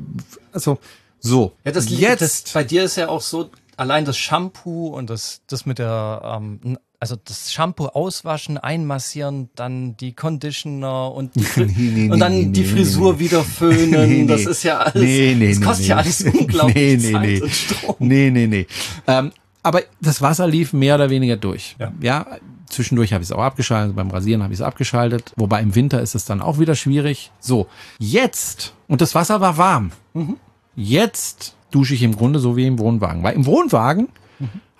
also, 0.51 0.78
so. 1.20 1.53
Ja, 1.63 1.72
das 1.72 1.89
liegt, 1.89 2.01
jetzt. 2.01 2.22
das, 2.22 2.53
bei 2.53 2.63
dir 2.63 2.84
ist 2.84 2.97
ja 2.97 3.09
auch 3.09 3.22
so, 3.22 3.49
allein 3.78 4.05
das 4.05 4.18
Shampoo 4.18 4.88
und 4.88 5.09
das, 5.09 5.41
das 5.47 5.66
mit 5.66 5.80
der, 5.80 6.22
ähm, 6.24 6.78
also 7.06 7.18
das 7.24 7.53
Shampoo 7.53 7.86
auswaschen, 7.86 8.58
einmassieren, 8.58 9.49
dann 9.53 9.95
die 9.97 10.14
Conditioner 10.14 11.14
und, 11.14 11.36
die, 11.36 11.41
Fri- 11.41 11.66
nee, 11.68 12.10
und 12.10 12.18
dann 12.20 12.32
nee, 12.34 12.45
die 12.47 12.62
nee, 12.62 12.66
Frisur 12.66 13.14
nee. 13.14 13.20
wieder 13.20 13.43
föhnen. 13.43 13.91
Nee, 14.10 14.26
Das 14.26 14.43
nee. 14.45 14.49
ist 14.51 14.64
ja 14.64 14.80
alles, 14.80 14.95
Nee, 14.95 15.36
nee, 15.38 15.49
das 15.49 15.60
nee, 15.60 15.66
kostet 15.66 15.84
nee. 15.86 15.89
ja 15.89 15.97
alles 15.97 16.22
unglaublich 16.24 16.76
nee, 16.76 16.95
nee, 16.97 17.12
Zeit 17.12 17.22
nee. 17.22 17.41
und 17.41 17.51
Strom. 17.51 17.95
Nee, 17.99 18.32
nee, 18.32 18.47
nee. 18.47 18.68
Ähm, 19.06 19.32
aber 19.62 19.82
das 20.01 20.20
Wasser 20.24 20.47
lief 20.47 20.74
mehr 20.74 20.95
oder 20.95 21.12
weniger 21.12 21.38
durch. 21.38 21.76
Ja. 21.80 21.91
ja 22.01 22.26
zwischendurch 22.68 23.14
habe 23.14 23.24
ich 23.24 23.30
es 23.30 23.36
auch 23.36 23.43
abgeschaltet, 23.43 23.95
beim 23.95 24.10
Rasieren 24.10 24.41
habe 24.41 24.51
ich 24.51 24.60
es 24.60 24.66
abgeschaltet, 24.66 25.32
wobei 25.36 25.62
im 25.62 25.76
Winter 25.76 26.01
ist 26.01 26.16
es 26.16 26.26
dann 26.26 26.41
auch 26.41 26.58
wieder 26.58 26.74
schwierig. 26.74 27.32
So, 27.39 27.68
jetzt, 27.99 28.74
und 28.88 29.01
das 29.01 29.14
Wasser 29.14 29.41
war 29.41 29.58
warm, 29.58 29.91
jetzt 30.76 31.56
dusche 31.70 31.93
ich 31.93 32.01
im 32.01 32.16
Grunde 32.16 32.39
so 32.39 32.58
wie 32.58 32.66
im 32.66 32.80
Wohnwagen. 32.80 33.22
Weil 33.22 33.36
im 33.36 33.45
Wohnwagen 33.45 34.08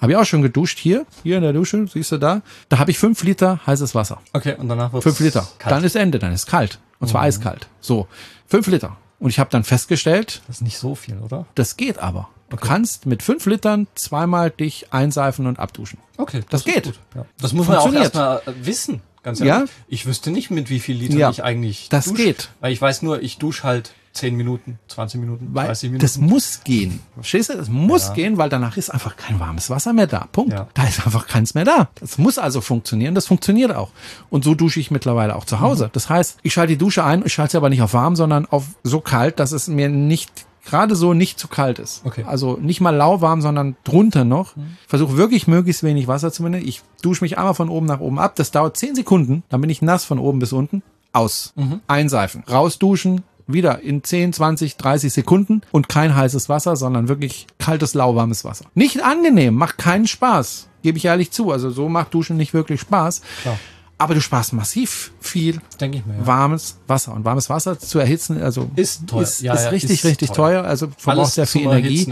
habe 0.06 0.14
ich 0.14 0.18
auch 0.18 0.26
schon 0.26 0.42
geduscht, 0.42 0.80
hier, 0.80 1.06
hier 1.24 1.38
in 1.38 1.44
der 1.44 1.54
Dusche, 1.54 1.86
siehst 1.88 2.12
du 2.12 2.18
da, 2.18 2.42
da 2.70 2.78
habe 2.80 2.92
ich 2.92 2.98
fünf 2.98 3.24
Liter 3.24 3.60
heißes 3.66 3.94
Wasser. 3.96 4.22
Okay, 4.34 4.56
und 4.58 4.70
danach 4.70 4.94
wird 4.94 5.04
Fünf 5.04 5.20
Liter. 5.20 5.48
Kalt. 5.60 5.72
Dann 5.76 5.84
ist 5.84 5.96
Ende, 5.96 6.20
dann 6.20 6.32
ist 6.32 6.46
kalt. 6.48 6.80
Und 7.00 7.08
zwar 7.10 7.22
eiskalt. 7.24 7.68
So, 7.82 8.08
fünf 8.48 8.68
Liter. 8.68 8.98
Und 9.20 9.30
ich 9.30 9.40
habe 9.40 9.50
dann 9.50 9.64
festgestellt, 9.64 10.42
das 10.48 10.58
ist 10.58 10.62
nicht 10.62 10.78
so 10.78 10.96
viel, 10.96 11.18
oder? 11.18 11.46
das 11.56 11.76
geht 11.78 11.98
aber. 12.00 12.30
Du 12.50 12.58
kannst 12.58 13.06
mit 13.08 13.24
fünf 13.24 13.46
Litern 13.48 13.88
zweimal 13.96 14.52
dich 14.52 14.94
einseifen 14.94 15.48
und 15.48 15.58
abduschen. 15.60 15.98
Okay, 16.18 16.42
Das 16.50 16.62
ist 16.66 16.74
geht. 16.74 16.94
Ja. 17.16 17.26
Das 17.42 17.54
muss 17.54 17.68
man 17.68 17.78
auch 17.78 17.92
erstmal 17.92 18.38
äh, 18.46 18.52
wissen. 18.62 19.02
Ganz 19.24 19.40
Ja. 19.40 19.46
ehrlich. 19.58 19.72
Ich 19.88 20.06
wüsste 20.06 20.30
nicht, 20.30 20.52
mit 20.52 20.70
wie 20.70 20.80
viel 20.80 20.96
Liter 20.96 21.18
Ja. 21.18 21.30
ich 21.32 21.44
eigentlich 21.44 21.90
Das 21.90 22.06
dusche. 22.06 22.24
geht. 22.24 22.50
Weil 22.62 22.72
ich 22.72 22.80
weiß 22.82 23.02
nur, 23.02 23.22
ich 23.24 23.40
dusche 23.40 23.64
halt 23.64 23.94
10 24.16 24.36
Minuten, 24.36 24.80
20 24.88 25.20
Minuten, 25.20 25.50
Weil 25.54 25.68
30 25.68 25.90
Minuten. 25.92 26.02
das 26.02 26.18
muss 26.18 26.62
gehen. 26.64 27.00
Verstehst 27.16 27.50
du? 27.50 27.54
Das 27.58 27.70
muss 27.70 28.14
gehen, 28.14 28.38
weil 28.38 28.50
danach 28.50 28.78
ist 28.78 28.90
einfach 28.90 29.16
kein 29.18 29.40
warmes 29.40 29.70
Wasser 29.70 29.94
mehr 29.94 30.08
da. 30.08 30.28
Punkt. 30.32 30.54
Ja. 30.54 30.68
Da 30.74 30.84
ist 30.86 31.06
einfach 31.06 31.28
keins 31.28 31.54
mehr 31.54 31.66
da. 31.66 31.90
Das 32.00 32.18
muss 32.18 32.38
also 32.38 32.62
funktionieren. 32.62 33.14
Das 33.14 33.28
funktioniert 33.28 33.76
auch. 33.76 33.92
Und 34.30 34.44
so 34.44 34.56
dusche 34.56 34.80
ich 34.80 34.90
mittlerweile 34.90 35.36
auch 35.36 35.46
zu 35.46 35.56
Mhm. 35.58 35.62
Hause. 35.62 35.90
Das 35.94 36.10
heißt, 36.10 36.40
ich 36.44 36.54
schalte 36.54 36.74
die 36.74 36.78
Dusche 36.78 37.04
ein, 37.04 37.24
ich 37.26 37.34
schalte 37.34 37.52
sie 37.52 37.58
aber 37.58 37.70
nicht 37.70 37.82
auf 37.82 37.94
warm, 37.94 38.16
sondern 38.16 38.46
auf 38.46 38.64
so 38.84 39.02
kalt, 39.02 39.40
dass 39.40 39.52
es 39.52 39.68
mir 39.68 39.90
nicht 39.90 40.32
gerade 40.66 40.96
so 40.96 41.14
nicht 41.14 41.38
zu 41.38 41.48
kalt 41.48 41.78
ist. 41.78 42.02
Okay. 42.06 42.24
Mhm. 42.24 42.30
Also 42.30 42.58
nicht 42.60 42.82
mal 42.82 42.90
lauwarm, 42.96 43.42
sondern 43.42 43.76
drunter 43.84 44.24
noch. 44.24 44.56
Ich 44.58 44.88
versuche 44.90 45.16
wirklich 45.18 45.46
möglichst 45.48 45.84
wenig 45.84 46.08
Wasser 46.08 46.32
zu 46.32 46.42
benutzen. 46.42 46.68
Ich 46.68 46.82
dusche 47.04 47.24
mich 47.24 47.38
einmal 47.38 47.54
von 47.54 47.70
oben 47.70 47.86
nach 47.86 48.00
oben 48.00 48.18
ab. 48.18 48.36
Das 48.36 48.50
dauert 48.52 48.76
10 48.78 48.96
Sekunden. 48.96 49.44
Dann 49.50 49.62
bin 49.62 49.70
ich 49.70 49.82
nass 49.84 50.06
von 50.06 50.18
oben 50.20 50.40
bis 50.40 50.54
unten. 50.54 50.82
Aus. 51.14 51.54
Mhm. 51.56 51.82
Einseifen. 51.88 52.44
Rausduschen. 52.50 53.22
Wieder 53.48 53.82
in 53.82 54.04
10, 54.04 54.34
20, 54.34 54.78
30 54.78 55.14
Sekunden 55.14 55.62
und 55.72 55.88
kein 55.88 56.16
heißes 56.16 56.50
Wasser, 56.50 56.76
sondern 56.76 57.08
wirklich 57.08 57.46
kaltes, 57.60 57.94
lauwarmes 57.94 58.44
Wasser. 58.44 58.66
Nicht 58.74 59.04
angenehm, 59.04 59.54
macht 59.56 59.78
keinen 59.78 60.08
Spaß. 60.08 60.68
Gebe 60.82 60.98
ich 60.98 61.06
ehrlich 61.06 61.32
zu. 61.32 61.52
Also 61.52 61.70
so 61.70 61.88
macht 61.90 62.14
Duschen 62.14 62.38
nicht 62.38 62.54
wirklich 62.54 62.82
Spaß. 62.82 63.22
Klar. 63.42 63.60
Aber 63.98 64.14
du 64.14 64.20
sparst 64.22 64.52
massiv 64.54 65.14
viel 65.22 65.62
Denke 65.80 66.00
ich 66.00 66.06
mir. 66.06 66.16
Ja. 66.16 66.28
warmes 66.28 66.80
Wasser. 66.88 67.14
Und 67.14 67.24
warmes 67.24 67.50
Wasser 67.50 67.80
zu 67.80 68.00
erhitzen, 68.00 68.42
also 68.42 68.70
Ist 68.76 69.08
teuer. 69.08 69.22
Ist, 69.22 69.42
Ja, 69.42 69.54
ist 69.54 69.64
ja, 69.64 69.70
richtig, 69.70 69.92
ist 69.92 70.06
richtig 70.06 70.30
teuer. 70.30 70.62
teuer. 70.62 70.64
Also 70.66 70.90
verbraucht 70.98 71.34
sehr 71.34 71.48
viel 71.48 71.64
Energie. 71.64 72.12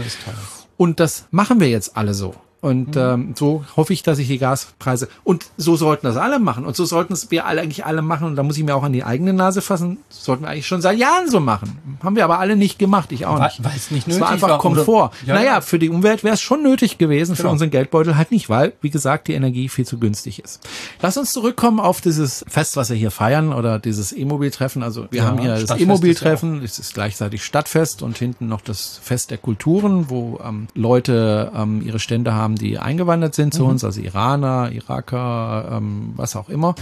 Und 0.76 0.98
das 0.98 1.26
machen 1.30 1.60
wir 1.60 1.68
jetzt 1.68 1.96
alle 1.96 2.14
so. 2.14 2.34
Und 2.64 2.96
ähm, 2.96 3.34
so 3.36 3.62
hoffe 3.76 3.92
ich, 3.92 4.02
dass 4.02 4.18
ich 4.18 4.26
die 4.26 4.38
Gaspreise 4.38 5.08
und 5.22 5.44
so 5.58 5.76
sollten 5.76 6.06
das 6.06 6.16
alle 6.16 6.38
machen 6.38 6.64
und 6.64 6.74
so 6.74 6.86
sollten 6.86 7.12
es 7.12 7.30
wir 7.30 7.44
alle 7.44 7.60
eigentlich 7.60 7.84
alle 7.84 8.00
machen 8.00 8.26
und 8.26 8.36
da 8.36 8.42
muss 8.42 8.56
ich 8.56 8.64
mir 8.64 8.74
auch 8.74 8.82
an 8.82 8.94
die 8.94 9.04
eigene 9.04 9.34
Nase 9.34 9.60
fassen. 9.60 9.98
Sollten 10.08 10.44
wir 10.44 10.48
eigentlich 10.48 10.66
schon 10.66 10.80
seit 10.80 10.96
Jahren 10.96 11.28
so 11.28 11.40
machen. 11.40 11.76
Haben 12.02 12.16
wir 12.16 12.24
aber 12.24 12.38
alle 12.38 12.56
nicht 12.56 12.78
gemacht, 12.78 13.12
ich 13.12 13.26
auch 13.26 13.38
nicht. 13.38 13.62
weil 13.62 13.72
es 13.76 13.90
nicht 13.90 14.08
Es 14.08 14.18
war 14.18 14.30
nötig 14.30 14.42
einfach 14.44 14.48
war, 14.48 14.64
oder- 14.64 14.76
Komfort. 14.76 15.10
Ja, 15.26 15.34
naja, 15.34 15.46
ja. 15.56 15.60
für 15.60 15.78
die 15.78 15.90
Umwelt 15.90 16.24
wäre 16.24 16.32
es 16.32 16.40
schon 16.40 16.62
nötig 16.62 16.96
gewesen, 16.96 17.36
für 17.36 17.42
Genau. 17.42 17.52
unseren 17.52 17.68
Geldbeutel 17.68 18.16
halt 18.16 18.30
nicht, 18.30 18.48
weil, 18.48 18.72
wie 18.80 18.88
gesagt, 18.88 19.28
die 19.28 19.34
Energie 19.34 19.68
viel 19.68 19.84
zu 19.84 19.98
günstig 19.98 20.38
ist. 20.42 20.66
Lass 21.02 21.18
uns 21.18 21.32
zurückkommen 21.32 21.80
auf 21.80 22.00
dieses 22.00 22.46
Fest, 22.48 22.78
was 22.78 22.88
wir 22.88 22.96
hier 22.96 23.10
feiern 23.10 23.52
oder 23.52 23.78
dieses 23.78 24.12
E-Mobil-Treffen. 24.16 24.82
Also 24.82 25.06
wir 25.10 25.20
Ja, 25.20 25.26
haben 25.26 25.38
hier 25.38 25.54
das 25.66 25.78
E-Mobil-Treffen, 25.78 26.62
es 26.62 26.78
ist 26.78 26.94
gleichzeitig 26.94 27.44
Stadtfest 27.44 28.00
und 28.00 28.16
hinten 28.16 28.48
noch 28.48 28.62
das 28.62 28.98
Fest 29.02 29.30
der 29.30 29.36
Kulturen, 29.38 30.08
wo 30.08 30.40
ähm, 30.42 30.68
Leute 30.74 31.52
ähm, 31.54 31.82
ihre 31.84 31.98
Stände 31.98 32.32
haben, 32.32 32.53
die 32.56 32.78
eingewandert 32.78 33.34
sind 33.34 33.54
zu 33.54 33.64
uns, 33.64 33.84
also 33.84 34.00
Iraner, 34.00 34.70
Iraker, 34.72 35.68
ähm, 35.78 36.12
was 36.16 36.36
auch 36.36 36.48
immer. 36.48 36.74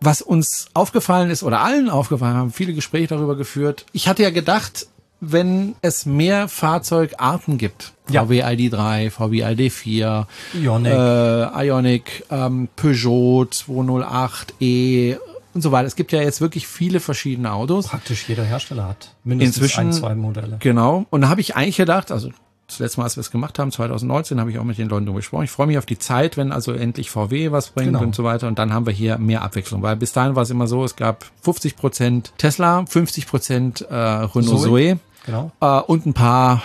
Was 0.00 0.20
uns 0.22 0.66
aufgefallen 0.74 1.30
ist 1.30 1.42
oder 1.42 1.60
allen 1.60 1.88
aufgefallen, 1.88 2.34
haben 2.36 2.52
viele 2.52 2.74
Gespräche 2.74 3.08
darüber 3.08 3.36
geführt. 3.36 3.86
Ich 3.92 4.08
hatte 4.08 4.22
ja 4.22 4.30
gedacht, 4.30 4.86
wenn 5.20 5.76
es 5.82 6.04
mehr 6.04 6.48
Fahrzeugarten 6.48 7.56
gibt, 7.56 7.92
Ja. 8.10 8.24
VW 8.24 8.42
ID3, 8.42 9.10
VW 9.10 9.44
ID4, 9.44 10.26
Ioniq. 10.60 10.92
äh, 10.92 11.66
Ionic, 11.68 12.24
ähm, 12.30 12.68
Peugeot 12.74 13.46
208, 13.52 14.54
E, 14.60 15.16
und 15.54 15.60
so 15.60 15.70
weiter. 15.70 15.86
Es 15.86 15.94
gibt 15.96 16.10
ja 16.12 16.20
jetzt 16.22 16.40
wirklich 16.40 16.66
viele 16.66 16.98
verschiedene 16.98 17.52
Autos. 17.52 17.86
Praktisch 17.88 18.28
jeder 18.28 18.42
Hersteller 18.42 18.88
hat 18.88 19.14
mindestens 19.22 19.58
Inzwischen, 19.58 19.80
ein, 19.88 19.92
zwei 19.92 20.14
Modelle. 20.16 20.56
Genau. 20.60 21.04
Und 21.10 21.20
da 21.20 21.28
habe 21.28 21.40
ich 21.42 21.54
eigentlich 21.54 21.76
gedacht, 21.76 22.10
also 22.10 22.30
das 22.72 22.78
letzte 22.80 23.00
Mal, 23.00 23.04
als 23.04 23.16
wir 23.16 23.20
es 23.22 23.30
gemacht 23.30 23.58
haben, 23.58 23.70
2019, 23.70 24.40
habe 24.40 24.50
ich 24.50 24.58
auch 24.58 24.64
mit 24.64 24.78
den 24.78 24.88
Leuten 24.88 25.06
darüber 25.06 25.20
gesprochen. 25.20 25.44
Ich 25.44 25.50
freue 25.50 25.66
mich 25.66 25.78
auf 25.78 25.86
die 25.86 25.98
Zeit, 25.98 26.36
wenn 26.36 26.52
also 26.52 26.72
endlich 26.72 27.10
VW 27.10 27.52
was 27.52 27.70
bringt 27.70 27.92
Genau. 27.92 28.02
und 28.02 28.14
so 28.14 28.24
weiter. 28.24 28.48
Und 28.48 28.58
dann 28.58 28.72
haben 28.72 28.86
wir 28.86 28.92
hier 28.92 29.18
mehr 29.18 29.42
Abwechslung. 29.42 29.82
Weil 29.82 29.96
bis 29.96 30.12
dahin 30.12 30.34
war 30.36 30.42
es 30.42 30.50
immer 30.50 30.66
so, 30.66 30.84
es 30.84 30.96
gab 30.96 31.24
50 31.42 31.76
Prozent 31.76 32.32
Tesla, 32.38 32.84
50 32.86 33.26
Prozent 33.26 33.80
äh, 33.82 33.94
Renault 33.94 34.60
Zoe. 34.60 34.98
Genau. 35.26 35.52
äh, 35.60 35.80
und 35.80 36.06
ein 36.06 36.14
paar 36.14 36.62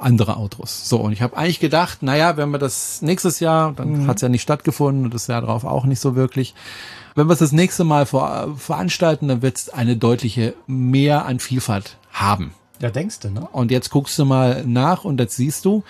andere 0.00 0.36
Autos. 0.36 0.88
So, 0.88 0.98
und 0.98 1.12
ich 1.12 1.22
habe 1.22 1.36
eigentlich 1.36 1.58
gedacht, 1.60 2.02
naja, 2.02 2.36
wenn 2.36 2.50
wir 2.50 2.58
das 2.58 3.02
nächstes 3.02 3.40
Jahr, 3.40 3.72
dann 3.72 4.06
hat's 4.06 4.22
ja 4.22 4.28
nicht 4.28 4.42
stattgefunden 4.42 5.04
und 5.06 5.14
das 5.14 5.26
Jahr 5.26 5.40
drauf 5.40 5.64
auch 5.64 5.84
nicht 5.84 6.00
so 6.00 6.14
wirklich. 6.14 6.54
Wenn 7.14 7.28
wir 7.28 7.32
es 7.32 7.38
das 7.38 7.52
nächste 7.52 7.82
Mal 7.84 8.04
vor, 8.04 8.54
veranstalten, 8.58 9.28
dann 9.28 9.40
wird 9.40 9.56
es 9.56 9.68
eine 9.70 9.96
deutliche 9.96 10.54
mehr 10.66 11.24
an 11.24 11.38
Vielfalt 11.40 11.96
haben. 12.12 12.52
Ja, 12.80 12.90
denkst 12.90 13.20
du, 13.20 13.30
ne? 13.30 13.48
Und 13.52 13.70
jetzt 13.70 13.90
guckst 13.90 14.18
du 14.18 14.24
mal 14.24 14.64
nach 14.66 15.04
und 15.04 15.20
jetzt 15.20 15.36
siehst 15.36 15.64
du, 15.64 15.82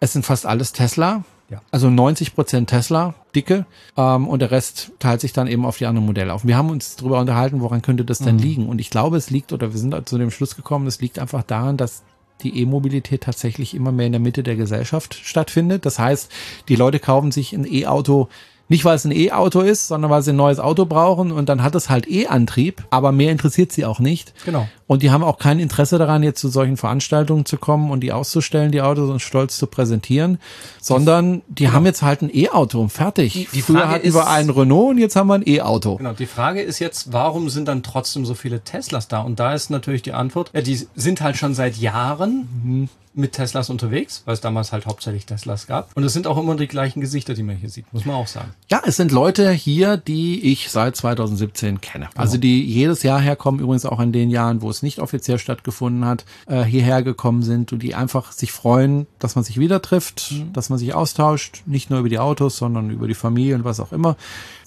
es 0.00 0.12
sind 0.12 0.24
fast 0.24 0.46
alles 0.46 0.72
Tesla. 0.72 1.24
Ja. 1.48 1.62
Also 1.70 1.90
90 1.90 2.34
Prozent 2.34 2.70
Tesla, 2.70 3.14
dicke, 3.34 3.66
ähm, 3.96 4.26
und 4.26 4.40
der 4.40 4.50
Rest 4.50 4.90
teilt 4.98 5.20
sich 5.20 5.32
dann 5.32 5.46
eben 5.46 5.64
auf 5.64 5.78
die 5.78 5.86
anderen 5.86 6.04
Modelle 6.04 6.34
auf. 6.34 6.44
Wir 6.44 6.56
haben 6.56 6.70
uns 6.70 6.96
darüber 6.96 7.20
unterhalten, 7.20 7.60
woran 7.60 7.82
könnte 7.82 8.04
das 8.04 8.18
denn 8.18 8.36
liegen? 8.38 8.68
Und 8.68 8.80
ich 8.80 8.90
glaube, 8.90 9.16
es 9.16 9.30
liegt, 9.30 9.52
oder 9.52 9.72
wir 9.72 9.78
sind 9.78 10.08
zu 10.08 10.18
dem 10.18 10.32
Schluss 10.32 10.56
gekommen, 10.56 10.88
es 10.88 11.00
liegt 11.00 11.20
einfach 11.20 11.44
daran, 11.44 11.76
dass 11.76 12.02
die 12.42 12.60
E-Mobilität 12.60 13.22
tatsächlich 13.22 13.74
immer 13.74 13.92
mehr 13.92 14.06
in 14.06 14.12
der 14.12 14.20
Mitte 14.20 14.42
der 14.42 14.56
Gesellschaft 14.56 15.14
stattfindet. 15.14 15.86
Das 15.86 15.98
heißt, 15.98 16.30
die 16.68 16.76
Leute 16.76 16.98
kaufen 16.98 17.30
sich 17.30 17.52
ein 17.52 17.64
E-Auto 17.64 18.28
nicht, 18.68 18.84
weil 18.84 18.96
es 18.96 19.04
ein 19.04 19.12
E-Auto 19.12 19.60
ist, 19.60 19.86
sondern 19.88 20.10
weil 20.10 20.22
sie 20.22 20.30
ein 20.32 20.36
neues 20.36 20.58
Auto 20.58 20.86
brauchen 20.86 21.30
und 21.30 21.48
dann 21.48 21.62
hat 21.62 21.74
es 21.74 21.88
halt 21.88 22.08
E-Antrieb, 22.10 22.84
aber 22.90 23.12
mehr 23.12 23.30
interessiert 23.30 23.70
sie 23.72 23.84
auch 23.84 24.00
nicht. 24.00 24.32
Genau. 24.44 24.66
Und 24.88 25.02
die 25.02 25.10
haben 25.10 25.22
auch 25.24 25.38
kein 25.38 25.58
Interesse 25.58 25.98
daran, 25.98 26.22
jetzt 26.22 26.40
zu 26.40 26.48
solchen 26.48 26.76
Veranstaltungen 26.76 27.44
zu 27.44 27.56
kommen 27.58 27.90
und 27.90 28.00
die 28.00 28.12
auszustellen, 28.12 28.72
die 28.72 28.82
Autos 28.82 29.08
und 29.10 29.20
stolz 29.20 29.56
zu 29.56 29.66
präsentieren, 29.66 30.38
sondern 30.80 31.42
die 31.48 31.70
haben 31.70 31.84
jetzt 31.86 32.02
halt 32.02 32.22
ein 32.22 32.30
E-Auto 32.32 32.80
und 32.80 32.90
fertig. 32.90 33.32
Die- 33.32 33.48
die 33.52 33.62
Früher 33.62 33.78
Frage 33.80 33.90
hatten 33.92 34.12
wir 34.14 34.20
ist- 34.20 34.26
einen 34.28 34.50
Renault 34.50 34.90
und 34.90 34.98
jetzt 34.98 35.16
haben 35.16 35.28
wir 35.28 35.34
ein 35.34 35.46
E-Auto. 35.46 35.96
Genau, 35.96 36.12
die 36.12 36.26
Frage 36.26 36.60
ist 36.62 36.78
jetzt, 36.78 37.12
warum 37.12 37.48
sind 37.50 37.68
dann 37.68 37.82
trotzdem 37.82 38.24
so 38.26 38.34
viele 38.34 38.60
Teslas 38.60 39.08
da? 39.08 39.20
Und 39.22 39.38
da 39.40 39.54
ist 39.54 39.70
natürlich 39.70 40.02
die 40.02 40.12
Antwort, 40.12 40.50
ja, 40.54 40.60
die 40.60 40.86
sind 40.94 41.20
halt 41.20 41.36
schon 41.36 41.54
seit 41.54 41.76
Jahren 41.76 42.88
mit 43.16 43.32
Teslas 43.32 43.70
unterwegs, 43.70 44.22
weil 44.24 44.34
es 44.34 44.40
damals 44.40 44.72
halt 44.72 44.86
hauptsächlich 44.86 45.26
Teslas 45.26 45.66
gab. 45.66 45.96
Und 45.96 46.04
es 46.04 46.12
sind 46.12 46.26
auch 46.26 46.36
immer 46.36 46.54
die 46.54 46.66
gleichen 46.66 47.00
Gesichter, 47.00 47.34
die 47.34 47.42
man 47.42 47.56
hier 47.56 47.70
sieht, 47.70 47.92
muss 47.92 48.04
man 48.04 48.16
auch 48.16 48.26
sagen. 48.26 48.50
Ja, 48.70 48.82
es 48.84 48.96
sind 48.96 49.10
Leute 49.10 49.50
hier, 49.50 49.96
die 49.96 50.52
ich 50.52 50.70
seit 50.70 50.96
2017 50.96 51.80
kenne. 51.80 52.08
Also 52.14 52.36
die 52.36 52.62
jedes 52.62 53.02
Jahr 53.02 53.20
herkommen, 53.20 53.60
übrigens 53.60 53.86
auch 53.86 54.00
in 54.00 54.12
den 54.12 54.30
Jahren, 54.30 54.62
wo 54.62 54.70
es 54.70 54.82
nicht 54.82 54.98
offiziell 54.98 55.38
stattgefunden 55.38 56.04
hat, 56.04 56.24
äh, 56.46 56.62
hierher 56.62 57.02
gekommen 57.02 57.42
sind 57.42 57.72
und 57.72 57.82
die 57.82 57.94
einfach 57.94 58.32
sich 58.32 58.52
freuen, 58.52 59.06
dass 59.18 59.34
man 59.34 59.44
sich 59.44 59.58
wieder 59.58 59.80
trifft, 59.80 60.34
dass 60.52 60.68
man 60.68 60.78
sich 60.78 60.94
austauscht, 60.94 61.62
nicht 61.66 61.90
nur 61.90 62.00
über 62.00 62.08
die 62.08 62.18
Autos, 62.18 62.56
sondern 62.56 62.90
über 62.90 63.08
die 63.08 63.14
Familie 63.14 63.54
und 63.54 63.64
was 63.64 63.80
auch 63.80 63.92
immer. 63.92 64.16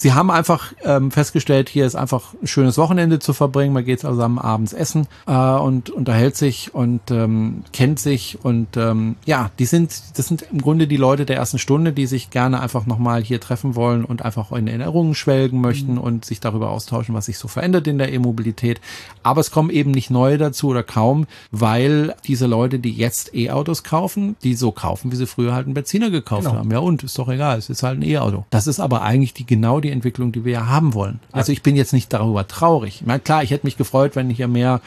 Sie 0.02 0.14
haben 0.14 0.32
einfach 0.32 0.72
ähm, 0.86 1.12
festgestellt, 1.12 1.68
hier 1.68 1.86
ist 1.86 1.96
einfach 1.96 2.34
ein 2.42 2.48
schönes 2.48 2.78
Wochenende 2.78 3.20
zu 3.20 3.34
verbringen. 3.34 3.74
Man 3.74 3.84
geht 3.84 4.00
zusammen 4.00 4.40
abends 4.40 4.72
essen 4.72 5.08
äh, 5.28 5.34
und 5.34 5.90
unterhält 5.90 6.38
sich 6.38 6.74
und 6.74 7.12
ähm, 7.12 7.64
kennt 7.74 8.00
sich 8.00 8.38
und 8.42 8.78
ähm, 8.78 9.18
ja, 9.26 9.52
die 9.60 9.66
sind, 9.66 9.92
das 10.16 10.28
sind 10.28 10.44
im 10.54 10.62
Grunde 10.62 10.88
die 10.88 10.96
Leute 10.96 11.26
der 11.26 11.36
ersten 11.36 11.60
Stunde, 11.60 11.92
die 11.92 12.06
sich 12.06 12.30
gerne 12.30 12.62
einfach 12.62 12.86
nochmal 12.86 13.22
hier 13.24 13.42
treffen 13.42 13.76
wollen 13.76 14.06
und 14.06 14.24
einfach 14.24 14.54
in 14.54 14.68
Erinnerungen 14.68 15.16
schwelgen 15.16 15.60
möchten 15.60 15.98
und 15.98 16.24
sich 16.24 16.40
darüber 16.40 16.70
austauschen, 16.70 17.14
was 17.14 17.26
sich 17.26 17.38
so 17.38 17.50
verändert 17.50 17.86
in 17.86 17.98
der 17.98 18.14
E-Mobilität. 18.14 18.80
Aber 19.22 19.42
es 19.42 19.52
kommen 19.52 19.70
eben 19.70 19.92
nicht 19.92 20.10
neue 20.10 20.38
dazu 20.38 20.70
oder 20.70 20.82
kaum, 20.84 21.28
weil 21.52 22.16
diese 22.26 22.46
Leute, 22.48 22.80
die 22.80 22.94
jetzt 22.94 23.36
E-Autos 23.36 23.84
kaufen, 23.84 24.38
die 24.44 24.56
so 24.56 24.72
kaufen, 24.72 25.12
wie 25.12 25.18
sie 25.18 25.28
früher 25.28 25.54
halt 25.54 25.66
einen 25.66 25.74
Benziner 25.74 26.10
gekauft 26.10 26.46
Genau. 26.46 26.56
haben. 26.56 26.72
Ja 26.72 26.80
und, 26.80 27.04
ist 27.04 27.20
doch 27.20 27.28
egal, 27.28 27.58
es 27.58 27.70
ist 27.70 27.84
halt 27.84 28.00
ein 28.00 28.04
E-Auto. 28.04 28.46
Das 28.50 28.66
ist 28.66 28.80
aber 28.80 29.02
eigentlich 29.02 29.34
die 29.34 29.46
genau 29.46 29.82
die 29.82 29.89
Entwicklung, 29.92 30.32
die 30.32 30.46
wir 30.46 30.54
ja 30.54 30.68
haben 30.68 30.94
wollen. 30.94 31.20
Also 31.32 31.52
ich 31.52 31.62
bin 31.64 31.76
jetzt 31.76 31.94
nicht 31.94 32.12
darüber 32.14 32.48
traurig. 32.48 33.02
Ich 33.02 33.08
meine, 33.08 33.20
klar, 33.20 33.44
ich 33.44 33.52
hätte 33.52 33.66
mich 33.68 33.78
gefreut, 33.78 34.16
wenn 34.16 34.30
hier 34.30 34.48
mehr 34.48 34.82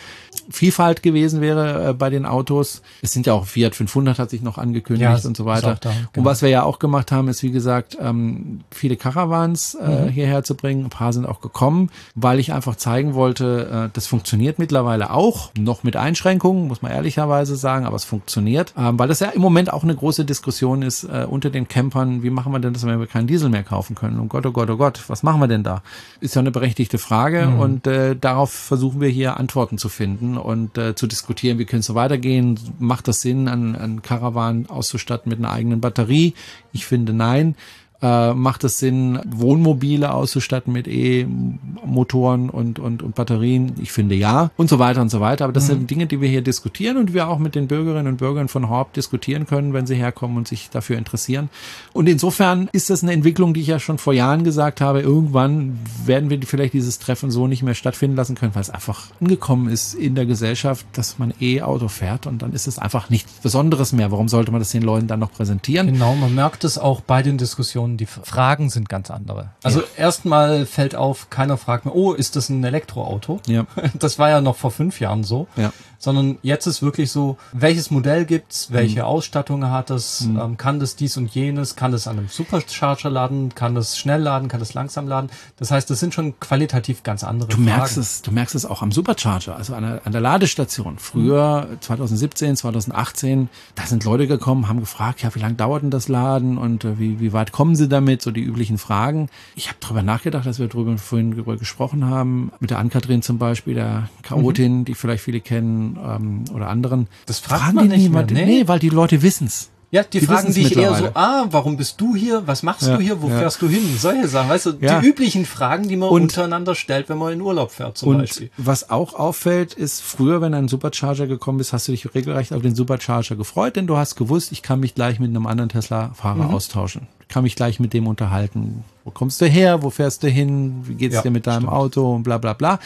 Vielfalt 0.50 1.02
gewesen 1.02 1.40
wäre 1.40 1.90
äh, 1.90 1.92
bei 1.92 2.10
den 2.10 2.26
Autos. 2.26 2.82
Es 3.00 3.12
sind 3.12 3.26
ja 3.26 3.32
auch 3.32 3.46
Fiat 3.46 3.74
500 3.74 4.18
hat 4.18 4.30
sich 4.30 4.42
noch 4.42 4.58
angekündigt 4.58 5.10
Ja, 5.22 5.28
und 5.28 5.36
so 5.36 5.44
weiter. 5.44 5.76
da, 5.80 5.90
Und 5.90 6.08
genau. 6.14 6.26
was 6.26 6.42
wir 6.42 6.48
ja 6.48 6.62
auch 6.64 6.78
gemacht 6.78 7.12
haben, 7.12 7.28
ist 7.28 7.42
wie 7.42 7.50
gesagt 7.52 7.96
ähm, 8.00 8.60
viele 8.70 8.96
Caravans 8.96 9.74
äh, 9.74 10.10
hierher 10.10 10.42
zu 10.42 10.54
bringen. 10.56 10.84
Ein 10.84 10.90
paar 10.90 11.12
sind 11.12 11.26
auch 11.26 11.40
gekommen, 11.40 11.90
weil 12.14 12.38
ich 12.40 12.52
einfach 12.52 12.76
zeigen 12.76 13.14
wollte, 13.14 13.86
äh, 13.86 13.90
das 13.92 14.06
funktioniert 14.06 14.58
mittlerweile 14.58 15.10
auch, 15.12 15.50
noch 15.56 15.84
mit 15.84 15.96
Einschränkungen, 15.96 16.66
muss 16.68 16.82
man 16.82 16.92
ehrlicherweise 16.92 17.56
sagen, 17.56 17.86
aber 17.86 17.96
es 17.96 18.04
funktioniert, 18.04 18.74
ähm, 18.76 18.98
weil 18.98 19.08
das 19.08 19.20
ja 19.20 19.28
im 19.28 19.40
Moment 19.40 19.72
auch 19.72 19.84
eine 19.84 19.94
große 19.94 20.24
Diskussion 20.24 20.82
ist 20.82 21.04
äh, 21.04 21.26
unter 21.28 21.50
den 21.50 21.68
Campern. 21.68 22.22
Wie 22.22 22.30
machen 22.30 22.52
wir 22.52 22.58
denn 22.58 22.72
das, 22.72 22.84
wenn 22.86 22.98
wir 22.98 23.06
keinen 23.06 23.26
Diesel 23.26 23.48
mehr 23.48 23.62
kaufen 23.62 23.94
können? 23.94 24.18
Oh 24.20 24.24
Gott, 24.26 24.44
oh 24.46 24.52
Gott, 24.52 24.70
oh 24.70 24.76
Gott, 24.76 24.91
was 25.08 25.22
machen 25.22 25.40
wir 25.40 25.48
denn 25.48 25.62
da? 25.62 25.82
Ist 26.20 26.34
ja 26.34 26.40
eine 26.40 26.50
berechtigte 26.50 26.98
Frage 26.98 27.48
und 27.48 27.86
äh, 27.86 28.16
darauf 28.16 28.52
versuchen 28.52 29.00
wir 29.00 29.08
hier 29.08 29.38
Antworten 29.38 29.78
zu 29.78 29.88
finden 29.88 30.36
und 30.36 30.78
äh, 30.78 30.94
zu 30.94 31.06
diskutieren, 31.06 31.58
wie 31.58 31.64
könnte 31.64 31.80
es 31.80 31.86
so 31.86 31.94
weitergehen? 31.94 32.58
Macht 32.78 33.08
das 33.08 33.20
Sinn, 33.20 33.48
einen, 33.48 33.76
einen 33.76 34.02
Caravan 34.02 34.66
auszustatten 34.68 35.30
mit 35.30 35.38
einer 35.38 35.52
eigenen 35.52 35.80
Batterie? 35.80 36.34
Ich 36.72 36.86
finde 36.86 37.12
nein. 37.12 37.54
Äh, 38.02 38.34
macht 38.34 38.64
es 38.64 38.78
Sinn, 38.78 39.20
Wohnmobile 39.26 40.12
auszustatten 40.12 40.72
mit 40.72 40.88
E-Motoren 40.88 42.50
und, 42.50 42.78
und, 42.78 43.02
und 43.02 43.14
Batterien? 43.14 43.74
Ich 43.80 43.92
finde 43.92 44.14
ja. 44.14 44.50
Und 44.56 44.68
so 44.68 44.78
weiter 44.78 45.00
und 45.00 45.10
so 45.10 45.20
weiter. 45.20 45.44
Aber 45.44 45.52
das 45.52 45.68
sind 45.68 45.88
Dinge, 45.90 46.06
die 46.06 46.20
wir 46.20 46.28
hier 46.28 46.42
diskutieren 46.42 46.96
und 46.96 47.14
wir 47.14 47.28
auch 47.28 47.38
mit 47.38 47.54
den 47.54 47.68
Bürgerinnen 47.68 48.08
und 48.08 48.16
Bürgern 48.16 48.48
von 48.48 48.68
Horb 48.68 48.92
diskutieren 48.92 49.46
können, 49.46 49.72
wenn 49.72 49.86
sie 49.86 49.94
herkommen 49.94 50.36
und 50.36 50.48
sich 50.48 50.68
dafür 50.70 50.98
interessieren. 50.98 51.48
Und 51.92 52.08
insofern 52.08 52.68
ist 52.72 52.90
das 52.90 53.02
eine 53.02 53.12
Entwicklung, 53.12 53.54
die 53.54 53.60
ich 53.60 53.68
ja 53.68 53.78
schon 53.78 53.98
vor 53.98 54.12
Jahren 54.12 54.44
gesagt 54.44 54.80
habe. 54.80 55.00
Irgendwann 55.00 55.78
werden 56.04 56.28
wir 56.30 56.40
vielleicht 56.42 56.74
dieses 56.74 56.98
Treffen 56.98 57.30
so 57.30 57.46
nicht 57.46 57.62
mehr 57.62 57.74
stattfinden 57.74 58.16
lassen 58.16 58.34
können, 58.34 58.54
weil 58.54 58.62
es 58.62 58.70
einfach 58.70 59.06
angekommen 59.20 59.68
ist 59.68 59.94
in 59.94 60.14
der 60.14 60.26
Gesellschaft, 60.26 60.86
dass 60.92 61.18
man 61.18 61.32
E-Auto 61.40 61.88
fährt 61.88 62.26
und 62.26 62.42
dann 62.42 62.52
ist 62.52 62.66
es 62.66 62.78
einfach 62.78 63.10
nichts 63.10 63.32
Besonderes 63.42 63.92
mehr. 63.92 64.10
Warum 64.10 64.28
sollte 64.28 64.50
man 64.50 64.60
das 64.60 64.70
den 64.70 64.82
Leuten 64.82 65.06
dann 65.06 65.20
noch 65.20 65.32
präsentieren? 65.32 65.86
Genau, 65.86 66.14
man 66.16 66.34
merkt 66.34 66.64
es 66.64 66.78
auch 66.78 67.00
bei 67.00 67.22
den 67.22 67.38
Diskussionen, 67.38 67.91
die 67.96 68.06
Fragen 68.06 68.70
sind 68.70 68.88
ganz 68.88 69.10
andere. 69.10 69.50
Also 69.62 69.82
erstmal 69.96 70.66
fällt 70.66 70.94
auf, 70.94 71.30
keiner 71.30 71.56
fragt 71.56 71.84
mehr, 71.84 71.94
oh, 71.94 72.12
ist 72.12 72.36
das 72.36 72.48
ein 72.48 72.62
Elektroauto? 72.64 73.40
Ja. 73.46 73.66
Das 73.94 74.18
war 74.18 74.30
ja 74.30 74.40
noch 74.40 74.56
vor 74.56 74.70
fünf 74.70 75.00
Jahren 75.00 75.22
so. 75.22 75.46
Ja. 75.56 75.72
Sondern 76.04 76.38
jetzt 76.42 76.66
ist 76.66 76.82
wirklich 76.82 77.12
so, 77.12 77.36
welches 77.52 77.92
Modell 77.92 78.24
gibt's, 78.24 78.68
Mhm. 78.68 78.74
welche 78.74 79.06
Ausstattung 79.06 79.64
hat 79.70 79.90
es, 79.90 80.22
ähm, 80.22 80.56
kann 80.56 80.80
das 80.80 80.96
dies 80.96 81.16
und 81.16 81.32
jenes, 81.32 81.76
kann 81.76 81.92
das 81.92 82.08
an 82.08 82.18
einem 82.18 82.26
Supercharger 82.28 83.08
laden, 83.08 83.54
kann 83.54 83.76
das 83.76 83.96
schnell 83.96 84.20
laden, 84.20 84.48
kann 84.48 84.58
das 84.58 84.74
langsam 84.74 85.06
laden. 85.06 85.30
Das 85.58 85.70
heißt, 85.70 85.88
das 85.88 86.00
sind 86.00 86.12
schon 86.12 86.40
qualitativ 86.40 87.04
ganz 87.04 87.22
andere 87.22 87.48
Du 87.50 87.58
merkst 87.60 87.96
es, 87.98 88.22
du 88.22 88.32
merkst 88.32 88.56
es 88.56 88.66
auch 88.66 88.82
am 88.82 88.90
Supercharger, 88.90 89.54
also 89.54 89.76
an 89.76 89.84
der, 89.84 90.00
an 90.04 90.10
der 90.10 90.20
Ladestation. 90.20 90.98
Früher, 90.98 91.68
2017, 91.78 92.56
2018, 92.56 93.48
da 93.76 93.86
sind 93.86 94.02
Leute 94.04 94.26
gekommen, 94.26 94.66
haben 94.66 94.80
gefragt, 94.80 95.22
ja, 95.22 95.32
wie 95.36 95.38
lange 95.38 95.54
dauert 95.54 95.84
denn 95.84 95.90
das 95.92 96.08
Laden 96.08 96.58
und 96.58 96.84
äh, 96.84 96.98
wie, 96.98 97.20
wie 97.20 97.32
weit 97.32 97.52
kommen 97.52 97.76
sie 97.76 97.88
damit? 97.88 98.22
So 98.22 98.32
die 98.32 98.42
üblichen 98.42 98.76
Fragen. 98.78 99.28
Ich 99.54 99.68
habe 99.68 99.78
darüber 99.80 100.02
nachgedacht, 100.02 100.46
dass 100.46 100.58
wir 100.58 100.66
darüber 100.66 100.98
vorhin 100.98 101.30
darüber 101.30 101.56
gesprochen 101.56 102.06
haben, 102.06 102.50
mit 102.58 102.70
der 102.70 102.80
Ann-Kathrin 102.80 103.22
zum 103.22 103.38
Beispiel, 103.38 103.74
der 103.74 104.08
Chaotin, 104.22 104.84
die 104.84 104.94
vielleicht 104.94 105.22
viele 105.22 105.40
kennen, 105.40 105.91
ähm, 105.96 106.44
oder 106.54 106.68
anderen. 106.68 107.08
Das 107.26 107.38
fragt 107.38 107.74
man 107.74 107.88
nicht 107.88 108.10
mehr, 108.10 108.24
nee. 108.24 108.44
nee. 108.44 108.68
weil 108.68 108.78
die 108.78 108.88
Leute 108.90 109.22
wissen's. 109.22 109.68
Ja, 109.94 110.02
die, 110.04 110.20
Die 110.20 110.24
fragen 110.26 110.54
dich 110.54 110.74
eher 110.74 110.94
so, 110.94 111.08
ah, 111.12 111.44
warum 111.50 111.76
bist 111.76 112.00
du 112.00 112.16
hier? 112.16 112.46
Was 112.46 112.62
machst 112.62 112.86
Ja, 112.88 112.96
du 112.96 113.02
hier? 113.02 113.20
Wo 113.20 113.28
ja. 113.28 113.36
fährst 113.40 113.60
du 113.60 113.68
hin? 113.68 113.82
Solche 113.98 114.26
Sachen, 114.26 114.48
weißt 114.48 114.64
du, 114.64 114.72
Ja. 114.80 115.00
die 115.00 115.06
üblichen 115.06 115.44
Fragen, 115.44 115.86
die 115.86 115.96
man 115.96 116.08
Und- 116.08 116.22
untereinander 116.22 116.74
stellt, 116.74 117.10
wenn 117.10 117.18
man 117.18 117.34
in 117.34 117.42
Urlaub 117.42 117.72
fährt 117.72 117.98
zum 117.98 118.08
Und 118.08 118.18
Beispiel. 118.20 118.50
was 118.56 118.88
auch 118.88 119.12
auffällt, 119.12 119.74
ist, 119.74 120.00
früher, 120.00 120.40
wenn 120.40 120.54
ein 120.54 120.68
Supercharger 120.68 121.26
gekommen 121.26 121.60
ist, 121.60 121.74
hast 121.74 121.88
du 121.88 121.92
dich 121.92 122.14
regelrecht 122.14 122.54
auf 122.54 122.62
den 122.62 122.74
Supercharger 122.74 123.36
gefreut, 123.36 123.76
denn 123.76 123.86
du 123.86 123.98
hast 123.98 124.16
gewusst, 124.16 124.50
ich 124.52 124.62
kann 124.62 124.80
mich 124.80 124.94
gleich 124.94 125.20
mit 125.20 125.28
einem 125.28 125.46
anderen 125.46 125.68
Tesla-Fahrer 125.68 126.44
Mhm. 126.48 126.54
austauschen. 126.54 127.06
Ich 127.20 127.28
kann 127.28 127.42
mich 127.42 127.54
gleich 127.54 127.78
mit 127.78 127.92
dem 127.92 128.06
unterhalten. 128.06 128.84
Wo 129.04 129.10
kommst 129.10 129.42
du 129.42 129.44
her? 129.46 129.82
Wo 129.82 129.90
fährst 129.90 130.22
du 130.22 130.28
hin? 130.28 130.84
Wie 130.86 130.94
geht's 130.94 131.20
dir 131.20 131.30
mit 131.30 131.46
deinem 131.46 131.64
stimmt. 131.64 131.72
Auto? 131.72 132.14
Und 132.14 132.22
bla 132.22 132.38
bla 132.38 132.54
bla. 132.54 132.78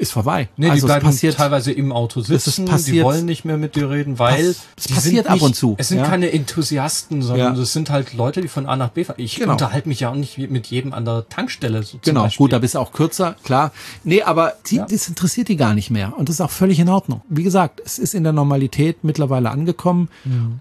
Ist 0.00 0.12
vorbei. 0.12 0.48
Nee, 0.56 0.66
also 0.70 0.74
die 0.74 0.78
es 0.78 0.84
bleiben 0.86 1.06
passiert 1.06 1.36
teilweise 1.36 1.72
im 1.72 1.92
Auto 1.92 2.20
sitzen, 2.22 2.64
die 2.66 2.72
passiert- 2.72 3.04
wollen 3.04 3.24
nicht 3.26 3.44
mehr 3.44 3.56
mit 3.56 3.76
dir 3.76 3.90
reden, 3.90 4.18
weil 4.18 4.46
es 4.46 4.60
die 4.88 4.92
passiert 4.94 5.26
ab 5.26 5.34
nicht, 5.34 5.42
und 5.42 5.54
zu, 5.54 5.74
Es 5.78 5.88
sind 5.88 5.98
ja. 5.98 6.06
keine 6.06 6.32
Enthusiasten, 6.32 7.22
sondern 7.22 7.54
Ja. 7.54 7.60
das 7.60 7.72
sind 7.72 7.90
halt 7.90 8.14
Leute, 8.14 8.40
die 8.40 8.48
von 8.48 8.66
A 8.66 8.76
nach 8.76 8.88
B 8.90 9.04
fahren. 9.04 9.16
Ich 9.18 9.36
Genau. 9.36 9.52
unterhalte 9.52 9.88
mich 9.88 10.00
ja 10.00 10.10
auch 10.10 10.14
nicht 10.14 10.38
mit 10.38 10.66
jedem 10.68 10.92
an 10.92 11.04
der 11.04 11.28
Tankstelle. 11.28 11.82
So 11.82 11.98
Genau, 12.02 12.22
Beispiel. 12.24 12.44
gut, 12.44 12.52
da 12.52 12.58
bist 12.58 12.74
du 12.74 12.78
auch 12.78 12.92
kürzer, 12.92 13.36
klar. 13.44 13.72
Nee, 14.04 14.22
aber 14.22 14.54
die, 14.66 14.76
Ja. 14.76 14.86
das 14.90 15.08
interessiert 15.08 15.48
die 15.48 15.56
gar 15.56 15.74
nicht 15.74 15.90
mehr. 15.90 16.16
Und 16.16 16.28
das 16.28 16.36
ist 16.36 16.40
auch 16.40 16.50
völlig 16.50 16.78
in 16.80 16.88
Ordnung. 16.88 17.20
Wie 17.28 17.42
gesagt, 17.42 17.80
es 17.84 17.98
ist 17.98 18.14
in 18.14 18.22
der 18.24 18.32
Normalität 18.32 19.04
mittlerweile 19.04 19.50
angekommen. 19.50 20.08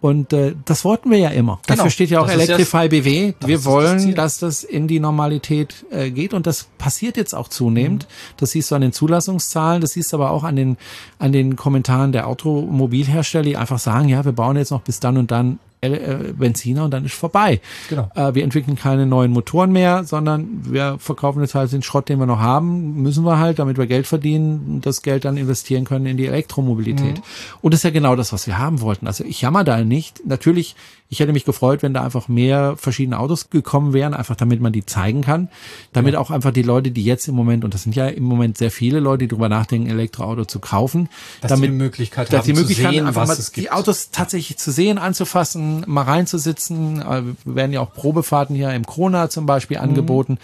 Und 0.02 0.34
äh, 0.34 0.54
das 0.66 0.84
wollten 0.86 1.10
wir 1.12 1.18
ja 1.18 1.30
immer. 1.30 1.60
Genau. 1.66 1.78
Dafür 1.78 1.92
steht 1.92 2.10
ja 2.10 2.20
auch 2.22 2.26
Das 2.28 2.36
Electrify 2.36 2.88
BW. 2.90 3.34
das 3.40 3.48
Wir 3.48 3.56
ist 3.56 3.66
das 3.66 3.72
wollen, 3.72 4.00
Ziel. 4.00 4.14
dass 4.14 4.38
das 4.40 4.64
in 4.64 4.88
die 4.88 5.00
Normalität 5.00 5.86
äh, 5.92 6.12
geht. 6.12 6.34
Und 6.34 6.48
das 6.48 6.68
passiert 6.78 7.18
jetzt 7.18 7.34
auch 7.36 7.48
zunehmend. 7.48 8.08
Das 8.38 8.52
siehst 8.52 8.72
du 8.72 8.76
an 8.76 8.82
den 8.82 8.94
Zulassungszahlen. 9.30 9.82
Das 9.82 9.92
siehst 9.92 10.12
du 10.12 10.18
aber 10.18 10.32
auch 10.32 10.44
an 10.44 10.56
den, 10.56 10.78
an 11.20 11.32
den 11.32 11.56
Kommentaren 11.56 12.12
der 12.12 12.28
Automobilhersteller, 12.28 13.44
die 13.44 13.58
einfach 13.58 13.80
sagen, 13.80 14.10
ja, 14.10 14.26
wir 14.26 14.32
bauen 14.32 14.58
jetzt 14.58 14.72
noch 14.72 14.82
bis 14.82 15.00
dann 15.00 15.18
und 15.18 15.32
dann 15.32 15.60
äh, 15.82 16.34
Benziner 16.38 16.84
und 16.84 16.92
dann 16.92 17.06
ist 17.06 17.14
vorbei. 17.14 17.62
Genau. 17.90 18.10
Äh, 18.16 18.36
wir 18.36 18.44
entwickeln 18.44 18.76
keine 18.76 19.06
neuen 19.06 19.32
Motoren 19.32 19.72
mehr, 19.72 20.04
sondern 20.04 20.62
wir 20.64 20.98
verkaufen 21.00 21.42
jetzt 21.42 21.56
halt 21.56 21.72
den 21.72 21.84
Schrott, 21.84 22.10
den 22.10 22.20
wir 22.20 22.26
noch 22.26 22.40
haben, 22.40 23.02
müssen 23.02 23.24
wir 23.24 23.40
halt, 23.40 23.60
damit 23.60 23.78
wir 23.78 23.88
Geld 23.88 24.08
verdienen 24.08 24.82
das 24.82 25.02
Geld 25.02 25.24
dann 25.24 25.38
investieren 25.38 25.86
können 25.86 26.06
in 26.06 26.18
die 26.18 26.28
Elektromobilität. 26.28 27.22
Und 27.62 27.74
das 27.74 27.80
ist 27.80 27.84
ja 27.84 27.92
genau 27.92 28.16
das, 28.16 28.34
was 28.34 28.46
wir 28.46 28.58
haben 28.58 28.82
wollten. 28.82 29.08
Also 29.08 29.24
ich 29.24 29.42
jammer 29.42 29.64
da 29.64 29.84
nicht. 29.84 30.26
Natürlich, 30.26 30.76
ich 31.12 31.20
hätte 31.20 31.34
mich 31.34 31.44
gefreut, 31.44 31.82
wenn 31.82 31.94
da 31.96 32.04
einfach 32.04 32.28
mehr 32.28 32.76
verschiedene 32.78 33.18
Autos 33.18 33.50
gekommen 33.50 33.94
wären, 33.94 34.14
einfach 34.14 34.36
damit 34.36 34.62
man 34.62 34.72
die 34.72 34.86
zeigen 34.86 35.22
kann. 35.22 35.50
Damit 35.92 36.16
auch 36.16 36.30
einfach 36.30 36.52
die 36.52 36.62
Leute, 36.62 36.92
die 36.92 37.04
jetzt 37.04 37.28
im 37.28 37.34
Moment, 37.34 37.66
und 37.66 37.74
das 37.74 37.82
sind 37.82 37.96
ja 37.96 38.08
im 38.08 38.24
Moment 38.24 38.60
sehr 38.60 38.70
viele 38.70 39.00
Leute, 39.00 39.20
die 39.26 39.28
darüber 39.30 39.50
nachdenken, 39.50 39.88
ein 39.88 39.94
Elektroauto 39.94 40.46
zu 40.46 40.60
kaufen, 40.60 41.10
Dass 41.42 41.50
damit 41.50 41.72
die 41.72 41.74
Möglichkeit 41.74 42.32
dass 42.32 42.40
haben 42.42 42.46
die 42.46 42.54
Möglichkeit 42.54 42.86
zu 42.90 42.94
sehen, 42.94 43.08
einfach 43.08 43.28
mal 43.28 43.38
die 43.56 43.72
Autos 43.72 44.12
tatsächlich 44.12 44.58
zu 44.58 44.72
sehen, 44.72 45.00
anzufassen, 45.00 45.84
mal 45.88 46.04
reinzusitzen. 46.04 47.02
Äh, 47.02 47.24
Wir 47.44 47.56
werden 47.56 47.74
ja 47.74 47.82
auch 47.82 47.92
Probefahrten 47.94 48.56
hier 48.56 48.72
im 48.72 48.86
Krona 48.86 49.30
zum 49.32 49.48
Beispiel 49.48 49.78
Mhm. 49.78 49.84
angeboten. 49.84 50.38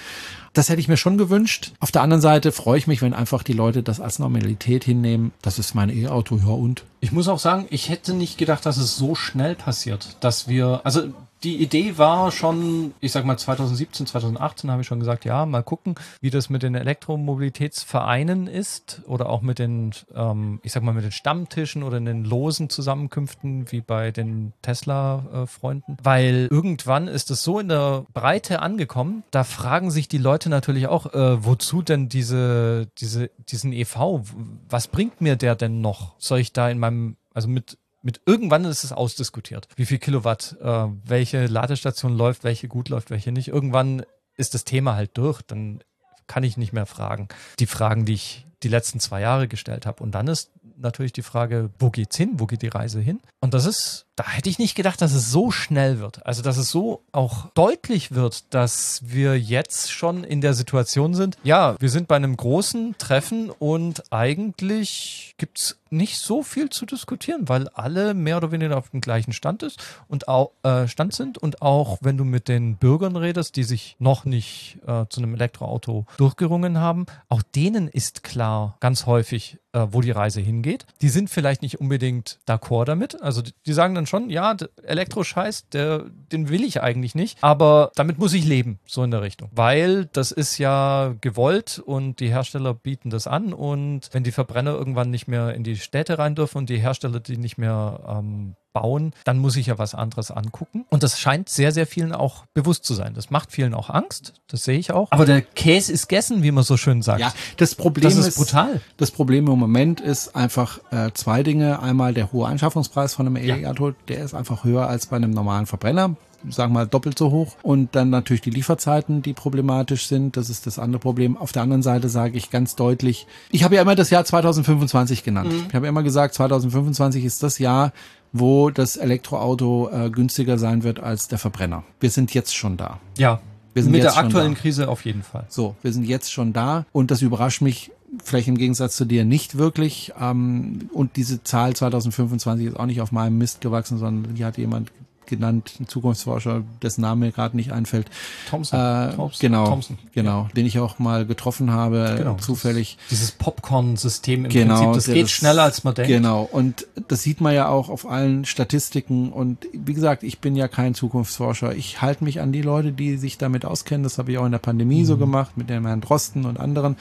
Das 0.53 0.69
hätte 0.69 0.79
ich 0.79 0.87
mir 0.87 0.95
schon 0.97 1.17
gewünscht. 1.17 1.73
Auf 1.81 1.91
der 1.91 2.01
anderen 2.01 2.21
Seite 2.21 2.53
freue 2.53 2.77
ich 2.77 2.87
mich, 2.87 3.01
wenn 3.01 3.13
einfach 3.13 3.43
die 3.43 3.53
Leute 3.53 3.83
das 3.83 3.99
als 3.99 4.19
Normalität 4.19 4.85
hinnehmen. 4.85 5.31
Das 5.41 5.59
ist 5.59 5.75
mein 5.75 5.89
E-Auto, 5.89 6.37
ja 6.37 6.51
und? 6.53 6.85
Ich 7.05 7.11
muss 7.11 7.27
auch 7.27 7.37
sagen, 7.37 7.67
ich 7.69 7.89
hätte 7.89 8.15
nicht 8.15 8.39
gedacht, 8.39 8.65
dass 8.65 8.77
es 8.77 8.97
so 8.97 9.13
schnell 9.13 9.53
passiert, 9.53 10.17
dass 10.21 10.47
wir, 10.47 10.81
also 10.83 11.13
die 11.45 11.61
Idee 11.61 11.99
war 11.99 12.31
schon, 12.31 12.95
ich 13.01 13.11
sag 13.11 13.23
mal 13.23 13.37
2017, 13.37 14.07
2018 14.07 14.71
habe 14.71 14.81
ich 14.81 14.87
schon 14.87 14.99
gesagt, 14.99 15.25
ja, 15.25 15.45
mal 15.45 15.61
gucken, 15.61 15.93
wie 16.19 16.31
das 16.31 16.49
mit 16.49 16.63
den 16.63 16.73
Elektromobilitätsvereinen 16.73 18.47
ist 18.47 19.03
oder 19.05 19.29
auch 19.29 19.43
mit 19.43 19.59
den, 19.59 19.91
ähm, 20.15 20.59
ich 20.63 20.71
sag 20.71 20.81
mal, 20.81 20.93
mit 20.93 21.03
den 21.03 21.11
Stammtischen 21.11 21.83
oder 21.83 21.97
in 21.97 22.05
den 22.05 22.25
losen 22.25 22.71
Zusammenkünften 22.71 23.71
wie 23.71 23.81
bei 23.81 24.09
den 24.09 24.53
Tesla-Freunden, 24.63 25.97
weil 26.01 26.47
irgendwann 26.49 27.07
ist 27.07 27.29
es 27.29 27.43
so 27.43 27.59
in 27.59 27.69
der 27.69 28.07
Breite 28.11 28.63
angekommen, 28.63 29.23
da 29.29 29.43
fragen 29.43 29.91
sich 29.91 30.07
die 30.07 30.17
Leute 30.17 30.49
natürlich 30.49 30.87
auch, 30.87 31.13
äh, 31.13 31.45
wozu 31.45 31.83
denn 31.83 32.09
diese, 32.09 32.87
diese, 32.97 33.29
diesen 33.49 33.71
EV, 33.71 34.21
was 34.67 34.87
bringt 34.87 35.21
mir 35.21 35.35
der 35.35 35.53
denn 35.53 35.79
noch? 35.79 36.15
Soll 36.17 36.39
ich 36.39 36.53
da 36.53 36.69
in 36.71 36.79
meinem, 36.79 37.17
also 37.35 37.47
mit 37.47 37.77
mit 38.05 38.21
irgendwann 38.27 38.65
ist 38.65 38.83
es 38.83 38.91
ausdiskutiert, 38.91 39.67
wie 39.75 39.85
viel 39.87 39.97
Kilowatt, 39.97 40.55
äh, 40.61 40.87
welche 41.03 41.47
Ladestation 41.47 42.15
läuft, 42.15 42.43
welche 42.43 42.67
gut 42.67 42.89
läuft, 42.89 43.09
welche 43.09 43.31
nicht. 43.31 43.47
Irgendwann 43.47 44.05
ist 44.37 44.53
das 44.53 44.63
Thema 44.63 44.95
halt 44.95 45.17
durch, 45.17 45.41
dann 45.41 45.83
kann 46.27 46.43
ich 46.43 46.55
nicht 46.55 46.71
mehr 46.71 46.85
fragen. 46.85 47.29
Die 47.59 47.65
Fragen, 47.65 48.05
die 48.05 48.13
ich 48.13 48.45
die 48.65 48.69
letzten 48.69 48.99
zwei 48.99 49.21
Jahre 49.21 49.47
gestellt 49.47 49.85
habe. 49.85 50.03
Und 50.03 50.11
dann 50.11 50.27
ist 50.27 50.49
natürlich 50.77 51.13
die 51.13 51.21
Frage, 51.21 51.69
wo 51.79 51.89
geht's 51.89 52.17
hin? 52.17 52.31
Wo 52.33 52.47
geht 52.47 52.61
die 52.61 52.67
Reise 52.67 52.99
hin? 52.99 53.21
Und 53.39 53.53
das 53.53 53.65
ist, 53.65 54.07
da 54.15 54.27
hätte 54.27 54.49
ich 54.49 54.59
nicht 54.59 54.75
gedacht, 54.75 55.01
dass 55.01 55.13
es 55.13 55.31
so 55.31 55.51
schnell 55.51 55.99
wird. 55.99 56.25
Also, 56.25 56.41
dass 56.41 56.57
es 56.57 56.69
so 56.69 57.03
auch 57.11 57.49
deutlich 57.53 58.13
wird, 58.13 58.53
dass 58.53 59.01
wir 59.05 59.39
jetzt 59.39 59.91
schon 59.91 60.23
in 60.23 60.41
der 60.41 60.53
Situation 60.53 61.13
sind. 61.13 61.37
Ja, 61.43 61.75
wir 61.79 61.89
sind 61.89 62.07
bei 62.07 62.15
einem 62.15 62.35
großen 62.35 62.95
Treffen 62.97 63.49
und 63.51 64.11
eigentlich 64.11 65.35
gibt's 65.37 65.77
nicht 65.91 66.17
so 66.17 66.43
viel 66.43 66.69
zu 66.69 66.85
diskutieren, 66.85 67.47
weil 67.47 67.67
alle 67.69 68.13
mehr 68.13 68.37
oder 68.37 68.51
weniger 68.51 68.77
auf 68.77 68.89
dem 68.89 69.01
gleichen 69.01 69.33
Stand 69.33 69.63
ist 69.63 69.81
und 70.07 70.27
auch 70.27 70.51
äh, 70.63 70.87
Stand 70.87 71.13
sind 71.13 71.37
und 71.37 71.61
auch 71.61 71.97
wenn 72.01 72.17
du 72.17 72.25
mit 72.25 72.47
den 72.47 72.75
Bürgern 72.75 73.15
redest, 73.15 73.55
die 73.55 73.63
sich 73.63 73.95
noch 73.99 74.25
nicht 74.25 74.77
äh, 74.87 75.05
zu 75.09 75.21
einem 75.21 75.35
Elektroauto 75.35 76.05
durchgerungen 76.17 76.79
haben, 76.79 77.05
auch 77.29 77.43
denen 77.43 77.87
ist 77.87 78.23
klar 78.23 78.54
ganz 78.79 79.05
häufig, 79.05 79.57
äh, 79.73 79.87
wo 79.91 80.01
die 80.01 80.11
Reise 80.11 80.41
hingeht. 80.41 80.85
Die 81.01 81.09
sind 81.09 81.29
vielleicht 81.29 81.61
nicht 81.61 81.79
unbedingt 81.79 82.39
d'accord 82.47 82.85
damit, 82.85 83.21
also 83.21 83.41
die, 83.41 83.53
die 83.65 83.73
sagen 83.73 83.95
dann 83.95 84.05
schon, 84.05 84.29
ja, 84.29 84.55
Elektroscheiß, 84.83 85.69
der, 85.69 86.05
den 86.31 86.49
will 86.49 86.63
ich 86.63 86.81
eigentlich 86.81 87.15
nicht, 87.15 87.37
aber 87.41 87.91
damit 87.95 88.17
muss 88.17 88.33
ich 88.33 88.45
leben, 88.45 88.79
so 88.85 89.03
in 89.03 89.11
der 89.11 89.21
Richtung, 89.21 89.49
weil 89.53 90.05
das 90.05 90.31
ist 90.31 90.57
ja 90.57 91.15
gewollt 91.21 91.79
und 91.79 92.19
die 92.19 92.29
Hersteller 92.29 92.73
bieten 92.73 93.09
das 93.09 93.27
an 93.27 93.53
und 93.53 94.09
wenn 94.11 94.23
die 94.23 94.31
Verbrenner 94.31 94.71
irgendwann 94.71 95.09
nicht 95.09 95.27
mehr 95.27 95.53
in 95.53 95.63
die 95.63 95.77
Städte 95.77 96.17
rein 96.17 96.35
dürfen 96.35 96.59
und 96.59 96.69
die 96.69 96.79
Hersteller 96.79 97.19
die 97.19 97.37
nicht 97.37 97.57
mehr 97.57 97.99
ähm, 98.07 98.55
bauen, 98.75 99.13
dann 99.23 99.39
muss 99.39 99.55
ich 99.55 99.67
ja 99.67 99.77
was 99.77 99.95
anderes 99.95 100.31
angucken. 100.31 100.85
Und 100.89 101.01
das 101.01 101.17
scheint 101.17 101.47
sehr, 101.47 101.71
sehr 101.71 101.87
vielen 101.87 102.11
auch 102.11 102.45
bewusst 102.53 102.83
zu 102.83 102.93
sein. 102.93 103.13
Das 103.13 103.29
macht 103.29 103.53
vielen 103.53 103.73
auch 103.73 103.89
Angst, 103.89 104.33
das 104.49 104.65
sehe 104.65 104.77
ich 104.77 104.91
auch. 104.91 105.11
Aber 105.11 105.25
der 105.25 105.41
Käse 105.41 105.93
ist 105.93 106.09
gegessen, 106.09 106.43
wie 106.43 106.51
man 106.51 106.65
so 106.65 106.75
schön 106.75 107.01
sagt. 107.01 107.21
Ja, 107.21 107.33
das 107.55 107.73
Problem 107.73 108.03
Das 108.03 108.17
ist 108.17 108.35
brutal. 108.35 108.81
Das 108.97 109.11
Problem 109.11 109.47
im 109.47 109.57
Moment 109.57 110.01
ist 110.01 110.35
einfach 110.35 110.79
äh, 110.91 111.11
zwei 111.13 111.41
Dinge. 111.41 111.79
Einmal 111.81 112.13
der 112.13 112.33
hohe 112.33 112.47
Anschaffungspreis 112.47 113.13
von 113.13 113.27
einem 113.27 113.37
E-Auto, 113.37 113.93
der 114.09 114.23
ist 114.25 114.33
einfach 114.33 114.65
höher 114.65 114.87
als 114.87 115.07
bei 115.07 115.15
einem 115.15 115.31
normalen 115.31 115.67
Verbrenner. 115.67 116.17
Sagen 116.49 116.73
wir 116.73 116.81
mal 116.81 116.85
doppelt 116.85 117.17
so 117.17 117.31
hoch. 117.31 117.55
Und 117.63 117.95
dann 117.95 118.09
natürlich 118.09 118.41
die 118.41 118.51
Lieferzeiten, 118.51 119.21
die 119.21 119.33
problematisch 119.33 120.07
sind. 120.07 120.37
Das 120.37 120.49
ist 120.49 120.67
das 120.67 120.77
andere 120.77 120.99
Problem. 120.99 121.37
Auf 121.37 121.51
der 121.51 121.63
anderen 121.63 121.81
Seite 121.81 122.07
sage 122.09 122.37
ich 122.37 122.51
ganz 122.51 122.75
deutlich, 122.75 123.25
ich 123.49 123.63
habe 123.63 123.75
ja 123.75 123.81
immer 123.81 123.95
das 123.95 124.09
Jahr 124.11 124.25
2025 124.25 125.23
genannt. 125.23 125.53
Ich 125.69 125.73
habe 125.73 125.87
immer 125.87 126.03
gesagt, 126.03 126.35
2025 126.35 127.25
ist 127.25 127.41
das 127.41 127.57
Jahr, 127.57 127.93
wo 128.33 128.69
das 128.69 128.97
Elektroauto 128.97 129.89
äh, 129.91 130.09
günstiger 130.09 130.57
sein 130.57 130.83
wird 130.83 130.99
als 130.99 131.27
der 131.27 131.37
Verbrenner. 131.37 131.83
Wir 131.99 132.09
sind 132.09 132.33
jetzt 132.33 132.55
schon 132.55 132.77
da. 132.77 132.99
Ja. 133.17 133.39
Wir 133.73 133.83
sind 133.83 133.91
Mit 133.91 134.03
der 134.03 134.17
aktuellen. 134.17 134.55
Krise 134.55 134.87
auf 134.87 135.03
jeden 135.03 135.21
Fall. 135.21 135.45
So, 135.49 135.75
wir 135.81 135.91
sind 135.91 136.05
jetzt 136.05 136.31
schon 136.31 136.53
da 136.53 136.85
und 136.93 137.11
das 137.11 137.21
überrascht 137.21 137.61
mich 137.61 137.91
vielleicht 138.23 138.47
im 138.47 138.57
Gegensatz 138.57 138.95
zu 138.95 139.05
dir 139.05 139.25
nicht 139.25 139.57
wirklich. 139.57 140.13
Ähm, 140.19 140.89
und 140.93 141.17
diese 141.17 141.43
Zahl 141.43 141.75
2025 141.75 142.67
ist 142.67 142.79
auch 142.79 142.85
nicht 142.85 143.01
auf 143.01 143.11
meinem 143.11 143.37
Mist 143.37 143.61
gewachsen, 143.61 143.97
sondern 143.97 144.35
die 144.35 144.45
hat 144.45 144.57
jemand 144.57 144.91
genannt, 145.27 145.73
ein 145.79 145.87
Zukunftsforscher, 145.87 146.63
dessen 146.81 147.01
Name 147.01 147.25
mir 147.27 147.31
gerade 147.31 147.55
nicht 147.55 147.71
einfällt. 147.71 148.07
Thompson. 148.49 148.79
Äh, 148.79 149.13
Thompson. 149.15 149.39
genau, 149.39 149.65
Thompson. 149.67 149.97
genau, 150.13 150.47
den 150.55 150.65
ich 150.65 150.79
auch 150.79 150.99
mal 150.99 151.25
getroffen 151.25 151.71
habe, 151.71 152.15
Genau. 152.17 152.35
zufällig. 152.35 152.97
Dieses 153.09 153.31
Popcorn-System 153.31 154.45
im 154.45 154.51
Genau, 154.51 154.75
Prinzip, 154.91 154.93
das 154.93 155.05
geht 155.13 155.23
das- 155.23 155.31
schneller 155.31 155.63
als 155.63 155.83
man 155.83 155.93
denkt. 155.95 156.09
Genau, 156.09 156.43
und 156.49 156.87
das 157.07 157.23
sieht 157.23 157.41
man 157.41 157.53
ja 157.53 157.67
auch 157.67 157.89
auf 157.89 158.07
allen 158.09 158.45
Statistiken. 158.45 159.31
Und 159.31 159.67
wie 159.73 159.93
gesagt, 159.93 160.23
ich 160.23 160.39
bin 160.39 160.55
ja 160.55 160.67
kein 160.67 160.93
Zukunftsforscher. 160.93 161.75
Ich 161.75 162.01
halte 162.01 162.23
mich 162.23 162.41
an 162.41 162.51
die 162.51 162.61
Leute, 162.61 162.91
die 162.91 163.17
sich 163.17 163.37
damit 163.37 163.65
auskennen. 163.65 164.03
Das 164.03 164.17
habe 164.17 164.31
ich 164.31 164.37
auch 164.37 164.45
in 164.45 164.51
der 164.51 164.59
Pandemie 164.59 165.01
Mhm. 165.01 165.05
so 165.05 165.17
gemacht 165.17 165.57
mit 165.57 165.69
dem 165.69 165.85
Herrn 165.85 166.01
Drosten 166.01 166.45
und 166.45 166.59
anderen. 166.59 166.95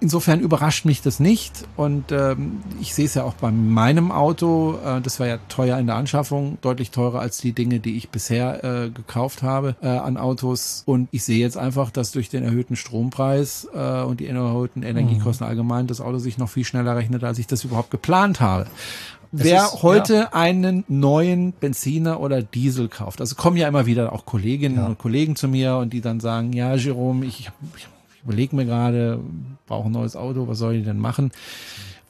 Insofern 0.00 0.40
überrascht 0.40 0.84
mich 0.84 1.02
das 1.02 1.20
nicht. 1.20 1.64
Und 1.76 2.12
ähm, 2.12 2.60
ich 2.80 2.94
sehe 2.94 3.06
es 3.06 3.14
ja 3.14 3.24
auch 3.24 3.34
bei 3.34 3.50
meinem 3.50 4.10
Auto. 4.12 4.78
Äh, 4.84 5.00
das 5.00 5.18
war 5.20 5.26
ja 5.26 5.38
teuer 5.48 5.78
in 5.78 5.86
der 5.86 5.96
Anschaffung, 5.96 6.58
deutlich 6.60 6.90
teurer 6.90 7.20
als 7.20 7.38
die 7.38 7.52
Dinge, 7.52 7.63
die 7.70 7.96
ich 7.96 8.08
bisher 8.10 8.62
äh, 8.64 8.90
gekauft 8.90 9.42
habe 9.42 9.76
äh, 9.82 9.88
an 9.88 10.16
Autos. 10.16 10.82
Und 10.86 11.08
ich 11.10 11.24
sehe 11.24 11.38
jetzt 11.38 11.56
einfach, 11.56 11.90
dass 11.90 12.12
durch 12.12 12.28
den 12.28 12.42
erhöhten 12.44 12.76
Strompreis 12.76 13.68
äh, 13.74 14.02
und 14.02 14.20
die 14.20 14.26
erhöhten 14.26 14.82
Energiekosten 14.82 15.46
allgemein 15.46 15.86
das 15.86 16.00
Auto 16.00 16.18
sich 16.18 16.38
noch 16.38 16.48
viel 16.48 16.64
schneller 16.64 16.96
rechnet, 16.96 17.24
als 17.24 17.38
ich 17.38 17.46
das 17.46 17.64
überhaupt 17.64 17.90
geplant 17.90 18.40
habe. 18.40 18.66
Wer 19.32 19.64
ist- 19.64 19.82
heute 19.82 20.32
einen 20.32 20.84
neuen 20.86 21.52
Benziner 21.52 22.20
oder 22.20 22.40
Diesel 22.42 22.88
kauft, 22.88 23.20
also 23.20 23.34
kommen 23.34 23.56
ja 23.56 23.66
immer 23.66 23.84
wieder 23.86 24.12
auch 24.12 24.24
Kolleginnen 24.26 24.76
Ja. 24.76 24.86
und 24.86 24.98
Kollegen 24.98 25.34
zu 25.34 25.48
mir 25.48 25.76
und 25.76 25.92
die 25.92 26.00
dann 26.00 26.20
sagen, 26.20 26.52
ja, 26.52 26.74
Jerome, 26.76 27.26
ich, 27.26 27.50
ich 27.76 27.88
überlege 28.24 28.54
mir 28.54 28.64
gerade, 28.64 29.18
brauche 29.66 29.88
ein 29.88 29.92
neues 29.92 30.14
Auto, 30.14 30.46
was 30.46 30.58
soll 30.58 30.74
ich 30.76 30.84
denn 30.84 30.98
machen? 30.98 31.32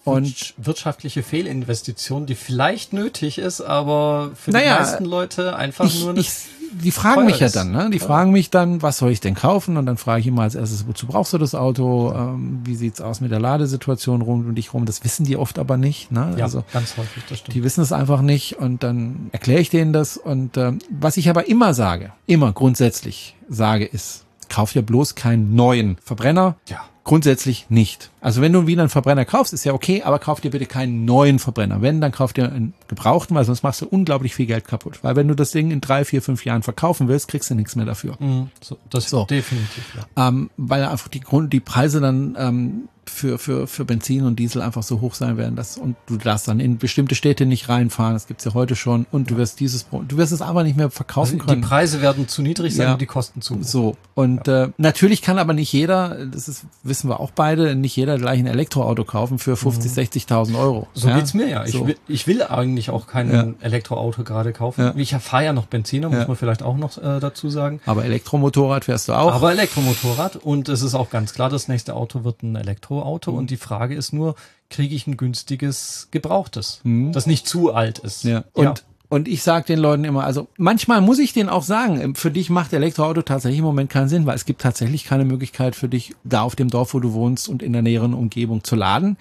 Und 0.05 0.55
wirtschaftliche 0.59 1.23
Fehlinvestition, 1.23 2.27
die 2.27 2.35
vielleicht 2.35 2.93
nötig 2.93 3.39
ist, 3.39 3.61
aber 3.61 4.31
für 4.35 4.51
Naja, 4.51 4.75
die 4.75 4.81
meisten 4.81 5.05
Leute 5.05 5.57
einfach 5.57 5.87
ich, 5.87 6.05
nur 6.05 6.17
ich, 6.17 6.31
die 6.73 6.91
fragen 6.91 7.25
mich 7.27 7.39
ja 7.41 7.49
dann, 7.49 7.71
ne? 7.71 7.89
Die 7.91 7.99
Ja. 7.99 8.05
fragen 8.05 8.33
mich 8.33 8.51
dann, 8.51 8.83
was 8.83 8.99
soll 8.99 9.13
ich 9.13 9.21
denn 9.21 9.35
kaufen? 9.35 9.77
Und 9.77 9.87
dann 9.87 9.97
frage 9.97 10.21
ich 10.21 10.27
immer 10.27 10.43
als 10.43 10.57
erstes, 10.57 10.87
wozu 10.87 11.07
brauchst 11.07 11.33
du 11.33 11.39
das 11.39 11.55
Auto? 11.55 12.13
Ähm, 12.13 12.61
wie 12.65 12.75
sieht's 12.75 13.01
aus 13.01 13.21
mit 13.21 13.31
der 13.31 13.39
Ladesituation 13.41 14.23
rund 14.23 14.47
um 14.47 14.55
dich 14.55 14.75
rum? 14.75 14.85
Das 14.85 15.05
wissen 15.05 15.25
die 15.25 15.37
oft 15.37 15.59
aber 15.59 15.77
nicht. 15.77 16.11
Ne? 16.11 16.35
ja, 16.37 16.45
Also 16.45 16.65
ganz 16.73 16.97
häufig, 16.97 17.23
das 17.29 17.39
stimmt. 17.39 17.55
die 17.55 17.63
wissen 17.63 17.81
es 17.81 17.93
einfach 17.93 18.23
nicht 18.23 18.57
und 18.59 18.83
dann 18.83 19.29
erkläre 19.33 19.61
ich 19.61 19.71
denen 19.71 19.93
das. 19.93 20.17
Und 20.17 20.57
ähm, 20.57 20.81
was 20.91 21.17
ich 21.17 21.31
aber 21.31 21.49
immer 21.49 21.75
sage, 21.75 22.13
immer 22.27 22.53
grundsätzlich 22.53 23.37
sage, 23.49 23.85
ist, 23.85 24.25
kauf 24.49 24.73
dir 24.73 24.83
bloß 24.83 25.15
keinen 25.15 25.55
neuen 25.55 25.97
Verbrenner. 26.05 26.57
ja. 26.69 26.81
Grundsätzlich 27.05 27.67
nicht. 27.69 28.11
Also 28.23 28.41
wenn 28.41 28.55
du 28.55 28.67
wieder 28.67 28.81
einen 28.81 28.89
Verbrenner 28.89 29.27
kaufst, 29.27 29.53
ist 29.53 29.65
ja 29.65 29.75
okay, 29.75 30.03
aber 30.03 30.19
kauf 30.19 30.41
dir 30.41 30.51
bitte 30.51 30.65
keinen 30.65 31.05
neuen 31.05 31.39
Verbrenner. 31.39 31.83
Wenn, 31.83 32.01
dann 32.01 32.13
kauf 32.13 32.33
dir 32.33 32.51
einen 32.51 32.73
gebrauchten, 32.89 33.37
weil 33.37 33.45
sonst 33.45 33.63
machst 33.63 33.83
du 33.83 33.87
unglaublich 33.87 34.35
viel 34.35 34.47
Geld 34.47 34.67
kaputt. 34.67 35.01
Weil 35.03 35.15
wenn 35.15 35.29
du 35.29 35.35
das 35.35 35.51
Ding 35.51 35.71
in 35.71 35.83
drei, 35.83 36.07
vier, 36.07 36.23
fünf 36.23 36.47
Jahren 36.47 36.63
verkaufen 36.63 37.07
willst, 37.07 37.29
kriegst 37.29 37.51
du 37.51 37.55
nichts 37.55 37.77
mehr 37.77 37.85
dafür. 37.85 38.17
Mhm, 38.19 38.49
so, 38.63 38.79
das 38.89 39.11
So. 39.11 39.27
definitiv. 39.27 39.85
Ja. 40.17 40.29
Ähm, 40.29 40.49
weil 40.57 40.83
einfach 40.85 41.09
die 41.09 41.21
Grund, 41.21 41.53
die 41.53 41.61
Preise 41.61 42.01
dann 42.01 42.37
ähm, 42.39 42.89
für, 43.11 43.39
für, 43.39 43.67
für 43.67 43.85
Benzin 43.85 44.25
und 44.25 44.39
Diesel 44.39 44.63
einfach 44.63 44.83
so 44.83 45.01
hoch 45.01 45.15
sein 45.15 45.37
werden, 45.37 45.57
dass, 45.57 45.77
und 45.79 45.97
du 46.07 46.17
darfst 46.17 46.49
dann 46.49 46.61
in 46.61 46.79
bestimmte 46.79 47.15
Städte 47.15 47.47
nicht 47.47 47.69
reinfahren, 47.69 48.15
das 48.15 48.27
gibt's 48.27 48.45
ja 48.45 48.55
heute 48.55 48.77
schon, 48.77 49.07
und 49.11 49.31
du 49.31 49.37
wirst 49.37 49.61
dieses, 49.61 49.87
du 49.91 50.17
wirst 50.17 50.33
es 50.33 50.43
aber 50.43 50.63
nicht 50.65 50.77
mehr 50.77 50.91
verkaufen 50.91 51.35
Also 51.35 51.47
die 51.47 51.51
können. 51.53 51.63
Preise 51.63 52.03
werden 52.03 52.29
zu 52.29 52.43
niedrig 52.43 52.75
sein 52.75 52.87
Ja. 52.87 52.93
und 52.95 53.01
die 53.01 53.07
Kosten 53.07 53.41
zu 53.43 53.55
hoch. 53.57 53.63
So, 53.63 53.97
und 54.15 54.47
äh, 54.49 54.69
natürlich 54.79 55.23
kann 55.23 55.39
aber 55.39 55.53
nicht 55.55 55.73
jeder, 55.73 56.27
das 56.27 56.49
ist, 56.49 56.65
wissen 56.83 57.09
wir 57.09 57.21
auch 57.21 57.31
beide, 57.33 57.75
nicht 57.75 57.97
jeder 57.97 58.19
gleich 58.19 58.39
ein 58.39 58.47
Elektroauto 58.47 59.05
kaufen 59.05 59.39
für 59.39 59.57
50, 59.57 59.91
60.000 59.93 60.59
Euro. 60.59 60.81
Mhm. 60.83 60.87
So 60.95 61.09
ja? 61.09 61.17
geht's 61.17 61.35
mir 61.35 61.49
ja. 61.49 61.65
Ich, 61.65 61.73
So. 61.73 61.87
will, 61.87 61.97
ich 62.09 62.27
will 62.27 62.43
eigentlich 62.43 62.91
auch 62.91 63.07
kein 63.07 63.33
Ja. 63.33 63.47
Elektroauto 63.61 64.23
gerade 64.25 64.53
kaufen. 64.53 64.81
Ja. 64.83 64.95
Ich 64.97 65.15
fahre 65.15 65.45
ja 65.47 65.53
noch 65.53 65.67
Benziner, 65.67 66.09
muss 66.09 66.19
Ja. 66.21 66.27
man 66.27 66.37
vielleicht 66.37 66.63
auch 66.63 66.77
noch 66.77 66.99
äh, 66.99 67.21
dazu 67.21 67.51
sagen. 67.51 67.81
Aber 67.87 68.05
Elektromotorrad 68.05 68.85
fährst 68.85 69.09
du 69.09 69.13
auch. 69.15 69.33
Aber 69.33 69.51
Elektromotorrad 69.53 70.37
und 70.37 70.69
es 70.69 70.83
ist 70.83 70.95
auch 70.95 71.11
ganz 71.11 71.33
klar, 71.35 71.49
das 71.51 71.69
nächste 71.69 71.95
Auto 71.95 72.25
wird 72.25 72.43
ein 72.43 72.57
Elektroauto 73.03 73.33
Mhm. 73.33 73.39
und 73.39 73.51
die 73.51 73.57
Frage 73.57 73.95
ist 73.95 74.13
nur, 74.13 74.35
kriege 74.71 74.95
ich 74.95 75.07
ein 75.07 75.17
günstiges 75.17 76.09
Gebrauchtes, 76.11 76.81
das 76.85 77.27
nicht 77.27 77.47
zu 77.47 77.73
alt 77.73 77.99
ist. 78.01 78.25
Mhm. 78.25 78.31
ja. 78.31 78.45
Und, 78.53 78.85
und 79.11 79.29
ich 79.29 79.43
sage 79.45 79.67
den 79.67 79.79
Leuten 79.79 80.03
immer, 80.05 80.25
also 80.25 80.49
manchmal 80.57 81.01
muss 81.01 81.19
ich 81.21 81.33
denen 81.33 81.49
auch 81.49 81.63
sagen, 81.63 82.17
für 82.17 82.31
dich 82.33 82.51
macht 82.51 82.73
Elektroauto 82.73 83.23
tatsächlich 83.23 83.59
im 83.61 83.65
Moment 83.65 83.91
keinen 83.91 84.09
Sinn, 84.09 84.27
weil 84.27 84.35
es 84.35 84.45
gibt 84.47 84.63
tatsächlich 84.63 85.05
keine 85.05 85.25
Möglichkeit 85.25 85.77
für 85.77 85.89
dich, 85.89 86.15
da 86.25 86.43
auf 86.43 86.57
dem 86.57 86.69
Dorf, 86.71 86.95
wo 86.95 87.01
du 87.01 87.13
wohnst 87.13 87.49
und 87.49 87.63
in 87.63 87.73
der 87.73 87.83
näheren 87.83 88.15
Umgebung 88.15 88.65
zu 88.65 88.75
laden. 88.75 89.17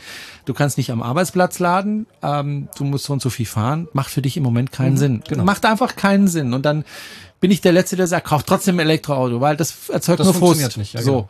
Du 0.45 0.53
kannst 0.55 0.77
nicht 0.77 0.89
am 0.89 1.03
Arbeitsplatz 1.03 1.59
laden, 1.59 2.07
ähm, 2.23 2.69
du 2.77 2.85
musst 2.85 3.05
so 3.05 3.13
und 3.13 3.21
so 3.21 3.29
viel 3.29 3.45
fahren, 3.45 3.87
macht 3.93 4.09
für 4.09 4.21
dich 4.23 4.37
im 4.37 4.43
Moment 4.43 4.71
keinen 4.71 4.97
Sinn. 4.97 5.21
genau. 5.27 5.43
Macht 5.43 5.65
einfach 5.65 5.95
keinen 5.95 6.27
Sinn. 6.27 6.53
Und 6.53 6.65
dann 6.65 6.85
bin 7.43 7.51
ich 7.51 7.59
der 7.59 7.73
Letzte, 7.73 7.97
der 7.97 8.07
sagt, 8.07 8.25
kauf 8.25 8.43
trotzdem 8.43 8.77
ein 8.77 8.79
Elektroauto, 8.87 9.41
weil 9.41 9.57
das 9.57 9.89
erzeugt 9.89 10.21
Das 10.21 10.27
nur 10.27 10.33
Frust. 10.33 10.61
funktioniert 10.61 10.77
nicht, 10.77 10.93
ja, 10.93 11.01
so. 11.01 11.11
genau. 11.11 11.29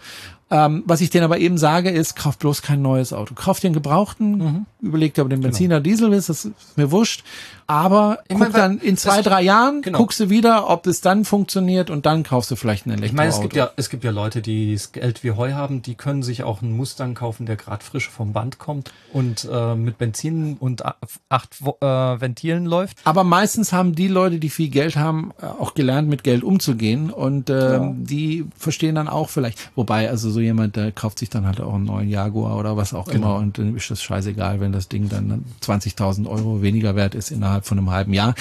Ähm, 0.52 0.84
was 0.86 1.02
ich 1.02 1.10
denen 1.10 1.24
aber 1.24 1.40
eben 1.40 1.58
sage, 1.58 1.90
ist, 1.90 2.16
kauf 2.16 2.38
bloß 2.38 2.62
kein 2.62 2.84
neues 2.84 3.12
Auto. 3.12 3.34
Kauf 3.34 3.60
dir 3.60 3.70
einen 3.70 3.74
gebrauchten, 3.74 4.38
Mhm. 4.38 4.66
überleg 4.82 5.16
dir, 5.16 5.24
ob 5.24 5.30
du 5.30 5.36
den 5.36 5.42
Benziner 5.42 5.80
Diesel 5.80 6.12
willst, 6.12 6.30
das 6.30 6.46
ist 6.46 6.78
mir 6.78 6.92
wurscht. 6.92 7.24
Aber 7.66 8.20
Ich 8.28 8.36
guck 8.38 8.42
weil 8.48 8.52
dann 8.52 8.78
in 8.80 8.98
zwei, 8.98 9.22
drei 9.24 9.42
Jahren, 9.42 9.82
genau. 9.82 9.98
guckst 9.98 10.20
du 10.20 10.30
wieder, 10.30 10.70
ob 10.70 10.86
es 10.86 11.00
dann 11.02 11.24
funktioniert 11.26 11.90
und 11.90 12.06
dann 12.06 12.22
kaufst 12.24 12.52
du 12.52 12.56
vielleicht 12.58 12.86
ein 12.86 12.90
Elektroauto. 12.92 13.14
Ich 13.14 13.18
meine, 13.18 13.30
es 13.30 13.40
gibt 13.42 13.56
ja, 13.56 13.72
es 13.78 13.90
gibt 13.90 14.04
ja 14.04 14.12
Leute, 14.12 14.42
die 14.42 14.74
das 14.74 14.92
Geld 14.92 15.24
wie 15.24 15.32
Heu 15.32 15.54
haben, 15.54 15.82
die 15.82 15.96
können 15.96 16.22
sich 16.24 16.44
auch 16.44 16.62
einen 16.62 16.76
Mustang 16.76 17.16
kaufen, 17.16 17.46
der 17.48 17.56
gerade 17.56 17.84
frisch 17.84 18.10
vom 18.10 18.34
Band 18.34 18.60
kommt 18.60 18.92
und 19.14 19.48
äh, 19.52 19.76
mit 19.76 19.98
Benzin 19.98 20.58
und 20.60 20.84
acht 21.30 21.62
äh, 21.62 21.86
Ventilen 21.86 22.66
läuft. 22.66 22.98
Aber 23.06 23.24
meistens 23.24 23.72
haben 23.74 23.96
die 23.96 24.10
Leute, 24.10 24.38
die 24.40 24.50
viel 24.50 24.70
Geld 24.70 24.98
haben, 24.98 25.32
äh, 25.42 25.46
auch 25.46 25.74
gelernt, 25.74 26.03
mit 26.08 26.24
Geld 26.24 26.44
umzugehen 26.44 27.10
und 27.10 27.50
ähm, 27.50 28.06
die 28.06 28.46
verstehen 28.58 28.96
dann 28.96 29.08
auch 29.08 29.30
vielleicht. 29.30 29.72
Wobei, 29.76 30.10
also 30.10 30.30
so 30.30 30.40
jemand, 30.40 30.76
der 30.76 30.92
kauft 30.92 31.20
sich 31.20 31.30
dann 31.30 31.46
halt 31.46 31.62
auch 31.62 31.74
einen 31.74 31.86
neuen 31.86 32.10
Jaguar 32.10 32.58
oder 32.58 32.78
was 32.78 32.94
auch 32.94 33.08
Genau. 33.08 33.36
immer 33.36 33.38
und 33.38 33.58
dann 33.58 33.76
ist 33.76 33.92
das 33.92 34.02
scheißegal, 34.02 34.60
wenn 34.60 34.72
das 34.72 34.90
Ding 34.90 35.10
dann 35.10 35.46
20.000 35.62 36.28
Euro 36.28 36.62
weniger 36.62 36.96
wert 36.96 37.16
ist 37.16 37.32
innerhalb 37.32 37.66
von 37.66 37.78
einem 37.78 37.92
halben 37.92 38.14
Jahr. 38.14 38.36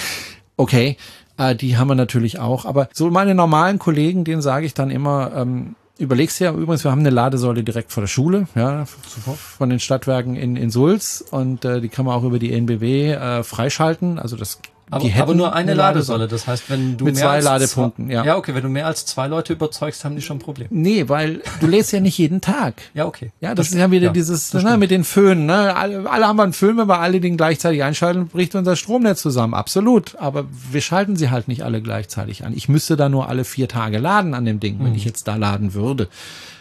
Okay, 0.57 0.97
äh, 1.37 1.55
die 1.55 1.77
haben 1.77 1.87
wir 1.87 1.95
natürlich 1.95 2.39
auch. 2.39 2.65
Aber 2.65 2.89
so 2.93 3.09
meine 3.09 3.35
normalen 3.35 3.79
Kollegen, 3.79 4.23
denen 4.23 4.41
sage 4.41 4.65
ich 4.65 4.73
dann 4.73 4.89
immer, 4.91 5.31
ähm, 5.35 5.75
Überlegst 5.99 6.39
dir, 6.39 6.49
übrigens, 6.49 6.83
wir 6.83 6.89
haben 6.89 7.01
eine 7.01 7.11
Ladesäule 7.11 7.63
direkt 7.63 7.91
vor 7.91 8.01
der 8.01 8.07
Schule, 8.07 8.47
ja, 8.55 8.85
von 8.85 9.69
den 9.69 9.79
Stadtwerken 9.79 10.35
in, 10.35 10.55
in 10.55 10.71
Sulz 10.71 11.23
und 11.29 11.65
äh, 11.65 11.81
die 11.81 11.89
kann 11.89 12.05
man 12.05 12.15
auch 12.15 12.23
über 12.23 12.39
die 12.39 12.51
NBW 12.51 13.11
äh, 13.11 13.43
freischalten. 13.43 14.17
Also 14.17 14.35
das 14.35 14.59
Aber, 14.91 15.09
aber 15.17 15.33
nur 15.33 15.53
eine 15.53 15.73
Ladesäule. 15.73 16.27
Das 16.27 16.45
heißt, 16.45 16.69
wenn 16.69 16.97
du 16.97 17.05
Mit 17.05 17.15
mehr 17.15 17.23
zwei 17.23 17.29
als 17.35 17.45
Ladepunkten, 17.45 18.07
zwei, 18.07 18.13
ja. 18.13 18.25
Ja, 18.25 18.37
okay, 18.37 18.53
wenn 18.53 18.63
du 18.63 18.69
mehr 18.69 18.85
als 18.85 19.05
zwei 19.05 19.27
Leute 19.27 19.53
überzeugst, 19.53 20.05
haben 20.05 20.15
die 20.15 20.21
schon 20.21 20.37
ein 20.37 20.39
Problem. 20.39 20.67
Nee, 20.71 21.09
weil 21.09 21.41
du 21.59 21.67
lädst 21.67 21.91
ja 21.91 21.99
nicht 21.99 22.17
jeden 22.17 22.41
Tag. 22.41 22.75
Ja, 22.93 23.05
okay. 23.05 23.31
Ja, 23.41 23.55
das 23.55 23.69
ist 23.69 23.75
ja 23.75 23.89
wieder 23.89 24.07
Ja, 24.07 24.11
dieses 24.13 24.51
das 24.51 24.63
ne, 24.63 24.77
mit 24.77 24.91
den 24.91 25.03
Föhnen. 25.03 25.45
Ne? 25.47 25.75
Alle, 25.75 26.09
alle 26.09 26.27
haben 26.27 26.37
wir 26.37 26.43
einen 26.43 26.53
Föhn, 26.53 26.77
wenn 26.77 26.87
wir 26.87 26.99
alle 26.99 27.19
den 27.19 27.37
gleichzeitig 27.37 27.83
einschalten, 27.83 28.27
bricht 28.27 28.53
unser 28.55 28.75
Stromnetz 28.75 29.21
zusammen. 29.21 29.53
Absolut. 29.53 30.15
Aber 30.19 30.45
wir 30.71 30.81
schalten 30.81 31.15
sie 31.15 31.29
halt 31.31 31.47
nicht 31.47 31.63
alle 31.63 31.81
gleichzeitig 31.81 32.45
an. 32.45 32.53
Ich 32.55 32.69
müsste 32.69 32.95
da 32.95 33.09
nur 33.09 33.29
alle 33.29 33.45
vier 33.45 33.67
Tage 33.67 33.97
laden 33.97 34.33
an 34.33 34.45
dem 34.45 34.59
Ding, 34.59 34.77
Mhm. 34.77 34.85
wenn 34.85 34.95
ich 34.95 35.05
jetzt 35.05 35.27
da 35.27 35.35
laden 35.37 35.73
würde. 35.73 36.07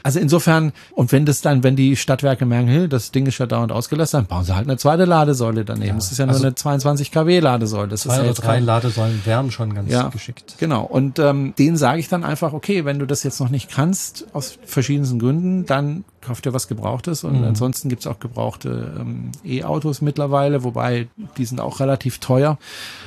Also 0.02 0.18
insofern, 0.18 0.72
und 0.92 1.12
wenn 1.12 1.26
das 1.26 1.40
dann, 1.40 1.62
wenn 1.62 1.76
die 1.76 1.96
Stadtwerke 1.96 2.46
merken, 2.46 2.68
hey, 2.68 2.88
das 2.88 3.12
Ding 3.12 3.26
ist 3.26 3.38
ja 3.38 3.46
dauernd 3.46 3.72
ausgelastet, 3.72 4.18
dann 4.18 4.26
bauen 4.26 4.44
sie 4.44 4.54
halt 4.54 4.68
eine 4.68 4.76
zweite 4.76 5.04
Ladesäule 5.04 5.64
daneben. 5.64 5.96
Das 5.96 6.12
ist 6.12 6.18
ja 6.18 6.26
nur 6.26 6.34
also 6.34 6.46
eine 6.46 6.54
22 6.54 7.10
kW 7.10 7.40
Ladesäule. 7.40 7.88
Das 7.88 8.00
ist 8.00 8.12
Zwei 8.12 8.16
ja 8.16 8.30
oder 8.30 8.34
drei 8.34 8.58
Ladesäulen 8.60 9.20
wären 9.24 9.50
schon 9.50 9.74
ganz 9.74 9.90
ja, 9.90 10.08
geschickt. 10.08 10.56
Genau. 10.58 10.82
Und 10.82 11.18
ähm, 11.18 11.54
denen 11.58 11.76
sage 11.76 12.00
ich 12.00 12.08
dann 12.08 12.24
einfach, 12.24 12.52
okay, 12.52 12.84
wenn 12.84 12.98
du 12.98 13.06
das 13.06 13.22
jetzt 13.22 13.40
noch 13.40 13.48
nicht 13.48 13.70
kannst, 13.70 14.26
aus 14.32 14.58
verschiedensten 14.64 15.18
Gründen, 15.18 15.66
dann 15.66 16.04
dir 16.42 16.52
was 16.54 16.68
Gebrauchtes. 16.68 17.24
Und 17.24 17.44
ansonsten 17.44 17.88
gibt's 17.88 18.06
auch 18.06 18.20
gebrauchte 18.20 18.94
ähm, 18.98 19.32
E-Autos 19.44 20.00
mittlerweile, 20.00 20.64
wobei 20.64 21.08
die 21.36 21.44
sind 21.44 21.60
auch 21.60 21.80
relativ 21.80 22.18
teuer. 22.18 22.58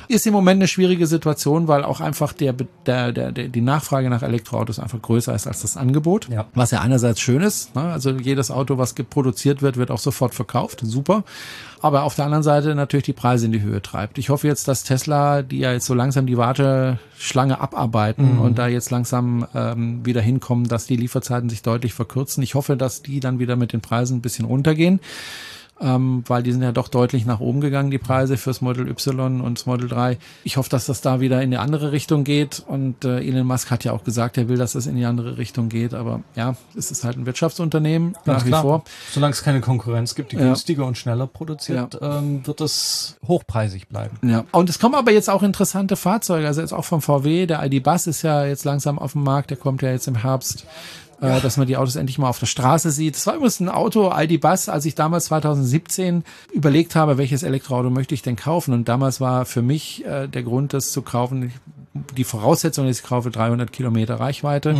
Ist 0.08 0.26
im 0.26 0.32
Moment 0.32 0.58
eine 0.58 0.68
schwierige 0.68 1.06
Situation, 1.06 1.68
weil 1.68 1.84
auch 1.84 2.00
einfach 2.00 2.32
der, 2.32 2.54
der, 2.86 3.12
der, 3.12 3.32
der 3.32 3.48
die 3.48 3.60
Nachfrage 3.60 4.10
nach 4.10 4.22
Elektroautos 4.22 4.78
einfach 4.78 5.00
größer 5.00 5.34
ist 5.34 5.46
als 5.46 5.62
das 5.62 5.76
Angebot. 5.76 6.28
Ja. 6.28 6.46
Was 6.54 6.70
ja 6.70 6.80
einerseits 6.80 7.20
schön 7.20 7.42
ist. 7.42 7.74
Ne? 7.74 7.82
Also 7.82 8.10
jedes 8.10 8.50
Auto, 8.50 8.78
was 8.78 8.94
produziert 8.94 9.62
wird, 9.62 9.76
wird 9.76 9.90
auch 9.90 9.98
sofort 9.98 10.34
verkauft. 10.34 10.80
Super. 10.84 11.24
Aber 11.80 12.04
auf 12.04 12.14
der 12.14 12.24
anderen 12.24 12.42
Seite 12.42 12.74
natürlich 12.74 13.04
die 13.04 13.12
Preise 13.12 13.46
in 13.46 13.52
die 13.52 13.60
Höhe 13.60 13.82
treibt. 13.82 14.18
Ich 14.18 14.30
hoffe 14.30 14.46
jetzt, 14.46 14.66
dass 14.66 14.82
Tesla, 14.82 15.42
die 15.42 15.58
ja 15.58 15.72
jetzt 15.72 15.86
so 15.86 15.94
langsam 15.94 16.26
die 16.26 16.38
Warteschlange 16.38 17.60
abarbeiten 17.60 18.38
und 18.38 18.58
da 18.58 18.66
jetzt 18.66 18.90
langsam 18.90 19.46
ähm, 19.54 20.04
wieder 20.04 20.20
hinkommen, 20.20 20.68
dass 20.68 20.86
die 20.86 20.96
Lieferzeiten 20.96 21.48
sich 21.50 21.62
deutlich 21.62 21.94
verkürzen. 21.94 22.42
Ich 22.42 22.54
hoffe, 22.54 22.76
dass 22.76 23.02
die 23.02 23.20
dann 23.20 23.38
wieder 23.38 23.56
mit 23.56 23.72
den 23.72 23.82
Preisen 23.82 24.18
ein 24.18 24.22
bisschen 24.22 24.46
runtergehen. 24.46 25.00
Ähm, 25.78 26.24
weil 26.26 26.42
die 26.42 26.52
sind 26.52 26.62
ja 26.62 26.72
doch 26.72 26.88
deutlich 26.88 27.26
nach 27.26 27.40
oben 27.40 27.60
gegangen, 27.60 27.90
die 27.90 27.98
Preise 27.98 28.38
fürs 28.38 28.62
Model 28.62 28.88
Y 28.88 29.42
und 29.42 29.58
das 29.58 29.66
Model 29.66 29.88
3. 29.88 30.16
Ich 30.42 30.56
hoffe, 30.56 30.70
dass 30.70 30.86
das 30.86 31.02
da 31.02 31.20
wieder 31.20 31.42
in 31.42 31.52
eine 31.52 31.60
andere 31.60 31.92
Richtung 31.92 32.24
geht. 32.24 32.62
Und 32.66 33.04
äh, 33.04 33.18
Elon 33.20 33.46
Musk 33.46 33.70
hat 33.70 33.84
ja 33.84 33.92
auch 33.92 34.02
gesagt, 34.02 34.38
er 34.38 34.48
will, 34.48 34.56
dass 34.56 34.72
das 34.72 34.86
in 34.86 34.96
die 34.96 35.04
andere 35.04 35.36
Richtung 35.36 35.68
geht. 35.68 35.92
Aber 35.92 36.22
ja, 36.34 36.56
es 36.74 36.90
ist 36.90 37.04
halt 37.04 37.18
ein 37.18 37.26
Wirtschaftsunternehmen 37.26 38.14
Ganz 38.24 38.26
nach 38.26 38.44
wie 38.46 38.48
klar. 38.48 38.62
vor. 38.62 38.84
Solange 39.12 39.32
es 39.32 39.42
keine 39.42 39.60
Konkurrenz 39.60 40.14
gibt, 40.14 40.32
die 40.32 40.36
Ja. 40.36 40.44
günstiger 40.44 40.86
und 40.86 40.96
schneller 40.96 41.26
produziert, 41.26 41.98
ähm, 42.00 42.46
wird 42.46 42.62
es 42.62 43.16
hochpreisig 43.28 43.88
bleiben. 43.88 44.18
Ja. 44.26 44.44
Und 44.52 44.70
es 44.70 44.78
kommen 44.78 44.94
aber 44.94 45.12
jetzt 45.12 45.28
auch 45.28 45.42
interessante 45.42 45.96
Fahrzeuge. 45.96 46.46
Also 46.46 46.62
jetzt 46.62 46.72
auch 46.72 46.86
vom 46.86 47.02
VW, 47.02 47.44
der 47.46 47.62
ID 47.64 47.82
Bus 47.82 48.06
ist 48.06 48.22
ja 48.22 48.46
jetzt 48.46 48.64
langsam 48.64 48.98
auf 48.98 49.12
dem 49.12 49.24
Markt, 49.24 49.50
der 49.50 49.58
kommt 49.58 49.82
ja 49.82 49.90
jetzt 49.90 50.08
im 50.08 50.16
Herbst. 50.16 50.64
Äh, 51.20 51.40
dass 51.40 51.56
man 51.56 51.66
die 51.66 51.78
Autos 51.78 51.96
endlich 51.96 52.18
mal 52.18 52.28
auf 52.28 52.38
der 52.38 52.46
Straße 52.46 52.90
sieht. 52.90 53.16
Das 53.16 53.26
war 53.26 53.34
übrigens 53.34 53.60
ein 53.60 53.70
Auto, 53.70 54.12
ID 54.14 54.40
Bus, 54.40 54.68
als 54.68 54.84
ich 54.84 54.94
damals 54.94 55.26
2017 55.26 56.24
überlegt 56.52 56.94
habe, 56.94 57.16
welches 57.16 57.42
Elektroauto 57.42 57.88
möchte 57.88 58.14
ich 58.14 58.20
denn 58.20 58.36
kaufen. 58.36 58.74
Und 58.74 58.88
damals 58.88 59.20
war 59.20 59.46
für 59.46 59.62
mich 59.62 60.04
äh, 60.04 60.28
der 60.28 60.42
Grund, 60.42 60.74
das 60.74 60.92
zu 60.92 61.00
kaufen, 61.00 61.52
die 62.16 62.24
Voraussetzung 62.24 62.86
ist, 62.88 63.00
ich 63.00 63.04
kaufe 63.06 63.30
300 63.30 63.72
Kilometer 63.72 64.20
Reichweite, 64.20 64.74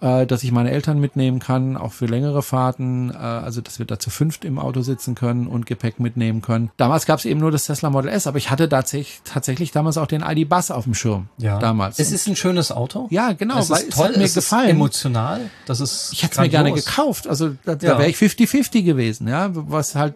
äh, 0.00 0.26
dass 0.26 0.42
ich 0.42 0.52
meine 0.52 0.70
Eltern 0.70 0.98
mitnehmen 1.00 1.38
kann, 1.38 1.76
auch 1.76 1.92
für 1.92 2.06
längere 2.06 2.42
Fahrten, 2.42 3.10
äh, 3.10 3.16
also 3.16 3.60
dass 3.60 3.78
wir 3.78 3.86
da 3.86 3.98
zu 3.98 4.10
fünft 4.10 4.44
im 4.44 4.58
Auto 4.58 4.82
sitzen 4.82 5.14
können 5.14 5.46
und 5.46 5.66
Gepäck 5.66 6.00
mitnehmen 6.00 6.42
können. 6.42 6.70
Damals 6.76 7.06
gab 7.06 7.18
es 7.18 7.24
eben 7.24 7.40
nur 7.40 7.50
das 7.50 7.64
Tesla 7.66 7.90
Model 7.90 8.10
S, 8.10 8.26
aber 8.26 8.38
ich 8.38 8.50
hatte 8.50 8.68
tatsächlich, 8.68 9.20
tatsächlich 9.24 9.72
damals 9.72 9.96
auch 9.98 10.06
den 10.06 10.22
ID 10.22 10.48
Bus 10.48 10.70
auf 10.70 10.84
dem 10.84 10.94
Schirm. 10.94 11.28
Ja. 11.38 11.58
Damals. 11.58 11.98
Es 11.98 12.12
ist 12.12 12.26
ein 12.28 12.36
schönes 12.36 12.72
Auto. 12.72 13.06
ja, 13.10 13.32
genau, 13.32 13.58
es 13.58 13.70
ist 13.70 13.88
es 13.88 13.94
toll, 13.96 14.08
hat 14.08 14.16
mir 14.16 14.24
es 14.24 14.34
gefallen. 14.34 14.66
ist 14.66 14.70
emotional. 14.74 15.40
Das 15.66 15.80
ist 15.80 16.10
Ich 16.12 16.22
hätte 16.22 16.32
es 16.34 16.38
mir 16.40 16.48
gerne 16.48 16.72
gekauft. 16.72 17.26
Also 17.28 17.50
da, 17.64 17.74
da 17.74 17.86
Ja. 17.86 17.98
wäre 17.98 18.08
ich 18.10 18.16
50-50 18.16 18.82
gewesen, 18.84 19.28
ja, 19.28 19.48
was 19.52 19.94
halt 19.94 20.14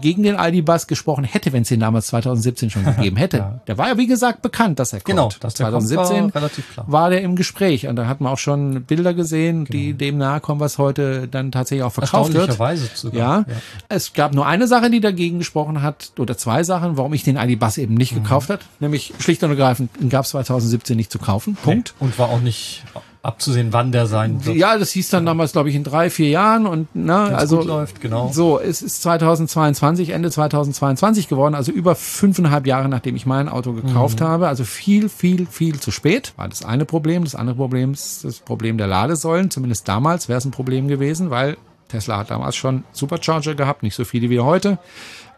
gegen 0.00 0.22
den 0.22 0.36
ID-Bus 0.38 0.86
gesprochen 0.86 1.24
hätte, 1.24 1.52
wenn 1.52 1.62
es 1.62 1.68
den 1.68 1.80
damals 1.80 2.06
2017 2.08 2.70
schon 2.70 2.84
gegeben 2.96 3.16
hätte. 3.16 3.36
Ja. 3.38 3.60
Der 3.66 3.78
war 3.78 3.88
ja 3.88 3.98
wie 3.98 4.06
gesagt 4.06 4.42
bekannt, 4.42 4.78
dass 4.78 4.92
er 4.92 4.98
kommt. 5.00 5.06
Genau, 5.06 5.28
dass 5.40 5.54
der 5.54 5.66
2017 5.88 6.86
war 6.86 7.08
war 7.08 7.10
der 7.10 7.22
im 7.22 7.36
Gespräch 7.36 7.86
und 7.86 7.96
da 7.96 8.06
hat 8.06 8.20
man 8.20 8.32
auch 8.32 8.38
schon 8.38 8.82
Bilder 8.82 9.14
gesehen, 9.14 9.64
die 9.64 9.94
dem 9.94 10.18
nahe 10.18 10.40
kommen, 10.40 10.60
was 10.60 10.76
heute 10.76 11.26
dann 11.26 11.52
tatsächlich 11.52 11.84
auch 11.84 11.92
verkauft 11.92 12.34
wird. 12.34 12.52
Sogar. 12.96 13.46
Ja. 13.48 13.54
Es 13.88 14.12
gab 14.12 14.34
nur 14.34 14.46
eine 14.46 14.66
Sache, 14.66 14.90
die 14.90 15.00
dagegen 15.00 15.38
gesprochen 15.38 15.80
hat, 15.80 16.12
oder 16.18 16.36
zwei 16.36 16.64
Sachen, 16.64 16.96
warum 16.98 17.14
ich 17.14 17.22
den 17.22 17.36
ID-Bus 17.36 17.78
eben 17.78 17.94
nicht 17.94 18.14
gekauft 18.14 18.50
hat. 18.50 18.60
Nämlich 18.78 19.14
schlicht 19.20 19.42
und 19.42 19.50
ergreifend, 19.50 19.90
gab 20.10 20.24
es 20.24 20.30
2017 20.30 20.96
nicht 20.96 21.10
zu 21.10 21.18
kaufen. 21.18 21.56
Punkt. 21.62 21.94
Und 21.98 22.18
war 22.18 22.28
auch 22.28 22.40
nicht 22.40 22.82
abzusehen, 23.28 23.72
wann 23.72 23.92
der 23.92 24.06
sein 24.06 24.44
wird. 24.44 24.56
Ja, 24.56 24.76
das 24.78 24.90
hieß 24.90 25.10
dann 25.10 25.26
damals, 25.26 25.52
glaube 25.52 25.68
ich, 25.68 25.74
in 25.74 25.84
drei, 25.84 26.10
vier 26.10 26.30
Jahren 26.30 26.66
und 26.66 26.94
ne, 26.96 27.26
Wenn's 27.28 27.38
also 27.38 27.62
läuft, 27.62 28.00
genau. 28.00 28.30
So, 28.32 28.58
es 28.58 28.82
ist 28.82 29.02
2022, 29.02 30.10
Ende 30.10 30.30
2022 30.30 31.28
geworden, 31.28 31.54
also 31.54 31.70
über 31.70 31.94
fünfeinhalb 31.94 32.66
Jahre, 32.66 32.88
nachdem 32.88 33.14
ich 33.14 33.26
mein 33.26 33.48
Auto 33.48 33.74
gekauft 33.74 34.20
habe. 34.20 34.48
Also 34.48 34.64
viel, 34.64 35.08
viel, 35.08 35.46
viel 35.46 35.78
zu 35.78 35.90
spät. 35.90 36.32
War 36.36 36.48
das 36.48 36.64
eine 36.64 36.84
Problem. 36.84 37.24
Das 37.24 37.34
andere 37.34 37.56
Problem 37.56 37.92
ist 37.92 38.24
das 38.24 38.40
Problem 38.40 38.78
der 38.78 38.86
Ladesäulen. 38.86 39.50
Zumindest 39.50 39.86
damals 39.86 40.28
wäre 40.28 40.38
es 40.38 40.44
ein 40.44 40.50
Problem 40.50 40.88
gewesen, 40.88 41.30
weil 41.30 41.56
Tesla 41.88 42.18
hat 42.18 42.30
damals 42.30 42.56
schon 42.56 42.84
Supercharger 42.92 43.54
gehabt, 43.54 43.82
nicht 43.82 43.94
so 43.94 44.04
viele 44.04 44.30
wie 44.30 44.40
heute, 44.40 44.78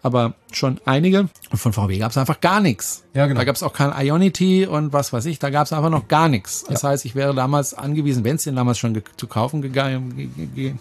aber 0.03 0.35
schon 0.53 0.81
einige. 0.85 1.29
Und 1.51 1.59
von 1.59 1.73
VW 1.73 1.99
gab 1.99 2.11
es 2.11 2.19
einfach 2.19 2.41
gar 2.41 2.61
nichts. 2.61 3.05
Ja, 3.15 3.27
genau. 3.27 3.39
Da 3.41 3.45
gab 3.45 3.57
es 3.57 3.63
auch 3.63 3.73
kein 3.73 3.93
Ionity 3.99 4.67
und 4.67 4.93
was 4.93 5.13
weiß 5.13 5.27
ich, 5.27 5.39
da 5.39 5.51
gab 5.51 5.67
es 5.67 5.73
einfach 5.73 5.91
noch 5.91 6.09
gar 6.09 6.29
nichts. 6.29 6.65
Das 6.69 6.85
heißt, 6.85 7.05
ich 7.05 7.15
wäre 7.15 7.35
damals 7.35 7.75
angewiesen, 7.75 8.25
wenn 8.25 8.37
es 8.37 8.45
den 8.45 8.57
damals 8.57 8.79
schon 8.79 9.01
zu 9.17 9.27
kaufen 9.27 9.63
gegangen, 9.63 10.17
ge- 10.17 10.27
ge- 10.27 10.47
ge- 10.47 10.75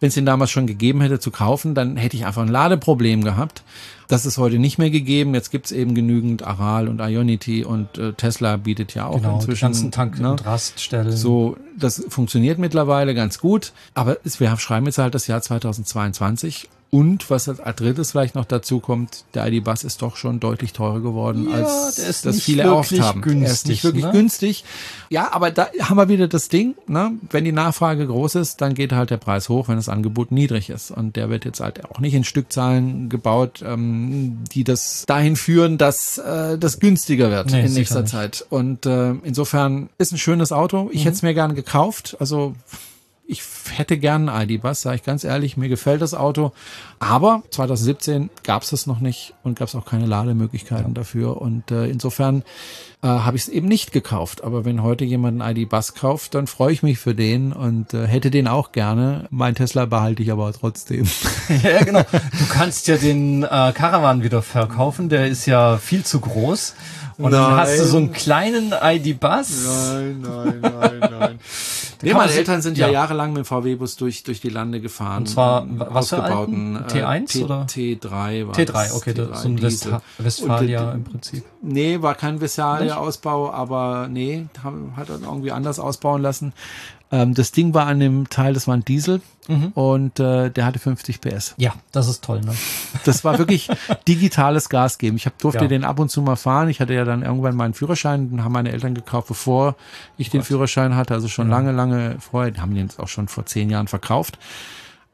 wenn 0.00 0.08
es 0.08 0.14
den 0.14 0.26
damals 0.26 0.50
schon 0.50 0.66
gegeben 0.66 1.00
hätte 1.00 1.18
zu 1.18 1.30
kaufen, 1.30 1.74
dann 1.74 1.96
hätte 1.96 2.16
ich 2.16 2.26
einfach 2.26 2.42
ein 2.42 2.48
Ladeproblem 2.48 3.24
gehabt. 3.24 3.62
Das 4.08 4.26
ist 4.26 4.36
heute 4.36 4.58
nicht 4.58 4.76
mehr 4.76 4.90
gegeben. 4.90 5.32
Jetzt 5.32 5.50
gibt's 5.50 5.72
eben 5.72 5.94
genügend 5.94 6.42
Aral 6.42 6.88
und 6.88 7.00
Ionity 7.00 7.64
und 7.64 7.96
äh, 7.96 8.12
Tesla 8.12 8.58
bietet 8.58 8.92
ja 8.94 9.06
auch 9.06 9.16
Genau, 9.16 9.30
die 9.30 9.34
inzwischen 9.36 9.64
ganzen 9.64 9.90
Tank- 9.92 10.20
ne, 10.20 10.32
und 10.32 10.44
Raststellen. 10.44 11.12
so, 11.12 11.56
das 11.78 12.04
funktioniert 12.10 12.58
mittlerweile 12.58 13.14
ganz 13.14 13.38
gut, 13.38 13.72
aber 13.94 14.18
es, 14.24 14.40
wir 14.40 14.54
schreiben 14.58 14.84
jetzt 14.84 14.98
halt 14.98 15.14
das 15.14 15.26
Jahr 15.26 15.40
2022 15.40 16.68
und 16.94 17.28
was 17.28 17.48
als 17.48 17.58
drittes 17.74 18.12
vielleicht 18.12 18.36
noch 18.36 18.44
dazu 18.44 18.78
kommt, 18.78 19.24
der 19.34 19.48
ID-Bus 19.48 19.82
ist 19.82 20.00
doch 20.00 20.14
schon 20.14 20.38
deutlich 20.38 20.72
teurer 20.72 21.00
geworden, 21.00 21.48
Ja, 21.50 21.56
als 21.66 22.22
das 22.22 22.40
viele 22.40 22.62
erhofft 22.62 22.92
haben. 23.00 23.20
er 23.20 23.26
ist 23.26 23.32
günstig, 23.32 23.68
nicht 23.70 23.84
wirklich 23.84 24.04
ne? 24.04 24.12
günstig. 24.12 24.64
Ja, 25.10 25.32
aber 25.32 25.50
da 25.50 25.66
haben 25.80 25.96
wir 25.96 26.08
wieder 26.08 26.28
das 26.28 26.48
Ding, 26.48 26.76
ne? 26.86 27.10
wenn 27.30 27.44
die 27.44 27.50
Nachfrage 27.50 28.06
groß 28.06 28.36
ist, 28.36 28.60
dann 28.60 28.74
geht 28.74 28.92
halt 28.92 29.10
der 29.10 29.16
Preis 29.16 29.48
hoch, 29.48 29.66
wenn 29.66 29.74
das 29.74 29.88
Angebot 29.88 30.30
niedrig 30.30 30.70
ist. 30.70 30.92
Und 30.92 31.16
der 31.16 31.30
wird 31.30 31.44
jetzt 31.44 31.58
halt 31.58 31.84
auch 31.84 31.98
nicht 31.98 32.14
in 32.14 32.22
Stückzahlen 32.22 33.08
gebaut, 33.08 33.64
ähm, 33.66 34.44
die 34.52 34.62
das 34.62 35.02
dahin 35.08 35.34
führen, 35.34 35.78
dass 35.78 36.18
äh, 36.18 36.56
das 36.58 36.78
günstiger 36.78 37.28
wird 37.28 37.50
Nee, 37.50 37.66
in 37.66 37.72
nächster. 37.74 38.06
Zeit. 38.06 38.46
Und 38.50 38.86
äh, 38.86 39.14
insofern 39.24 39.88
ist 39.98 40.12
ein 40.12 40.18
schönes 40.18 40.52
Auto. 40.52 40.90
Ich 40.92 41.04
hätte 41.06 41.16
es 41.16 41.22
mir 41.22 41.34
gern 41.34 41.56
gekauft. 41.56 42.16
Also 42.20 42.54
ich 43.26 43.42
hätte 43.70 43.96
gern 43.96 44.28
einen 44.28 44.50
ID-Bus, 44.50 44.82
sage 44.82 44.96
ich 44.96 45.02
ganz 45.02 45.24
ehrlich. 45.24 45.56
Mir 45.56 45.68
gefällt 45.68 46.02
das 46.02 46.12
Auto. 46.12 46.52
Aber 46.98 47.42
2017 47.50 48.28
gab 48.42 48.62
es 48.62 48.70
das 48.70 48.86
noch 48.86 49.00
nicht 49.00 49.34
und 49.42 49.58
gab 49.58 49.68
es 49.68 49.74
auch 49.74 49.86
keine 49.86 50.06
Lademöglichkeiten 50.06 50.92
dafür. 50.92 51.40
Und 51.40 51.70
äh, 51.70 51.86
insofern 51.86 52.42
äh, 53.02 53.06
habe 53.06 53.36
ich 53.36 53.44
es 53.44 53.48
eben 53.48 53.66
nicht 53.66 53.92
gekauft. 53.92 54.44
Aber 54.44 54.66
wenn 54.66 54.82
heute 54.82 55.06
jemand 55.06 55.40
einen 55.40 55.56
ID-Bus 55.56 55.94
kauft, 55.94 56.34
dann 56.34 56.46
freue 56.46 56.72
ich 56.72 56.82
mich 56.82 56.98
für 56.98 57.14
den 57.14 57.54
und 57.54 57.94
äh, 57.94 58.06
hätte 58.06 58.30
den 58.30 58.46
auch 58.46 58.72
gerne. 58.72 59.26
Mein 59.30 59.54
Tesla 59.54 59.86
behalte 59.86 60.22
ich 60.22 60.30
aber 60.30 60.52
trotzdem. 60.52 61.06
ja, 61.62 61.82
genau. 61.82 62.02
Du 62.02 62.46
kannst 62.50 62.88
ja 62.88 62.98
den 62.98 63.42
äh, 63.42 63.72
Caravan 63.74 64.22
wieder 64.22 64.42
verkaufen, 64.42 65.08
der 65.08 65.28
ist 65.28 65.46
ja 65.46 65.78
viel 65.78 66.04
zu 66.04 66.20
groß. 66.20 66.74
Und 67.16 67.30
dann 67.30 67.42
Nein. 67.42 67.56
hast 67.60 67.78
du 67.78 67.84
so 67.84 67.96
einen 67.96 68.12
kleinen 68.12 68.72
ID-Bus. 68.72 69.64
Nein, 69.66 70.20
nein, 70.20 70.60
nein, 70.60 70.98
nein. 71.00 71.38
Nee, 72.04 72.14
meine 72.14 72.28
sich- 72.28 72.38
Eltern 72.38 72.62
sind 72.62 72.78
ja, 72.78 72.86
ja. 72.86 72.92
jahrelang 72.92 73.32
mit 73.32 73.38
dem 73.38 73.44
VW-Bus 73.44 73.96
durch, 73.96 74.22
durch 74.22 74.40
die 74.40 74.48
Lande 74.48 74.80
gefahren. 74.80 75.18
Und 75.22 75.26
zwar, 75.28 75.66
was 75.68 76.10
für 76.10 76.22
alten? 76.22 76.78
T1 76.88 77.26
T, 77.32 77.44
oder? 77.44 77.66
T3 77.68 78.46
war 78.46 78.54
T3, 78.54 78.66
das, 78.72 78.94
okay, 78.96 79.10
T3 79.10 79.26
das 79.26 79.36
ist 79.38 79.42
so 79.42 79.48
ein 79.48 79.56
Diesel. 79.56 79.92
West 79.92 80.02
Westfalia 80.18 80.82
Und, 80.82 80.88
äh, 80.90 80.94
im 80.94 81.04
Prinzip. 81.04 81.44
Nee, 81.62 82.02
war 82.02 82.14
kein 82.14 82.40
Vestalia-Ausbau, 82.40 83.50
aber 83.52 84.08
nee, 84.10 84.46
haben, 84.62 84.92
hat 84.96 85.08
er 85.08 85.20
irgendwie 85.20 85.52
anders 85.52 85.78
ausbauen 85.78 86.22
lassen. 86.22 86.52
Ähm, 87.14 87.32
das 87.34 87.52
Ding 87.52 87.74
war 87.74 87.86
an 87.86 88.00
dem 88.00 88.28
Teil, 88.28 88.54
das 88.54 88.66
war 88.66 88.74
ein 88.76 88.84
Diesel 88.84 89.20
Mhm. 89.46 89.72
und 89.74 90.18
äh, 90.20 90.50
der 90.50 90.64
hatte 90.64 90.78
50 90.78 91.20
PS. 91.20 91.54
Ja, 91.58 91.74
das 91.92 92.08
ist 92.08 92.24
toll, 92.24 92.40
ne? 92.40 92.54
Das 93.04 93.24
war 93.24 93.36
wirklich 93.38 93.68
digitales 94.08 94.70
Gas 94.70 94.96
geben. 94.96 95.16
Ich 95.18 95.26
hab, 95.26 95.36
durfte 95.38 95.64
Ja. 95.64 95.68
den 95.68 95.84
ab 95.84 95.98
und 96.00 96.08
zu 96.10 96.22
mal 96.22 96.36
fahren. 96.36 96.70
Ich 96.70 96.80
hatte 96.80 96.94
ja 96.94 97.04
dann 97.04 97.20
irgendwann 97.22 97.54
meinen 97.54 97.74
Führerschein, 97.74 98.30
den 98.30 98.42
haben 98.42 98.52
meine 98.52 98.72
Eltern 98.72 98.94
gekauft, 98.94 99.28
bevor 99.28 99.76
ich 100.16 100.30
den 100.30 100.42
Führerschein 100.42 100.96
hatte. 100.96 101.12
Also 101.12 101.28
schon 101.28 101.50
lange, 101.50 101.72
lange 101.72 102.16
vorher. 102.20 102.52
Die 102.52 102.60
haben 102.62 102.74
den 102.74 102.86
jetzt 102.86 102.98
auch 102.98 103.08
schon 103.08 103.28
vor 103.28 103.44
zehn 103.44 103.68
Jahren 103.68 103.86
verkauft, 103.86 104.38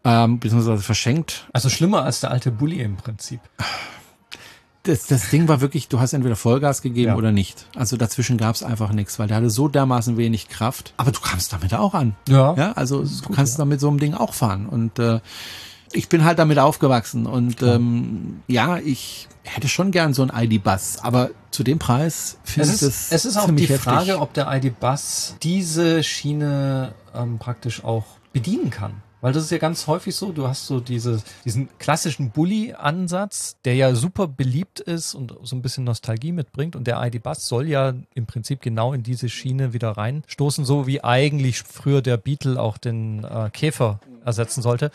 ähm, 0.04 0.38
beziehungsweise 0.38 0.80
verschenkt. 0.80 1.48
Also 1.52 1.68
schlimmer 1.68 2.04
als 2.04 2.20
der 2.20 2.30
alte 2.30 2.52
Bulli 2.52 2.80
im 2.80 2.96
Prinzip. 2.98 3.40
Das, 4.84 5.06
das 5.06 5.28
Ding 5.28 5.46
war 5.46 5.60
wirklich, 5.60 5.88
du 5.88 6.00
hast 6.00 6.14
entweder 6.14 6.36
Vollgas 6.36 6.80
gegeben 6.80 7.08
Ja. 7.10 7.16
oder 7.16 7.32
nicht. 7.32 7.66
Also 7.76 7.96
dazwischen 7.98 8.38
gab's 8.38 8.62
einfach 8.62 8.92
nichts, 8.92 9.18
weil 9.18 9.28
der 9.28 9.36
hatte 9.36 9.50
so 9.50 9.68
dermaßen 9.68 10.16
wenig 10.16 10.48
Kraft. 10.48 10.94
Aber 10.96 11.10
du 11.12 11.20
kamst 11.20 11.52
damit 11.52 11.74
auch 11.74 11.92
an. 11.92 12.14
Ja. 12.28 12.54
Ja, 12.54 12.72
also 12.72 13.02
du 13.02 13.08
gut, 13.26 13.36
kannst 13.36 13.54
ja. 13.54 13.58
damit 13.58 13.80
so 13.80 13.88
einem 13.88 13.98
Ding 13.98 14.14
auch 14.14 14.32
fahren. 14.32 14.66
Und 14.66 14.98
äh, 14.98 15.20
ich 15.92 16.08
bin 16.08 16.24
halt 16.24 16.38
damit 16.38 16.58
aufgewachsen. 16.58 17.26
Und 17.26 17.60
ähm, 17.62 18.40
ja, 18.46 18.78
ich 18.78 19.28
hätte 19.42 19.68
schon 19.68 19.90
gern 19.90 20.14
so 20.14 20.22
ein 20.26 20.30
ID-Bus, 20.34 20.98
aber 21.02 21.30
zu 21.50 21.62
dem 21.62 21.78
Preis 21.78 22.38
finde 22.44 22.68
Es 22.70 22.76
ich 22.76 22.88
ist, 22.88 23.10
das 23.10 23.12
es 23.12 23.24
ist 23.26 23.36
auch 23.36 23.50
die 23.50 23.62
heftig. 23.66 23.80
Frage, 23.80 24.18
ob 24.20 24.32
der 24.32 24.50
ID-Bus 24.50 25.34
diese 25.42 26.02
Schiene 26.02 26.94
ähm, 27.14 27.38
praktisch 27.38 27.84
auch 27.84 28.04
bedienen 28.32 28.70
kann. 28.70 29.02
Weil 29.20 29.32
das 29.32 29.44
ist 29.44 29.50
ja 29.50 29.58
ganz 29.58 29.86
häufig 29.86 30.14
so, 30.14 30.32
du 30.32 30.48
hast 30.48 30.66
so 30.66 30.80
diese, 30.80 31.22
diesen 31.44 31.68
klassischen 31.78 32.30
Bully-Ansatz, 32.30 33.56
der 33.64 33.74
ja 33.74 33.94
super 33.94 34.26
beliebt 34.26 34.80
ist 34.80 35.14
und 35.14 35.34
so 35.42 35.56
ein 35.56 35.62
bisschen 35.62 35.84
Nostalgie 35.84 36.32
mitbringt. 36.32 36.74
Und 36.74 36.86
der 36.86 37.02
ID-Bus 37.02 37.46
soll 37.46 37.68
ja 37.68 37.94
im 38.14 38.26
Prinzip 38.26 38.62
genau 38.62 38.92
in 38.92 39.02
diese 39.02 39.28
Schiene 39.28 39.72
wieder 39.72 39.90
reinstoßen, 39.90 40.64
so 40.64 40.86
wie 40.86 41.04
eigentlich 41.04 41.62
früher 41.62 42.02
der 42.02 42.16
Beetle 42.16 42.60
auch 42.60 42.78
den 42.78 43.24
äh, 43.24 43.50
Käfer 43.50 44.00
ersetzen 44.24 44.62
sollte. 44.62 44.90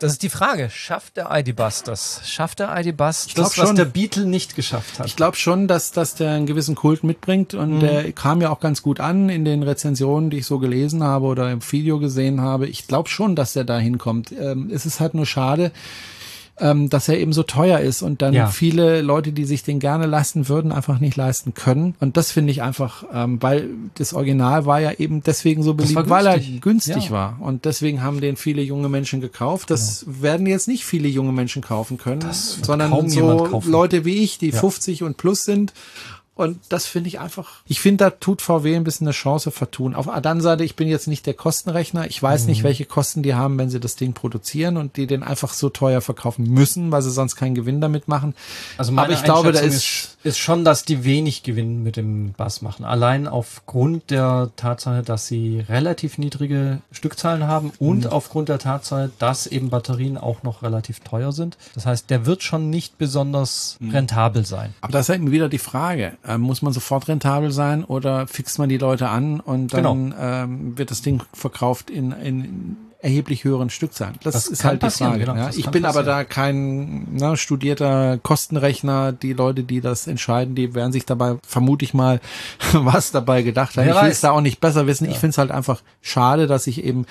Das 0.00 0.12
ist 0.12 0.22
die 0.22 0.28
Frage, 0.28 0.70
schafft 0.70 1.16
der 1.16 1.28
ID-Bus 1.30 1.82
das? 1.82 2.22
Schafft 2.24 2.58
der 2.58 2.74
ID-Bus 2.76 3.28
das, 3.34 3.58
was 3.58 3.66
schon. 3.68 3.76
der 3.76 3.84
Beetle 3.84 4.24
nicht 4.26 4.56
geschafft 4.56 4.98
hat? 4.98 5.06
Ich 5.06 5.14
glaube 5.16 5.36
schon, 5.36 5.68
dass, 5.68 5.92
dass 5.92 6.14
der 6.14 6.32
einen 6.32 6.46
gewissen 6.46 6.74
Kult 6.74 7.04
mitbringt 7.04 7.54
und 7.54 7.76
Mhm. 7.76 7.80
der 7.80 8.12
kam 8.12 8.40
ja 8.40 8.50
auch 8.50 8.60
ganz 8.60 8.82
gut 8.82 8.98
an 9.00 9.28
in 9.28 9.44
den 9.44 9.62
Rezensionen, 9.62 10.30
die 10.30 10.38
ich 10.38 10.46
so 10.46 10.58
gelesen 10.58 11.02
habe 11.04 11.26
oder 11.26 11.50
im 11.52 11.60
Video 11.70 11.98
gesehen 11.98 12.40
habe. 12.40 12.66
Ich 12.66 12.86
glaube 12.86 13.08
schon, 13.08 13.36
dass 13.36 13.52
der 13.52 13.64
da 13.64 13.78
hinkommt. 13.78 14.32
Ähm, 14.32 14.70
es 14.72 14.86
ist 14.86 15.00
halt 15.00 15.14
nur 15.14 15.26
schade, 15.26 15.70
ähm, 16.60 16.88
dass 16.90 17.08
er 17.08 17.18
eben 17.18 17.32
so 17.32 17.42
teuer 17.42 17.80
ist 17.80 18.02
und 18.02 18.22
dann 18.22 18.34
Ja. 18.34 18.46
viele 18.48 19.02
Leute, 19.02 19.32
die 19.32 19.44
sich 19.44 19.62
den 19.62 19.78
gerne 19.80 20.06
leisten 20.06 20.48
würden, 20.48 20.72
einfach 20.72 20.98
nicht 21.00 21.16
leisten 21.16 21.54
können. 21.54 21.94
Und 22.00 22.16
das 22.16 22.30
finde 22.32 22.52
ich 22.52 22.62
einfach, 22.62 23.04
ähm, 23.12 23.40
weil 23.42 23.68
das 23.96 24.12
Original 24.14 24.66
war 24.66 24.80
ja 24.80 24.92
eben 24.92 25.22
deswegen 25.22 25.62
so 25.62 25.74
beliebt, 25.74 26.08
weil 26.10 26.26
er 26.26 26.38
günstig. 26.38 27.06
Ja. 27.06 27.10
war. 27.10 27.36
Und 27.40 27.64
deswegen 27.64 28.02
haben 28.02 28.20
den 28.20 28.36
viele 28.36 28.62
junge 28.62 28.88
Menschen 28.88 29.20
gekauft. 29.20 29.70
Das 29.70 30.04
werden 30.06 30.46
jetzt 30.46 30.68
nicht 30.68 30.84
viele 30.84 31.08
junge 31.08 31.32
Menschen 31.32 31.62
kaufen 31.62 31.98
können, 31.98 32.20
sondern 32.32 33.08
so. 33.10 33.60
Leute 33.66 34.04
wie 34.04 34.16
ich, 34.22 34.38
die 34.38 34.50
Ja. 34.50 34.58
50 34.60 35.02
und 35.02 35.16
plus 35.16 35.44
sind. 35.44 35.72
Und 36.40 36.58
das 36.68 36.86
finde 36.86 37.08
ich 37.08 37.20
einfach. 37.20 37.60
Ich 37.66 37.80
finde, 37.80 38.04
da 38.04 38.10
tut 38.10 38.42
VW 38.42 38.74
ein 38.76 38.84
bisschen 38.84 39.06
eine 39.06 39.12
Chance 39.12 39.50
vertun. 39.50 39.94
Auf 39.94 40.06
der 40.06 40.14
anderen 40.14 40.40
Seite, 40.40 40.64
ich 40.64 40.74
bin 40.76 40.88
jetzt 40.88 41.06
nicht 41.06 41.26
der 41.26 41.34
Kostenrechner. 41.34 42.06
Ich 42.06 42.22
weiß 42.22 42.42
Mhm. 42.42 42.48
nicht, 42.48 42.62
welche 42.62 42.84
Kosten 42.86 43.22
die 43.22 43.34
haben, 43.34 43.58
wenn 43.58 43.70
sie 43.70 43.80
das 43.80 43.96
Ding 43.96 44.12
produzieren 44.14 44.76
und 44.76 44.96
die 44.96 45.06
den 45.06 45.22
einfach 45.22 45.52
so 45.52 45.68
teuer 45.68 46.00
verkaufen 46.00 46.44
müssen, 46.44 46.90
weil 46.90 47.02
sie 47.02 47.10
sonst 47.10 47.36
keinen 47.36 47.54
Gewinn 47.54 47.80
damit 47.80 48.08
machen. 48.08 48.34
Also 48.78 48.92
meine 48.92 49.08
Aber 49.08 49.14
ich 49.14 49.22
glaube, 49.24 49.52
da 49.52 49.60
ist- 49.60 50.09
ist, 50.22 50.38
schon, 50.38 50.64
dass 50.64 50.84
die 50.84 51.04
wenig 51.04 51.42
Gewinn 51.42 51.82
mit 51.82 51.96
dem 51.96 52.32
Bass 52.32 52.62
machen. 52.62 52.84
Allein 52.84 53.26
aufgrund 53.26 54.10
der 54.10 54.50
Tatsache, 54.56 55.02
dass 55.02 55.26
sie 55.26 55.60
relativ 55.68 56.18
niedrige 56.18 56.80
Stückzahlen 56.92 57.46
haben 57.46 57.72
und 57.78 58.04
Mhm. 58.04 58.10
aufgrund 58.10 58.48
der 58.48 58.58
Tatsache, 58.58 59.10
dass 59.18 59.46
eben 59.46 59.70
Batterien 59.70 60.18
auch 60.18 60.42
noch 60.42 60.62
relativ 60.62 61.00
teuer 61.00 61.32
sind. 61.32 61.56
Das 61.74 61.86
heißt, 61.86 62.10
der 62.10 62.26
wird 62.26 62.42
schon 62.42 62.70
nicht 62.70 62.98
besonders 62.98 63.76
Mhm. 63.80 63.90
rentabel 63.90 64.44
sein. 64.44 64.74
Aber 64.80 64.92
das 64.92 65.08
ist 65.08 65.14
eben 65.14 65.30
wieder 65.30 65.48
die 65.48 65.58
Frage. 65.58 66.16
Ähm, 66.26 66.42
muss 66.42 66.62
man 66.62 66.72
sofort 66.72 67.08
rentabel 67.08 67.50
sein 67.50 67.84
oder 67.84 68.26
fixt 68.26 68.58
man 68.58 68.68
die 68.68 68.78
Leute 68.78 69.08
an 69.08 69.40
und 69.40 69.72
dann 69.74 70.14
ähm, 70.18 70.78
wird 70.78 70.90
das 70.90 71.02
Ding 71.02 71.22
verkauft 71.32 71.90
in, 71.90 72.12
in 72.12 72.76
erheblich 73.02 73.44
höheren 73.44 73.70
Stückzahlen? 73.70 74.16
Das, 74.22 74.34
Das 74.34 74.46
ist 74.46 74.64
halt 74.64 74.82
die 74.82 74.90
Frage. 74.90 75.20
genau, 75.20 75.34
ja. 75.34 75.46
das 75.46 75.56
Ich 75.56 75.66
bin 75.70 75.84
aber 75.84 76.00
passieren. 76.00 76.18
da 76.18 76.24
kein 76.24 77.14
ne, 77.14 77.36
studierter 77.36 78.18
Kostenrechner. 78.18 79.12
Die 79.12 79.32
Leute, 79.32 79.62
die 79.64 79.80
das 79.80 80.06
entscheiden, 80.06 80.54
die 80.54 80.74
werden 80.74 80.92
sich 80.92 81.06
dabei, 81.06 81.36
vermute 81.46 81.84
ich 81.84 81.94
mal, 81.94 82.20
was 82.72 83.10
dabei 83.10 83.42
gedacht 83.42 83.76
haben. 83.76 83.86
Wer 83.86 83.96
ich 83.96 84.02
will 84.02 84.10
es 84.10 84.20
da 84.20 84.32
auch 84.32 84.40
nicht 84.40 84.60
besser 84.60 84.86
wissen. 84.86 85.04
Ich 85.08 85.16
finde 85.18 85.30
es 85.30 85.38
halt 85.38 85.50
einfach 85.50 85.82
schade, 86.02 86.46
dass 86.46 86.64
sich 86.64 86.84
eben 86.84 87.06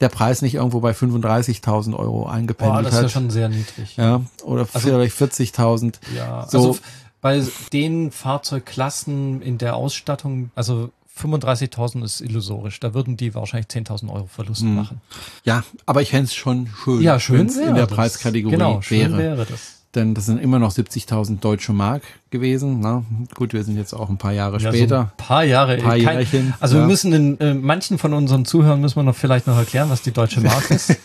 der 0.00 0.08
Preis 0.08 0.42
nicht 0.42 0.54
irgendwo 0.54 0.80
bei 0.80 0.92
35.000 0.92 1.94
Euro 1.94 2.22
Boah, 2.24 2.32
eingependelt 2.32 2.86
das 2.86 2.94
ist 2.94 2.98
ja 3.00 3.04
hat. 3.04 3.10
schon 3.12 3.30
sehr 3.30 3.48
niedrig. 3.48 3.96
ja, 3.96 4.22
oder 4.44 4.62
Also- 4.72 4.78
vielleicht 4.80 5.14
40.000. 5.16 5.94
Ja, 6.16 6.46
So. 6.48 6.58
also 6.68 6.78
bei 7.20 7.42
den 7.72 8.10
Fahrzeugklassen 8.10 9.40
in 9.42 9.58
der 9.58 9.76
Ausstattung, 9.76 10.50
also 10.54 10.90
35.000 11.20 12.04
ist 12.04 12.20
illusorisch. 12.20 12.80
Da 12.80 12.94
würden 12.94 13.16
die 13.16 13.34
wahrscheinlich 13.34 13.68
10.000 13.68 14.10
Euro 14.12 14.26
Verlust 14.26 14.62
Hm. 14.62 14.74
machen. 14.74 15.00
Ja, 15.44 15.62
aber 15.86 16.02
ich 16.02 16.10
fände 16.10 16.24
es 16.24 16.34
schon 16.34 16.68
schön, 16.84 17.00
Ja, 17.02 17.20
schön 17.20 17.48
in 17.48 17.74
der 17.74 17.86
das. 17.86 17.94
Preiskategorie 17.96 18.52
genau, 18.52 18.82
schön 18.82 19.12
wäre. 19.12 19.18
wäre 19.18 19.46
das. 19.46 19.80
Denn 19.94 20.14
das 20.14 20.26
sind 20.26 20.38
immer 20.38 20.58
noch 20.58 20.72
70.000 20.72 21.38
deutsche 21.38 21.72
Mark, 21.72 22.02
gewesen. 22.34 22.80
Ne? 22.80 23.02
Gut, 23.34 23.54
wir 23.54 23.64
sind 23.64 23.78
jetzt 23.78 23.94
auch 23.94 24.10
ein 24.10 24.18
paar 24.18 24.32
Jahre 24.32 24.58
Ja, 24.58 24.68
später. 24.70 24.96
So 24.96 25.02
ein 25.22 25.26
paar 25.26 25.44
Jahre. 25.44 25.72
Ein 25.76 25.80
paar 25.82 25.96
Kein- 25.98 26.18
Jährchen, 26.18 26.52
also 26.60 26.76
ja. 26.76 26.82
wir 26.82 26.86
müssen 26.88 27.10
den, 27.12 27.40
äh, 27.40 27.54
manchen 27.54 27.96
von 27.96 28.12
unseren 28.12 28.44
Zuhörern 28.44 28.80
müssen 28.82 28.96
wir 28.96 29.02
noch 29.04 29.14
vielleicht 29.16 29.46
noch 29.46 29.56
erklären, 29.56 29.88
was 29.88 30.02
die 30.02 30.10
deutsche 30.12 30.40
Mark 30.42 30.70
ist. 30.70 30.94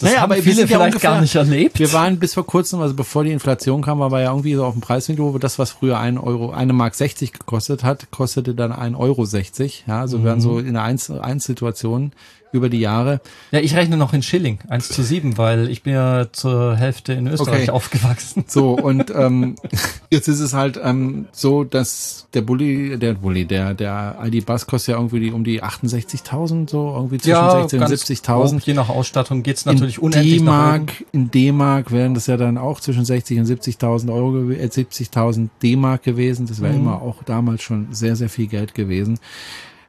Das 0.00 0.10
Naja, 0.10 0.22
haben 0.22 0.32
aber 0.32 0.42
viele 0.42 0.56
sind 0.56 0.70
ja 0.70 0.76
vielleicht 0.78 0.94
ungefähr- 0.96 1.10
gar 1.12 1.20
nicht 1.20 1.34
erlebt. 1.36 1.78
Wir 1.78 1.92
waren 1.92 2.18
bis 2.18 2.34
vor 2.34 2.44
kurzem, 2.44 2.80
also 2.80 2.92
bevor 2.94 3.22
die 3.22 3.30
Inflation 3.30 3.82
kam, 3.82 4.00
war 4.00 4.10
wir 4.10 4.20
ja 4.20 4.30
irgendwie 4.30 4.54
so 4.54 4.64
auf 4.64 4.72
dem 4.74 4.80
Preisniveau, 4.80 5.32
wo 5.32 5.38
das, 5.38 5.60
was 5.60 5.70
früher 5.70 5.96
ein 6.00 6.18
Euro, 6.18 6.50
eine 6.50 6.72
Mark 6.72 6.96
60 6.96 7.32
gekostet 7.32 7.84
hat, 7.84 8.10
kostete 8.10 8.56
dann 8.56 8.72
ein 8.72 8.96
Euro 8.96 9.24
60. 9.24 9.84
Ja, 9.86 10.00
also 10.00 10.18
wir 10.24 10.30
waren 10.30 10.40
so 10.40 10.58
in 10.58 10.70
einer 10.70 10.82
Eins, 10.82 11.08
Eins-Situation 11.08 12.10
über 12.50 12.68
die 12.68 12.80
Jahre. 12.80 13.20
Ja, 13.52 13.60
ich 13.60 13.76
rechne 13.76 13.96
noch 13.96 14.12
in 14.12 14.22
Schilling, 14.22 14.58
1 14.68 14.88
zu 14.88 15.02
7, 15.04 15.38
weil 15.38 15.70
ich 15.70 15.84
bin 15.84 15.92
ja 15.94 16.26
zur 16.32 16.74
Hälfte 16.76 17.12
in 17.12 17.28
Österreich 17.28 17.62
Okay. 17.62 17.70
aufgewachsen. 17.70 18.44
So, 18.48 18.72
und 18.72 19.10
ähm, 19.14 19.54
jetzt 20.22 20.28
ist 20.28 20.40
es 20.40 20.54
halt 20.54 20.78
ähm, 20.82 21.26
so, 21.32 21.64
dass 21.64 22.26
der 22.32 22.42
Bulli, 22.42 22.96
der 22.98 23.14
Bulli, 23.14 23.44
der, 23.44 23.74
der 23.74 24.16
ID 24.22 24.46
Bus 24.46 24.66
kostet 24.66 24.92
ja 24.92 24.98
irgendwie 24.98 25.18
die, 25.20 25.32
um 25.32 25.42
die 25.42 25.62
68.000, 25.62 26.70
so 26.70 26.92
irgendwie 26.94 27.18
zwischen 27.18 27.50
60 27.50 27.80
und 27.80 27.86
ganz 27.88 28.02
70.000. 28.04 28.50
grob, 28.50 28.60
Je 28.62 28.74
nach 28.74 28.88
Ausstattung 28.88 29.42
geht's 29.42 29.64
natürlich 29.64 30.00
unendlich 30.00 30.40
nach 30.42 30.76
oben. 30.76 30.86
D-Mark, 30.86 31.04
in 31.12 31.30
D-Mark 31.30 31.90
wären 31.90 32.14
das 32.14 32.28
ja 32.28 32.36
dann 32.36 32.56
auch 32.56 32.78
zwischen 32.80 33.04
60 33.04 33.40
und 33.40 33.46
70.000 33.46 34.12
Euro, 34.12 34.50
äh, 34.50 34.66
70.000 34.68 35.48
D-Mark 35.62 36.04
gewesen. 36.04 36.46
Das 36.46 36.60
wäre 36.60 36.72
Mhm. 36.72 36.80
immer 36.80 37.02
auch 37.02 37.22
damals 37.24 37.62
schon 37.62 37.88
sehr, 37.90 38.14
sehr 38.16 38.28
viel 38.28 38.46
Geld 38.46 38.74
gewesen. 38.74 39.18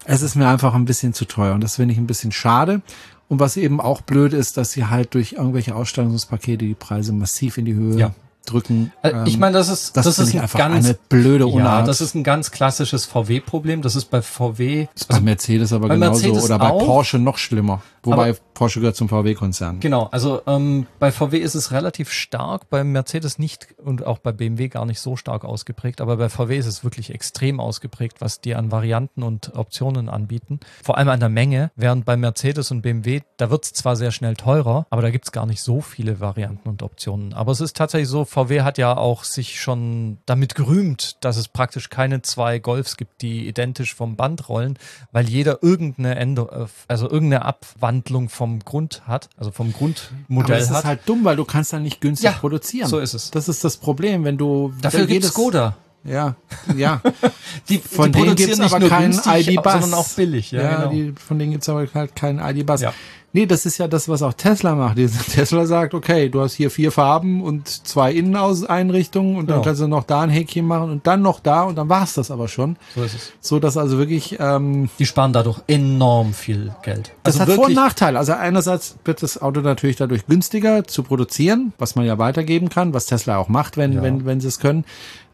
Es 0.06 0.22
ist 0.22 0.36
mir 0.36 0.48
einfach 0.48 0.74
ein 0.74 0.86
bisschen 0.86 1.14
zu 1.14 1.26
teuer 1.26 1.54
und 1.54 1.62
das 1.64 1.76
finde 1.76 1.94
ich 1.94 2.00
ein 2.00 2.08
bisschen 2.08 2.32
schade. 2.32 2.82
Und 3.30 3.40
was 3.40 3.56
eben 3.58 3.80
auch 3.80 4.02
blöd 4.02 4.34
ist, 4.34 4.58
dass 4.58 4.74
sie 4.74 4.86
halt 4.86 5.14
durch 5.14 5.34
irgendwelche 5.34 5.76
Ausstattungspakete 5.76 6.66
die 6.66 6.74
Preise 6.74 7.14
massiv 7.14 7.58
in 7.58 7.66
die 7.66 7.74
Höhe 7.74 7.98
Ja. 8.00 8.14
Drücken. 8.46 8.92
Äh, 9.02 9.10
ich 9.26 9.36
Ähm, 9.36 9.40
meine, 9.40 9.58
das 9.58 9.70
ist 9.70 9.96
das, 9.98 10.06
das, 10.06 10.20
ist 10.20 10.30
ich 10.34 10.40
ein 10.42 10.48
ganz 10.54 10.86
eine 10.86 10.98
blöde 11.10 11.46
ja, 11.48 11.54
Unart. 11.54 11.88
das 11.88 12.02
ist 12.02 12.16
ein 12.16 12.24
ganz 12.24 12.52
klassisches 12.52 13.06
VW-Problem. 13.06 13.82
Das 13.82 13.96
ist 13.96 14.06
bei 14.06 14.22
VW 14.22 14.88
bei 15.08 15.20
Mercedes 15.22 15.74
aber 15.74 15.88
bei 15.88 15.96
genauso 15.96 16.22
Mercedes 16.28 16.46
oder 16.46 16.60
bei 16.60 16.70
auch. 16.70 16.86
Porsche 16.86 17.20
noch 17.20 17.38
schlimmer. 17.38 17.82
Wobei 18.06 18.30
Aber- 18.32 18.38
Porsche 18.54 18.82
gehört 18.82 18.96
zum 18.98 19.08
VW-Konzern. 19.10 19.80
Genau, 19.80 20.10
also 20.12 20.42
ähm, 20.46 20.86
bei 21.00 21.12
VW 21.12 21.38
ist 21.40 21.56
es 21.56 21.72
relativ 21.72 22.12
stark, 22.12 22.70
bei 22.70 22.84
Mercedes 22.84 23.40
nicht 23.40 23.68
und 23.84 24.06
auch 24.06 24.20
bei 24.20 24.32
BMW 24.34 24.68
gar 24.68 24.86
nicht 24.86 25.00
so 25.00 25.16
stark 25.16 25.46
ausgeprägt, 25.46 26.02
aber 26.02 26.18
bei 26.18 26.28
VW 26.30 26.58
ist 26.58 26.66
es 26.68 26.84
wirklich 26.84 27.14
extrem 27.14 27.60
ausgeprägt, 27.62 28.18
was 28.20 28.42
die 28.42 28.56
an 28.56 28.72
Varianten 28.72 29.24
und 29.24 29.56
Optionen 29.56 30.10
anbieten. 30.10 30.60
Vor 30.84 30.98
allem 30.98 31.10
an 31.10 31.20
der 31.22 31.30
Menge, 31.30 31.72
während 31.76 32.04
bei 32.06 32.18
Mercedes 32.18 32.72
und 32.72 32.82
BMW, 32.82 33.22
da 33.38 33.50
wird 33.50 33.64
es 33.66 33.74
zwar 33.74 33.96
sehr 33.96 34.12
schnell 34.12 34.36
teurer, 34.36 34.86
aber 34.90 35.02
da 35.02 35.10
gibt 35.10 35.26
es 35.26 35.32
gar 35.32 35.46
nicht 35.46 35.62
so 35.62 35.80
viele 35.82 36.20
Varianten 36.20 36.68
und 36.70 36.84
Optionen. 36.84 37.34
Aber 37.34 37.54
es 37.54 37.62
ist 37.62 37.78
tatsächlich 37.78 38.10
so, 38.10 38.26
VW 38.34 38.62
hat 38.64 38.78
ja 38.78 38.98
auch 38.98 39.24
sich 39.24 39.62
schon 39.62 40.18
damit 40.26 40.56
gerühmt, 40.56 41.18
dass 41.24 41.38
es 41.38 41.48
praktisch 41.48 41.90
keine 41.90 42.22
zwei 42.24 42.58
Golfs 42.60 42.98
gibt, 42.98 43.22
die 43.22 43.48
identisch 43.48 43.94
vom 43.94 44.16
Band 44.16 44.50
rollen, 44.50 44.78
weil 45.12 45.30
jeder 45.30 45.62
irgendeine 45.62 46.16
Änderung, 46.16 46.68
also 46.88 47.10
irgendeine 47.10 47.46
Abwandlung 47.46 48.30
vom 48.30 48.60
Grund 48.60 49.04
hat, 49.08 49.30
also 49.38 49.52
vom 49.52 49.68
Aber 49.70 49.78
Grundmodell 49.78 50.58
es 50.60 50.70
ist 50.70 50.76
hat. 50.78 50.86
halt 50.86 51.02
dumm, 51.06 51.24
weil 51.24 51.36
du 51.36 51.46
kannst 51.46 51.74
dann 51.74 51.84
nicht 51.84 52.02
günstig 52.02 52.26
Ja, 52.26 52.32
produzieren. 52.38 52.88
so 52.90 53.00
ist 53.00 53.14
es. 53.14 53.30
Das 53.32 53.48
ist 53.48 53.64
das 53.64 53.78
Problem, 53.78 54.24
wenn 54.24 54.38
du 54.38 54.74
Dafür 54.82 55.06
gibt 55.06 55.24
es 55.24 55.32
Skoda. 55.32 55.76
Ja, 56.04 56.36
ja. 56.76 57.02
Die, 57.70 57.78
Von 57.78 58.12
die 58.12 58.20
denen 58.20 58.36
gibt's 58.36 58.58
nicht 58.58 58.74
aber 58.74 58.90
keinen 58.90 59.14
ID-Bus. 59.14 59.72
sondern 59.74 59.94
auch 59.94 60.10
billig. 60.10 60.52
Ja, 60.52 60.76
genau. 60.76 60.92
die, 60.92 61.14
von 61.14 61.40
denen 61.40 61.52
gibt's 61.54 61.70
aber 61.70 61.88
halt 61.94 62.14
keinen 62.16 62.40
ID-Bus. 62.40 62.82
Ja. 62.82 62.94
Nee, 63.36 63.48
das 63.48 63.66
ist 63.66 63.80
ja 63.80 63.88
das, 63.88 64.08
was 64.08 64.22
auch 64.22 64.34
Tesla 64.34 64.76
macht. 64.76 64.96
Tesla 65.34 65.66
sagt, 65.66 65.94
okay, 65.96 66.30
du 66.30 66.42
hast 66.42 66.54
hier 66.54 66.70
vier 66.70 66.92
Farben 66.92 67.42
und 67.42 67.68
zwei 67.88 68.14
Inneneinrichtungen 68.14 69.36
und 69.38 69.50
dann 69.50 69.56
Genau. 69.58 69.66
kannst 69.66 69.82
du 69.82 69.88
noch 69.88 70.04
da 70.04 70.22
ein 70.22 70.30
Häkchen 70.30 70.66
machen 70.66 70.92
und 70.92 71.08
dann 71.08 71.22
noch 71.22 71.40
da 71.40 71.64
und 71.64 71.76
dann 71.76 71.90
war's 71.90 72.14
das 72.14 72.32
aber 72.32 72.48
schon. 72.48 72.78
so 72.96 73.04
ist 73.04 73.16
es. 73.16 73.34
So 73.42 73.60
dass 73.60 73.76
also 73.78 73.98
wirklich 73.98 74.38
ähm, 74.40 74.90
Die 75.00 75.06
sparen 75.06 75.34
dadurch 75.34 75.60
enorm 75.68 76.34
viel 76.34 76.74
Geld. 76.84 77.12
Das 77.24 77.40
Also 77.40 77.52
hat 77.52 77.56
Vor- 77.58 77.66
und 77.68 77.74
Nachteile. 77.74 78.20
Also 78.20 78.34
einerseits 78.34 78.96
wird 79.06 79.24
das 79.24 79.42
Auto 79.42 79.62
natürlich 79.62 79.96
dadurch 79.96 80.26
günstiger 80.28 80.84
zu 80.86 81.04
produzieren, 81.04 81.74
was 81.78 81.96
man 81.96 82.06
ja 82.06 82.18
weitergeben 82.18 82.70
kann, 82.70 82.94
was 82.94 83.06
Tesla 83.08 83.38
auch 83.38 83.50
macht, 83.50 83.78
wenn, 83.78 83.94
Ja. 83.94 84.02
wenn, 84.04 84.26
wenn 84.26 84.42
sie 84.42 84.48
es 84.48 84.60
können. 84.60 84.86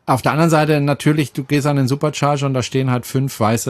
Auf 0.10 0.22
der 0.22 0.32
anderen 0.32 0.50
Seite 0.50 0.82
natürlich, 0.82 1.34
du 1.34 1.44
gehst 1.44 1.68
an 1.68 1.76
den 1.76 1.88
Supercharger 1.88 2.46
und 2.46 2.54
da 2.54 2.64
stehen 2.64 2.90
halt 2.90 3.06
fünf 3.06 3.40
weiße 3.40 3.70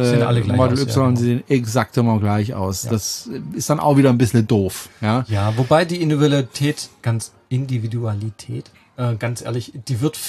Model 0.56 0.74
aus, 0.74 0.80
Y 0.82 0.88
ja, 0.90 1.02
und 1.04 1.16
genau. 1.16 1.16
sie 1.16 1.26
sehen 1.26 1.44
exakt 1.50 1.98
immer 1.98 2.20
gleich 2.20 2.54
aus. 2.54 2.84
Das 2.84 3.30
ist 3.54 3.70
dann 3.70 3.80
auch 3.80 3.98
wieder 3.98 4.10
ein 4.10 4.18
bisschen 4.18 4.48
doof. 4.48 4.90
Ja, 5.02 5.26
Ja, 5.28 5.58
wobei 5.58 5.86
die 5.86 6.02
Individualität, 6.02 6.90
ganz 7.02 7.34
Individualität, 7.50 8.72
äh, 8.98 9.16
ganz 9.16 9.42
ehrlich, 9.42 9.74
die 9.88 10.02
wird 10.02 10.20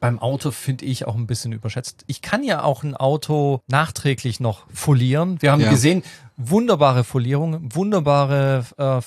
beim 0.00 0.18
Auto, 0.18 0.50
finde 0.50 0.84
ich, 0.84 1.06
auch 1.06 1.16
ein 1.16 1.26
bisschen 1.26 1.52
überschätzt. 1.52 2.04
Ich 2.06 2.22
kann 2.22 2.44
ja 2.44 2.62
auch 2.62 2.82
ein 2.82 2.94
Auto 2.96 3.60
nachträglich 3.68 4.40
noch 4.40 4.66
folieren. 4.72 5.36
Wir 5.40 5.52
haben 5.52 5.60
Ja. 5.62 5.70
gesehen, 5.70 6.02
wunderbare 6.36 7.04
Folierungen, 7.04 7.74
wunderbare 7.74 8.64
äh, 8.76 9.00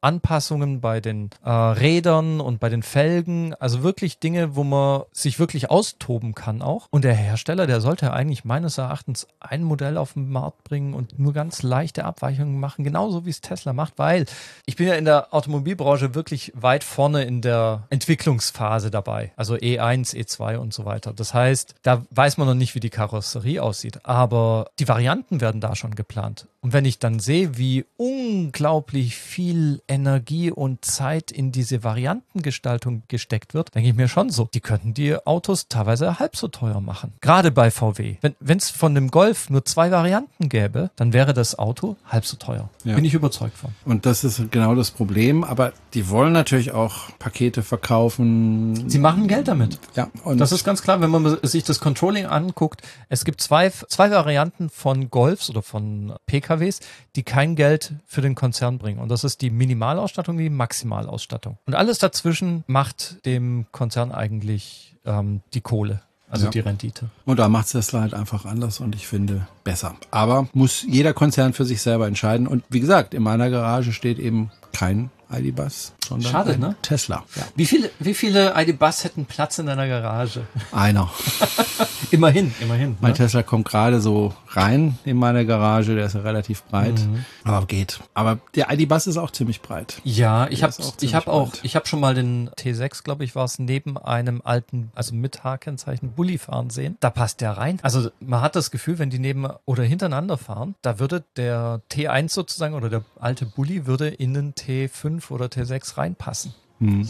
Anpassungen 0.00 0.80
bei 0.80 1.00
den 1.00 1.30
äh, 1.44 1.50
Rädern 1.50 2.40
und 2.40 2.60
bei 2.60 2.68
den 2.68 2.82
Felgen, 2.82 3.54
also 3.54 3.82
wirklich 3.82 4.18
Dinge, 4.18 4.54
wo 4.54 4.64
man 4.64 5.02
sich 5.12 5.38
wirklich 5.38 5.70
austoben 5.70 6.34
kann 6.34 6.62
auch. 6.62 6.86
Und 6.90 7.04
der 7.04 7.14
Hersteller, 7.14 7.66
der 7.66 7.80
sollte 7.80 8.12
eigentlich 8.12 8.44
meines 8.44 8.78
Erachtens 8.78 9.26
ein 9.40 9.62
Modell 9.62 9.96
auf 9.96 10.12
den 10.12 10.30
Markt 10.30 10.64
bringen 10.64 10.94
und 10.94 11.18
nur 11.18 11.32
ganz 11.32 11.62
leichte 11.62 12.04
Abweichungen 12.04 12.60
machen, 12.60 12.84
genauso 12.84 13.26
wie 13.26 13.30
es 13.30 13.40
Tesla 13.40 13.72
macht, 13.72 13.94
weil 13.96 14.26
ich 14.66 14.76
bin 14.76 14.86
ja 14.86 14.94
in 14.94 15.04
der 15.04 15.34
Automobilbranche 15.34 16.14
wirklich 16.14 16.52
weit 16.54 16.84
vorne 16.84 17.24
in 17.24 17.40
der 17.40 17.84
Entwicklungsphase 17.90 18.90
dabei, 18.90 19.32
also 19.36 19.54
E1, 19.54 20.14
E2 20.14 20.56
und 20.56 20.72
so 20.72 20.84
weiter. 20.84 21.12
Das 21.12 21.34
heißt, 21.34 21.74
da 21.82 22.04
weiß 22.10 22.36
man 22.36 22.46
noch 22.46 22.54
nicht, 22.54 22.74
wie 22.74 22.80
die 22.80 22.90
Karosserie 22.90 23.62
aussieht, 23.62 24.04
aber 24.04 24.70
die 24.78 24.88
Varianten 24.88 25.40
werden 25.40 25.60
da 25.60 25.74
schon 25.74 25.94
geplant. 25.94 26.46
Und 26.66 26.72
wenn 26.72 26.84
ich 26.84 26.98
dann 26.98 27.20
sehe, 27.20 27.56
wie 27.56 27.84
unglaublich 27.96 29.14
viel 29.14 29.82
Energie 29.86 30.50
und 30.50 30.84
Zeit 30.84 31.30
in 31.30 31.52
diese 31.52 31.84
Variantengestaltung 31.84 33.04
gesteckt 33.06 33.54
wird, 33.54 33.72
denke 33.76 33.90
ich 33.90 33.94
mir 33.94 34.08
schon 34.08 34.30
so, 34.30 34.48
die 34.52 34.58
könnten 34.58 34.92
die 34.92 35.14
Autos 35.28 35.68
teilweise 35.68 36.18
halb 36.18 36.34
so 36.34 36.48
teuer 36.48 36.80
machen. 36.80 37.12
Gerade 37.20 37.52
bei 37.52 37.70
VW. 37.70 38.16
Wenn 38.40 38.58
es 38.58 38.70
von 38.70 38.96
dem 38.96 39.12
Golf 39.12 39.48
nur 39.48 39.64
zwei 39.64 39.92
Varianten 39.92 40.48
gäbe, 40.48 40.90
dann 40.96 41.12
wäre 41.12 41.34
das 41.34 41.56
Auto 41.56 41.94
halb 42.04 42.26
so 42.26 42.36
teuer. 42.36 42.68
Ja. 42.82 42.96
Bin 42.96 43.04
ich 43.04 43.14
überzeugt 43.14 43.56
von. 43.56 43.70
und 43.84 44.04
das 44.04 44.24
ist 44.24 44.50
genau 44.50 44.74
das 44.74 44.90
Problem. 44.90 45.44
Aber 45.44 45.72
die 45.94 46.10
wollen 46.10 46.32
natürlich 46.32 46.72
auch 46.72 47.10
Pakete 47.20 47.62
verkaufen. 47.62 48.90
Sie 48.90 48.98
machen 48.98 49.28
Geld 49.28 49.46
damit. 49.46 49.78
ja, 49.94 50.10
und 50.24 50.38
Das 50.38 50.50
ist 50.50 50.64
ganz 50.64 50.82
klar, 50.82 51.00
wenn 51.00 51.10
man 51.10 51.38
sich 51.44 51.62
das 51.62 51.78
Controlling 51.78 52.26
anguckt. 52.26 52.82
Es 53.08 53.24
gibt 53.24 53.40
zwei, 53.40 53.70
zwei 53.70 54.10
Varianten 54.10 54.68
von 54.68 55.10
Golfs 55.10 55.48
oder 55.48 55.62
von 55.62 56.14
PKWs, 56.58 56.80
die 57.14 57.22
kein 57.22 57.56
Geld 57.56 57.94
für 58.06 58.20
den 58.20 58.34
Konzern 58.34 58.78
bringen. 58.78 58.98
Und 58.98 59.08
das 59.10 59.24
ist 59.24 59.40
die 59.40 59.50
Minimalausstattung, 59.50 60.38
die 60.38 60.50
Maximalausstattung. 60.50 61.58
Und 61.66 61.74
alles 61.74 61.98
dazwischen 61.98 62.64
macht 62.66 63.24
dem 63.26 63.66
Konzern 63.72 64.12
eigentlich 64.12 64.94
ähm, 65.04 65.40
die 65.54 65.60
Kohle, 65.60 66.02
also 66.28 66.46
Ja. 66.46 66.50
die 66.50 66.60
Rendite. 66.60 67.10
Und 67.24 67.38
da 67.38 67.48
macht 67.48 67.70
Tesla 67.70 68.00
halt 68.00 68.14
einfach 68.14 68.44
anders 68.44 68.80
und 68.80 68.94
ich 68.94 69.06
finde 69.06 69.46
besser. 69.64 69.96
Aber 70.10 70.48
muss 70.52 70.82
jeder 70.82 71.12
Konzern 71.14 71.52
für 71.52 71.64
sich 71.64 71.82
selber 71.82 72.06
entscheiden. 72.06 72.46
Und 72.46 72.64
wie 72.68 72.80
gesagt, 72.80 73.14
in 73.14 73.22
meiner 73.22 73.50
Garage 73.50 73.92
steht 73.92 74.18
eben 74.18 74.50
kein 74.72 75.10
ID-Bus, 75.30 75.92
sondern 76.06 76.30
Schade, 76.32 76.58
ne? 76.58 76.76
Tesla. 76.82 77.24
Ja. 77.34 77.42
Wie 77.54 77.66
viele, 77.66 77.90
wie 77.98 78.14
viele 78.14 78.54
ID-Bus 78.56 79.04
hätten 79.04 79.24
Platz 79.26 79.58
in 79.58 79.66
deiner 79.66 79.86
Garage? 79.88 80.42
Einer. 80.72 81.10
Immerhin, 82.10 82.54
immerhin. 82.60 82.96
Mein 83.00 83.12
Ne? 83.12 83.16
Tesla 83.16 83.42
kommt 83.42 83.66
gerade 83.68 84.00
so 84.00 84.34
rein 84.50 84.98
in 85.04 85.16
meine 85.16 85.44
Garage, 85.46 85.94
der 85.94 86.06
ist 86.06 86.14
ja 86.14 86.20
relativ 86.20 86.62
breit, 86.64 86.94
Mhm. 87.00 87.24
aber 87.44 87.66
geht. 87.66 88.00
Aber 88.14 88.38
der 88.54 88.70
ID-Bus 88.70 89.06
ist 89.06 89.16
auch 89.16 89.30
ziemlich 89.30 89.60
breit. 89.60 90.00
Ja, 90.04 90.46
ich 90.48 90.62
habe 90.62 90.72
ich 91.00 91.14
habe 91.14 91.32
auch 91.32 91.52
ich 91.62 91.74
habe 91.74 91.86
schon 91.86 92.00
mal 92.00 92.14
den 92.14 92.50
T6, 92.50 93.02
glaube 93.02 93.24
ich, 93.24 93.34
war 93.34 93.44
es 93.44 93.58
neben 93.58 93.98
einem 93.98 94.40
alten, 94.44 94.90
also 94.94 95.14
mit 95.14 95.42
H-Kennzeichen 95.44 96.12
Bulli 96.12 96.38
fahren 96.38 96.70
sehen. 96.70 96.96
Da 97.00 97.10
passt 97.10 97.40
der 97.40 97.52
rein. 97.56 97.78
Also 97.82 98.10
man 98.20 98.40
hat 98.40 98.54
das 98.56 98.70
Gefühl, 98.70 98.98
wenn 98.98 99.10
die 99.10 99.18
neben 99.18 99.46
oder 99.64 99.82
hintereinander 99.82 100.38
fahren, 100.38 100.74
da 100.82 100.98
würde 100.98 101.24
der 101.36 101.80
T1 101.90 102.30
sozusagen 102.32 102.74
oder 102.74 102.88
der 102.88 103.02
alte 103.18 103.46
Bulli 103.46 103.86
würde 103.86 104.08
in 104.08 104.34
den 104.34 104.54
T5 104.54 105.30
oder 105.30 105.46
T6 105.46 105.95
reinpassen. 105.98 106.54
Hm. 106.80 107.08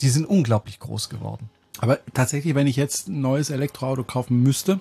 Die 0.00 0.08
sind 0.08 0.26
unglaublich 0.26 0.78
groß 0.78 1.08
geworden. 1.08 1.48
Aber 1.78 1.98
tatsächlich, 2.14 2.54
wenn 2.54 2.66
ich 2.66 2.76
jetzt 2.76 3.08
ein 3.08 3.20
neues 3.20 3.50
Elektroauto 3.50 4.04
kaufen 4.04 4.42
müsste, 4.42 4.80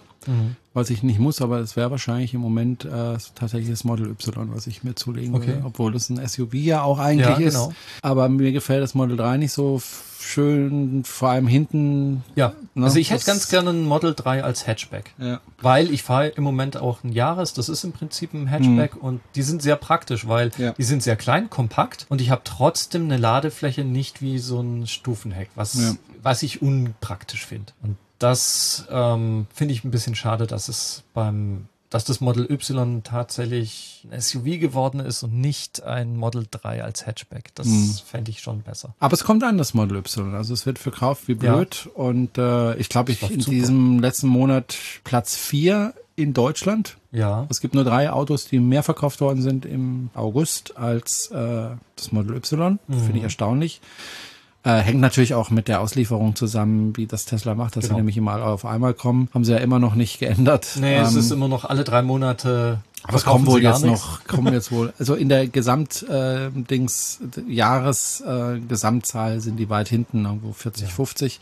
was 0.73 0.89
ich 0.89 1.03
nicht 1.03 1.19
muss, 1.19 1.41
aber 1.41 1.59
es 1.59 1.75
wäre 1.75 1.89
wahrscheinlich 1.91 2.33
im 2.33 2.41
Moment 2.41 2.83
äh, 2.85 3.17
tatsächlich 3.35 3.69
das 3.69 3.83
Model 3.83 4.07
Y, 4.09 4.49
was 4.53 4.67
ich 4.67 4.83
mir 4.83 4.95
zulegen 4.95 5.33
Okay. 5.35 5.47
würde, 5.47 5.61
obwohl 5.65 5.91
das 5.93 6.09
ein 6.09 6.25
SUV 6.27 6.53
ja 6.55 6.81
auch 6.83 6.99
eigentlich 6.99 7.27
Ja, 7.27 7.35
ist. 7.47 7.53
genau. 7.53 7.73
Aber 8.01 8.27
mir 8.29 8.51
gefällt 8.51 8.83
das 8.83 8.93
Model 8.95 9.15
3 9.17 9.37
nicht 9.37 9.53
so 9.53 9.81
schön, 10.19 11.03
vor 11.05 11.29
allem 11.29 11.47
hinten. 11.47 12.23
Ja, 12.35 12.53
Ne, 12.73 12.85
also 12.85 12.97
ich 12.99 13.11
hätte 13.11 13.25
ganz 13.25 13.47
gerne 13.47 13.69
ein 13.69 13.85
Model 13.85 14.13
3 14.15 14.43
als 14.43 14.67
Hatchback. 14.67 15.13
Ja. 15.17 15.39
Weil 15.61 15.91
ich 15.91 16.03
fahre 16.03 16.27
im 16.29 16.43
Moment 16.43 16.75
auch 16.77 17.03
ein 17.03 17.13
Jahres, 17.13 17.53
das 17.53 17.69
ist 17.69 17.83
im 17.85 17.93
Prinzip 17.93 18.33
ein 18.33 18.47
Hatchback 18.47 19.01
und 19.01 19.21
die 19.35 19.43
sind 19.43 19.61
sehr 19.61 19.75
praktisch, 19.77 20.27
weil 20.27 20.51
Ja. 20.57 20.73
die 20.73 20.83
sind 20.83 21.03
sehr 21.03 21.15
klein, 21.15 21.49
kompakt 21.49 22.05
und 22.09 22.19
ich 22.19 22.31
habe 22.31 22.41
trotzdem 22.43 23.03
eine 23.05 23.17
Ladefläche 23.17 23.85
nicht 23.85 24.21
wie 24.21 24.39
so 24.39 24.59
ein 24.59 24.87
Stufenheck, 24.87 25.49
was, 25.55 25.75
Ja. 25.75 25.93
was 26.21 26.43
ich 26.43 26.61
unpraktisch 26.61 27.45
finde. 27.45 27.71
Und 27.83 27.95
das 28.25 28.85
ähm, 28.89 29.45
finde 29.53 29.75
ich 29.75 29.83
ein 29.83 29.91
bisschen 29.91 30.15
schade, 30.15 30.47
dass 30.47 30.67
es 30.67 31.03
beim 31.13 31.67
dass 31.91 32.03
das 32.03 32.19
Model 32.19 32.51
Y 32.51 33.03
tatsächlich 33.03 34.05
ein 34.11 34.19
SUV 34.19 34.59
geworden 34.59 34.99
ist 34.99 35.21
und 35.23 35.39
nicht 35.39 35.83
ein 35.83 36.17
Model 36.17 36.45
3 36.49 36.83
als 36.83 37.05
Hatchback. 37.05 37.53
Das 37.53 37.67
hm. 37.67 37.93
fände 38.05 38.31
ich 38.31 38.41
schon 38.41 38.63
besser. 38.63 38.95
Aber 38.99 39.13
es 39.13 39.23
kommt 39.23 39.43
an, 39.43 39.57
das 39.59 39.75
Model 39.75 39.97
Y. 39.97 40.33
Also 40.33 40.53
es 40.55 40.65
wird 40.65 40.79
verkauft 40.79 41.27
wie 41.27 41.35
blöd. 41.35 41.85
Ja. 41.85 41.91
Und 41.93 42.37
äh, 42.39 42.75
ich 42.77 42.89
glaube, 42.89 43.11
ich 43.11 43.21
in 43.21 43.39
super. 43.39 43.51
diesem 43.51 43.99
letzten 43.99 44.27
Monat 44.27 44.75
Platz 45.03 45.37
4 45.37 45.93
in 46.15 46.33
Deutschland. 46.33 46.97
Ja. 47.11 47.45
Es 47.49 47.61
gibt 47.61 47.75
nur 47.75 47.83
drei 47.83 48.09
Autos, 48.09 48.45
die 48.47 48.59
mehr 48.59 48.83
verkauft 48.83 49.21
worden 49.21 49.41
sind 49.43 49.65
im 49.65 50.09
August 50.15 50.75
als 50.75 51.27
äh, 51.27 51.69
das 51.95 52.11
Model 52.11 52.35
Y. 52.35 52.79
Mhm. 52.87 52.99
Finde 52.99 53.17
ich 53.19 53.23
erstaunlich. 53.23 53.79
Äh, 54.65 54.79
hängt 54.79 54.99
natürlich 54.99 55.35
auch 55.35 55.51
mit 55.51 55.67
der 55.67 55.79
Auslieferung 55.79 56.35
zusammen, 56.35 56.97
wie 56.97 57.05
das 57.05 57.25
Tesla 57.25 57.53
macht, 57.53 57.75
dass 57.75 57.83
genau. 57.83 57.93
sie 57.93 57.97
nämlich 57.97 58.17
immer 58.17 58.43
auf 58.43 58.65
einmal 58.65 58.95
kommen. 58.95 59.29
Haben 59.31 59.45
sie 59.45 59.51
ja 59.51 59.59
immer 59.59 59.77
noch 59.77 59.93
nicht 59.93 60.19
geändert. 60.19 60.77
Nee, 60.81 60.97
ähm, 60.97 61.03
es 61.03 61.13
ist 61.13 61.29
immer 61.29 61.47
noch 61.47 61.65
alle 61.65 61.83
drei 61.83 62.01
Monate. 62.01 62.79
Aber 63.03 63.17
es 63.17 63.25
kommen 63.25 63.45
wohl 63.45 63.61
jetzt 63.61 63.83
nichts. 63.83 64.01
noch, 64.01 64.25
kommen 64.25 64.51
jetzt 64.51 64.71
wohl, 64.71 64.91
also 64.97 65.13
in 65.13 65.29
der 65.29 65.47
Gesamt, 65.47 66.01
äh, 66.09 66.49
Dings, 66.49 67.19
Jahres, 67.47 68.21
äh, 68.21 68.59
Gesamtzahl 68.67 69.39
sind 69.39 69.57
die 69.57 69.69
weit 69.69 69.87
hinten, 69.87 70.25
irgendwo 70.25 70.53
40, 70.53 70.87
ja. 70.87 70.89
50 70.89 71.39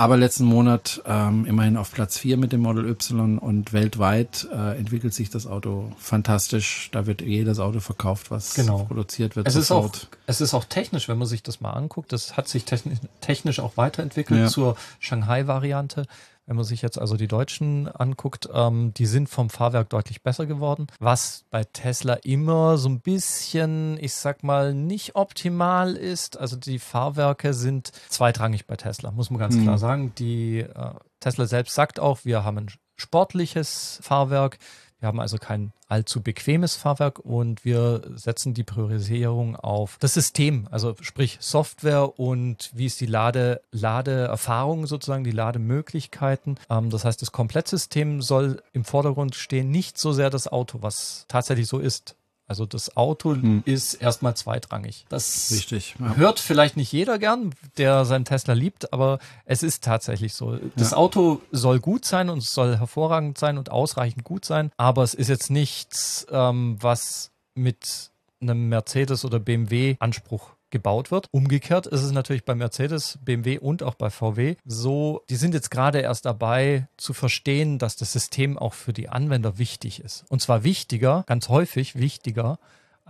aber 0.00 0.16
letzten 0.16 0.44
Monat 0.44 1.02
ähm, 1.04 1.44
immerhin 1.44 1.76
auf 1.76 1.92
Platz 1.92 2.16
4 2.16 2.38
mit 2.38 2.52
dem 2.52 2.62
Model 2.62 2.88
Y 2.88 3.36
und 3.36 3.74
weltweit 3.74 4.48
äh, 4.50 4.78
entwickelt 4.78 5.12
sich 5.12 5.28
das 5.28 5.46
Auto 5.46 5.92
fantastisch. 5.98 6.88
Da 6.90 7.04
wird 7.04 7.20
jedes 7.20 7.58
Auto 7.58 7.80
verkauft, 7.80 8.30
was 8.30 8.54
genau. 8.54 8.84
produziert 8.84 9.36
wird. 9.36 9.46
Es 9.46 9.56
ist, 9.56 9.70
auch, 9.70 9.90
es 10.24 10.40
ist 10.40 10.54
auch 10.54 10.64
technisch, 10.64 11.06
wenn 11.08 11.18
man 11.18 11.28
sich 11.28 11.42
das 11.42 11.60
mal 11.60 11.72
anguckt, 11.72 12.14
das 12.14 12.38
hat 12.38 12.48
sich 12.48 12.64
technisch 12.64 13.60
auch 13.60 13.76
weiterentwickelt 13.76 14.40
ja. 14.40 14.48
zur 14.48 14.76
Shanghai-Variante. 15.00 16.06
Wenn 16.50 16.56
man 16.56 16.64
sich 16.64 16.82
jetzt 16.82 16.98
also 16.98 17.16
die 17.16 17.28
Deutschen 17.28 17.86
anguckt, 17.86 18.48
ähm, 18.52 18.92
die 18.94 19.06
sind 19.06 19.28
vom 19.28 19.50
Fahrwerk 19.50 19.88
deutlich 19.88 20.24
besser 20.24 20.46
geworden, 20.46 20.88
was 20.98 21.44
bei 21.48 21.62
Tesla 21.62 22.14
immer 22.14 22.76
so 22.76 22.88
ein 22.88 22.98
bisschen, 22.98 23.96
ich 24.00 24.14
sag 24.14 24.42
mal, 24.42 24.74
nicht 24.74 25.14
optimal 25.14 25.94
ist. 25.94 26.36
Also 26.36 26.56
die 26.56 26.80
Fahrwerke 26.80 27.54
sind 27.54 27.92
zweitrangig 28.08 28.66
bei 28.66 28.74
Tesla, 28.74 29.12
muss 29.12 29.30
man 29.30 29.38
ganz 29.38 29.54
mhm. 29.54 29.62
klar 29.62 29.78
sagen. 29.78 30.12
Die 30.18 30.58
äh, 30.58 30.94
Tesla 31.20 31.46
selbst 31.46 31.76
sagt 31.76 32.00
auch, 32.00 32.24
wir 32.24 32.42
haben 32.42 32.58
ein 32.58 32.70
sportliches 32.96 34.00
Fahrwerk. 34.02 34.58
Wir 35.00 35.06
haben 35.06 35.20
also 35.20 35.38
kein 35.38 35.72
allzu 35.88 36.22
bequemes 36.22 36.76
Fahrwerk 36.76 37.18
und 37.18 37.64
wir 37.64 38.02
setzen 38.14 38.54
die 38.54 38.64
Priorisierung 38.64 39.56
auf 39.56 39.96
das 39.98 40.14
System, 40.14 40.68
also 40.70 40.94
sprich 41.00 41.38
Software 41.40 42.18
und 42.18 42.70
wie 42.74 42.86
ist 42.86 43.00
die 43.00 43.06
Lade, 43.06 43.62
Ladeerfahrung 43.72 44.86
sozusagen, 44.86 45.24
die 45.24 45.30
Lademöglichkeiten. 45.30 46.58
Ähm, 46.68 46.90
das 46.90 47.04
heißt, 47.04 47.20
das 47.22 47.32
Komplettsystem 47.32 48.22
soll 48.22 48.62
im 48.72 48.84
Vordergrund 48.84 49.34
stehen, 49.34 49.70
nicht 49.70 49.98
so 49.98 50.12
sehr 50.12 50.30
das 50.30 50.46
Auto, 50.46 50.78
was 50.82 51.24
tatsächlich 51.28 51.66
so 51.66 51.78
ist. 51.78 52.14
Also 52.50 52.66
das 52.66 52.96
Auto 52.96 53.36
hm. 53.36 53.62
ist 53.64 53.94
erstmal 53.94 54.34
zweitrangig. 54.34 55.06
Das 55.08 55.52
Richtig, 55.52 55.94
ja. 56.00 56.16
hört 56.16 56.40
vielleicht 56.40 56.76
nicht 56.76 56.90
jeder 56.90 57.20
gern, 57.20 57.54
der 57.76 58.04
seinen 58.04 58.24
Tesla 58.24 58.54
liebt, 58.54 58.92
aber 58.92 59.20
es 59.44 59.62
ist 59.62 59.84
tatsächlich 59.84 60.34
so. 60.34 60.58
Das 60.74 60.90
ja. 60.90 60.96
Auto 60.96 61.40
soll 61.52 61.78
gut 61.78 62.04
sein 62.04 62.28
und 62.28 62.38
es 62.38 62.52
soll 62.52 62.76
hervorragend 62.76 63.38
sein 63.38 63.56
und 63.56 63.70
ausreichend 63.70 64.24
gut 64.24 64.44
sein, 64.44 64.72
aber 64.76 65.04
es 65.04 65.14
ist 65.14 65.28
jetzt 65.28 65.48
nichts, 65.48 66.26
ähm, 66.32 66.76
was 66.80 67.30
mit 67.54 68.10
einem 68.40 68.68
Mercedes 68.68 69.24
oder 69.24 69.38
BMW 69.38 69.94
Anspruch 70.00 70.50
gebaut 70.70 71.10
wird. 71.10 71.28
Umgekehrt 71.30 71.86
ist 71.86 72.02
es 72.02 72.12
natürlich 72.12 72.44
bei 72.44 72.54
Mercedes, 72.54 73.18
BMW 73.24 73.58
und 73.58 73.82
auch 73.82 73.94
bei 73.94 74.10
VW 74.10 74.56
so, 74.64 75.22
die 75.28 75.36
sind 75.36 75.54
jetzt 75.54 75.70
gerade 75.70 76.00
erst 76.00 76.26
dabei 76.26 76.88
zu 76.96 77.12
verstehen, 77.12 77.78
dass 77.78 77.96
das 77.96 78.12
System 78.12 78.58
auch 78.58 78.74
für 78.74 78.92
die 78.92 79.08
Anwender 79.08 79.58
wichtig 79.58 80.00
ist. 80.00 80.24
Und 80.28 80.40
zwar 80.40 80.64
wichtiger, 80.64 81.24
ganz 81.26 81.48
häufig 81.48 81.98
wichtiger 81.98 82.58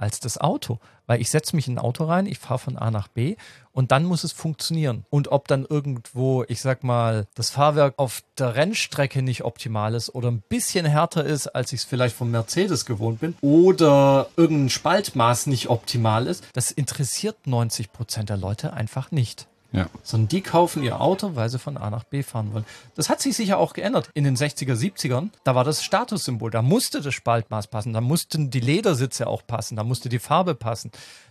als 0.00 0.20
das 0.20 0.38
Auto. 0.38 0.78
Weil 1.06 1.20
ich 1.20 1.30
setze 1.30 1.56
mich 1.56 1.68
in 1.68 1.74
ein 1.74 1.78
Auto 1.78 2.04
rein, 2.04 2.26
ich 2.26 2.38
fahre 2.38 2.58
von 2.58 2.76
A 2.76 2.90
nach 2.90 3.08
B 3.08 3.36
und 3.72 3.92
dann 3.92 4.04
muss 4.04 4.24
es 4.24 4.32
funktionieren. 4.32 5.04
Und 5.10 5.28
ob 5.28 5.48
dann 5.48 5.66
irgendwo, 5.68 6.44
ich 6.48 6.60
sag 6.60 6.84
mal, 6.84 7.26
das 7.34 7.50
Fahrwerk 7.50 7.94
auf 7.98 8.22
der 8.38 8.54
Rennstrecke 8.54 9.22
nicht 9.22 9.44
optimal 9.44 9.94
ist 9.94 10.14
oder 10.14 10.30
ein 10.30 10.42
bisschen 10.48 10.86
härter 10.86 11.24
ist, 11.24 11.48
als 11.48 11.72
ich 11.72 11.80
es 11.80 11.84
vielleicht 11.84 12.16
vom 12.16 12.30
Mercedes 12.30 12.86
gewohnt 12.86 13.20
bin, 13.20 13.36
oder 13.40 14.28
irgendein 14.36 14.70
Spaltmaß 14.70 15.46
nicht 15.46 15.68
optimal 15.68 16.26
ist, 16.26 16.44
das 16.52 16.70
interessiert 16.70 17.46
90 17.46 17.92
Prozent 17.92 18.28
der 18.28 18.36
Leute 18.36 18.72
einfach 18.72 19.10
nicht. 19.10 19.49
Ja. 19.72 19.88
Sondern 20.02 20.28
die 20.28 20.40
kaufen 20.40 20.82
ihr 20.82 21.00
Auto, 21.00 21.36
weil 21.36 21.48
sie 21.48 21.58
von 21.58 21.76
A 21.76 21.90
nach 21.90 22.04
B 22.04 22.22
fahren 22.22 22.52
wollen. 22.52 22.64
Das 22.96 23.08
hat 23.08 23.20
sich 23.20 23.36
sicher 23.36 23.58
auch 23.58 23.72
geändert. 23.72 24.10
In 24.14 24.24
den 24.24 24.36
60er, 24.36 24.74
70ern, 24.74 25.30
da 25.44 25.54
war 25.54 25.64
das 25.64 25.84
Statussymbol. 25.84 26.50
Da 26.50 26.62
musste 26.62 27.00
das 27.00 27.14
Spaltmaß 27.14 27.68
passen. 27.68 27.92
Da 27.92 28.00
mussten 28.00 28.50
die 28.50 28.60
Ledersitze 28.60 29.26
auch 29.26 29.46
passen. 29.46 29.76
Da 29.76 29.84
musste 29.84 30.08
die 30.08 30.18
Farbe 30.18 30.54
passen. 30.54 30.90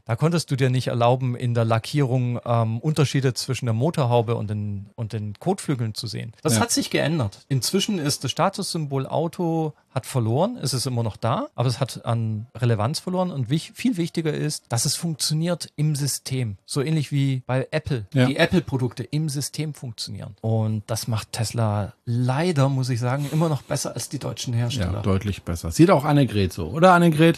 Da 0.10 0.16
konntest 0.16 0.50
du 0.50 0.56
dir 0.56 0.72
nicht 0.72 0.88
erlauben, 0.88 1.36
in 1.36 1.54
der 1.54 1.66
Lackierung 1.66 2.40
ähm, 2.44 2.80
Unterschiede 2.80 3.36
zwischen 3.36 3.68
der 3.68 3.76
Motorhaube 3.76 4.34
und 4.34 4.50
den, 4.50 4.88
und 4.96 5.14
den 5.14 5.36
Kotflügeln 5.38 5.94
zu 5.94 6.08
sehen. 6.08 6.34
Das 6.42 6.56
ja. 6.56 6.62
hat 6.62 6.72
sich 6.72 6.90
geändert. 6.90 7.46
Inzwischen 7.48 8.00
ist 8.00 8.24
das 8.24 8.32
Statussymbol 8.32 9.06
Auto 9.06 9.74
hat 9.94 10.08
verloren. 10.08 10.58
Es 10.60 10.74
ist 10.74 10.88
immer 10.88 11.04
noch 11.04 11.16
da, 11.16 11.50
aber 11.54 11.70
es 11.70 11.80
hat 11.80 12.06
an 12.06 12.48
Relevanz 12.56 13.00
verloren. 13.00 13.30
Und 13.30 13.52
wich, 13.52 13.74
viel 13.76 13.98
wichtiger 13.98 14.34
ist, 14.34 14.66
dass 14.70 14.86
es 14.86 14.96
funktioniert 14.96 15.72
im 15.76 15.96
System. 15.96 16.58
So 16.66 16.82
ähnlich 16.82 17.12
wie 17.12 17.44
bei 17.46 17.68
Apple. 17.70 18.08
Ja. 18.12 18.26
Die 18.26 18.38
Apple-Produkte 18.38 19.04
im 19.04 19.30
System 19.30 19.76
funktionieren. 19.76 20.36
Und 20.42 20.82
das 20.88 21.08
macht 21.08 21.34
Tesla 21.34 21.94
leider, 22.06 22.68
muss 22.68 22.90
ich 22.90 23.00
sagen, 23.00 23.30
immer 23.32 23.48
noch 23.48 23.62
besser 23.62 23.94
als 23.94 24.10
die 24.10 24.18
deutschen 24.18 24.56
Hersteller. 24.56 24.94
Ja, 24.94 25.02
deutlich 25.04 25.44
besser. 25.44 25.70
Sieht 25.70 25.92
auch 25.92 26.04
Annegret 26.04 26.52
so, 26.52 26.70
oder 26.70 26.94
Annegret? 26.94 27.38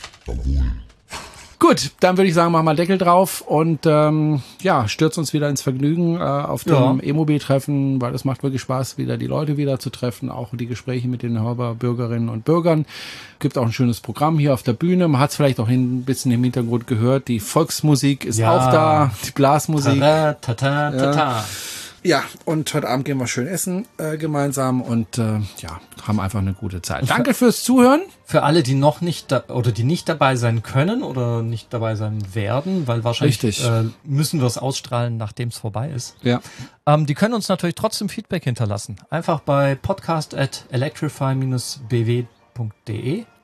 Gut, 1.62 1.92
dann 2.00 2.18
würde 2.18 2.28
ich 2.28 2.34
sagen, 2.34 2.52
machen 2.52 2.66
wir 2.66 2.74
Deckel 2.74 2.98
drauf 2.98 3.42
und 3.42 3.82
ähm, 3.86 4.42
ja, 4.64 4.88
stürzt 4.88 5.20
uns 5.20 5.32
wieder 5.32 5.48
ins 5.48 5.62
Vergnügen 5.62 6.16
äh, 6.16 6.24
auf 6.24 6.64
dem 6.64 6.74
ja. 6.74 6.98
E-Mobil-Treffen, 7.04 8.02
weil 8.02 8.16
es 8.16 8.26
macht 8.26 8.42
wirklich 8.42 8.64
Spaß, 8.64 8.98
wieder 8.98 9.16
die 9.16 9.28
Leute 9.28 9.58
wieder 9.58 9.78
zu 9.78 9.92
treffen, 9.92 10.32
auch 10.32 10.50
die 10.54 10.66
Gespräche 10.66 11.08
mit 11.08 11.22
den 11.22 11.40
Hörber 11.40 11.76
Bürgerinnen 11.76 12.30
und 12.30 12.46
Bürgern. 12.46 12.88
Gibt 13.38 13.60
auch 13.60 13.66
ein 13.68 13.74
schönes 13.74 14.00
Programm 14.00 14.40
hier 14.40 14.56
auf 14.56 14.64
der 14.64 14.74
Bühne. 14.74 15.08
Man 15.08 15.22
hat 15.22 15.30
es 15.30 15.36
vielleicht 15.36 15.60
auch 15.60 15.68
ein 15.68 16.04
bisschen 16.04 16.32
im 16.32 16.44
Hintergrund 16.44 16.88
gehört. 16.88 17.28
Die 17.28 17.40
Volksmusik 17.40 18.26
ist 18.26 18.40
ja. 18.40 18.58
auch 18.58 18.72
da, 18.72 19.12
die 19.24 19.32
Blasmusik. 19.32 20.00
Ta 20.00 20.32
-ta, 20.32 20.36
ta 20.42 20.52
-ta, 20.54 21.16
ja. 21.16 21.46
Ja, 22.04 22.24
und 22.46 22.74
heute 22.74 22.90
Abend 22.90 23.06
gehen 23.06 23.20
wir 23.20 23.28
schön 23.28 23.48
essen 23.48 23.86
äh, 23.98 24.18
gemeinsam 24.18 24.82
und 24.82 25.20
äh, 25.20 25.40
ja, 25.60 25.80
haben 26.02 26.20
einfach 26.20 26.40
eine 26.40 26.54
gute 26.54 26.82
Zeit. 26.82 27.08
Danke 27.08 27.36
fürs 27.36 27.64
Zuhören. 27.64 28.02
Für 28.26 28.42
alle, 28.44 28.64
die 28.64 28.74
noch 28.74 29.02
nicht 29.02 29.32
da, 29.32 29.44
oder 29.50 29.72
die 29.72 29.84
nicht 29.84 30.10
dabei 30.10 30.36
sein 30.36 30.64
können 30.64 31.04
oder 31.04 31.44
nicht 31.44 31.72
dabei 31.74 31.96
sein 31.96 32.24
werden, 32.34 32.88
weil 32.88 33.04
wahrscheinlich 33.04 33.64
äh, 33.64 33.84
müssen 34.04 34.40
wir 34.40 34.48
es 34.48 34.58
ausstrahlen, 34.58 35.18
nachdem 35.18 35.50
es 35.50 35.58
vorbei 35.58 35.90
ist. 35.90 36.16
Ja. 36.24 36.42
Ähm, 36.88 37.06
die 37.06 37.14
können 37.14 37.36
uns 37.36 37.50
natürlich 37.50 37.76
trotzdem 37.76 38.10
Feedback 38.10 38.46
hinterlassen. 38.46 38.96
Einfach 39.10 39.42
bei 39.42 39.76
podcast 39.76 40.34
at 40.34 40.66
electrify-bw.de 40.72 42.26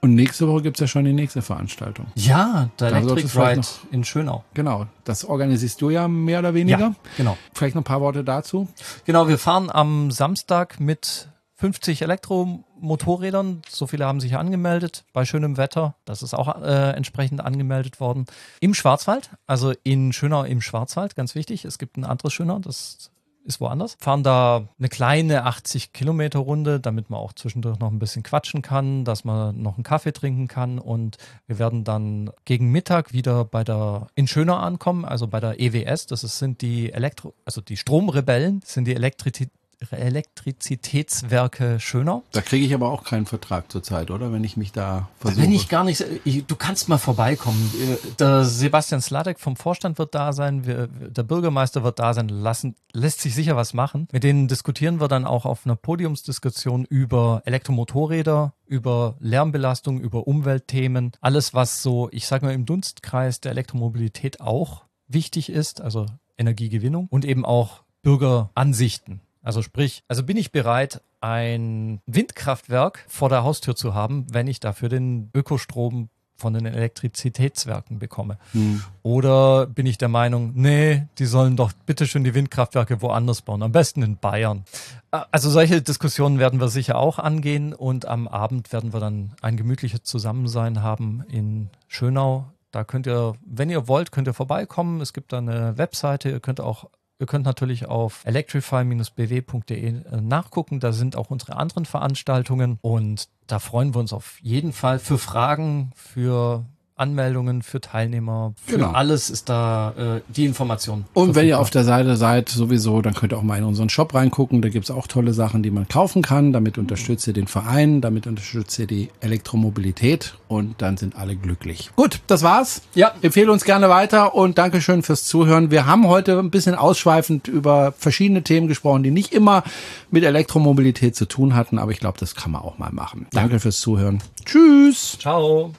und 0.01 0.15
nächste 0.15 0.47
Woche 0.47 0.61
gibt 0.61 0.77
es 0.77 0.81
ja 0.81 0.87
schon 0.87 1.05
die 1.05 1.13
nächste 1.13 1.41
Veranstaltung. 1.41 2.07
Ja, 2.15 2.69
der 2.79 2.91
da 2.91 2.97
Electric 2.99 3.37
Ride 3.37 3.61
noch, 3.61 3.91
in 3.91 4.03
Schönau. 4.03 4.43
Genau, 4.53 4.85
das 5.03 5.25
organisierst 5.25 5.81
du 5.81 5.89
ja 5.89 6.07
mehr 6.07 6.39
oder 6.39 6.53
weniger. 6.53 6.79
Ja, 6.79 6.95
genau. 7.17 7.37
Vielleicht 7.53 7.75
noch 7.75 7.81
ein 7.81 7.85
paar 7.85 8.01
Worte 8.01 8.23
dazu. 8.23 8.67
Genau, 9.05 9.27
wir 9.27 9.37
fahren 9.37 9.69
am 9.69 10.11
Samstag 10.11 10.79
mit 10.79 11.29
50 11.55 12.03
Elektromotorrädern. 12.03 13.63
So 13.67 13.87
viele 13.87 14.05
haben 14.05 14.19
sich 14.19 14.37
angemeldet 14.37 15.03
bei 15.11 15.25
schönem 15.25 15.57
Wetter. 15.57 15.95
Das 16.05 16.21
ist 16.21 16.35
auch 16.35 16.61
äh, 16.61 16.91
entsprechend 16.91 17.41
angemeldet 17.41 17.99
worden. 17.99 18.27
Im 18.59 18.75
Schwarzwald, 18.75 19.31
also 19.47 19.73
in 19.83 20.13
Schönau 20.13 20.43
im 20.43 20.61
Schwarzwald, 20.61 21.15
ganz 21.15 21.33
wichtig. 21.33 21.65
Es 21.65 21.79
gibt 21.79 21.97
ein 21.97 22.05
anderes 22.05 22.33
Schönau, 22.33 22.59
das 22.59 23.09
ist 23.47 23.61
woanders. 23.61 23.97
Fahren 23.99 24.23
da 24.23 24.67
eine 24.77 24.89
kleine 24.89 25.45
80 25.45 25.93
Kilometer 25.93 26.39
Runde, 26.39 26.79
damit 26.79 27.09
man 27.09 27.19
auch 27.19 27.33
zwischendurch 27.33 27.79
noch 27.79 27.89
ein 27.89 27.99
bisschen 27.99 28.21
quatschen 28.21 28.61
kann, 28.61 29.05
dass 29.05 29.23
man 29.23 29.61
noch 29.61 29.75
einen 29.75 29.83
Kaffee 29.83 30.11
trinken 30.11 30.47
kann 30.47 30.77
und 30.77 31.17
wir 31.47 31.57
werden 31.57 31.83
dann 31.83 32.29
gegen 32.45 32.71
Mittag 32.71 33.13
wieder 33.13 33.45
bei 33.45 33.63
der 33.63 34.07
in 34.15 34.27
Schöner 34.27 34.59
ankommen, 34.59 35.05
also 35.05 35.27
bei 35.27 35.39
der 35.39 35.59
EWS. 35.59 36.07
Das 36.07 36.21
sind 36.21 36.61
die 36.61 36.91
Elektro, 36.91 37.33
also 37.45 37.61
die 37.61 37.77
Stromrebellen, 37.77 38.61
sind 38.63 38.85
die 38.85 38.95
Elektrizität 38.95 39.49
Elektrizitätswerke 39.91 41.79
Schönau. 41.79 42.23
Da 42.31 42.41
kriege 42.41 42.65
ich 42.65 42.73
aber 42.73 42.89
auch 42.89 43.03
keinen 43.03 43.25
Vertrag 43.25 43.71
zurzeit, 43.71 44.11
oder? 44.11 44.31
Wenn 44.31 44.43
ich 44.43 44.57
mich 44.57 44.71
da 44.71 45.07
versuche. 45.19 45.43
Wenn 45.43 45.51
ich 45.51 45.69
gar 45.69 45.83
nicht, 45.83 46.03
du 46.25 46.55
kannst 46.55 46.89
mal 46.89 46.97
vorbeikommen. 46.97 47.71
Der 48.19 48.43
Sebastian 48.43 49.01
Sladek 49.01 49.39
vom 49.39 49.55
Vorstand 49.55 49.97
wird 49.99 50.15
da 50.15 50.33
sein, 50.33 50.63
der 50.63 51.23
Bürgermeister 51.23 51.83
wird 51.83 51.99
da 51.99 52.13
sein, 52.13 52.29
lassen, 52.29 52.75
lässt 52.91 53.21
sich 53.21 53.35
sicher 53.35 53.55
was 53.55 53.73
machen. 53.73 54.07
Mit 54.11 54.23
denen 54.23 54.47
diskutieren 54.47 54.99
wir 54.99 55.07
dann 55.07 55.25
auch 55.25 55.45
auf 55.45 55.65
einer 55.65 55.75
Podiumsdiskussion 55.75 56.85
über 56.85 57.41
Elektromotorräder, 57.45 58.53
über 58.65 59.15
Lärmbelastung, 59.19 59.99
über 59.99 60.27
Umweltthemen. 60.27 61.11
Alles, 61.21 61.53
was 61.53 61.83
so, 61.83 62.09
ich 62.11 62.27
sage 62.27 62.45
mal, 62.45 62.53
im 62.53 62.65
Dunstkreis 62.65 63.41
der 63.41 63.51
Elektromobilität 63.51 64.41
auch 64.41 64.85
wichtig 65.07 65.49
ist, 65.49 65.81
also 65.81 66.05
Energiegewinnung 66.37 67.07
und 67.09 67.25
eben 67.25 67.45
auch 67.45 67.83
Bürgeransichten. 68.01 69.21
Also 69.47 69.61
sprich, 69.61 70.03
also 70.09 70.23
bin 70.23 70.35
ich 70.35 70.51
bereit, 70.51 71.01
ein 71.21 72.01
Windkraftwerk 72.05 73.05
vor 73.07 73.29
der 73.29 73.45
Haustür 73.45 73.77
zu 73.77 73.93
haben, 73.93 74.25
wenn 74.29 74.45
ich 74.45 74.59
dafür 74.59 74.89
den 74.89 75.29
Ökostrom 75.33 76.09
von 76.35 76.53
den 76.53 76.65
Elektrizitätswerken 76.65 77.97
bekomme. 77.97 78.39
Hm. 78.51 78.83
Oder 79.03 79.65
bin 79.65 79.85
ich 79.85 79.97
der 79.97 80.09
Meinung, 80.09 80.51
nee, 80.55 81.07
die 81.17 81.25
sollen 81.25 81.55
doch 81.55 81.71
bitte 81.85 82.07
schön 82.07 82.25
die 82.25 82.33
Windkraftwerke 82.33 83.01
woanders 83.01 83.41
bauen, 83.41 83.63
am 83.63 83.71
besten 83.71 84.03
in 84.03 84.17
Bayern. 84.17 84.65
Also 85.11 85.49
solche 85.49 85.81
Diskussionen 85.81 86.39
werden 86.39 86.59
wir 86.59 86.67
sicher 86.67 86.97
auch 86.97 87.17
angehen 87.17 87.71
und 87.73 88.05
am 88.05 88.27
Abend 88.27 88.73
werden 88.73 88.91
wir 88.91 88.99
dann 88.99 89.31
ein 89.41 89.55
gemütliches 89.55 90.03
Zusammensein 90.03 90.83
haben 90.83 91.23
in 91.29 91.69
Schönau. 91.87 92.51
Da 92.71 92.83
könnt 92.83 93.07
ihr, 93.07 93.35
wenn 93.45 93.69
ihr 93.69 93.87
wollt, 93.87 94.11
könnt 94.11 94.27
ihr 94.27 94.33
vorbeikommen. 94.33 94.99
Es 94.99 95.13
gibt 95.13 95.31
da 95.31 95.37
eine 95.37 95.77
Webseite, 95.77 96.31
ihr 96.31 96.41
könnt 96.41 96.59
auch 96.59 96.89
Ihr 97.19 97.25
könnt 97.25 97.45
natürlich 97.45 97.87
auf 97.87 98.21
electrify-bw.de 98.25 99.87
äh, 99.87 100.21
nachgucken. 100.21 100.79
Da 100.79 100.91
sind 100.91 101.15
auch 101.15 101.31
unsere 101.31 101.55
anderen 101.55 101.85
Veranstaltungen 101.85 102.77
und 102.81 103.29
da 103.47 103.59
freuen 103.59 103.95
wir 103.95 103.99
uns 103.99 104.13
auf 104.13 104.39
jeden 104.41 104.71
Fall 104.71 104.99
für 104.99 105.17
Fragen, 105.17 105.91
für 105.95 106.65
Anmeldungen 106.97 107.61
für 107.61 107.79
Teilnehmer, 107.79 108.53
für 108.65 108.77
genau. 108.77 108.91
alles 108.91 109.29
ist 109.29 109.49
da 109.49 110.17
äh, 110.17 110.21
die 110.27 110.45
Information. 110.45 111.05
Und 111.13 111.35
wenn 111.35 111.47
ihr 111.47 111.59
auf 111.59 111.69
der 111.69 111.83
Seite 111.83 112.15
seid, 112.17 112.49
sowieso, 112.49 113.01
dann 113.01 113.13
könnt 113.13 113.33
ihr 113.33 113.37
auch 113.37 113.43
mal 113.43 113.57
in 113.57 113.63
unseren 113.63 113.89
Shop 113.89 114.13
reingucken. 114.15 114.61
Da 114.61 114.69
gibt's 114.69 114.89
auch 114.89 115.07
tolle 115.07 115.33
Sachen, 115.33 115.61
die 115.61 115.69
man 115.69 115.87
kaufen 115.87 116.23
kann. 116.23 116.53
Damit 116.53 116.77
unterstützt 116.77 117.27
ihr 117.27 117.33
den 117.33 117.47
Verein, 117.47 118.01
damit 118.01 118.25
unterstützt 118.25 118.77
ihr 118.79 118.87
die 118.87 119.09
Elektromobilität 119.21 120.35
und 120.47 120.81
dann 120.81 120.97
sind 120.97 121.15
alle 121.15 121.35
glücklich. 121.35 121.91
Gut, 121.95 122.21
das 122.27 122.41
war's. 122.41 122.81
Ja. 122.95 123.13
Empfehle 123.21 123.51
uns 123.51 123.63
gerne 123.63 123.89
weiter 123.89 124.33
und 124.33 124.57
Dankeschön 124.57 125.03
fürs 125.03 125.25
Zuhören. 125.25 125.69
Wir 125.69 125.85
haben 125.85 126.07
heute 126.07 126.39
ein 126.39 126.49
bisschen 126.49 126.75
ausschweifend 126.75 127.47
über 127.47 127.93
verschiedene 127.97 128.41
Themen 128.41 128.67
gesprochen, 128.67 129.03
die 129.03 129.11
nicht 129.11 129.33
immer 129.33 129.63
mit 130.09 130.23
Elektromobilität 130.23 131.15
zu 131.15 131.25
tun 131.25 131.55
hatten, 131.55 131.77
aber 131.77 131.91
ich 131.91 131.99
glaube, 131.99 132.17
das 132.19 132.33
kann 132.35 132.51
man 132.51 132.61
auch 132.61 132.77
mal 132.77 132.91
machen. 132.91 133.27
Danke 133.31 133.59
fürs 133.59 133.79
Zuhören. 133.79 134.23
Tschüss. 134.45 135.17
Ciao. 135.19 135.73